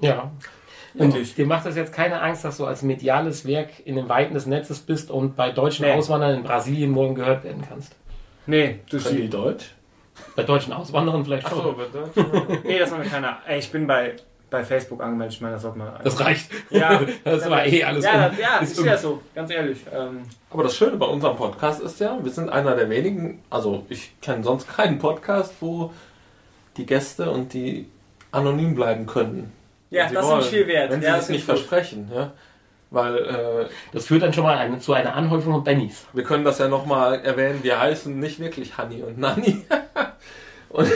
Ja. 0.00 0.30
Und 0.94 1.12
Wirklich. 1.12 1.34
dir 1.36 1.46
macht 1.46 1.66
das 1.66 1.76
jetzt 1.76 1.92
keine 1.92 2.20
Angst, 2.20 2.44
dass 2.44 2.56
du 2.56 2.66
als 2.66 2.82
mediales 2.82 3.46
Werk 3.46 3.68
in 3.84 3.94
den 3.94 4.08
Weiten 4.08 4.34
des 4.34 4.46
Netzes 4.46 4.80
bist 4.80 5.10
und 5.10 5.36
bei 5.36 5.52
deutschen 5.52 5.84
Nee. 5.86 5.92
Auswanderern 5.92 6.34
in 6.36 6.42
Brasilien 6.42 6.90
morgen 6.90 7.14
gehört 7.14 7.44
werden 7.44 7.62
kannst. 7.68 7.94
Nee, 8.46 8.80
durch 8.90 9.04
Können 9.04 9.16
die 9.18 9.30
Deutsch? 9.30 9.66
Bei 10.34 10.42
deutschen 10.42 10.72
Auswanderern 10.72 11.24
vielleicht 11.24 11.48
schon. 11.48 11.58
Achso, 11.58 11.72
bitte. 11.74 12.58
Nee, 12.64 12.78
das 12.78 12.90
war 12.90 12.98
mir 12.98 13.04
keiner. 13.04 13.38
Ey, 13.46 13.60
ich 13.60 13.70
bin 13.70 13.86
bei, 13.86 14.16
bei 14.50 14.64
Facebook 14.64 15.00
angemeldet. 15.00 15.34
Ich 15.36 15.40
meine, 15.40 15.54
das 15.54 15.62
sollte 15.62 15.78
man. 15.78 15.92
Das 16.02 16.18
reicht. 16.18 16.50
Ja, 16.70 17.00
Das 17.24 17.48
war 17.48 17.64
eh 17.64 17.84
alles 17.84 18.04
Ja, 18.04 18.12
um- 18.26 18.30
das, 18.32 18.38
ja, 18.40 18.56
ist 18.58 18.72
ist 18.72 18.78
um- 18.80 18.86
ja 18.86 18.96
so, 18.98 19.22
ganz 19.34 19.50
ehrlich. 19.52 19.78
Ähm, 19.94 20.22
Aber 20.50 20.64
das 20.64 20.76
Schöne 20.76 20.96
bei 20.96 21.06
unserem 21.06 21.36
Podcast 21.36 21.80
ist 21.80 22.00
ja, 22.00 22.18
wir 22.20 22.32
sind 22.32 22.50
einer 22.50 22.74
der 22.74 22.90
wenigen, 22.90 23.42
also 23.48 23.86
ich 23.88 24.12
kenne 24.20 24.42
sonst 24.42 24.68
keinen 24.68 24.98
Podcast, 24.98 25.54
wo 25.60 25.92
die 26.76 26.84
Gäste 26.86 27.30
und 27.30 27.52
die 27.54 27.86
anonym 28.32 28.74
bleiben 28.74 29.06
können. 29.06 29.52
Ja, 29.90 30.04
das 30.04 30.12
ist 30.12 30.30
wollen. 30.30 30.38
nicht 30.38 30.48
viel 30.48 30.66
wert. 30.66 30.90
Wenn 30.90 31.00
sie 31.00 31.06
ja, 31.06 31.12
das 31.12 31.20
das 31.22 31.28
nicht 31.30 31.46
gut. 31.46 31.56
versprechen, 31.56 32.10
ja. 32.14 32.32
Weil 32.90 33.16
äh, 33.18 33.66
Das 33.92 34.06
führt 34.06 34.22
dann 34.22 34.32
schon 34.32 34.44
mal 34.44 34.58
eine, 34.58 34.78
zu 34.80 34.92
einer 34.92 35.14
Anhäufung 35.14 35.52
von 35.52 35.64
Bennys. 35.64 36.06
wir 36.12 36.24
können 36.24 36.44
das 36.44 36.58
ja 36.58 36.66
nochmal 36.68 37.20
erwähnen, 37.20 37.60
wir 37.62 37.80
heißen 37.80 38.18
nicht 38.18 38.40
wirklich 38.40 38.78
Hanni 38.78 39.02
und 39.02 39.18
Nanni. 39.18 39.64
und 40.70 40.90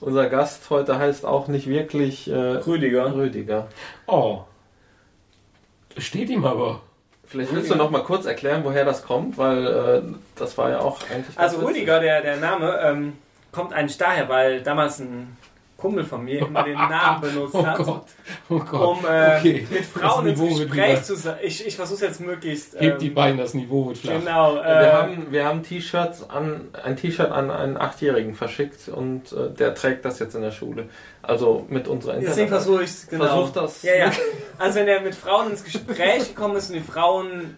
unser 0.00 0.28
Gast 0.28 0.70
heute 0.70 0.98
heißt 0.98 1.24
auch 1.24 1.48
nicht 1.48 1.66
wirklich 1.66 2.28
äh, 2.28 2.34
Rüdiger. 2.34 3.14
Rüdiger. 3.14 3.68
Oh. 4.06 4.42
Steht 5.98 6.30
ihm 6.30 6.44
aber. 6.44 6.82
Vielleicht 7.26 7.52
willst 7.52 7.70
du 7.70 7.74
noch 7.74 7.90
mal 7.90 8.02
kurz 8.02 8.26
erklären, 8.26 8.62
woher 8.64 8.84
das 8.84 9.04
kommt, 9.04 9.38
weil 9.38 9.66
äh, 9.66 10.02
das 10.36 10.56
war 10.58 10.70
ja 10.70 10.80
auch 10.80 10.98
eigentlich. 11.10 11.36
Also 11.36 11.64
Rüdiger, 11.66 11.98
der, 11.98 12.20
der 12.20 12.36
Name, 12.36 12.78
ähm, 12.82 13.14
kommt 13.50 13.72
eigentlich 13.72 13.98
daher, 13.98 14.28
weil 14.28 14.62
damals 14.62 15.00
ein 15.00 15.36
Kumpel 15.84 16.04
von 16.04 16.24
mir 16.24 16.38
immer 16.46 16.62
den 16.62 16.72
Namen 16.78 17.20
benutzt 17.20 17.54
Oh 17.54 17.66
hat. 17.66 17.76
Gott. 17.76 18.04
Oh 18.48 18.58
Gott. 18.58 18.98
Um 18.98 19.04
äh, 19.04 19.36
okay. 19.38 19.66
mit 19.70 19.84
Frauen 19.84 20.26
ins 20.28 20.40
Gespräch 20.40 21.02
zu 21.02 21.14
sein. 21.14 21.36
Ich, 21.42 21.66
ich 21.66 21.76
versuche 21.76 22.06
jetzt 22.06 22.20
möglichst. 22.22 22.80
Hebt 22.80 23.02
die 23.02 23.08
Ähm, 23.08 23.14
Beine, 23.14 23.42
das 23.42 23.52
Niveau 23.52 23.88
wird 23.88 23.98
flach. 23.98 24.18
genau. 24.18 24.54
Wir 24.54 24.62
Äh, 24.64 24.92
haben, 24.92 25.26
wir 25.30 25.44
haben 25.44 25.62
T-Shirts 25.62 26.30
an, 26.30 26.68
ein 26.82 26.96
T-Shirt 26.96 27.30
an 27.30 27.50
einen 27.50 27.76
Achtjährigen 27.76 28.34
verschickt 28.34 28.88
und 28.88 29.32
äh, 29.32 29.50
der 29.50 29.74
trägt 29.74 30.06
das 30.06 30.18
jetzt 30.20 30.34
in 30.34 30.40
der 30.40 30.52
Schule. 30.52 30.88
Also 31.20 31.66
mit 31.68 31.86
unserer 31.86 32.14
deswegen 32.14 32.48
versuche 32.48 32.84
ich 32.84 32.90
es 32.90 33.06
genau. 33.06 33.24
Versuch 33.26 33.50
das. 33.52 33.82
Ja, 33.82 33.94
ja. 33.94 34.12
Also 34.58 34.76
wenn 34.80 34.88
er 34.88 35.02
mit 35.02 35.14
Frauen 35.14 35.50
ins 35.50 35.64
Gespräch 35.64 36.28
gekommen 36.34 36.56
ist 36.56 36.70
und 36.70 36.76
die 36.76 36.80
Frauen 36.82 37.56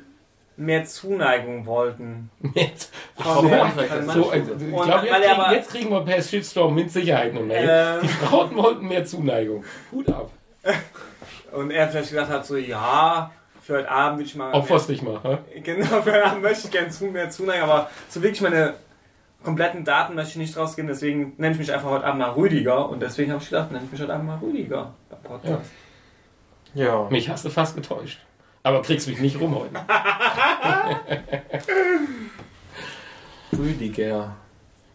mehr 0.57 0.85
Zuneigung 0.85 1.67
wollten. 1.67 2.31
Jetzt. 2.55 2.93
Von 3.17 3.51
Ach, 3.53 3.75
der- 3.77 4.03
so, 4.03 4.13
von 4.13 4.23
So, 4.23 4.33
äh, 4.33 4.39
manchen- 4.39 4.69
ich 4.69 4.75
Und 4.75 4.85
glaube, 4.85 5.07
weil 5.11 5.23
jetzt, 5.23 5.35
kriegen- 5.37 5.53
jetzt 5.53 5.71
kriegen 5.71 5.91
wir 5.91 6.01
per 6.03 6.23
Shitstorm 6.23 6.75
mit 6.75 6.91
Sicherheit 6.91 7.33
eine 7.33 7.41
Mail. 7.41 7.69
Ähm, 7.71 8.01
Die 8.03 8.09
Frauen 8.09 8.57
wollten 8.57 8.89
mehr 8.89 9.05
Zuneigung. 9.05 9.65
Hut 9.93 10.09
ab. 10.09 10.31
und 11.53 11.71
er 11.71 11.89
vielleicht 11.89 12.11
gesagt 12.11 12.31
hat, 12.31 12.45
so, 12.47 12.57
ja, 12.57 13.31
für 13.63 13.79
heute 13.79 13.91
Abend 13.91 14.19
würde 14.19 14.29
ich 14.29 14.37
mal... 14.37 14.53
Opferst 14.53 14.89
dich 14.89 15.03
mal. 15.03 15.21
hä? 15.23 15.39
Genau, 15.61 15.87
für 16.03 16.13
heute 16.13 16.25
Abend 16.25 16.43
möchte 16.43 16.67
ich 16.67 16.71
gerne 16.73 16.89
zu, 16.89 17.05
mehr 17.07 17.31
Zuneigung, 17.31 17.69
aber 17.69 17.91
so 18.09 18.23
wirklich 18.23 18.41
meine 18.41 18.75
kompletten 19.45 19.85
Daten 19.85 20.15
möchte 20.15 20.31
ich 20.33 20.37
nicht 20.37 20.57
rausgehen, 20.57 20.89
deswegen 20.89 21.35
nenne 21.37 21.53
ich 21.53 21.59
mich 21.59 21.73
einfach 21.73 21.91
heute 21.91 22.05
Abend 22.05 22.19
mal 22.21 22.31
Rüdiger 22.31 22.89
und 22.89 23.01
deswegen 23.01 23.31
habe 23.33 23.43
ich 23.43 23.49
gedacht, 23.51 23.71
nenne 23.71 23.85
ich 23.85 23.93
mich 23.93 24.01
heute 24.01 24.13
Abend 24.15 24.27
mal 24.27 24.39
Rüdiger 24.39 24.93
beim 25.09 25.21
Podcast. 25.23 25.71
Ja. 26.75 27.07
Mich 27.11 27.29
hast 27.29 27.45
du 27.45 27.51
fast 27.51 27.77
getäuscht. 27.77 28.21
Aber 28.67 28.83
kriegst 28.83 29.07
mich 29.07 29.21
nicht 29.21 29.41
rum 29.41 29.55
heute. 29.55 29.77
Rüdiger. 33.57 34.35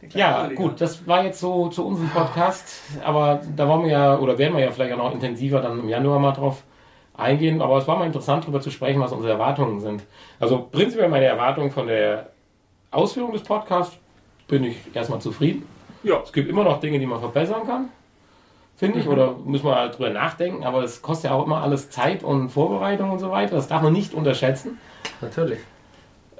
Ja, 0.09 0.41
Rüdiger. 0.41 0.61
gut, 0.61 0.81
das 0.81 1.07
war 1.07 1.23
jetzt 1.23 1.39
so 1.39 1.69
zu 1.69 1.87
unserem 1.87 2.09
Podcast. 2.09 2.81
Aber 3.01 3.39
da 3.55 3.69
wollen 3.69 3.83
wir 3.83 3.91
ja, 3.91 4.19
oder 4.19 4.37
werden 4.37 4.57
wir 4.57 4.65
ja 4.65 4.71
vielleicht 4.71 4.91
auch 4.91 4.97
noch 4.97 5.13
intensiver 5.13 5.61
dann 5.61 5.79
im 5.79 5.87
Januar 5.87 6.19
mal 6.19 6.33
drauf 6.33 6.63
eingehen. 7.13 7.61
Aber 7.61 7.77
es 7.77 7.87
war 7.87 7.97
mal 7.97 8.07
interessant, 8.07 8.43
darüber 8.43 8.59
zu 8.59 8.71
sprechen, 8.71 8.99
was 8.99 9.13
unsere 9.13 9.31
Erwartungen 9.31 9.79
sind. 9.79 10.03
Also 10.37 10.67
prinzipiell 10.69 11.07
meine 11.07 11.27
Erwartung 11.27 11.71
von 11.71 11.87
der 11.87 12.27
Ausführung 12.91 13.31
des 13.31 13.43
Podcasts 13.43 13.97
bin 14.49 14.65
ich 14.65 14.93
erstmal 14.93 15.21
zufrieden. 15.21 15.65
Ja. 16.03 16.19
Es 16.21 16.33
gibt 16.33 16.49
immer 16.49 16.65
noch 16.65 16.81
Dinge, 16.81 16.99
die 16.99 17.05
man 17.05 17.21
verbessern 17.21 17.65
kann, 17.65 17.87
finde 18.81 18.99
ich, 18.99 19.07
oder 19.07 19.35
müssen 19.45 19.65
wir 19.65 19.75
halt 19.75 19.93
drüber 19.97 20.09
nachdenken. 20.09 20.63
Aber 20.63 20.83
es 20.83 21.03
kostet 21.03 21.29
ja 21.29 21.37
auch 21.37 21.45
immer 21.45 21.61
alles 21.61 21.91
Zeit 21.91 22.23
und 22.23 22.49
Vorbereitung 22.49 23.11
und 23.11 23.19
so 23.19 23.29
weiter. 23.29 23.55
Das 23.55 23.67
darf 23.67 23.83
man 23.83 23.93
nicht 23.93 24.15
unterschätzen. 24.15 24.79
Natürlich. 25.21 25.59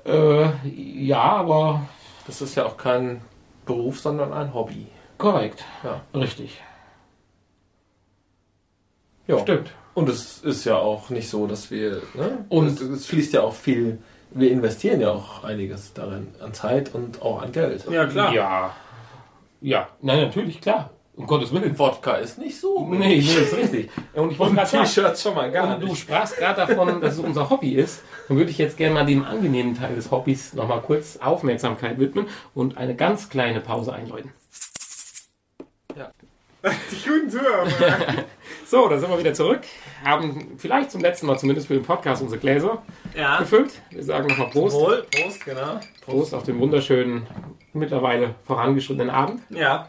Äh, 0.05 0.49
ja, 0.67 1.21
aber 1.21 1.83
Das 2.25 2.41
ist 2.41 2.55
ja 2.55 2.65
auch 2.65 2.77
kein 2.77 3.21
Beruf, 3.67 3.99
sondern 3.99 4.33
ein 4.33 4.53
Hobby. 4.55 4.87
korrekt. 5.19 5.63
Ja. 5.83 6.01
Richtig. 6.19 6.59
Ja. 9.27 9.37
Stimmt. 9.39 9.71
Und 9.93 10.09
es 10.09 10.39
ist 10.39 10.65
ja 10.65 10.77
auch 10.77 11.09
nicht 11.11 11.29
so, 11.29 11.45
dass 11.47 11.69
wir. 11.69 12.01
Ne? 12.15 12.45
Und- 12.49 12.67
es, 12.67 12.81
es 12.81 13.05
fließt 13.05 13.33
ja 13.33 13.41
auch 13.43 13.53
viel. 13.53 13.99
Wir 14.31 14.49
investieren 14.51 14.99
ja 15.01 15.11
auch 15.11 15.43
einiges 15.43 15.93
darin, 15.93 16.29
an 16.41 16.53
Zeit 16.53 16.95
und 16.95 17.21
auch 17.21 17.41
an 17.43 17.51
Geld. 17.51 17.85
Ja, 17.91 18.05
klar. 18.07 18.33
Ja. 18.33 18.71
Ja, 19.59 19.89
nein, 20.01 20.21
natürlich, 20.21 20.59
klar. 20.61 20.89
Um 21.15 21.27
Gottes 21.27 21.53
Willen. 21.53 21.77
Wodka 21.77 22.13
ist 22.15 22.37
nicht 22.37 22.59
so. 22.59 22.87
Nee, 22.87 22.97
nee, 22.97 23.15
ist 23.17 23.55
richtig. 23.55 23.89
Und 24.13 24.31
ich 24.31 24.39
wollte 24.39 24.55
gerade 24.55 24.69
T-Shirts 24.69 25.21
schon 25.21 25.35
mal 25.35 25.51
gar 25.51 25.75
und 25.75 25.81
du 25.81 25.93
sprachst 25.93 26.37
gerade 26.37 26.65
davon, 26.65 27.01
dass 27.01 27.15
es 27.15 27.19
unser 27.19 27.49
Hobby 27.49 27.73
ist. 27.73 28.01
Dann 28.27 28.37
würde 28.37 28.49
ich 28.49 28.57
jetzt 28.57 28.77
gerne 28.77 28.93
mal 28.93 29.05
dem 29.05 29.23
angenehmen 29.23 29.75
Teil 29.75 29.95
des 29.95 30.09
Hobbys 30.09 30.53
nochmal 30.53 30.81
kurz 30.81 31.17
Aufmerksamkeit 31.17 31.99
widmen 31.99 32.27
und 32.53 32.77
eine 32.77 32.95
ganz 32.95 33.29
kleine 33.29 33.59
Pause 33.59 33.93
einläuten. 33.93 34.31
Die 36.91 37.09
guten 37.09 37.29
Zuhörer. 37.29 37.67
So, 38.67 38.87
da 38.87 38.99
sind 38.99 39.09
wir 39.09 39.17
wieder 39.17 39.33
zurück. 39.33 39.61
Haben 40.05 40.57
vielleicht 40.57 40.91
zum 40.91 41.01
letzten 41.01 41.25
Mal 41.25 41.37
zumindest 41.37 41.67
für 41.67 41.73
den 41.73 41.83
Podcast 41.83 42.21
unsere 42.21 42.39
Gläser 42.39 42.83
ja. 43.17 43.39
gefüllt. 43.39 43.81
Wir 43.89 44.03
sagen 44.03 44.27
nochmal 44.27 44.49
Prost. 44.49 44.75
Wohl, 44.75 45.05
Prost, 45.11 45.43
genau. 45.43 45.79
Prost 46.05 46.35
auf 46.35 46.43
den 46.43 46.59
wunderschönen, 46.59 47.25
mittlerweile 47.73 48.35
vorangeschrittenen 48.43 49.09
Abend. 49.09 49.41
Ja. 49.49 49.87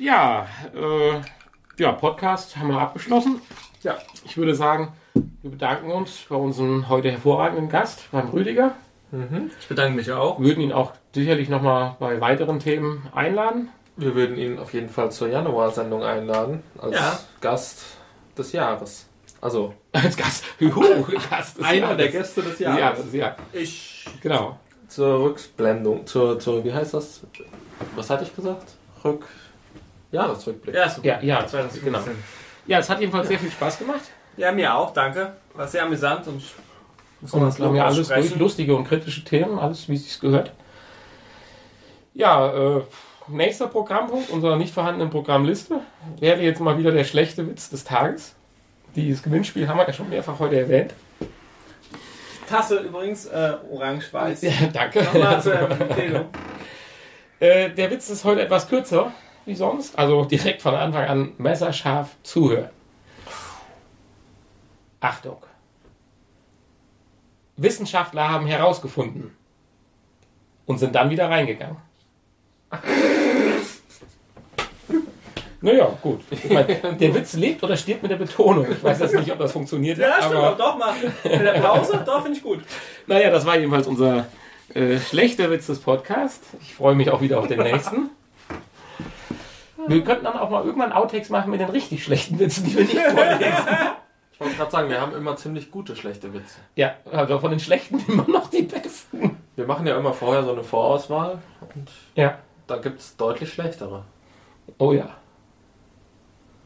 Ja, 0.00 0.46
äh, 0.74 1.20
ja, 1.76 1.92
Podcast 1.92 2.56
haben 2.56 2.68
wir 2.70 2.80
abgeschlossen. 2.80 3.42
Ja. 3.82 3.98
Ich 4.24 4.38
würde 4.38 4.54
sagen, 4.54 4.94
wir 5.42 5.50
bedanken 5.50 5.90
uns 5.90 6.24
bei 6.26 6.36
unserem 6.36 6.88
heute 6.88 7.10
hervorragenden 7.10 7.68
Gast, 7.68 8.10
beim 8.10 8.28
Rüdiger. 8.30 8.72
Ich 9.60 9.68
bedanke 9.68 9.96
mich 9.96 10.10
auch. 10.10 10.40
Würden 10.40 10.62
ihn 10.62 10.72
auch 10.72 10.92
sicherlich 11.14 11.50
nochmal 11.50 11.96
bei 12.00 12.18
weiteren 12.18 12.60
Themen 12.60 13.06
einladen. 13.14 13.68
Wir 13.96 14.14
würden 14.14 14.38
ihn 14.38 14.58
auf 14.58 14.72
jeden 14.72 14.88
Fall 14.88 15.12
zur 15.12 15.28
Januar-Sendung 15.28 16.02
einladen. 16.02 16.62
Als 16.78 16.94
Ja. 16.94 17.18
Gast 17.42 17.84
des 18.38 18.52
Jahres. 18.52 19.06
Also, 19.42 19.74
Als 19.92 20.16
Gast. 20.16 20.44
Juhu, 20.60 20.80
Gast 21.28 21.58
des 21.58 21.64
einer 21.66 21.94
der 21.94 22.06
Jahres. 22.06 22.12
Gäste 22.12 22.40
des 22.42 22.50
Des 22.52 22.60
Jahres. 22.60 22.80
Jahres, 22.80 23.12
ja. 23.12 23.36
Ich. 23.52 24.06
Genau. 24.22 24.58
Zur 24.88 25.24
Rückblendung. 25.24 26.06
Zur, 26.06 26.38
zur, 26.38 26.64
wie 26.64 26.72
heißt 26.72 26.94
das? 26.94 27.20
Was 27.96 28.08
hatte 28.08 28.24
ich 28.24 28.34
gesagt? 28.34 28.64
Rück. 29.04 29.26
Jahresrückblick. 30.12 30.74
Ja, 30.74 30.88
super. 30.88 31.06
Ja, 31.06 31.20
ja, 31.22 31.46
2015. 31.46 31.84
genau. 31.84 32.00
Ja, 32.66 32.78
es 32.78 32.90
hat 32.90 33.00
jedenfalls 33.00 33.28
sehr 33.28 33.38
viel 33.38 33.50
Spaß 33.50 33.78
gemacht. 33.78 34.00
Ja, 34.36 34.52
mir 34.52 34.74
auch, 34.74 34.92
danke. 34.92 35.34
War 35.54 35.66
sehr 35.66 35.82
amüsant 35.84 36.26
und 36.26 36.42
Und 37.32 37.58
wir 37.58 37.66
haben 37.66 37.74
ja 37.76 37.84
alles 37.84 37.96
durch, 37.96 38.10
aussprechen. 38.18 38.38
lustige 38.38 38.76
und 38.76 38.84
kritische 38.88 39.24
Themen, 39.24 39.58
alles 39.58 39.88
wie 39.88 39.94
es 39.94 40.04
sich 40.04 40.20
gehört. 40.20 40.52
Ja, 42.14 42.76
äh, 42.78 42.82
nächster 43.28 43.66
Programmpunkt 43.68 44.30
unserer 44.30 44.56
nicht 44.56 44.72
vorhandenen 44.74 45.10
Programmliste 45.10 45.80
wäre 46.18 46.40
jetzt 46.40 46.60
mal 46.60 46.76
wieder 46.78 46.90
der 46.92 47.04
schlechte 47.04 47.46
Witz 47.48 47.70
des 47.70 47.84
Tages. 47.84 48.34
Dieses 48.96 49.22
Gewinnspiel 49.22 49.68
haben 49.68 49.78
wir 49.78 49.86
ja 49.86 49.92
schon 49.92 50.08
mehrfach 50.08 50.38
heute 50.38 50.58
erwähnt. 50.58 50.92
Tasse 52.48 52.78
übrigens, 52.78 53.26
äh, 53.26 53.52
orange-weiß. 53.70 54.42
Ja, 54.42 54.50
danke. 54.72 55.04
Nochmal 55.04 55.40
zur 55.40 55.54
Empfehlung. 55.80 56.26
Äh, 57.38 57.70
der 57.70 57.90
Witz 57.92 58.10
ist 58.10 58.24
heute 58.24 58.42
etwas 58.42 58.68
kürzer 58.68 59.12
wie 59.46 59.54
sonst, 59.54 59.98
also 59.98 60.24
direkt 60.24 60.62
von 60.62 60.74
Anfang 60.74 61.04
an 61.04 61.32
messerscharf 61.38 62.16
zuhören. 62.22 62.70
Achtung. 65.00 65.38
Wissenschaftler 67.56 68.28
haben 68.28 68.46
herausgefunden 68.46 69.36
und 70.66 70.78
sind 70.78 70.94
dann 70.94 71.10
wieder 71.10 71.28
reingegangen. 71.28 71.76
Naja, 75.62 75.92
gut. 76.00 76.20
Ich 76.30 76.48
mein, 76.48 76.66
der 76.66 77.14
Witz 77.14 77.34
lebt 77.34 77.62
oder 77.62 77.76
stirbt 77.76 78.02
mit 78.02 78.10
der 78.10 78.16
Betonung. 78.16 78.66
Ich 78.70 78.82
weiß 78.82 78.98
jetzt 79.00 79.14
nicht, 79.14 79.30
ob 79.30 79.38
das 79.38 79.52
funktioniert 79.52 79.98
Ja, 79.98 80.14
stimmt, 80.22 80.36
aber 80.36 80.56
doch 80.56 80.78
mal. 80.78 80.94
In 81.22 81.44
der 81.44 81.60
Pause, 81.60 82.02
doch, 82.06 82.22
finde 82.22 82.38
ich 82.38 82.42
gut. 82.42 82.60
naja, 83.06 83.30
das 83.30 83.44
war 83.44 83.58
jedenfalls 83.58 83.86
unser 83.86 84.26
äh, 84.72 84.98
schlechter 84.98 85.50
Witz 85.50 85.66
des 85.66 85.80
Podcasts. 85.80 86.48
Ich 86.62 86.74
freue 86.74 86.94
mich 86.94 87.10
auch 87.10 87.20
wieder 87.20 87.38
auf 87.38 87.46
den 87.46 87.60
nächsten. 87.60 88.08
Wir 89.88 90.04
könnten 90.04 90.24
dann 90.24 90.36
auch 90.38 90.50
mal 90.50 90.64
irgendwann 90.64 90.92
Outtakes 90.92 91.28
machen 91.30 91.50
mit 91.50 91.60
den 91.60 91.68
richtig 91.70 92.04
schlechten 92.04 92.38
Witzen, 92.38 92.64
die 92.64 92.74
wir 92.76 92.84
nicht 92.84 92.96
vorlesen. 92.96 93.66
Ich 94.32 94.40
wollte 94.40 94.56
gerade 94.56 94.70
sagen, 94.70 94.88
wir 94.88 95.00
haben 95.00 95.14
immer 95.14 95.36
ziemlich 95.36 95.70
gute 95.70 95.94
schlechte 95.96 96.32
Witze. 96.32 96.56
Ja, 96.76 96.94
also 97.12 97.38
von 97.38 97.50
den 97.50 97.60
schlechten 97.60 97.98
immer 98.08 98.26
noch 98.28 98.48
die 98.50 98.62
besten. 98.62 99.36
Wir 99.56 99.66
machen 99.66 99.86
ja 99.86 99.98
immer 99.98 100.12
vorher 100.14 100.42
so 100.44 100.52
eine 100.52 100.64
Vorauswahl 100.64 101.38
und 101.74 101.90
Ja. 102.14 102.38
da 102.66 102.76
gibt 102.78 103.00
es 103.00 103.16
deutlich 103.16 103.52
schlechtere. 103.52 104.04
Oh 104.78 104.92
ja. 104.92 105.10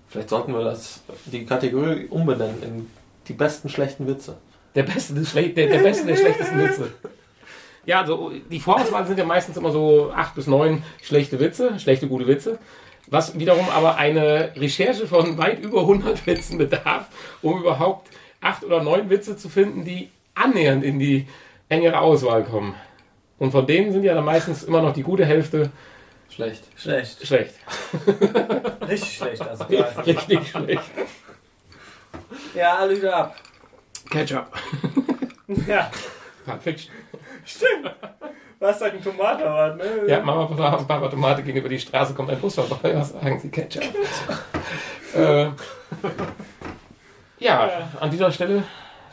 Vielleicht 0.08 0.28
sollten 0.28 0.52
wir 0.54 0.62
das, 0.62 1.02
die 1.24 1.44
Kategorie 1.44 2.06
umbenennen 2.06 2.62
in 2.62 2.90
die 3.26 3.32
besten 3.32 3.68
schlechten 3.68 4.06
Witze. 4.06 4.36
Der 4.74 4.84
beste, 4.84 5.14
des 5.14 5.30
Schle 5.30 5.48
der, 5.50 5.68
der 5.68 5.78
beste 5.78 6.06
der 6.06 6.16
schlechtesten 6.16 6.58
Witze. 6.58 6.92
Ja, 7.86 8.00
also 8.00 8.30
die 8.50 8.60
Vorauswahl 8.60 9.06
sind 9.06 9.18
ja 9.18 9.24
meistens 9.24 9.56
immer 9.56 9.70
so 9.70 10.12
acht 10.14 10.34
bis 10.34 10.46
neun 10.46 10.82
schlechte 11.02 11.38
Witze, 11.40 11.78
schlechte, 11.78 12.06
gute 12.08 12.26
Witze. 12.26 12.58
Was 13.06 13.38
wiederum 13.38 13.68
aber 13.68 13.96
eine 13.96 14.52
Recherche 14.56 15.06
von 15.06 15.36
weit 15.38 15.60
über 15.60 15.80
100 15.80 16.26
Witzen 16.26 16.58
bedarf, 16.58 17.06
um 17.42 17.60
überhaupt 17.60 18.08
acht 18.40 18.64
oder 18.64 18.82
neun 18.82 19.10
Witze 19.10 19.36
zu 19.36 19.48
finden, 19.48 19.84
die 19.84 20.10
annähernd 20.34 20.84
in 20.84 20.98
die 20.98 21.26
engere 21.68 21.98
Auswahl 21.98 22.44
kommen. 22.44 22.74
Und 23.38 23.50
von 23.50 23.66
denen 23.66 23.92
sind 23.92 24.04
ja 24.04 24.14
dann 24.14 24.24
meistens 24.24 24.62
immer 24.62 24.80
noch 24.80 24.94
die 24.94 25.02
gute 25.02 25.24
Hälfte 25.24 25.70
Schlecht. 26.34 26.64
Schlecht. 26.76 27.24
schlecht. 27.24 27.54
Richtig 28.88 29.16
schlecht, 29.16 29.42
also 29.42 29.64
quasi. 29.66 30.10
Richtig 30.10 30.48
schlecht. 30.48 30.82
Ja, 32.56 32.78
alle 32.78 32.96
wieder 32.96 33.16
ab. 33.16 33.36
Ketchup. 34.10 34.46
Ja, 35.68 35.90
Fiction. 36.60 36.92
stimmt. 37.44 37.94
Was 38.64 38.78
sagt 38.78 38.94
ein 38.94 39.02
Tomatenwart, 39.02 39.76
ne? 39.76 40.08
Ja, 40.08 40.22
Mama, 40.22 40.46
Papa, 40.46 40.82
Papa 40.84 41.08
Tomate 41.08 41.42
gehen 41.42 41.54
über 41.54 41.68
die 41.68 41.78
Straße, 41.78 42.14
kommt 42.14 42.30
ein 42.30 42.40
Bus 42.40 42.54
vorbei, 42.54 42.96
was 42.96 43.10
sagen 43.10 43.38
Sie, 43.38 43.50
Ketchup? 43.50 43.82
äh, 45.14 45.50
ja, 47.40 47.90
an 48.00 48.10
dieser 48.10 48.32
Stelle 48.32 48.62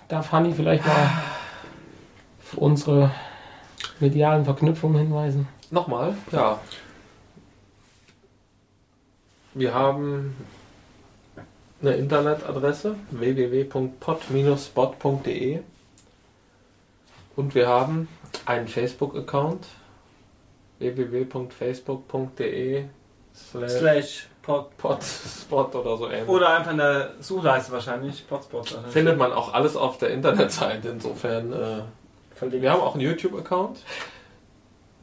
darf 0.07 0.31
Hanni 0.31 0.53
vielleicht 0.53 0.87
mal 0.87 1.09
für 2.39 2.61
unsere 2.61 3.11
medialen 3.99 4.45
Verknüpfungen 4.45 4.99
hinweisen. 4.99 5.49
Nochmal? 5.69 6.15
Ja. 6.31 6.57
Wir 9.53 9.73
haben 9.73 10.33
eine 11.81 11.95
Internetadresse 11.95 12.95
www.pod-spot.de 13.09 15.59
und 17.35 17.53
wir 17.53 17.67
haben 17.67 18.07
einen 18.45 18.67
Facebook-Account 18.67 19.65
www.facebook.de 20.79 22.85
slash 23.33 24.27
podspot 24.41 25.75
oder 25.75 25.97
so 25.97 26.09
ähnlich. 26.09 26.27
Oder 26.27 26.57
einfach 26.57 26.71
in 26.71 26.77
der 26.77 27.11
Suchleiste 27.19 27.71
wahrscheinlich. 27.71 28.27
Potspot. 28.27 28.77
Findet 28.89 29.17
man 29.17 29.31
auch 29.31 29.53
alles 29.53 29.75
auf 29.75 29.97
der 29.99 30.09
Internetseite, 30.09 30.89
insofern. 30.89 31.53
Äh, 31.53 31.81
wir 32.41 32.71
haben 32.71 32.81
auch 32.81 32.95
einen 32.95 33.03
YouTube-Account, 33.03 33.83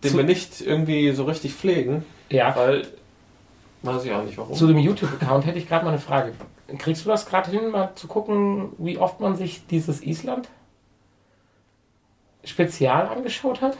den 0.03 0.11
Zu- 0.11 0.17
wir 0.17 0.25
nicht 0.25 0.61
irgendwie 0.61 1.13
so 1.13 1.25
richtig 1.25 1.55
pflegen, 1.55 2.05
Ja, 2.31 2.55
weil 2.57 2.85
weiß 3.83 4.05
ich 4.05 4.13
auch 4.13 4.25
nicht 4.25 4.37
warum. 4.37 4.55
zu 4.55 4.67
dem 4.67 4.79
YouTube-Account 4.79 5.47
hätte 5.47 5.59
ich 5.59 5.69
gerade 5.69 5.85
mal 5.85 5.93
eine 5.93 6.01
Frage. 6.01 6.33
Kriegst 6.79 7.05
du 7.05 7.09
das 7.11 7.27
gerade 7.27 7.49
hin, 7.53 7.71
mal 7.71 7.93
zu 7.95 8.09
gucken, 8.09 8.73
wie 8.79 8.99
oft 8.99 9.21
man 9.21 9.37
sich 9.37 9.65
dieses 9.69 10.03
Island 10.03 10.49
Spezial 12.49 13.09
angeschaut 13.09 13.61
hat? 13.61 13.77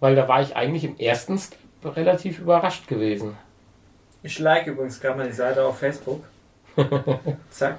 Weil 0.00 0.16
da 0.16 0.28
war 0.28 0.42
ich 0.42 0.56
eigentlich 0.56 0.84
im 0.84 0.98
ersten 0.98 1.38
Step 1.38 1.58
relativ 1.84 2.38
überrascht 2.38 2.88
gewesen. 2.88 3.36
Ich 4.22 4.38
like 4.38 4.66
übrigens 4.66 5.00
gerade 5.00 5.18
mal 5.18 5.26
die 5.26 5.32
Seite 5.32 5.64
auf 5.64 5.78
Facebook. 5.78 6.24
Zack. 7.50 7.78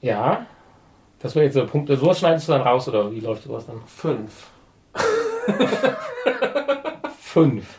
Ja. 0.00 0.46
Das 1.18 1.34
wäre 1.34 1.46
jetzt 1.46 1.54
so 1.54 1.62
ein 1.62 1.66
Punkt. 1.66 1.88
Sowas 1.88 2.18
schneidest 2.18 2.48
du 2.48 2.52
dann 2.52 2.62
raus 2.62 2.88
oder 2.88 3.10
wie 3.10 3.20
läuft 3.20 3.44
sowas 3.44 3.66
dann? 3.66 3.80
Fünf. 3.86 4.50
Fünf. 7.18 7.78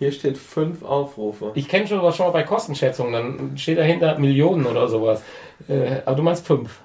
Hier 0.00 0.10
steht 0.12 0.38
fünf 0.38 0.82
Aufrufe. 0.82 1.52
Ich 1.54 1.68
kenne 1.68 1.86
schon 1.86 1.98
sowas 2.00 2.16
schon 2.16 2.26
mal 2.26 2.32
bei 2.32 2.42
Kostenschätzungen, 2.42 3.12
dann 3.12 3.58
steht 3.58 3.76
dahinter 3.76 4.18
Millionen 4.18 4.64
oder 4.66 4.88
sowas. 4.88 5.22
Äh, 5.68 6.00
aber 6.06 6.16
du 6.16 6.22
meinst 6.22 6.46
fünf. 6.46 6.80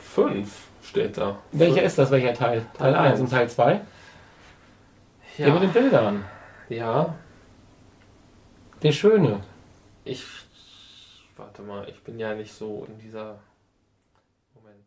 Fünf 0.00 0.66
steht 0.82 1.16
da. 1.18 1.38
Welcher 1.52 1.82
ist 1.84 1.98
das? 1.98 2.10
Welcher 2.10 2.34
Teil? 2.34 2.66
Teil 2.76 2.92
Teil 2.92 2.94
1 2.96 3.12
eins. 3.12 3.20
und 3.20 3.30
Teil 3.30 3.48
2? 3.48 3.80
Der 5.38 5.46
mit 5.52 5.54
Ja. 5.54 5.58
den 5.60 5.72
Bildern. 5.72 6.24
ja. 6.68 7.14
Der 8.82 8.92
schöne. 8.92 9.40
Ich. 10.04 10.24
Warte 11.36 11.62
mal, 11.62 11.88
ich 11.88 12.02
bin 12.02 12.18
ja 12.18 12.34
nicht 12.34 12.52
so 12.52 12.86
in 12.88 12.98
dieser. 12.98 13.38
Moment. 14.54 14.86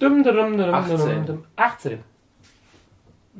Dum, 0.00 0.22
dum, 0.24 0.36
dum, 0.36 0.58
dum, 0.58 0.74
18. 0.74 0.96
dum, 0.98 1.26
dum. 1.26 1.44
18. 1.56 2.02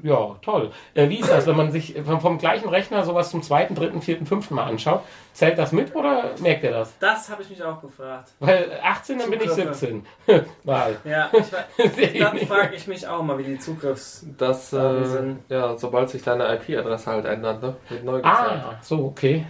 Ja, 0.03 0.37
toll. 0.43 0.71
Äh, 0.95 1.09
wie 1.09 1.19
ist 1.21 1.31
das, 1.31 1.47
wenn 1.47 1.57
man 1.57 1.73
sich 1.73 1.95
vom, 2.05 2.21
vom 2.21 2.39
gleichen 2.39 2.69
Rechner 2.69 3.05
sowas 3.05 3.31
zum 3.31 3.43
zweiten, 3.43 3.75
dritten, 3.75 4.01
vierten, 4.03 4.27
fünften 4.27 4.55
Mal 4.55 4.65
anschaut? 4.65 5.03
Zählt 5.33 5.59
das 5.59 5.73
mit 5.73 5.95
oder 5.95 6.31
merkt 6.41 6.65
er 6.65 6.73
das? 6.73 6.93
Das 6.99 7.31
habe 7.31 7.43
ich 7.43 7.51
mich 7.51 7.63
auch 7.63 7.81
gefragt. 7.81 8.33
Weil 8.41 8.79
18, 8.83 9.19
dann 9.19 9.31
bin 9.31 9.41
ich 9.41 9.49
Zugriffe. 9.51 9.75
17. 9.75 10.07
Mal. 10.65 10.97
Ja, 11.05 11.31
ich, 11.33 12.19
dann 12.21 12.39
frage 12.39 12.75
ich 12.77 12.87
mich 12.87 13.07
auch 13.07 13.23
mal, 13.23 13.39
wie 13.39 13.45
die 13.45 13.59
Zugriffs... 13.59 14.27
Das, 14.37 14.73
Ja, 14.73 15.01
äh, 15.01 15.05
sind- 15.05 15.39
ja, 15.49 15.77
sobald 15.77 16.11
sich 16.11 16.23
deine 16.23 16.53
IP-Adresse 16.55 17.11
halt 17.11 17.25
ändert, 17.27 17.63
ne? 17.63 17.77
Wird 17.89 18.05
neu 18.05 18.17
gezählt. 18.17 18.35
Ah, 18.35 18.77
so, 18.83 19.05
okay. 19.07 19.47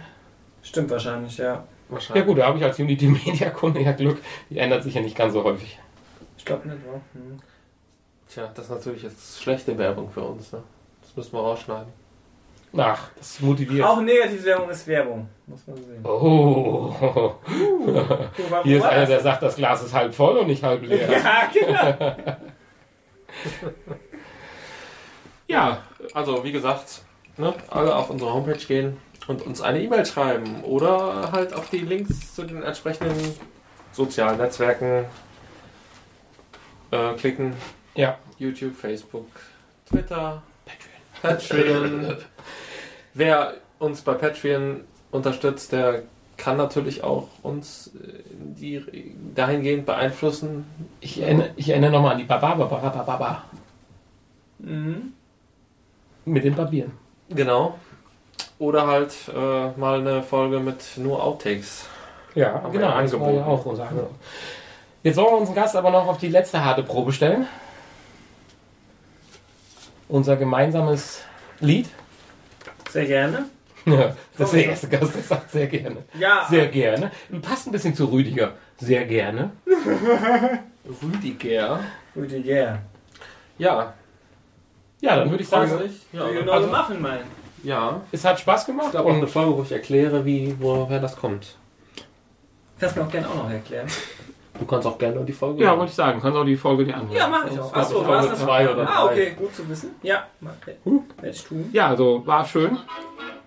Stimmt 0.61 0.89
wahrscheinlich, 0.91 1.37
ja. 1.37 1.45
Ja 1.45 1.63
Wahrscheinlich. 1.89 2.25
gut, 2.27 2.37
da 2.37 2.45
habe 2.45 2.57
ich 2.59 2.63
als 2.63 2.77
Unity 2.77 3.07
Media 3.07 3.49
Kunde 3.49 3.81
ja 3.81 3.91
Glück. 3.93 4.19
Die 4.49 4.59
ändert 4.59 4.83
sich 4.83 4.93
ja 4.93 5.01
nicht 5.01 5.17
ganz 5.17 5.33
so 5.33 5.43
häufig. 5.43 5.79
Ich 6.37 6.45
glaube 6.45 6.67
nicht, 6.67 6.79
wa? 6.85 6.99
Hm. 7.13 7.39
Tja, 8.31 8.49
das 8.53 8.65
ist 8.65 8.71
natürlich 8.71 9.03
jetzt 9.03 9.41
schlechte 9.41 9.77
Werbung 9.77 10.09
für 10.09 10.21
uns, 10.21 10.51
ne? 10.51 10.61
Das 11.01 11.15
müssen 11.15 11.33
wir 11.33 11.39
rausschneiden. 11.41 11.91
Ach, 12.77 13.09
das 13.17 13.39
motiviert. 13.39 13.83
Auch 13.83 13.99
Negativwerbung 13.99 14.69
ist 14.69 14.85
Werbung, 14.85 15.27
muss 15.47 15.65
man 15.65 15.75
sehen. 15.77 16.05
Oh, 16.05 16.93
war- 17.01 18.63
hier 18.63 18.77
ist 18.77 18.83
einer, 18.85 19.07
der 19.07 19.19
sagt, 19.21 19.41
das 19.41 19.55
Glas 19.55 19.81
ist 19.83 19.93
halb 19.93 20.13
voll 20.13 20.37
und 20.37 20.47
nicht 20.47 20.61
halb 20.63 20.83
leer. 20.83 21.09
Ja, 21.11 21.49
genau. 21.51 22.15
Ja, 25.47 25.79
also 26.13 26.43
wie 26.43 26.51
gesagt, 26.51 27.01
ne, 27.37 27.53
alle 27.69 27.95
auf 27.95 28.09
unsere 28.11 28.31
Homepage 28.33 28.57
gehen 28.57 28.97
und 29.27 29.41
uns 29.41 29.61
eine 29.61 29.81
E-Mail 29.81 30.05
schreiben 30.05 30.63
oder 30.63 31.31
halt 31.31 31.53
auf 31.53 31.69
die 31.71 31.79
Links 31.79 32.35
zu 32.35 32.43
den 32.43 32.61
entsprechenden 32.61 33.33
sozialen 33.91 34.37
Netzwerken 34.37 35.05
äh, 36.91 37.13
klicken. 37.13 37.55
Ja. 37.95 38.17
YouTube, 38.37 38.75
Facebook, 38.75 39.27
Twitter, 39.87 40.41
Patreon. 41.21 42.17
Wer 43.13 43.55
uns 43.79 44.01
bei 44.01 44.13
Patreon 44.13 44.81
unterstützt, 45.11 45.71
der 45.71 46.03
kann 46.37 46.57
natürlich 46.57 47.03
auch 47.03 47.27
uns 47.43 47.87
äh, 47.87 48.23
die 48.39 49.13
dahingehend 49.35 49.85
beeinflussen. 49.85 50.65
Ich 51.01 51.21
erinnere, 51.21 51.49
ich 51.55 51.69
erinnere 51.69 51.91
nochmal 51.91 52.13
an 52.13 52.17
die 52.17 52.23
Baba, 52.23 52.53
Baba, 52.53 52.77
Baba, 52.77 53.03
Baba. 53.03 53.43
Mhm. 54.59 55.13
Mit 56.25 56.43
den 56.43 56.55
Barbieren. 56.55 56.91
Genau. 57.29 57.75
Oder 58.57 58.87
halt 58.87 59.13
äh, 59.33 59.79
mal 59.79 59.99
eine 59.99 60.23
Folge 60.23 60.59
mit 60.59 60.97
nur 60.97 61.23
Outtakes. 61.23 61.87
Ja, 62.35 62.59
genau. 62.71 62.89
angeboten. 62.89 63.35
ja 63.37 63.45
auch 63.45 63.65
unser 63.65 63.87
Angebot. 63.87 64.11
Jetzt 65.03 65.17
wollen 65.17 65.27
wir 65.27 65.37
unseren 65.37 65.55
Gast 65.55 65.75
aber 65.75 65.91
noch 65.91 66.07
auf 66.07 66.17
die 66.17 66.27
letzte 66.27 66.63
harte 66.63 66.83
Probe 66.83 67.11
stellen. 67.11 67.47
Unser 70.09 70.35
gemeinsames 70.35 71.21
Lied. 71.61 71.87
Sehr 72.89 73.05
gerne. 73.05 73.45
Ja, 73.85 74.13
das 74.37 74.49
ist 74.49 74.53
der 74.55 74.65
erste 74.65 74.89
Gast, 74.89 75.15
der 75.15 75.21
sagt 75.23 75.51
sehr 75.51 75.65
gerne. 75.67 76.03
Ja, 76.19 76.45
Sehr 76.49 76.67
gerne. 76.67 77.11
Passt 77.41 77.65
ein 77.65 77.71
bisschen 77.71 77.95
zu 77.95 78.05
Rüdiger. 78.05 78.53
Sehr 78.77 79.05
gerne. 79.05 79.51
Rüdiger. 81.01 81.79
Rüdiger. 82.13 82.79
Ja. 83.57 83.93
Ja, 84.99 85.15
dann 85.15 85.31
würde 85.31 85.43
ich 85.43 85.49
sagen, 85.49 85.77
dich? 85.79 86.05
Ja, 86.11 86.27
know 86.27 86.51
also- 86.51 86.67
Muffin 86.67 87.01
Man? 87.01 87.19
ja. 87.63 88.01
es 88.11 88.25
hat 88.25 88.39
Spaß 88.41 88.65
gemacht. 88.65 88.91
gab 88.91 89.05
auch 89.05 89.13
eine 89.13 89.27
Folge, 89.27 89.57
wo 89.57 89.63
ich 89.63 89.71
erkläre, 89.71 90.25
wie, 90.25 90.55
woher 90.59 90.99
das 90.99 91.15
kommt. 91.15 91.55
Kannst 92.79 92.95
du 92.97 92.99
mir 93.01 93.07
auch 93.07 93.11
gerne 93.11 93.29
auch 93.29 93.35
noch 93.35 93.49
erklären. 93.49 93.87
Du 94.59 94.65
kannst 94.65 94.85
auch 94.87 94.97
gerne 94.97 95.23
die 95.23 95.31
Folge. 95.33 95.63
ja, 95.63 95.77
wollte 95.77 95.89
ich 95.89 95.95
sagen, 95.95 96.19
kannst 96.21 96.37
auch 96.37 96.43
die 96.43 96.57
Folge 96.57 96.85
dir 96.85 96.95
anhören. 96.95 97.15
Ja, 97.15 97.27
mach 97.27 97.45
ich 97.49 97.59
auch. 97.59 97.73
Achso, 97.73 98.03
Folge 98.03 98.09
war 98.09 98.33
es 98.33 98.39
zwei 98.39 98.69
oder 98.69 98.89
Ah, 98.89 99.05
okay, 99.05 99.31
gut 99.37 99.55
zu 99.55 99.67
wissen. 99.69 99.95
Ja, 100.03 100.27
mach- 100.41 100.51
werde 100.65 101.29
ich 101.29 101.43
tun. 101.45 101.69
Ja, 101.71 101.87
also 101.87 102.25
war 102.27 102.45
schön. 102.45 102.77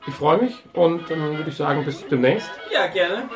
Ich 0.07 0.15
freue 0.15 0.39
mich 0.39 0.55
und 0.73 1.09
dann 1.11 1.37
würde 1.37 1.51
ich 1.51 1.57
sagen, 1.57 1.85
bis 1.85 2.07
demnächst. 2.09 2.51
Ja, 2.73 2.87
gerne. 2.89 3.29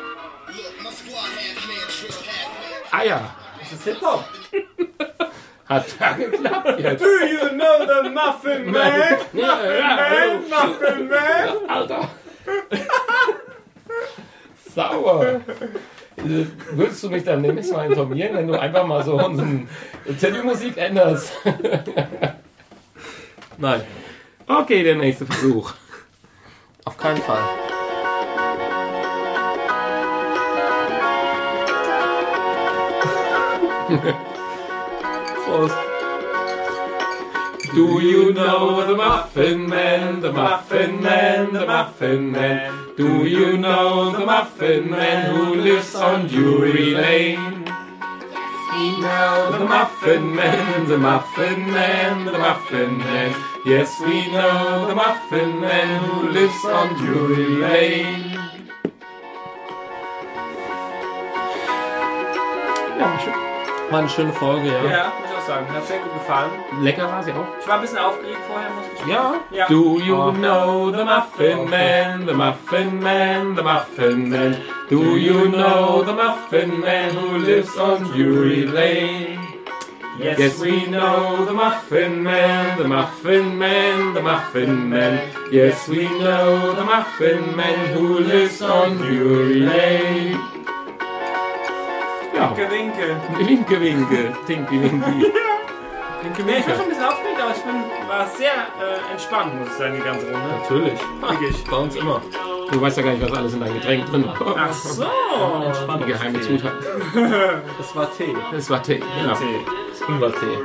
Ah 2.91 3.03
ja, 3.03 3.21
Das 3.59 3.71
ist 3.73 3.83
Hip-Hop. 3.83 4.23
hat 5.69 5.85
geklappt 6.17 6.79
jetzt. 6.79 7.01
Do 7.03 7.05
you 7.05 7.49
know 7.49 7.85
the 7.85 8.09
Muffin 8.09 8.65
Man? 8.71 8.91
Ja, 9.33 9.59
ja, 9.63 10.39
Muffin 10.49 11.09
Man? 11.09 11.69
Alter. 11.69 12.09
Sauer. 14.73 15.41
Würdest 16.71 17.03
du 17.03 17.09
mich 17.09 17.23
dann 17.23 17.43
demnächst 17.43 17.71
mal 17.71 17.89
informieren, 17.89 18.35
wenn 18.35 18.47
du 18.47 18.59
einfach 18.59 18.85
mal 18.85 19.03
so 19.03 19.13
unseren 19.23 19.67
Titelmusik 20.19 20.77
änderst? 20.77 21.31
Nein, 23.57 23.81
Okay, 24.49 24.81
der 24.81 24.95
nächste 24.95 25.25
Versuch. 25.25 25.73
auf 26.85 26.95
keinen 26.95 27.17
Fall. 27.17 27.43
Prost. 35.45 35.86
Do 37.73 38.01
you 38.01 38.33
know 38.33 38.85
the 38.87 38.95
Muffin 38.95 39.67
Man, 39.69 40.21
the 40.21 40.31
Muffin 40.31 41.01
Man, 41.01 41.53
the 41.53 41.65
Muffin 41.65 42.31
Man? 42.31 42.73
Do 42.95 43.25
you 43.25 43.57
know 43.57 44.11
the 44.11 44.25
Muffin 44.25 44.89
Man 44.89 45.35
who 45.35 45.55
lives 45.55 45.93
on 45.95 46.27
Drury 46.27 46.93
Lane? 46.95 47.65
We 48.73 48.99
know 49.01 49.51
the 49.51 49.65
Muffin 49.65 50.35
Man, 50.35 50.87
the 50.87 50.97
Muffin 50.97 51.71
Man, 51.71 52.25
the 52.25 52.37
Muffin 52.39 52.97
Man. 52.97 53.35
Yes, 53.65 53.99
we 54.01 54.31
know 54.31 54.87
the 54.87 54.95
Muffin 54.95 55.59
Man 55.59 56.03
who 56.03 56.29
lives 56.29 56.65
on 56.65 56.95
Drury 56.95 57.49
Lane. 57.61 58.39
Ja, 62.99 63.19
schön. 63.19 63.33
War 63.89 63.99
eine 63.99 64.09
schöne 64.09 64.33
Folge, 64.33 64.67
ja. 64.67 64.83
Ja, 64.83 65.13
sagen. 65.47 65.65
Hat 65.73 65.87
sehr 65.87 65.99
gut 65.99 66.13
gefallen. 66.13 66.51
Lecker 66.81 67.07
war 67.07 67.23
sie 67.23 67.31
auch. 67.31 67.47
Ich 67.59 67.67
war 67.67 67.75
ein 67.75 67.81
bisschen 67.81 67.97
aufgeregt 67.97 68.39
vorher, 68.47 68.69
muss 68.69 68.85
ich 68.93 69.07
Ja. 69.07 69.33
Ja. 69.51 69.67
Do 69.67 69.99
you 69.99 70.31
know 70.33 70.91
the 70.91 71.03
Muffin 71.03 71.69
Man, 71.69 72.27
the 72.27 72.33
Muffin 72.33 73.01
Man, 73.01 73.55
the 73.55 73.63
Muffin 73.63 74.29
Man? 74.29 74.57
Do 74.89 75.17
you 75.17 75.49
know 75.49 76.03
the 76.05 76.13
Muffin 76.13 76.79
Man 76.81 77.15
who 77.15 77.37
lives 77.37 77.77
on 77.77 78.03
Drury 78.13 78.65
Lane? 78.65 79.39
Yes, 80.19 80.39
Yes, 80.39 80.59
we 80.59 80.87
know 80.87 81.45
the 81.45 81.53
Muffin 81.53 82.23
Man, 82.23 82.77
the 82.79 82.87
Muffin 82.87 83.57
Man, 83.57 84.15
the 84.15 84.21
Muffin 84.21 84.89
Man. 84.89 85.19
Yes, 85.51 85.87
we 85.87 86.07
know 86.07 86.73
the 86.73 86.83
Muffin 86.83 87.55
Man 87.55 87.93
who 87.93 88.19
lives 88.19 88.61
on 88.63 88.97
Drury 88.97 89.59
Lane. 89.61 90.56
Ja, 92.37 92.55
Winke, 92.57 92.71
winke. 92.71 93.47
winke, 93.47 93.81
winke, 93.81 94.33
tinky, 94.45 94.81
winky. 94.81 95.25
Winke, 96.23 96.43
Nee, 96.43 96.57
ich 96.59 96.67
war 96.67 96.75
schon 96.75 96.79
winke. 96.79 96.83
ein 96.83 96.89
bisschen 96.89 97.05
aufgeregt, 97.05 97.39
aber 97.41 97.51
ich 97.55 97.61
bin, 97.63 97.75
war 98.09 98.25
sehr 98.27 98.51
äh, 98.51 99.11
entspannt, 99.11 99.59
muss 99.59 99.67
ich 99.69 99.73
sagen, 99.75 99.95
die 99.95 100.01
ganze 100.01 100.25
Runde. 100.25 100.49
Natürlich. 100.61 100.99
Wirklich. 101.21 101.63
Bei 101.65 101.77
uns 101.77 101.95
immer. 101.95 102.21
Du 102.71 102.81
weißt 102.81 102.97
ja 102.97 103.03
gar 103.03 103.11
nicht, 103.11 103.23
was 103.31 103.37
alles 103.37 103.53
in 103.53 103.59
deinem 103.61 103.73
Getränk 103.75 104.05
drin 104.07 104.25
war. 104.27 104.55
Ach 104.57 104.73
so. 104.73 105.05
Die 105.99 106.05
geheime 106.05 106.41
Zutat. 106.41 106.73
Das 107.77 107.95
war 107.95 108.11
Tee. 108.17 108.35
Das 108.51 108.69
war 108.69 108.81
Tee. 108.83 108.99
Ja. 108.99 109.37
Ingwertee. 110.07 110.57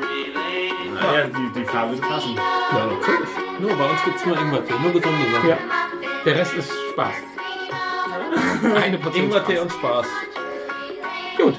Ja, 1.15 1.25
die, 1.27 1.61
die 1.61 1.65
Farbe 1.65 1.93
wird 1.93 2.03
passen. 2.09 2.35
Ja, 2.37 2.87
natürlich. 2.87 3.29
Nur 3.61 3.71
bei 3.77 3.85
uns 3.91 4.05
gibt 4.05 4.17
es 4.17 4.27
nur 4.27 4.39
Ingwertee. 4.39 4.75
Nur 4.83 4.93
gesunde 4.93 5.31
Sachen. 5.33 5.49
Ja. 5.49 5.59
Der 6.25 6.37
Rest 6.37 6.55
ist 6.55 6.73
Spaß. 6.93 7.15
Eine 8.83 8.99
Portion 8.99 9.25
Ingwertee 9.27 9.59
und 9.59 9.71
Spaß. 9.73 10.07
Gut. 11.37 11.55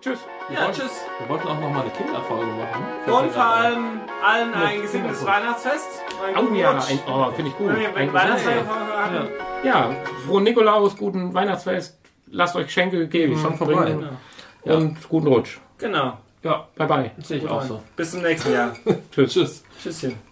Tschüss. 0.00 0.18
Ja, 0.52 0.70
tschüss. 0.72 1.04
Wir 1.20 1.28
wollten 1.28 1.46
auch 1.48 1.60
noch 1.60 1.70
mal 1.70 1.82
eine 1.82 1.90
Kinderfolge 1.90 2.46
machen. 2.46 2.84
Und 3.06 3.30
vor 3.32 3.44
allem 3.44 4.00
allen 4.24 4.54
ein 4.54 4.82
gesinnetes 4.82 5.24
Weihnachtsfest. 5.24 5.88
Oh 6.36 6.54
ja, 6.54 6.70
ein, 6.72 6.98
oh, 7.08 7.30
finde 7.32 7.50
ich 7.50 7.56
gut. 7.56 7.68
Wir 7.78 7.94
Ein 7.96 8.12
Geschenk. 8.12 8.68
hatten. 8.68 9.28
Ja, 9.64 9.94
frohen 10.26 10.44
Nikolaus, 10.44 10.96
guten 10.96 11.32
Weihnachtsfest. 11.32 11.98
Lasst 12.26 12.56
euch 12.56 12.66
Geschenke 12.66 13.06
geben. 13.08 13.38
Schon 13.38 13.56
vorbei. 13.56 13.74
bringen 13.74 14.08
Und 14.64 15.08
guten 15.08 15.28
Rutsch. 15.28 15.58
Genau. 15.78 16.18
Ja, 16.42 16.66
Bye 16.76 16.86
bye. 16.88 17.10
sehe 17.22 17.38
ich 17.38 17.48
auch 17.48 17.62
so. 17.62 17.82
Bis 17.94 18.10
zum 18.10 18.22
nächsten 18.22 18.52
Jahr. 18.52 18.74
Tschüss. 19.14 19.64
Tschüsschen. 19.80 20.31